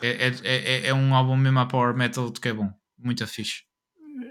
é, 0.00 0.28
é, 0.28 0.32
é, 0.44 0.86
é 0.86 0.94
um 0.94 1.14
álbum 1.14 1.36
mesmo 1.36 1.58
a 1.58 1.66
power 1.66 1.94
metal 1.94 2.32
que 2.32 2.48
é 2.48 2.54
bom, 2.54 2.72
muito 2.98 3.26
fixe. 3.26 3.64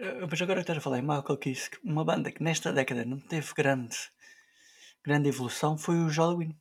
Eh, 0.01 0.25
Mas 0.27 0.41
agora 0.41 0.55
que 0.55 0.61
estás 0.61 0.79
a 0.79 0.81
falar 0.81 0.97
em 0.97 1.03
Michael 1.03 1.37
Kiske, 1.37 1.77
uma 1.83 2.03
banda 2.03 2.31
que 2.31 2.41
nesta 2.41 2.73
década 2.73 3.05
não 3.05 3.19
teve 3.19 3.53
grande, 3.55 3.95
grande 5.05 5.29
evolução 5.29 5.77
foi 5.77 5.99
o 5.99 6.07
Halloween. 6.07 6.57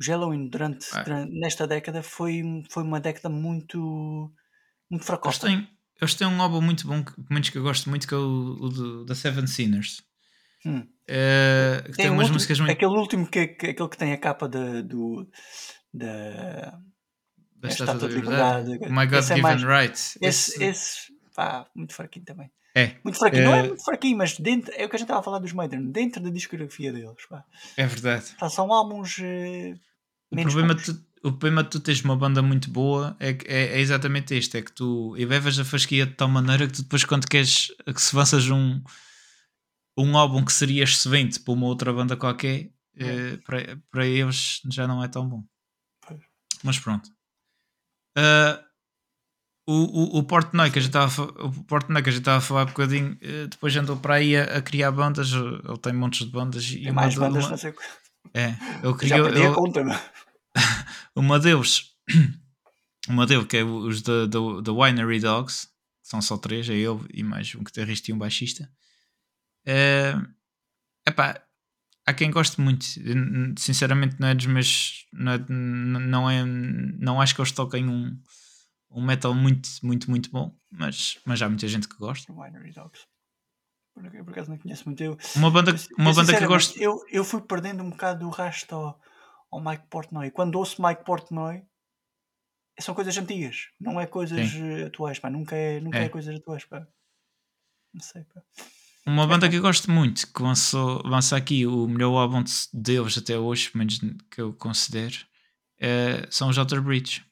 O 0.00 0.10
Halloween 0.10 0.48
durante, 0.48 0.86
Ah. 0.94 1.02
durante- 1.02 1.38
nesta 1.38 1.66
década 1.66 2.02
foi, 2.02 2.42
foi 2.70 2.82
uma 2.82 3.00
década 3.00 3.28
muito 3.28 3.78
muito 4.90 5.02
Eles 5.02 5.06
fracosa. 5.06 5.40
têm, 5.40 5.68
eles 6.00 6.14
têm 6.14 6.26
um 6.26 6.40
álbum 6.42 6.60
muito 6.60 6.86
bom, 6.86 7.02
pelo 7.02 7.26
menos 7.30 7.48
que 7.50 7.58
eu 7.58 7.62
gosto 7.62 7.88
muito, 7.90 8.08
que 8.08 8.14
é 8.14 8.16
o, 8.16 8.56
o 8.60 8.68
do- 8.68 9.04
da 9.04 9.14
Seven 9.14 9.46
Sinners. 9.46 10.02
Hum. 10.66 10.86
Que 11.06 11.92
tem, 11.96 12.08
um 12.10 12.14
umas 12.14 12.22
último- 12.24 12.34
músicas 12.34 12.60
muito. 12.60 12.72
Aquele 12.72 12.96
último 12.98 13.26
que, 13.26 13.46
que- 13.48 13.66
aquele 13.68 13.88
que 13.88 13.96
tem 13.96 14.12
a 14.12 14.18
capa 14.18 14.48
da, 14.48 14.80
do, 14.82 15.28
da, 15.92 16.78
da 17.56 17.68
Estátua 17.68 18.08
de 18.08 18.14
de 18.14 18.20
Liberdade. 18.20 18.72
Liberdade. 18.72 18.92
My 18.92 19.06
God 19.06 19.18
Esse 19.20 19.32
é 19.32 19.36
Given 19.36 19.42
mais- 19.42 19.62
Right. 19.62 19.92
Esse, 19.92 20.20
Esse- 20.24 20.64
esse 20.64 21.12
pá, 21.34 21.66
muito 21.74 21.94
fraquinho 21.94 22.24
também. 22.24 22.50
É, 22.74 22.94
Muito 23.02 23.18
fraquinho, 23.18 23.44
não 23.46 23.54
é 23.54 23.58
Eh, 23.58 23.62
muito 23.68 23.84
fraquinho, 23.84 24.16
mas 24.16 24.38
dentro, 24.38 24.72
é 24.76 24.84
o 24.86 24.88
que 24.88 24.94
a 24.94 24.98
gente 24.98 25.06
estava 25.06 25.18
a 25.18 25.22
falar 25.24 25.40
dos 25.40 25.52
Maiden, 25.52 25.90
dentro 25.90 26.22
da 26.22 26.30
discografia 26.30 26.92
deles. 26.92 27.26
Pá. 27.28 27.44
é 27.76 27.84
verdade. 27.84 28.26
Pá, 28.38 28.48
são 28.48 28.72
álbuns 28.72 29.18
eh, 29.20 29.74
O 30.30 30.36
problema, 30.52 30.74
tu, 30.74 31.06
o 31.24 31.32
problema 31.32 31.64
de 31.64 31.70
tu 31.70 31.80
teres 31.80 32.02
uma 32.02 32.16
banda 32.16 32.40
muito 32.42 32.70
boa 32.70 33.16
é, 33.18 33.30
é, 33.46 33.76
é 33.76 33.80
exatamente 33.80 34.34
este: 34.34 34.58
é 34.58 34.62
que 34.62 34.72
tu 34.72 35.16
elevas 35.16 35.58
a 35.58 35.64
fasquia 35.64 36.06
de 36.06 36.12
tal 36.14 36.28
maneira 36.28 36.66
que 36.66 36.72
tu 36.74 36.82
depois, 36.82 37.04
quando 37.04 37.26
queres 37.28 37.68
que 37.84 38.00
se 38.00 38.14
lanças 38.14 38.48
um, 38.48 38.80
um 39.98 40.16
álbum 40.16 40.44
que 40.44 40.52
seria 40.52 40.84
excelente 40.84 41.40
para 41.40 41.52
uma 41.54 41.66
outra 41.66 41.92
banda 41.92 42.16
qualquer, 42.16 42.70
eh, 42.96 43.36
para, 43.44 43.78
para 43.90 44.06
eles 44.06 44.60
já 44.70 44.86
não 44.86 45.02
é 45.02 45.08
tão 45.08 45.28
bom. 45.28 45.44
Pois. 46.06 46.20
Mas 46.62 46.78
pronto. 46.78 47.10
Ah, 48.16 48.62
o, 49.66 49.72
o, 49.72 50.18
o 50.18 50.22
Portnoy 50.24 50.70
que 50.70 50.78
a 50.78 50.82
gente 50.82 50.90
estava 50.90 52.38
a 52.38 52.40
falar 52.40 52.62
um 52.62 52.66
bocadinho, 52.66 53.16
eh, 53.20 53.46
depois 53.46 53.76
andou 53.76 53.96
para 53.96 54.14
aí 54.14 54.36
a, 54.36 54.44
a 54.58 54.62
criar 54.62 54.90
bandas. 54.90 55.30
Ele 55.32 55.78
tem 55.82 55.92
montes 55.92 56.26
de 56.26 56.32
bandas 56.32 56.64
e 56.70 56.84
uma 56.90 56.92
mais 57.02 57.14
de- 57.14 57.20
bandas, 57.20 57.44
uma- 57.46 57.54
é, 58.34 58.48
ele 58.48 58.92
Já 59.08 59.16
criou, 59.16 59.24
perdi 59.24 59.40
a 59.42 59.44
ele- 59.46 59.54
conta. 59.54 59.84
meu. 59.84 59.98
uma 61.14 61.38
deles, 61.38 61.92
uma 63.08 63.26
deles 63.26 63.46
que 63.46 63.56
é 63.58 63.64
os 63.64 64.02
da 64.02 64.26
da- 64.26 64.60
da 64.62 64.72
Winery 64.72 65.20
Dogs, 65.20 65.66
que 66.02 66.08
são 66.08 66.20
só 66.22 66.36
três, 66.36 66.68
é 66.68 66.74
ele 66.74 67.00
e 67.12 67.22
mais 67.22 67.54
um 67.54 67.62
guitarrista 67.64 68.10
e 68.10 68.14
um 68.14 68.18
baixista. 68.18 68.70
É, 69.66 70.14
epá, 71.06 71.40
há 72.06 72.14
quem 72.14 72.30
goste 72.30 72.60
muito, 72.60 72.84
Eu, 72.98 73.14
sinceramente 73.58 74.16
não 74.18 74.28
é 74.28 74.34
dos 74.34 74.46
meus, 74.46 75.06
não, 75.12 75.32
é, 75.32 75.38
não, 75.48 76.30
é, 76.30 76.44
não 76.44 77.20
acho 77.20 77.34
que 77.34 77.40
eles 77.40 77.52
toquem 77.52 77.86
um, 77.88 78.18
um 78.90 79.04
metal 79.04 79.34
muito, 79.34 79.68
muito, 79.82 80.10
muito 80.10 80.30
bom, 80.30 80.56
mas, 80.70 81.18
mas 81.26 81.40
há 81.42 81.48
muita 81.48 81.68
gente 81.68 81.86
que 81.88 81.96
gosta. 81.96 82.32
Winery 82.32 82.72
Dogs. 82.72 83.02
Por 84.00 84.06
ac- 84.06 84.24
por 84.24 84.32
acaso 84.32 84.50
não 84.50 84.58
conheço 84.58 84.84
muito. 84.86 85.02
Eu, 85.02 85.16
Uma 85.36 85.50
banda, 85.50 85.70
eu, 85.72 85.76
uma 85.98 86.10
eu, 86.10 86.14
banda 86.14 86.32
que 86.32 86.38
sinceramente, 86.38 86.46
gosto. 86.48 86.80
Eu, 86.82 86.98
eu 87.10 87.24
fui 87.24 87.40
perdendo 87.42 87.82
um 87.82 87.90
bocado 87.90 88.26
o 88.26 88.30
rasto 88.30 88.74
ao, 88.74 89.00
ao 89.50 89.60
Mike 89.62 89.86
Portnoy. 89.88 90.30
Quando 90.30 90.56
ouço 90.56 90.82
Mike 90.82 91.04
Portnoy, 91.04 91.62
são 92.80 92.94
coisas 92.94 93.16
antigas, 93.18 93.68
não 93.78 94.00
é 94.00 94.06
coisas 94.06 94.54
eh, 94.54 94.84
atuais. 94.86 95.18
Pá. 95.18 95.28
Nunca, 95.28 95.54
é, 95.54 95.80
nunca 95.80 95.98
é. 95.98 96.04
É. 96.04 96.08
coisas 96.08 96.34
atuais. 96.34 96.64
Pá. 96.64 96.86
Não 97.92 98.00
sei. 98.00 98.24
Pá. 98.24 98.42
Uma 99.06 99.26
banda 99.26 99.48
que 99.48 99.56
eu 99.56 99.62
gosto 99.62 99.90
muito, 99.90 100.30
que 100.32 100.42
lançou, 100.42 101.02
lança 101.04 101.36
aqui 101.36 101.66
o 101.66 101.86
melhor 101.88 102.16
álbum 102.16 102.42
de- 102.42 102.52
deles 102.72 103.16
até 103.18 103.38
hoje, 103.38 103.70
pelo 103.70 103.78
menos 103.78 103.98
que 104.30 104.40
eu 104.40 104.52
considero, 104.54 105.16
é- 105.80 106.26
são 106.30 106.48
os 106.48 106.58
Outer 106.58 106.80
Bridge. 106.82 107.24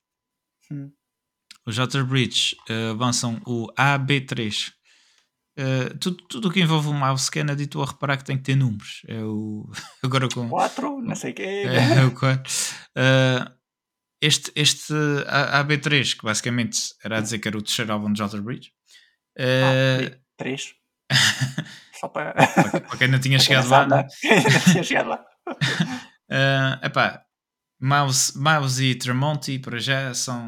Hum. 0.70 0.90
Os 1.66 1.78
Outer 1.78 2.04
Bridge 2.04 2.56
eh, 2.68 2.92
lançam 2.98 3.40
o 3.46 3.66
AB3. 3.78 4.72
Eh, 5.60 5.88
tudo, 6.00 6.16
tudo 6.28 6.48
o 6.48 6.52
que 6.52 6.60
envolve 6.60 6.86
o 6.86 6.92
mouse 6.94 7.28
Kennedy, 7.28 7.64
estou 7.64 7.82
a 7.82 7.86
reparar 7.86 8.16
que 8.16 8.24
tem 8.24 8.36
que 8.36 8.44
ter 8.44 8.54
números. 8.54 9.02
É 9.08 9.20
o. 9.20 9.68
Agora 10.04 10.28
com. 10.28 10.48
4, 10.48 11.02
não 11.02 11.16
sei 11.16 11.32
o 11.32 11.34
quê. 11.34 11.64
É, 11.66 12.04
o 12.04 12.12
quatro. 12.12 12.52
Eh, 12.96 13.50
este, 14.22 14.52
este 14.54 14.92
A- 15.26 15.64
AB3, 15.64 16.16
que 16.16 16.24
basicamente 16.24 16.94
era 17.02 17.18
a 17.18 17.20
dizer 17.20 17.40
que 17.40 17.48
era 17.48 17.58
o 17.58 17.62
terceiro 17.62 17.92
álbum 17.92 18.12
de 18.12 18.22
Outer 18.22 18.40
Bridge. 18.40 18.70
eh, 19.36 20.16
3. 20.36 20.74
Só 21.98 22.06
para. 22.08 22.32
para, 22.34 22.96
quem 22.96 23.08
não 23.08 23.18
tinha 23.18 23.40
chegado 23.40 23.68
lá? 23.68 23.82
Ainda 23.82 24.06
não 24.06 24.60
tinha 24.72 24.84
chegado 24.84 25.08
lá. 25.08 25.24
Uh, 26.30 26.86
epá, 26.86 27.24
Mouse, 27.80 28.38
Mouse 28.38 28.84
e 28.84 28.94
Tremonti 28.94 29.58
para 29.58 29.80
já 29.80 30.14
são 30.14 30.40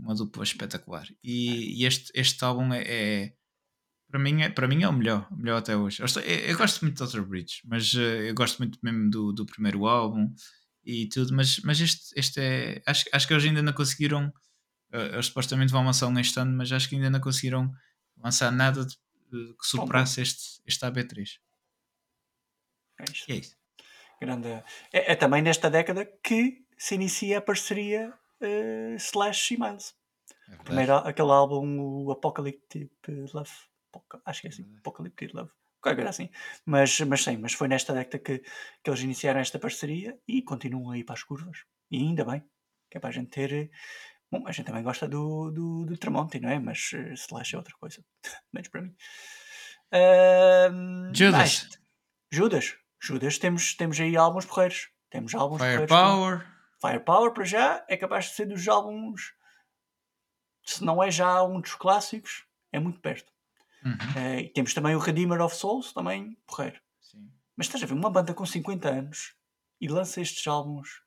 uma 0.00 0.14
dupla 0.14 0.42
espetacular. 0.44 1.06
E, 1.22 1.82
e 1.82 1.84
este, 1.84 2.10
este 2.14 2.42
álbum 2.42 2.72
é, 2.72 2.82
é, 2.86 3.32
para, 4.14 4.22
mim 4.22 4.42
é 4.42 4.48
para 4.48 4.68
mim 4.68 4.84
é 4.84 4.88
o 4.88 4.92
melhor, 4.92 5.26
o 5.28 5.36
melhor 5.36 5.58
até 5.58 5.76
hoje. 5.76 6.00
Eu, 6.00 6.06
estou, 6.06 6.22
eu, 6.22 6.38
eu 6.38 6.56
gosto 6.56 6.82
muito 6.82 6.96
de 6.96 7.02
Outer 7.02 7.24
Bridge, 7.24 7.62
mas 7.64 7.92
uh, 7.94 7.98
eu 7.98 8.32
gosto 8.32 8.58
muito 8.58 8.78
mesmo 8.80 9.10
do, 9.10 9.32
do 9.32 9.44
primeiro 9.44 9.86
álbum 9.86 10.32
e 10.84 11.08
tudo, 11.08 11.34
mas, 11.34 11.58
mas 11.64 11.80
este, 11.80 12.12
este 12.16 12.40
é. 12.40 12.82
Acho, 12.86 13.04
acho 13.12 13.26
que 13.26 13.32
eles 13.32 13.44
ainda 13.44 13.60
não 13.60 13.72
conseguiram. 13.72 14.32
Uh, 14.92 15.14
eles 15.14 15.26
supostamente 15.26 15.72
vão 15.72 15.84
lançar 15.84 16.06
um 16.06 16.16
este 16.20 16.38
ano, 16.38 16.56
mas 16.56 16.70
acho 16.70 16.88
que 16.88 16.94
ainda 16.94 17.10
não 17.10 17.20
conseguiram 17.20 17.72
lançar 18.16 18.52
nada 18.52 18.86
de, 18.86 18.94
que 19.32 19.66
superasse 19.66 20.20
este, 20.22 20.60
este 20.64 20.86
AB3. 20.86 21.40
É 23.00 23.04
isto. 23.10 23.28
E 23.28 23.32
é 23.32 23.36
isso. 23.36 23.56
Grande... 24.20 24.48
É, 24.92 25.12
é 25.12 25.16
também 25.16 25.42
nesta 25.42 25.68
década 25.68 26.06
que 26.22 26.64
se 26.78 26.94
inicia 26.94 27.38
a 27.38 27.42
parceria 27.42 28.14
uh, 28.40 28.94
Slash 28.94 29.54
e 29.54 29.58
Miles. 29.58 29.92
É 30.52 30.56
Primeiro 30.62 30.94
aquele 30.98 31.32
álbum, 31.32 31.80
o 31.80 32.12
Apocalyptic 32.12 32.92
Love. 33.32 33.73
Acho 34.24 34.40
que 34.42 34.46
é 34.48 34.50
assim, 34.50 34.74
Apocalyptic 34.78 35.32
Love. 35.34 35.50
Qualquer 35.80 35.96
coisa 35.96 36.10
assim. 36.10 36.30
Mas, 36.64 36.98
mas 37.00 37.22
sim, 37.22 37.36
mas 37.36 37.52
foi 37.52 37.68
nesta 37.68 37.92
década 37.92 38.18
que, 38.18 38.38
que 38.38 38.90
eles 38.90 39.00
iniciaram 39.00 39.40
esta 39.40 39.58
parceria 39.58 40.18
e 40.26 40.40
continuam 40.42 40.90
aí 40.92 41.04
para 41.04 41.14
as 41.14 41.22
curvas. 41.22 41.64
E 41.90 41.98
ainda 41.98 42.24
bem, 42.24 42.42
que 42.90 42.96
é 42.96 43.00
para 43.00 43.10
a 43.10 43.12
gente 43.12 43.28
ter. 43.30 43.70
Bom, 44.30 44.46
a 44.48 44.52
gente 44.52 44.66
também 44.66 44.82
gosta 44.82 45.06
do, 45.06 45.50
do, 45.50 45.84
do 45.84 45.96
Tramonti, 45.98 46.40
não 46.40 46.48
é? 46.48 46.58
Mas 46.58 46.90
eh, 46.94 47.12
Slash 47.12 47.54
é 47.54 47.58
outra 47.58 47.74
coisa. 47.78 48.02
Menos 48.52 48.68
para 48.68 48.80
mim. 48.82 48.96
Judas. 51.12 51.38
mais- 51.38 51.68
Judas. 52.32 52.76
Judas, 53.00 53.38
temos, 53.38 53.74
temos 53.74 54.00
aí 54.00 54.16
álbuns 54.16 54.46
porreiros. 54.46 54.88
Temos 55.10 55.34
álbuns 55.34 55.58
porreiros. 55.58 55.88
com- 55.90 55.96
Firepower. 55.96 56.46
Firepower, 56.80 57.32
para 57.32 57.44
já, 57.44 57.84
é 57.88 57.96
capaz 57.96 58.26
de 58.26 58.30
ser 58.34 58.46
dos 58.46 58.66
álbuns. 58.66 59.34
Se 60.64 60.82
não 60.82 61.02
é 61.02 61.10
já 61.10 61.42
um 61.44 61.60
dos 61.60 61.74
clássicos, 61.74 62.46
é 62.72 62.78
muito 62.80 63.00
perto. 63.00 63.30
Uhum. 63.84 63.96
Eh, 64.16 64.40
e 64.42 64.48
temos 64.48 64.72
também 64.74 64.94
o 64.94 64.98
Redeemer 64.98 65.40
of 65.40 65.54
Souls, 65.54 65.92
também 65.92 66.36
porreiro. 66.46 66.80
Sim. 67.00 67.30
Mas 67.56 67.66
estás 67.66 67.82
a 67.82 67.86
ver, 67.86 67.94
uma 67.94 68.10
banda 68.10 68.32
com 68.34 68.44
50 68.46 68.88
anos 68.88 69.34
e 69.80 69.88
lança 69.88 70.20
estes 70.20 70.46
álbuns 70.46 71.02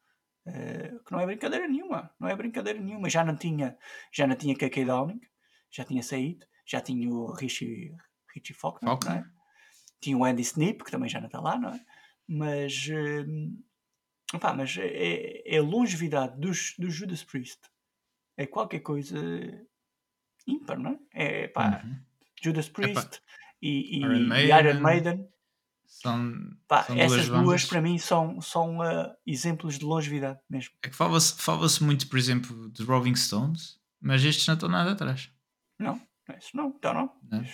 eh, 0.46 0.94
que 1.06 1.12
não 1.12 1.20
é 1.20 1.26
brincadeira 1.26 1.68
nenhuma. 1.68 2.12
Não 2.20 2.28
é 2.28 2.36
brincadeira 2.36 2.80
nenhuma. 2.80 3.10
Já 3.10 3.24
não 3.24 3.36
tinha, 3.36 3.78
já 4.14 4.28
não 4.28 4.36
tinha 4.36 4.56
KK 4.56 4.86
Downing, 4.86 5.22
já 5.72 5.84
tinha 5.84 6.04
saído, 6.04 6.46
já 6.66 6.80
tinha 6.82 7.10
o 7.10 7.34
Richie, 7.34 7.96
Richie 8.34 8.54
Faulkner, 8.54 8.90
Faulkner. 8.90 9.16
não 9.16 9.22
é? 9.22 9.32
tinha 10.00 10.16
o 10.18 10.24
Andy 10.24 10.44
Snip, 10.44 10.84
que 10.84 10.92
também 10.92 11.10
já 11.10 11.20
não 11.20 11.28
está 11.28 11.40
lá, 11.42 11.58
não 11.58 11.70
é? 11.70 11.86
Mas, 12.28 12.88
eh, 12.90 13.26
opá, 14.36 14.54
mas 14.54 14.78
é, 14.78 15.42
é 15.46 15.58
a 15.58 15.64
longevidade 15.64 16.40
dos, 16.40 16.76
dos 16.78 16.94
Judas 16.94 17.24
Priest. 17.24 17.62
É 18.38 18.46
qualquer 18.46 18.82
coisa 18.82 19.18
ímpar, 20.46 20.78
não 20.80 20.92
é? 20.92 21.44
É 21.44 21.48
pá, 21.48 21.82
Uhum. 21.84 22.00
Judas 22.42 22.70
Priest 22.70 23.22
e, 23.62 23.98
e, 23.98 24.00
Iron 24.02 24.14
e 24.16 24.28
Maiden. 24.28 24.60
Iron 24.60 24.80
Maiden. 24.82 25.30
São, 25.86 26.34
Pá, 26.68 26.84
são 26.84 26.98
essas 26.98 27.28
duas, 27.28 27.42
bandas. 27.46 27.66
para 27.66 27.82
mim 27.82 27.98
são, 27.98 28.42
são 28.42 28.82
ah, 28.82 29.16
exemplos 29.26 29.80
de 29.80 29.86
longevidade 29.86 30.38
mesmo. 30.50 30.74
É 30.84 30.90
que 30.90 30.96
fala-se 30.96 31.42
fala 31.42 31.66
muito, 31.82 32.08
por 32.10 32.20
exemplo, 32.20 32.70
dos 32.70 32.86
Rolling 32.86 33.16
Stones, 33.16 33.80
mas 34.02 34.24
estes 34.24 34.46
não 34.48 34.56
estão 34.56 34.68
nada 34.70 34.92
atrás. 34.92 35.32
Não, 35.80 36.00
isso 36.38 36.56
não, 36.56 36.70
então 36.78 36.94
não. 36.94 37.12
Não. 37.32 37.46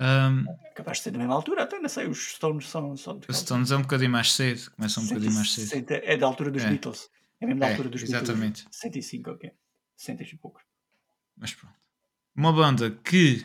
Um, 0.00 0.44
É 0.66 0.70
capaz 0.74 0.98
de 0.98 1.04
ser 1.04 1.10
da 1.12 1.18
mesma 1.18 1.34
altura, 1.34 1.62
até 1.62 1.78
não 1.78 1.88
sei, 1.88 2.08
os 2.08 2.32
Stones 2.32 2.68
são, 2.68 2.96
são 2.96 3.18
de 3.20 3.26
os 3.30 3.36
Stones 3.38 3.70
é 3.70 3.76
um 3.76 3.82
bocadinho 3.82 4.10
mais 4.10 4.32
cedo, 4.32 4.68
começam 4.72 5.02
um 5.04 5.06
bocadinho 5.06 5.32
mais 5.34 5.52
cedo. 5.52 5.68
60, 5.68 5.94
é 5.94 6.16
da 6.16 6.26
altura 6.26 6.50
dos 6.50 6.64
É. 6.64 6.68
Beatles. 6.68 7.08
É 7.40 7.46
mesmo 7.46 7.60
da 7.60 7.68
É, 7.68 7.70
altura 7.70 7.88
dos 7.88 8.02
exatamente. 8.02 8.62
Beatles. 8.62 8.76
65, 8.76 9.30
ok. 9.30 9.52
60 9.96 10.22
e 10.24 10.36
pouco. 10.38 10.60
Mas 11.36 11.54
pronto. 11.54 11.76
Uma 12.34 12.52
banda 12.52 12.90
que 12.90 13.44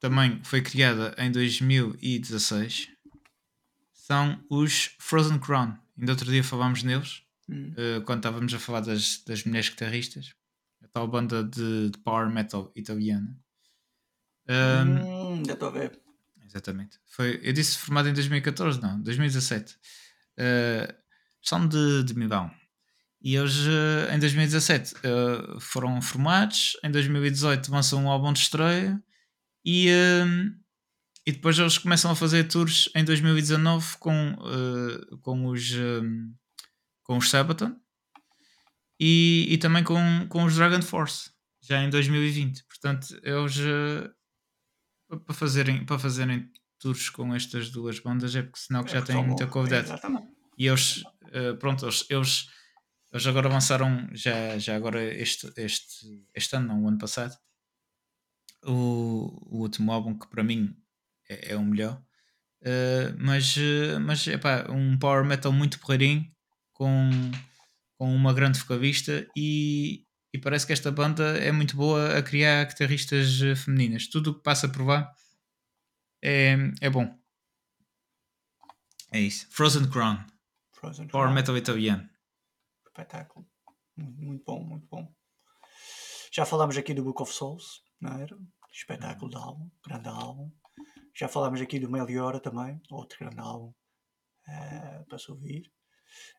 também 0.00 0.42
foi 0.44 0.62
criada 0.62 1.14
em 1.18 1.30
2016 1.32 2.88
são 3.92 4.42
os 4.48 4.94
Frozen 4.98 5.38
Crown. 5.38 5.76
Ainda 5.98 6.12
outro 6.12 6.30
dia 6.30 6.42
falámos 6.44 6.82
neles, 6.82 7.22
Hum. 7.50 7.72
eh, 7.76 8.00
quando 8.04 8.18
estávamos 8.18 8.52
a 8.52 8.58
falar 8.58 8.80
das, 8.80 9.22
das 9.24 9.42
mulheres 9.44 9.70
guitarristas. 9.70 10.34
A 10.84 10.88
tal 10.88 11.08
banda 11.08 11.42
de, 11.42 11.90
de 11.90 11.98
power 11.98 12.28
metal 12.30 12.70
italiana. 12.76 13.36
Um, 14.48 14.52
Hum, 14.54 15.34
ainda 15.38 15.52
estou 15.54 15.68
a 15.68 15.72
ver. 15.72 15.98
Exatamente. 16.46 16.98
Foi, 17.06 17.40
eu 17.42 17.52
disse 17.52 17.76
formado 17.78 18.08
em 18.08 18.12
2014, 18.14 18.80
não, 18.80 19.00
2017. 19.02 19.76
Uh, 20.38 20.94
são 21.42 21.66
de, 21.66 22.04
de 22.04 22.14
Milão. 22.14 22.50
E 23.20 23.34
eles, 23.34 23.56
uh, 23.66 24.14
em 24.14 24.18
2017, 24.18 24.94
uh, 24.94 25.60
foram 25.60 26.00
formados. 26.00 26.76
Em 26.84 26.90
2018 26.90 27.70
lançam 27.70 28.04
um 28.04 28.10
álbum 28.10 28.32
de 28.32 28.38
estreia. 28.40 29.02
E, 29.64 29.88
um, 30.24 30.50
e 31.26 31.32
depois 31.32 31.58
eles 31.58 31.76
começam 31.78 32.10
a 32.10 32.14
fazer 32.16 32.44
tours 32.44 32.88
em 32.94 33.04
2019 33.04 33.98
com, 33.98 34.36
com 35.20 35.46
os, 35.46 35.72
com 37.02 37.18
os 37.18 37.28
Sabaton. 37.28 37.76
E, 39.00 39.46
e 39.50 39.58
também 39.58 39.84
com, 39.84 40.26
com 40.28 40.44
os 40.44 40.54
Dragon 40.56 40.80
Force. 40.82 41.30
Já 41.60 41.82
em 41.82 41.90
2020. 41.90 42.64
Portanto, 42.64 43.20
eles... 43.22 43.56
pa- 45.08 45.18
para 45.18 45.34
fazerem, 45.34 45.84
para 45.84 45.98
fazerem 45.98 46.50
tours 46.78 47.10
com 47.10 47.34
estas 47.34 47.70
duas 47.70 47.98
bandas 47.98 48.34
é 48.34 48.42
porque 48.42 48.60
senão 48.60 48.84
que 48.84 48.92
já 48.92 48.98
É, 48.98 49.02
têm 49.02 49.16
são 49.16 49.24
muita. 49.24 49.46
Exatamente. 49.86 50.28
E 50.56 50.66
eles, 50.66 51.02
eh, 51.32 51.52
pronto, 51.54 51.84
eles, 51.84 52.04
eles, 52.10 52.46
eles 53.12 53.26
agora 53.26 53.48
lançaram, 53.48 54.08
já, 54.12 54.58
já 54.58 54.76
agora 54.76 55.02
este, 55.02 55.50
este, 55.56 56.26
este 56.34 56.56
ano, 56.56 56.68
não, 56.68 56.84
o 56.84 56.88
ano 56.88 56.98
passado, 56.98 57.36
o, 58.64 59.56
o 59.56 59.60
último 59.60 59.92
álbum 59.92 60.18
que 60.18 60.28
para 60.28 60.42
mim 60.44 60.76
é, 61.28 61.52
é 61.52 61.56
o 61.56 61.64
melhor. 61.64 62.02
Eh, 62.62 63.14
mas, 63.18 63.56
eh, 63.56 63.98
mas 63.98 64.26
epá, 64.26 64.66
um 64.70 64.98
power 64.98 65.24
metal 65.24 65.52
muito 65.52 65.78
porreirinho, 65.78 66.30
com, 66.72 67.10
com 67.96 68.14
uma 68.14 68.32
grande 68.32 68.58
vocalista 68.58 69.26
e, 69.36 70.04
e 70.32 70.38
parece 70.38 70.66
que 70.66 70.72
esta 70.72 70.90
banda 70.90 71.38
é 71.38 71.52
muito 71.52 71.76
boa 71.76 72.18
a 72.18 72.22
criar 72.22 72.64
guitarristas 72.64 73.40
eh, 73.42 73.54
femininas. 73.54 74.08
Tudo 74.08 74.30
o 74.30 74.34
que 74.34 74.42
passa 74.42 74.68
por 74.68 74.84
lá 74.86 75.12
é, 76.22 76.56
é 76.80 76.90
bom. 76.90 77.16
É 79.12 79.20
isso. 79.20 79.46
Frozen 79.50 79.88
Crown. 79.88 80.24
Frozen 80.72 81.08
Power 81.08 81.26
Crown. 81.26 81.34
metal 81.34 81.56
italiano. 81.56 82.08
Espetáculo. 82.98 83.46
Muito, 83.96 84.20
muito 84.20 84.44
bom, 84.44 84.64
muito 84.64 84.88
bom. 84.88 85.14
Já 86.32 86.44
falámos 86.44 86.76
aqui 86.76 86.92
do 86.92 87.04
Book 87.04 87.22
of 87.22 87.32
Souls, 87.32 87.84
não 88.00 88.18
era? 88.18 88.36
Espetáculo 88.72 89.30
de 89.30 89.36
álbum, 89.36 89.70
grande 89.86 90.08
álbum. 90.08 90.50
Já 91.14 91.28
falámos 91.28 91.60
aqui 91.60 91.78
do 91.78 91.88
Meliora 91.88 92.40
também, 92.40 92.80
outro 92.90 93.16
grande 93.20 93.38
álbum 93.38 93.72
eh, 94.48 95.04
para 95.08 95.16
se 95.16 95.30
ouvir. 95.30 95.72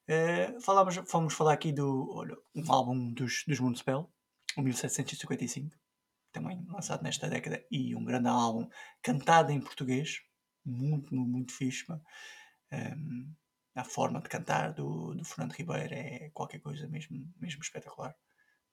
Eh, 0.06 0.60
falámos, 0.60 0.98
fomos 1.08 1.34
falar 1.34 1.54
aqui 1.54 1.72
do 1.72 2.10
olha, 2.12 2.36
um 2.54 2.70
álbum 2.72 3.14
dos, 3.14 3.46
dos 3.48 3.60
Moonspell, 3.62 4.12
o 4.58 4.62
1755, 4.62 5.78
também 6.34 6.66
lançado 6.68 7.04
nesta 7.04 7.30
década, 7.30 7.66
e 7.72 7.96
um 7.96 8.04
grande 8.04 8.28
álbum 8.28 8.68
cantado 9.02 9.54
em 9.54 9.62
português, 9.62 10.20
muito, 10.66 11.16
muito, 11.16 11.32
muito 11.32 11.54
fixe. 11.54 11.86
pá. 11.86 12.02
A 13.80 13.84
forma 13.84 14.20
de 14.20 14.28
cantar 14.28 14.74
do, 14.74 15.14
do 15.16 15.24
Fernando 15.24 15.54
Ribeiro 15.54 15.94
é 15.94 16.30
qualquer 16.34 16.60
coisa 16.60 16.86
mesmo, 16.88 17.32
mesmo 17.40 17.62
espetacular. 17.62 18.14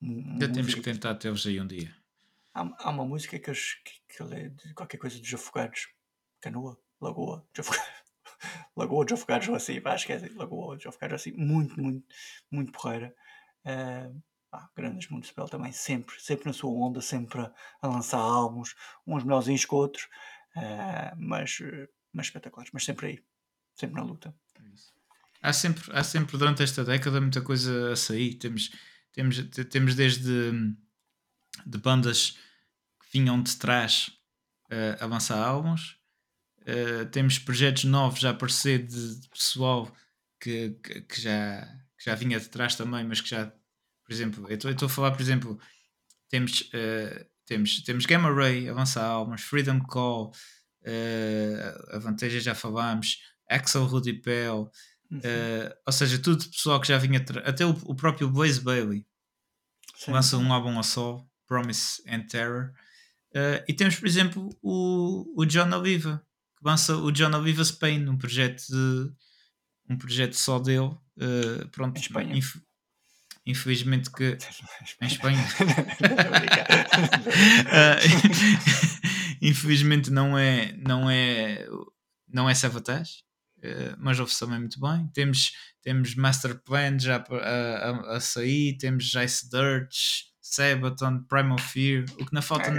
Ainda 0.01 0.51
temos 0.51 0.73
que 0.75 0.81
tentar 0.81 1.15
tê-los 1.15 1.45
aí 1.47 1.59
um 1.61 1.65
dia. 1.67 1.95
Há, 2.53 2.61
há 2.79 2.89
uma 2.89 3.05
música 3.05 3.39
que, 3.39 3.49
eles- 3.49 3.75
que, 3.85 4.01
que 4.17 4.23
ele 4.23 4.35
é 4.35 4.49
de 4.49 4.73
qualquer 4.73 4.97
coisa 4.97 5.17
dos 5.19 5.33
afogados. 5.33 5.87
Canoa, 6.41 6.77
Lagoa, 6.99 7.47
dos 7.53 7.67
Afogados. 7.67 7.93
Lagoa 8.75 9.05
dos 9.05 9.13
Afogados 9.13 9.47
ou 9.47 9.55
assim, 9.55 9.79
pá, 9.79 9.95
esquece. 9.95 10.27
Lagoa 10.33 10.75
dos 10.75 10.85
Afogados 10.85 11.21
assim, 11.21 11.31
muito, 11.31 11.79
muito, 11.81 12.05
muito 12.51 12.71
porreira. 12.73 13.15
Eh, 13.63 14.11
pá, 14.51 14.69
grandes 14.75 15.09
Municipal 15.09 15.47
também, 15.47 15.71
sempre, 15.71 16.19
sempre 16.19 16.47
na 16.47 16.53
sua 16.53 16.69
onda, 16.71 16.99
sempre 17.01 17.41
a, 17.41 17.53
a 17.81 17.87
lançar 17.87 18.19
álbuns, 18.19 18.75
uns 19.05 19.23
melhorzinhos 19.23 19.63
que 19.65 19.73
outros, 19.73 20.07
eh, 20.55 21.13
mas, 21.17 21.59
mas 22.11 22.25
espetaculares, 22.27 22.71
mas 22.73 22.83
sempre 22.85 23.07
aí, 23.07 23.25
sempre 23.75 23.95
na 23.95 24.03
luta. 24.03 24.35
Há 25.41 25.53
sempre, 25.53 25.83
há 25.91 26.03
sempre 26.03 26.37
durante 26.37 26.63
esta 26.63 26.83
década 26.83 27.21
muita 27.21 27.41
coisa 27.41 27.91
a 27.93 27.95
sair. 27.95 28.35
Temos, 28.35 28.71
temos, 29.13 29.37
te- 29.37 29.65
temos 29.65 29.95
desde 29.95 30.51
de 31.65 31.77
bandas 31.77 32.31
que 32.99 33.07
vinham 33.19 33.41
de 33.41 33.55
trás 33.57 34.11
eh, 34.69 34.97
a 34.99 35.05
lançar 35.05 35.37
álbuns. 35.39 35.97
Eh, 36.65 37.05
temos 37.05 37.39
projetos 37.39 37.85
novos 37.85 38.23
a 38.25 38.31
aparecer 38.31 38.85
de, 38.85 39.21
de 39.21 39.29
pessoal 39.29 39.91
que, 40.39 40.71
que, 40.83 41.01
que 41.01 41.21
já, 41.21 41.61
que 41.97 42.05
já 42.05 42.15
vinha 42.15 42.39
de 42.39 42.49
trás 42.49 42.75
também, 42.75 43.03
mas 43.05 43.21
que 43.21 43.29
já, 43.29 43.47
por 43.47 44.11
exemplo, 44.13 44.47
eu 44.49 44.55
estou- 44.55 44.85
a 44.87 44.89
falar, 44.89 45.11
por 45.11 45.21
exemplo, 45.21 45.59
temos, 46.29 46.69
eh, 46.73 47.27
temos, 47.45 47.81
temos 47.83 48.05
Gamma 48.05 48.31
Ray 48.33 48.67
a 48.69 48.73
lançar 48.73 49.05
álbuns, 49.05 49.41
Freedom 49.43 49.79
Call, 49.81 50.31
eh, 50.83 51.73
a 51.91 51.99
Vanteja 51.99 52.39
já 52.39 52.53
falámos, 52.55 53.19
Axel 53.49 53.85
Rudy 53.85 54.13
Pell, 54.13 54.69
Uhum. 55.09 55.19
Uh, 55.19 55.73
ou 55.85 55.93
seja, 55.93 56.19
tudo 56.19 56.45
pessoal 56.49 56.79
que 56.81 56.87
já 56.87 56.97
vinha. 56.97 57.23
Até 57.45 57.65
o, 57.65 57.69
o 57.85 57.95
próprio 57.95 58.29
Blaze 58.29 58.59
Bailey 58.61 59.05
Sim. 59.95 60.11
lança 60.11 60.37
um 60.37 60.51
álbum 60.51 60.77
a 60.79 60.83
só, 60.83 61.25
Promise 61.47 62.01
and 62.07 62.23
Terror. 62.27 62.71
Uh, 63.33 63.63
e 63.67 63.73
temos, 63.73 63.95
por 63.95 64.07
exemplo, 64.07 64.49
o, 64.61 65.33
o 65.41 65.45
John 65.45 65.69
Oliva, 65.71 66.21
que 66.57 66.65
lança 66.67 66.95
o 66.97 67.11
John 67.11 67.31
Oliva 67.35 67.63
Spain, 67.63 68.07
um 68.09 68.17
projeto 68.17 68.63
de, 68.67 69.11
um 69.89 69.97
projeto 69.97 70.33
só 70.33 70.59
dele. 70.59 70.95
Uh, 71.17 71.67
pronto, 71.71 71.97
Em 71.97 72.01
Espanha. 72.01 72.35
inf- 72.35 72.61
infelizmente 73.45 74.11
que 74.11 74.37
em 75.01 75.07
Espanha. 75.07 75.39
Ah, 77.71 77.97
infelizmente 79.41 80.09
não 80.11 80.37
é 80.37 80.73
não 80.77 81.09
é 81.09 81.65
não 82.27 82.49
é 82.49 82.53
Savatage 82.53 83.19
eh, 83.19 83.26
mas 83.97 84.19
ouve-se 84.19 84.39
também 84.39 84.59
muito 84.59 84.79
bem 84.79 85.07
temos 85.13 85.51
temos 85.81 86.15
Master 86.15 86.61
Plan 86.63 86.99
já 86.99 87.23
a, 87.29 88.13
a, 88.13 88.17
a 88.17 88.19
sair 88.19 88.77
temos 88.77 89.13
Ice 89.15 89.49
Dirt 89.49 90.27
Sabaton 90.39 91.23
Primal 91.27 91.59
Fear 91.59 92.05
o 92.19 92.25
que 92.25 92.33
não 92.33 92.41
falta 92.41 92.69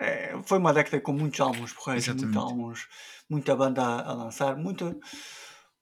É. 0.00 0.24
É, 0.34 0.42
foi 0.42 0.58
uma 0.58 0.72
década 0.72 1.00
com 1.00 1.12
muitos 1.12 1.40
álbuns 1.40 1.72
porreiros, 1.72 2.08
muitos 2.08 2.36
álbuns, 2.36 2.88
muita 3.28 3.54
banda 3.54 3.82
a, 3.82 4.10
a 4.10 4.12
lançar, 4.14 4.56
muito, 4.56 4.98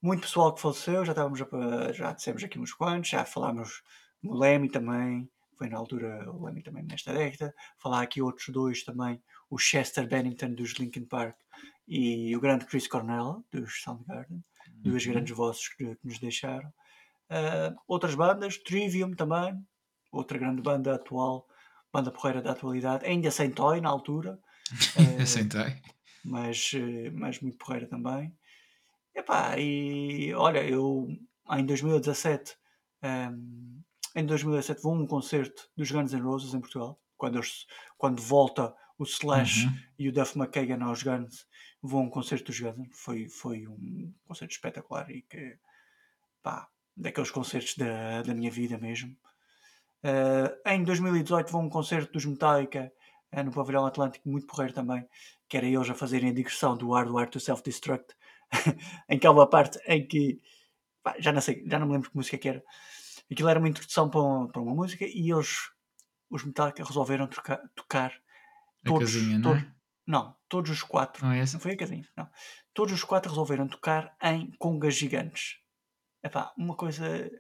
muito 0.01 0.23
pessoal 0.23 0.55
que 0.55 0.61
faleceu, 0.61 1.05
já 1.05 1.13
estávamos 1.13 1.41
a, 1.41 1.93
já 1.93 2.13
dissemos 2.13 2.45
aqui 2.45 2.59
uns 2.59 2.75
quantos, 2.75 3.11
já 3.11 3.25
falámos 3.25 3.83
no 4.23 4.39
Lemmy 4.39 4.69
também, 4.69 5.29
foi 5.57 5.69
na 5.69 5.79
altura 5.79 6.31
o 6.31 6.45
Lemmy 6.45 6.63
também 6.63 6.85
nesta 6.85 7.13
década, 7.13 7.55
falar 7.79 8.03
aqui 8.03 8.21
outros 8.21 8.49
dois 8.51 8.85
também, 8.85 9.23
o 9.49 9.59
Chester 9.59 10.07
Bennington 10.07 10.55
dos 10.55 10.73
Linkin 10.75 11.07
Park 11.07 11.37
e 11.87 12.35
o 12.37 12.41
grande 12.41 12.65
Chris 12.67 12.87
Cornell 12.89 13.45
dos 13.51 13.83
Soundgarden, 13.83 14.43
duas 14.83 15.05
Uhum. 15.07 15.13
grandes 15.13 15.37
vozes 15.37 15.69
que, 15.69 15.97
que 15.97 16.07
nos 16.07 16.19
deixaram. 16.19 16.73
Ah, 17.31 17.75
outras 17.89 18.15
bandas, 18.15 18.59
Trivium 18.59 19.15
também, 19.15 19.65
outra 20.11 20.39
grande 20.39 20.61
banda 20.63 20.95
atual, 20.95 21.47
banda 21.93 22.11
porreira 22.11 22.43
da 22.43 22.53
atualidade, 22.53 23.05
ainda 23.07 23.31
sem 23.31 23.51
Toy 23.51 23.81
na 23.81 23.89
altura, 23.89 24.39
Eu 25.21 25.27
sentei 25.27 25.77
mas, 26.25 26.71
eh, 26.75 27.11
mas 27.11 27.41
muito 27.41 27.59
porreira 27.59 27.87
também. 27.89 28.33
Epá, 29.15 29.59
e 29.59 30.33
olha, 30.35 30.63
eu 30.67 31.07
em 31.51 31.67
2017, 31.67 32.57
ehm, 33.03 33.83
em 34.15 34.25
2017 34.25 34.81
vou 34.83 34.95
a 34.95 34.99
um 34.99 35.07
concerto 35.07 35.69
dos 35.77 35.91
Guns 35.91 36.13
N' 36.13 36.21
Roses 36.23 36.55
em 36.55 36.61
Portugal, 36.61 36.99
quando, 37.17 37.37
eles- 37.39 37.67
quando 37.99 38.23
volta 38.23 38.75
o 38.99 39.05
Slash 39.05 39.67
Uhum. 39.67 39.73
e 39.99 40.09
o 40.09 40.13
Duff 40.13 40.39
McKagan 40.39 40.83
aos 40.85 41.03
Guns, 41.03 41.47
vou 41.83 42.01
a 42.01 42.05
um 42.05 42.09
concerto 42.11 42.47
dos 42.47 42.61
Guns, 42.61 42.89
foi, 42.93 43.29
foi 43.29 43.67
um 43.67 44.15
concerto 44.25 44.53
espetacular 44.55 45.11
e 45.11 45.23
que, 45.23 45.59
pá, 46.43 46.69
daqueles 46.97 47.31
concertos 47.31 47.77
da, 47.77 48.23
da 48.23 48.35
minha 48.35 48.51
vida 48.51 48.79
mesmo. 48.79 49.17
Eh, 50.03 50.75
em 50.75 50.85
2018 50.85 51.51
vou 51.51 51.61
a 51.61 51.65
um 51.65 51.69
concerto 51.69 52.13
dos 52.13 52.25
Metallica 52.25 52.93
eh, 53.31 53.43
no 53.43 53.51
Pavilhão 53.53 53.87
Atlântico, 53.87 54.29
muito 54.29 54.47
porreiro 54.47 54.73
também, 54.75 55.07
que 55.49 55.57
era 55.57 55.67
eles 55.67 55.89
a 55.91 55.95
fazerem 55.95 56.31
a 56.31 56.35
digressão 56.35 56.77
do 56.77 56.93
Hardware 56.93 57.29
to 57.31 57.41
Self-Destruct, 57.41 58.15
em 59.09 59.19
que 59.19 59.27
há 59.27 59.31
uma 59.31 59.49
parte 59.49 59.79
em 59.87 60.07
que 60.07 60.41
pá, 61.03 61.15
já 61.19 61.33
não 61.33 61.41
sei, 61.41 61.65
já 61.67 61.79
não 61.79 61.87
me 61.87 61.95
lembro 61.95 62.11
que 62.11 62.17
música 62.17 62.39
que 62.39 62.49
era. 62.49 62.63
Aquilo 63.31 63.49
era 63.49 63.59
uma 63.59 63.69
introdução 63.69 64.11
para 64.11 64.21
uma, 64.21 64.49
para 64.49 64.63
uma 64.63 64.75
música 64.75 65.05
e 65.07 65.31
eles, 65.31 65.71
os 66.29 66.45
Metallica, 66.45 66.85
resolveram 66.85 67.27
trocar- 67.27 67.63
tocar 67.75 68.13
todos, 68.85 69.13
casinha 69.15 69.41
todos, 69.41 69.63
é? 69.63 69.73
Não, 70.07 70.37
todos 70.49 70.71
os 70.71 70.83
quatro 70.83 71.25
não 71.25 71.33
é 71.33 71.41
essa? 71.41 71.55
não 71.55 71.61
foi 71.61 71.73
a 71.73 71.77
casinha, 71.77 72.09
não. 72.17 72.29
Todos 72.75 72.93
os 72.93 73.05
quatro 73.05 73.31
resolveram 73.31 73.69
tocar 73.69 74.17
em 74.23 74.51
congas 74.59 74.95
gigantes. 74.95 75.59
Epá, 76.23 76.53
uma 76.57 76.75
coisa. 76.75 77.31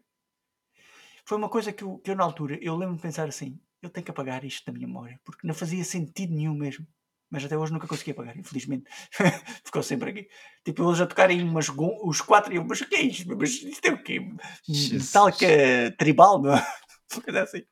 Foi 1.24 1.38
uma 1.38 1.48
coisa 1.48 1.72
que 1.72 1.84
eu, 1.84 1.98
que 1.98 2.10
eu 2.10 2.16
na 2.16 2.24
altura, 2.24 2.58
eu 2.60 2.76
lembro 2.76 2.96
de 2.96 3.02
pensar 3.02 3.28
assim: 3.28 3.60
eu 3.80 3.90
tenho 3.90 4.04
que 4.04 4.10
apagar 4.10 4.44
isto 4.44 4.64
da 4.66 4.72
minha 4.72 4.86
memória, 4.86 5.20
porque 5.24 5.46
não 5.46 5.54
fazia 5.54 5.84
sentido 5.84 6.34
nenhum 6.34 6.54
mesmo. 6.54 6.86
Mas 7.30 7.44
até 7.44 7.56
hoje 7.56 7.72
nunca 7.72 7.88
consegui 7.88 8.10
apagar, 8.10 8.36
infelizmente. 8.36 8.84
Ficou 9.64 9.82
sempre 9.82 10.10
aqui. 10.10 10.28
Tipo, 10.62 10.86
eles 10.86 11.00
a 11.00 11.06
tocarem 11.06 11.42
umas 11.42 11.66
os 12.02 12.20
quatro 12.20 12.52
e 12.52 12.56
eu, 12.56 12.64
mas 12.64 12.82
o 12.82 12.86
que 12.86 12.94
é 12.94 13.02
isto? 13.02 13.34
Mas 13.34 13.50
isto 13.50 13.86
é 13.86 13.90
o 13.90 14.02
quê? 14.02 14.20
Jesus. 14.68 15.06
Metallica 15.06 15.96
tribal, 15.96 16.42
meu? 16.42 16.52
Uma 16.52 17.22
coisa 17.24 17.42
assim. 17.42 17.62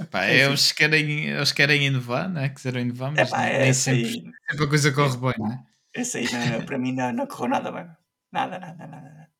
Epá, 0.00 0.24
É 0.24 0.42
assim. 0.42 0.48
eles, 0.50 0.72
querem, 0.72 1.24
eles 1.30 1.52
querem 1.52 1.86
inovar, 1.86 2.28
né? 2.28 2.48
quiseram 2.48 2.80
inovar, 2.80 3.12
mas 3.12 3.28
Epá, 3.28 3.42
nem 3.44 3.52
essa 3.68 3.80
sempre, 3.92 4.04
aí, 4.06 4.12
sempre 4.50 4.64
a 4.64 4.68
coisa 4.68 4.92
corre 4.92 5.16
bem, 5.16 5.46
né? 5.48 5.66
esse 5.94 6.18
aí 6.18 6.26
não- 6.32 6.66
para 6.66 6.78
mim 6.78 6.92
não, 6.92 7.12
não 7.12 7.26
correu 7.26 7.48
nada 7.48 7.70
bem. 7.70 7.86
Nada, 8.32 8.58
nada, 8.58 8.86
nada. 8.86 9.00
nada. 9.00 9.30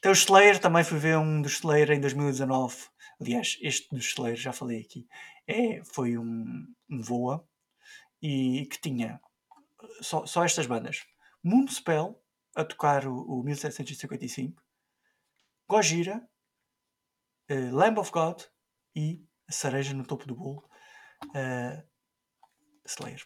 Tem 0.00 0.10
o 0.10 0.14
Slayer, 0.14 0.58
também 0.58 0.84
fui 0.84 0.98
ver 0.98 1.18
um 1.18 1.42
do 1.42 1.48
Slayer 1.48 1.90
em 1.90 2.00
2019. 2.00 2.76
Aliás, 3.20 3.58
este 3.60 3.88
do 3.90 3.98
Slayer, 3.98 4.36
já 4.36 4.52
falei 4.52 4.80
aqui, 4.80 5.06
é, 5.46 5.82
foi 5.84 6.16
um, 6.16 6.66
um 6.88 7.00
voa 7.02 7.44
e 8.22 8.66
que 8.70 8.80
tinha 8.80 9.20
só, 10.00 10.24
só 10.26 10.44
estas 10.44 10.66
bandas. 10.66 11.04
Moonspell 11.42 12.22
a 12.54 12.64
tocar 12.64 13.06
o, 13.06 13.40
o 13.40 13.42
1755, 13.42 14.62
Gojira, 15.68 16.22
eh, 17.48 17.70
Lamb 17.70 17.98
of 17.98 18.10
God 18.10 18.42
e 18.94 19.24
a 19.50 19.52
cereja 19.52 19.92
no 19.92 20.04
topo 20.06 20.26
do 20.26 20.34
bolo, 20.36 20.62
eh, 21.34 21.82
Slayer. 22.86 23.20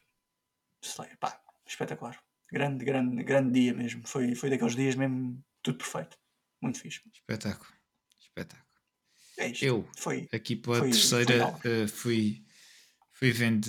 Slayer, 0.82 1.18
pá, 1.18 1.38
espetacular. 1.66 2.18
Grande, 2.50 2.84
grande, 2.84 3.22
grande 3.22 3.52
dia 3.60 3.74
mesmo. 3.74 4.06
Foi, 4.06 4.34
foi 4.34 4.48
daqueles 4.50 4.74
dias 4.74 4.94
mesmo, 4.94 5.42
tudo 5.62 5.78
perfeito. 5.78 6.16
Muito 6.62 6.80
fixe. 6.80 7.00
Espetáculo. 7.12 7.70
Espetáculo. 8.18 8.64
É 9.38 9.48
isto. 9.48 9.64
Eu, 9.64 9.88
Foi. 9.98 10.28
aqui 10.32 10.56
pela 10.56 10.78
Foi- 10.78 10.92
foi 10.92 10.98
terceira, 10.98 11.58
eh, 11.64 11.86
fui, 11.88 12.44
fui 13.12 13.32
vendo 13.32 13.68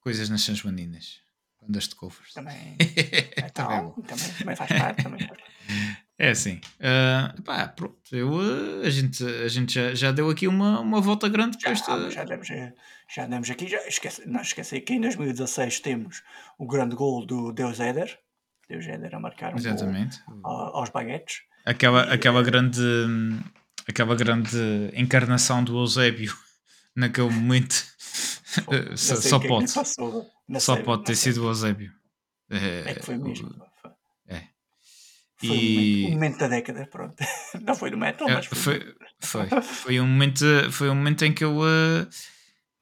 coisas 0.00 0.28
nas 0.28 0.42
Sansmaninas. 0.42 1.20
Bandas 1.60 1.88
de 1.88 1.94
covers. 1.94 2.32
Também. 2.32 2.76
Também 2.78 2.94
é 3.36 3.46
Então, 3.46 3.92
também, 4.02 4.34
também 4.38 4.56
faz 4.56 4.70
parte. 4.70 5.02
Também 5.02 5.26
faz 5.28 5.40
parte. 5.40 6.07
É 6.18 6.30
assim. 6.30 6.60
ah, 6.80 7.32
pá, 7.44 7.68
pronto. 7.68 7.96
Eu, 8.10 8.28
eh, 8.82 8.86
a 8.86 8.90
gente, 8.90 9.24
a 9.24 9.46
gente 9.48 9.72
já, 9.72 9.94
já 9.94 10.10
deu 10.12 10.28
aqui 10.28 10.48
uma, 10.48 10.80
uma 10.80 11.00
volta 11.00 11.28
grande 11.28 11.56
para 11.58 11.70
esta. 11.70 12.10
já, 12.10 12.24
demos, 12.24 12.50
eh, 12.50 12.74
já 13.14 13.26
demos 13.26 13.48
aqui. 13.48 13.68
Já 13.68 13.86
esquece, 13.86 14.28
não 14.28 14.40
esqueci 14.40 14.80
que 14.80 14.94
em 14.94 15.00
2016 15.00 15.78
temos 15.80 16.22
o 16.58 16.66
grande 16.66 16.96
gol 16.96 17.24
do 17.24 17.52
Deus 17.52 17.78
Éder. 17.78 18.18
Deus 18.68 18.84
Éder 18.86 19.14
a 19.14 19.20
marcar 19.20 19.50
um 19.50 19.52
gol 19.52 19.58
Exatamente. 19.60 20.20
aos 20.42 20.90
baguetes. 20.90 21.36
Aquela, 21.64 22.06
E, 22.08 22.14
aquela 22.14 22.42
grande 22.42 22.80
hum, 22.80 23.40
aquela 23.88 24.14
grande 24.16 24.58
encarnação 24.94 25.62
do 25.62 25.78
Eusébio 25.78 26.34
naquele 26.96 27.30
momento 27.30 27.76
eh, 28.70 28.96
só, 28.96 29.14
sei 29.16 29.30
só 29.30 29.36
é 29.36 29.46
pode 29.46 29.72
passou. 29.72 30.26
Só 30.58 30.74
sei, 30.74 30.82
pode 30.84 31.04
ter 31.04 31.14
sei. 31.14 31.32
sido 31.32 31.44
o 31.44 31.48
Eusébio 31.48 31.92
É 32.50 32.94
que 32.94 33.02
foi 33.06 33.14
Eh, 33.14 33.18
mesmo. 33.18 33.48
o- 33.48 33.62
é. 33.62 33.68
Foi 35.46 35.56
E- 35.56 35.68
momento, 35.74 36.06
o 36.06 36.10
momento 36.10 36.38
da 36.38 36.48
década, 36.48 36.86
pronto. 36.90 37.14
Não 37.62 37.74
foi 37.74 37.90
do 37.90 37.96
metal, 37.98 38.28
É, 38.28 38.34
mas 38.34 38.46
foi. 38.46 38.58
foi, 39.20 39.48
foi, 39.48 39.62
foi 39.62 40.00
um 40.00 40.06
momento 40.06 40.44
foi 40.70 40.88
um 40.90 40.94
momento 40.94 41.24
em 41.24 41.32
que 41.32 41.44
eu 41.44 41.60
eh, 41.66 42.06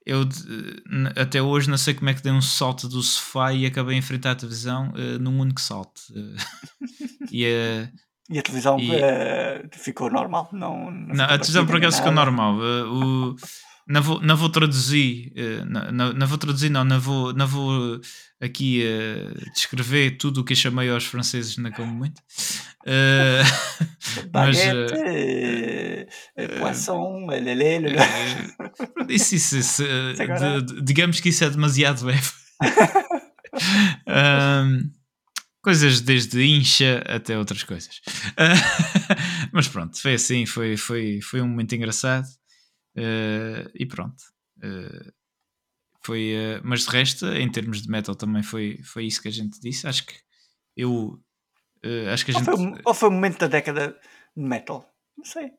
eu 0.07 0.23
até 1.17 1.43
hoje 1.43 1.69
não 1.69 1.77
sei 1.77 1.93
como 1.95 2.09
é 2.11 2.15
que 2.15 2.23
dei 2.23 2.33
um 2.33 2.41
salto 2.41 2.89
do 2.89 3.03
sofá 3.03 3.53
e 3.53 3.67
acabei 3.67 3.97
a 3.97 3.99
enfrentar 3.99 4.31
a 4.33 4.37
televisão 4.37 4.93
eh, 4.97 5.19
num 5.19 5.41
único 5.41 5.61
salto 5.61 6.01
e 7.31 7.45
eh, 7.45 7.91
E 8.31 8.39
a 8.39 8.43
televisão 8.43 8.79
E- 8.79 8.91
eh, 8.95 9.69
ficou 9.73 10.11
normal. 10.11 10.49
Não, 10.53 10.91
não, 10.91 11.15
Não, 11.15 11.25
a 11.25 11.29
televisão 11.39 11.67
por 11.67 11.77
acaso 11.77 11.97
ficou 11.99 12.13
normal. 12.13 12.59
Eh, 12.63 12.83
o, 12.85 13.37
não, 13.89 14.03
vou, 14.03 14.21
não 14.21 14.37
vou 14.37 14.49
traduzir, 14.49 15.33
não, 15.69 15.93
não, 15.93 16.13
não 16.13 16.27
vou 16.27 16.39
traduzir, 16.39 16.71
não, 16.71 16.85
não 16.85 16.99
vou, 17.01 17.33
não 17.33 17.47
vou 17.47 18.01
aqui 18.41 18.83
eh, 18.85 19.33
descrever 19.55 20.19
tudo 20.19 20.41
o 20.41 20.45
que 20.45 20.53
eu 20.53 20.57
chamei 20.57 20.91
aos 20.91 21.05
franceses 21.07 21.57
naquele 21.57 21.89
momento. 21.89 22.21
Eh, 22.87 23.43
mas, 24.33 24.57
Baguete, 24.57 24.95
eh, 25.05 26.07
poisson, 26.59 27.29
eh, 27.33 28.47
isso, 29.09 29.35
isso, 29.35 29.57
isso, 29.59 29.83
de- 29.83 30.83
digamos 30.83 31.21
que 31.21 31.31
isso 31.31 31.45
é 31.45 31.51
demasiado 31.51 32.05
leve. 32.07 32.31
Ahm, 34.07 34.91
coisas 35.63 36.01
desde 36.01 36.45
incha 36.45 37.03
até 37.07 37.39
outras 37.39 37.63
coisas. 37.63 38.01
Ah, 38.37 38.53
mas 39.53 39.67
pronto, 39.69 40.01
foi 40.01 40.15
assim, 40.15 40.45
foi, 40.47 40.77
foi, 40.77 41.21
foi 41.23 41.41
um 41.41 41.49
momento 41.49 41.75
engraçado. 41.75 42.27
Ah, 42.97 43.69
e 43.75 43.87
pronto. 43.87 44.23
Ah, 44.63 45.11
foi, 46.07 46.33
ah, 46.37 46.61
mas 46.65 46.85
de 46.87 46.91
resto, 46.91 47.27
em 47.27 47.51
termos 47.51 47.83
de 47.83 47.89
metal, 47.91 48.15
também 48.15 48.43
foi, 48.43 48.81
foi 48.83 49.07
isso 49.07 49.21
que 49.21 49.29
a 49.29 49.33
gente 49.33 49.61
disse. 49.61 49.87
Acho 49.87 50.07
que 50.07 50.15
eu 50.77 51.21
ah, 51.85 52.13
acho 52.13 52.25
que 52.25 52.31
a 52.31 52.35
Qual 52.35 52.57
gente. 52.57 52.73
foi, 52.75 52.83
qual 52.83 52.95
foi 52.95 53.09
o 53.09 53.13
momento 53.13 53.39
da 53.39 53.47
década 53.49 53.99
de 54.37 54.43
metal? 54.43 54.89
Não 55.17 55.25
sei. 55.25 55.51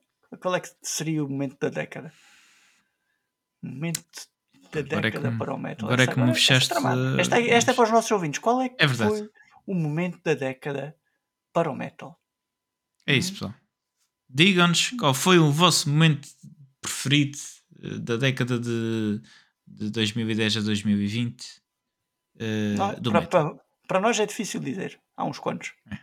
Qual 0.41 0.55
é 0.55 0.59
que 0.59 0.69
seria 0.81 1.23
o 1.23 1.29
momento 1.29 1.57
da 1.59 1.69
década? 1.69 2.11
Momento 3.61 4.01
da 4.71 4.79
Agora 4.81 4.97
é 4.97 5.01
década 5.11 5.31
me- 5.31 5.37
para 5.37 5.53
o 5.53 5.57
metal. 5.57 5.85
agora 5.87 6.03
é 6.03 6.07
que 6.07 6.19
me 6.19 6.33
fechaste, 6.33 6.69
tramada. 6.69 7.19
Esta, 7.21 7.39
é- 7.39 7.49
esta 7.49 7.71
é 7.71 7.73
mas- 7.73 7.75
para 7.75 7.83
os 7.85 7.91
nossos 7.91 8.11
ouvintes. 8.11 8.39
Qual 8.39 8.61
é 8.61 8.69
que 8.69 8.83
É 8.83 8.87
foi 8.87 9.29
o 9.65 9.73
momento 9.73 10.19
da 10.23 10.33
década 10.33 10.95
para 11.53 11.71
o 11.71 11.75
metal? 11.75 12.19
É 13.05 13.15
isso, 13.15 13.31
pessoal. 13.33 13.53
Digam-nos 14.29 14.91
qual 14.91 15.13
foi 15.13 15.39
o 15.39 15.51
vosso 15.51 15.89
momento 15.89 16.27
preferido 16.81 17.37
eh, 17.81 17.97
da 17.99 18.17
década 18.17 18.59
de, 18.59 19.21
de 19.67 19.89
2010 19.91 20.57
a 20.57 20.61
2020 20.61 21.61
eh, 22.39 22.75
Não, 22.77 22.93
do 22.95 23.11
para, 23.11 23.27
para- 23.27 23.55
para 23.87 23.99
nós 23.99 24.19
é 24.19 24.25
difícil 24.25 24.59
dizer. 24.59 24.99
Há 25.15 25.25
uns 25.25 25.39
quantos. 25.39 25.73
É. 25.91 25.97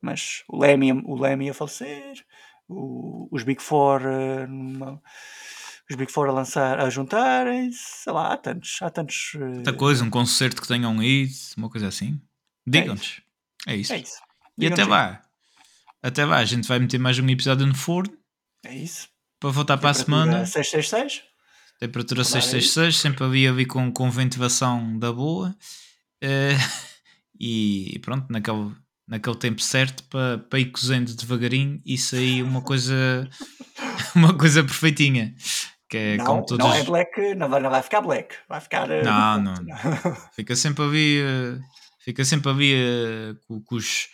Mas 0.00 0.42
o 0.48 0.58
Lemmy, 0.58 0.92
o 0.92 1.14
Lemmy 1.20 1.50
a 1.50 1.54
falecer, 1.54 2.24
o- 2.68 3.28
os 3.30 3.42
Big 3.42 3.62
Four, 3.62 4.00
numa- 4.48 5.00
os 5.90 5.96
Big 5.96 6.10
Four 6.10 6.28
a 6.28 6.32
lançar, 6.32 6.78
a 6.80 6.88
juntarem-se, 6.88 7.78
sei 8.04 8.12
lá, 8.12 8.32
há 8.32 8.36
tantos, 8.36 8.78
há 8.80 8.88
tantos. 8.90 9.32
Outra 9.56 9.72
coisa, 9.72 10.04
um 10.04 10.10
concerto 10.10 10.62
que 10.62 10.68
tenham 10.68 11.02
ido, 11.02 11.32
uma 11.56 11.68
coisa 11.68 11.88
assim. 11.88 12.20
Digam-nos. 12.66 13.20
É 13.66 13.76
isso. 13.76 13.92
É 13.92 13.98
isso. 13.98 14.20
E 14.56 14.66
até 14.66 14.84
lá. 14.84 15.22
Até 16.02 16.24
lá, 16.24 16.36
a 16.38 16.44
gente 16.44 16.66
vai 16.68 16.78
meter 16.78 16.98
mais 16.98 17.18
um 17.18 17.28
episódio 17.28 17.66
no 17.66 17.74
forno 17.74 18.16
É 18.64 18.74
isso. 18.74 19.08
para 19.38 19.50
voltar 19.50 19.76
para 19.78 19.90
a 19.90 19.94
semana. 19.94 20.46
666. 20.46 21.24
Temperatura 21.80 22.22
Claro, 22.22 22.38
é 22.38 22.40
666, 22.42 22.96
sempre 22.96 23.24
ali, 23.24 23.48
ali 23.48 23.64
com, 23.66 23.90
com 23.90 24.10
ventilação 24.10 24.98
da 24.98 25.10
boa. 25.12 25.56
Eh, 26.20 26.54
e 27.40 27.98
pronto, 28.02 28.26
naquele, 28.30 28.70
naquele 29.08 29.36
tempo 29.36 29.62
certo 29.62 30.04
para, 30.04 30.38
para 30.38 30.58
ir 30.60 30.66
cozendo 30.66 31.14
devagarinho 31.14 31.80
e 31.84 31.96
sair 31.96 32.42
uma 32.42 32.60
coisa 32.60 33.28
uma 34.14 34.36
coisa 34.36 34.62
perfeitinha. 34.62 35.34
Que 35.88 35.96
é 35.96 36.16
não, 36.18 36.24
como 36.26 36.46
todos. 36.46 36.64
não 36.64 36.72
é 36.74 36.84
black, 36.84 37.34
não 37.34 37.48
vai, 37.48 37.60
não 37.60 37.70
vai 37.70 37.82
ficar 37.82 38.00
black. 38.02 38.36
Vai 38.48 38.60
ficar. 38.60 38.88
eh, 38.90 39.02
Não, 39.02 39.40
no 39.40 39.54
não. 39.54 39.64
ponto. 39.64 40.30
Fica 40.36 40.54
sempre 40.54 40.84
ali, 40.84 41.20
eh, 41.20 41.58
fica 42.04 42.24
sempre 42.24 42.50
ali 42.50 42.74
com, 43.48 43.60
com 43.62 43.74
os, 43.74 44.08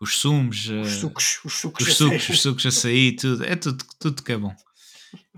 os 0.00 0.16
sumos, 0.16 0.66
Os 0.68 0.92
sucos, 0.94 1.40
os 1.44 1.52
sucos. 1.52 1.86
os 1.86 1.92
a 1.92 1.94
sucos, 1.94 2.22
sair. 2.24 2.32
os 2.34 2.40
sucos 2.42 2.66
a 2.66 2.70
sair, 2.72 3.12
tudo. 3.16 3.44
É 3.44 3.54
tudo, 3.54 3.84
tudo 4.00 4.22
que 4.22 4.32
é 4.32 4.38
bom. 4.38 4.52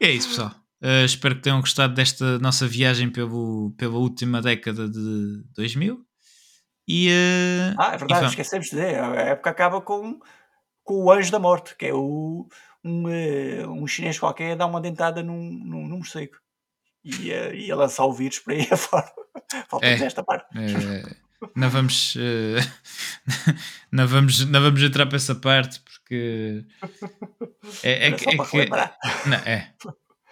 E 0.01 0.07
é 0.07 0.13
isso, 0.13 0.29
pessoal. 0.29 0.55
Eh, 0.83 1.05
espero 1.05 1.37
que 1.37 1.43
tenham 1.43 1.61
gostado 1.61 1.95
desta 1.95 2.39
nossa 2.41 2.67
viagem 2.67 3.09
pelo, 3.11 3.73
pela 3.79 3.97
última 3.99 4.43
década 4.43 4.89
de 4.89 5.43
2000. 5.55 6.05
E, 6.89 7.09
eh, 7.09 7.75
Ah, 7.79 7.93
é 7.93 7.95
e 7.95 7.99
verdade, 7.99 8.27
esquecemos 8.27 8.67
de 8.67 8.73
dizer. 8.77 8.99
A 8.99 9.15
época 9.23 9.51
acaba 9.51 9.81
com, 9.81 10.19
com 10.83 11.05
o 11.05 11.13
Anjo 11.13 11.31
da 11.31 11.39
Morte, 11.39 11.77
que 11.77 11.87
é 11.87 11.95
o, 11.95 12.49
um, 12.85 13.09
eh, 13.09 13.65
um 13.69 13.87
chinês 13.87 14.19
qualquer 14.19 14.57
dá 14.57 14.67
uma 14.67 14.81
dentada 14.81 15.23
num, 15.23 15.41
num, 15.41 15.87
num 15.89 15.99
morcego. 15.99 16.35
E 17.05 17.15
ia, 17.29 17.55
ia 17.55 17.77
lançar 17.77 18.05
o 18.05 18.13
vírus 18.13 18.41
para 18.41 18.55
aí 18.55 18.67
afora. 18.71 19.11
Falta-nos 19.69 20.01
É. 20.03 20.07
esta 20.07 20.25
parte. 20.25 20.47
Eh, 20.57 21.03
não 21.57 21.69
vamos 21.71 22.15
eh, 22.19 22.57
não 23.91 24.07
vamos 24.07 24.45
não 24.47 24.61
vamos 24.63 24.83
entrar 24.83 25.07
para 25.07 25.17
essa 25.17 25.35
parte 25.35 25.81
porque 25.81 26.65
é, 27.83 27.91
é 27.93 28.07
Era 28.07 28.17
que, 28.17 28.29
é 28.29 28.37
que- 28.37 29.29
não, 29.29 29.37
é, 29.39 29.75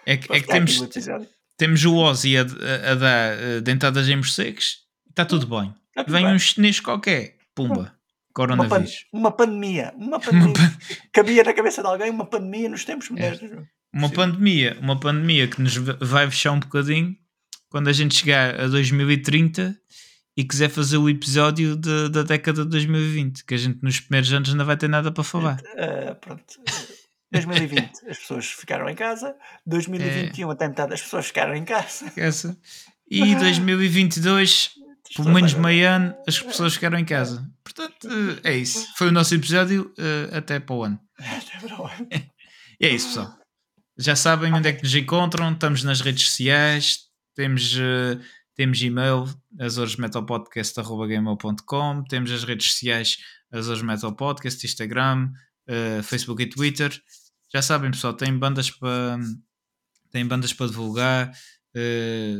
é 0.05 0.17
que, 0.17 0.31
é 0.33 0.39
que 0.39 0.47
temos, 0.47 0.79
temos 1.57 1.85
o 1.85 1.95
Ozzy 1.95 2.37
a, 2.37 2.41
a- 2.41 2.91
a 2.91 2.95
dar 2.95 3.33
eh, 3.39 3.61
dentadas 3.61 4.07
em 4.09 4.15
morcegos 4.15 4.79
está 5.09 5.25
tudo 5.25 5.45
bem 5.47 5.73
Está 5.89 6.03
tudo 6.03 6.13
vem 6.13 6.25
bem. 6.25 6.33
um 6.35 6.39
chinês 6.39 6.79
qualquer 6.79 7.35
pumba 7.53 7.73
uma, 7.75 7.83
pan- 7.85 7.95
coronavírus 8.33 9.05
uma 9.13 9.31
pandemia. 9.31 9.93
Uma 9.97 10.19
pandemia. 10.21 10.53
pan- 10.53 10.77
Cabia 11.11 11.43
na 11.43 11.53
cabeça 11.53 11.81
de 11.81 11.87
alguém 11.87 12.09
uma 12.09 12.25
pandemia 12.25 12.69
nos 12.69 12.85
tempos 12.85 13.07
É. 13.07 13.11
modernos. 13.11 13.67
uma 13.93 14.07
Sim. 14.07 14.13
pandemia 14.15 14.77
uma 14.81 14.99
pandemia 14.99 15.47
que 15.47 15.61
nos 15.61 15.75
vai 15.75 16.29
fechar 16.29 16.51
um 16.53 16.59
bocadinho 16.59 17.15
quando 17.69 17.87
a 17.89 17.93
gente 17.93 18.15
chegar 18.15 18.59
a 18.59 18.67
2030 18.67 19.75
e 20.37 20.43
quiser 20.45 20.69
fazer 20.69 20.97
o 20.97 21.09
episódio 21.09 21.75
de- 21.75 22.09
da 22.09 22.23
década 22.23 22.63
de 22.63 22.69
2020 22.71 23.45
que 23.45 23.53
a 23.53 23.57
gente 23.57 23.79
nos 23.83 23.99
primeiros 23.99 24.31
anos 24.33 24.53
não 24.53 24.65
vai 24.65 24.77
ter 24.77 24.87
nada 24.87 25.11
para 25.11 25.23
falar 25.23 25.61
Ah, 25.77 26.15
pronto. 26.15 26.43
2020 27.31 27.91
as 28.09 28.17
pessoas 28.19 28.45
ficaram 28.47 28.89
em 28.89 28.95
casa. 28.95 29.35
2021 29.65 30.49
É. 30.49 30.53
até 30.53 30.67
metade 30.67 30.93
as 30.93 31.01
pessoas 31.01 31.27
ficaram 31.27 31.55
em 31.55 31.63
casa. 31.65 32.11
essa. 32.17 32.57
E 33.09 33.35
2022, 33.35 34.71
pelo 35.15 35.29
menos 35.33 35.53
meio 35.53 35.87
ano, 35.87 36.15
as 36.27 36.39
pessoas 36.39 36.73
ficaram 36.75 36.97
em 36.97 37.05
casa. 37.05 37.47
Portanto, 37.63 38.07
é 38.43 38.53
isso. 38.55 38.87
Foi 38.97 39.07
o 39.07 39.11
nosso 39.11 39.33
episódio. 39.35 39.93
eh, 39.97 40.29
Até 40.37 40.59
para 40.59 40.75
o 40.75 40.83
ano. 40.83 40.99
Até 41.19 41.59
para 41.67 41.81
o 41.81 41.85
ano. 41.87 42.07
E 42.79 42.85
é 42.85 42.89
isso, 42.89 43.07
pessoal. 43.07 43.37
Já 43.97 44.15
sabem 44.15 44.53
onde 44.53 44.69
é 44.69 44.73
que 44.73 44.83
nos 44.83 44.95
encontram. 44.95 45.51
Estamos 45.51 45.83
nas 45.83 46.01
redes 46.01 46.27
sociais. 46.29 46.99
Temos, 47.35 47.75
eh, 47.77 48.17
temos 48.55 48.81
e-mail, 48.81 49.25
azoresmetalpodcast.gmail.com 49.59 52.03
Temos 52.09 52.31
as 52.31 52.43
redes 52.43 52.71
sociais 52.71 53.17
Azores 53.51 53.81
Metal 53.81 54.13
Podcast, 54.15 54.65
Instagram, 54.65 55.29
eh, 55.67 56.01
Facebook 56.03 56.41
e 56.43 56.49
Twitter. 56.49 56.91
Já 57.53 57.61
sabem, 57.61 57.91
pessoal, 57.91 58.13
tem 58.13 58.37
bandas 58.37 58.71
para 58.71 59.17
tem 60.09 60.25
bandas 60.27 60.53
para 60.53 60.67
divulgar. 60.67 61.31
eh, 61.75 62.37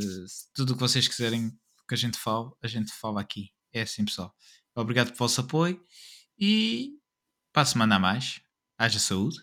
tudo 0.54 0.72
o 0.72 0.74
que 0.74 0.80
vocês 0.80 1.08
quiserem 1.08 1.50
que 1.88 1.94
a 1.94 1.96
gente 1.98 2.18
fale, 2.18 2.50
a 2.62 2.66
gente 2.66 2.92
fala 2.92 3.20
aqui. 3.20 3.50
É 3.72 3.82
assim, 3.82 4.04
pessoal. 4.04 4.34
Obrigado 4.74 5.08
pelo 5.08 5.18
vosso 5.18 5.40
apoio 5.40 5.82
e 6.38 6.98
para 7.52 7.62
a 7.62 7.66
semana 7.66 7.96
a 7.96 7.98
mais. 7.98 8.40
Haja 8.78 8.98
saúde. 8.98 9.36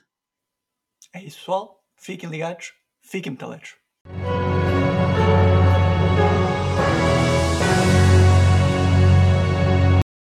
É 1.14 1.24
isso, 1.24 1.38
pessoal. 1.38 1.84
Fiquem 1.96 2.30
ligados. 2.30 2.74
Fiquem 3.02 3.32
metaleiros. 3.32 3.76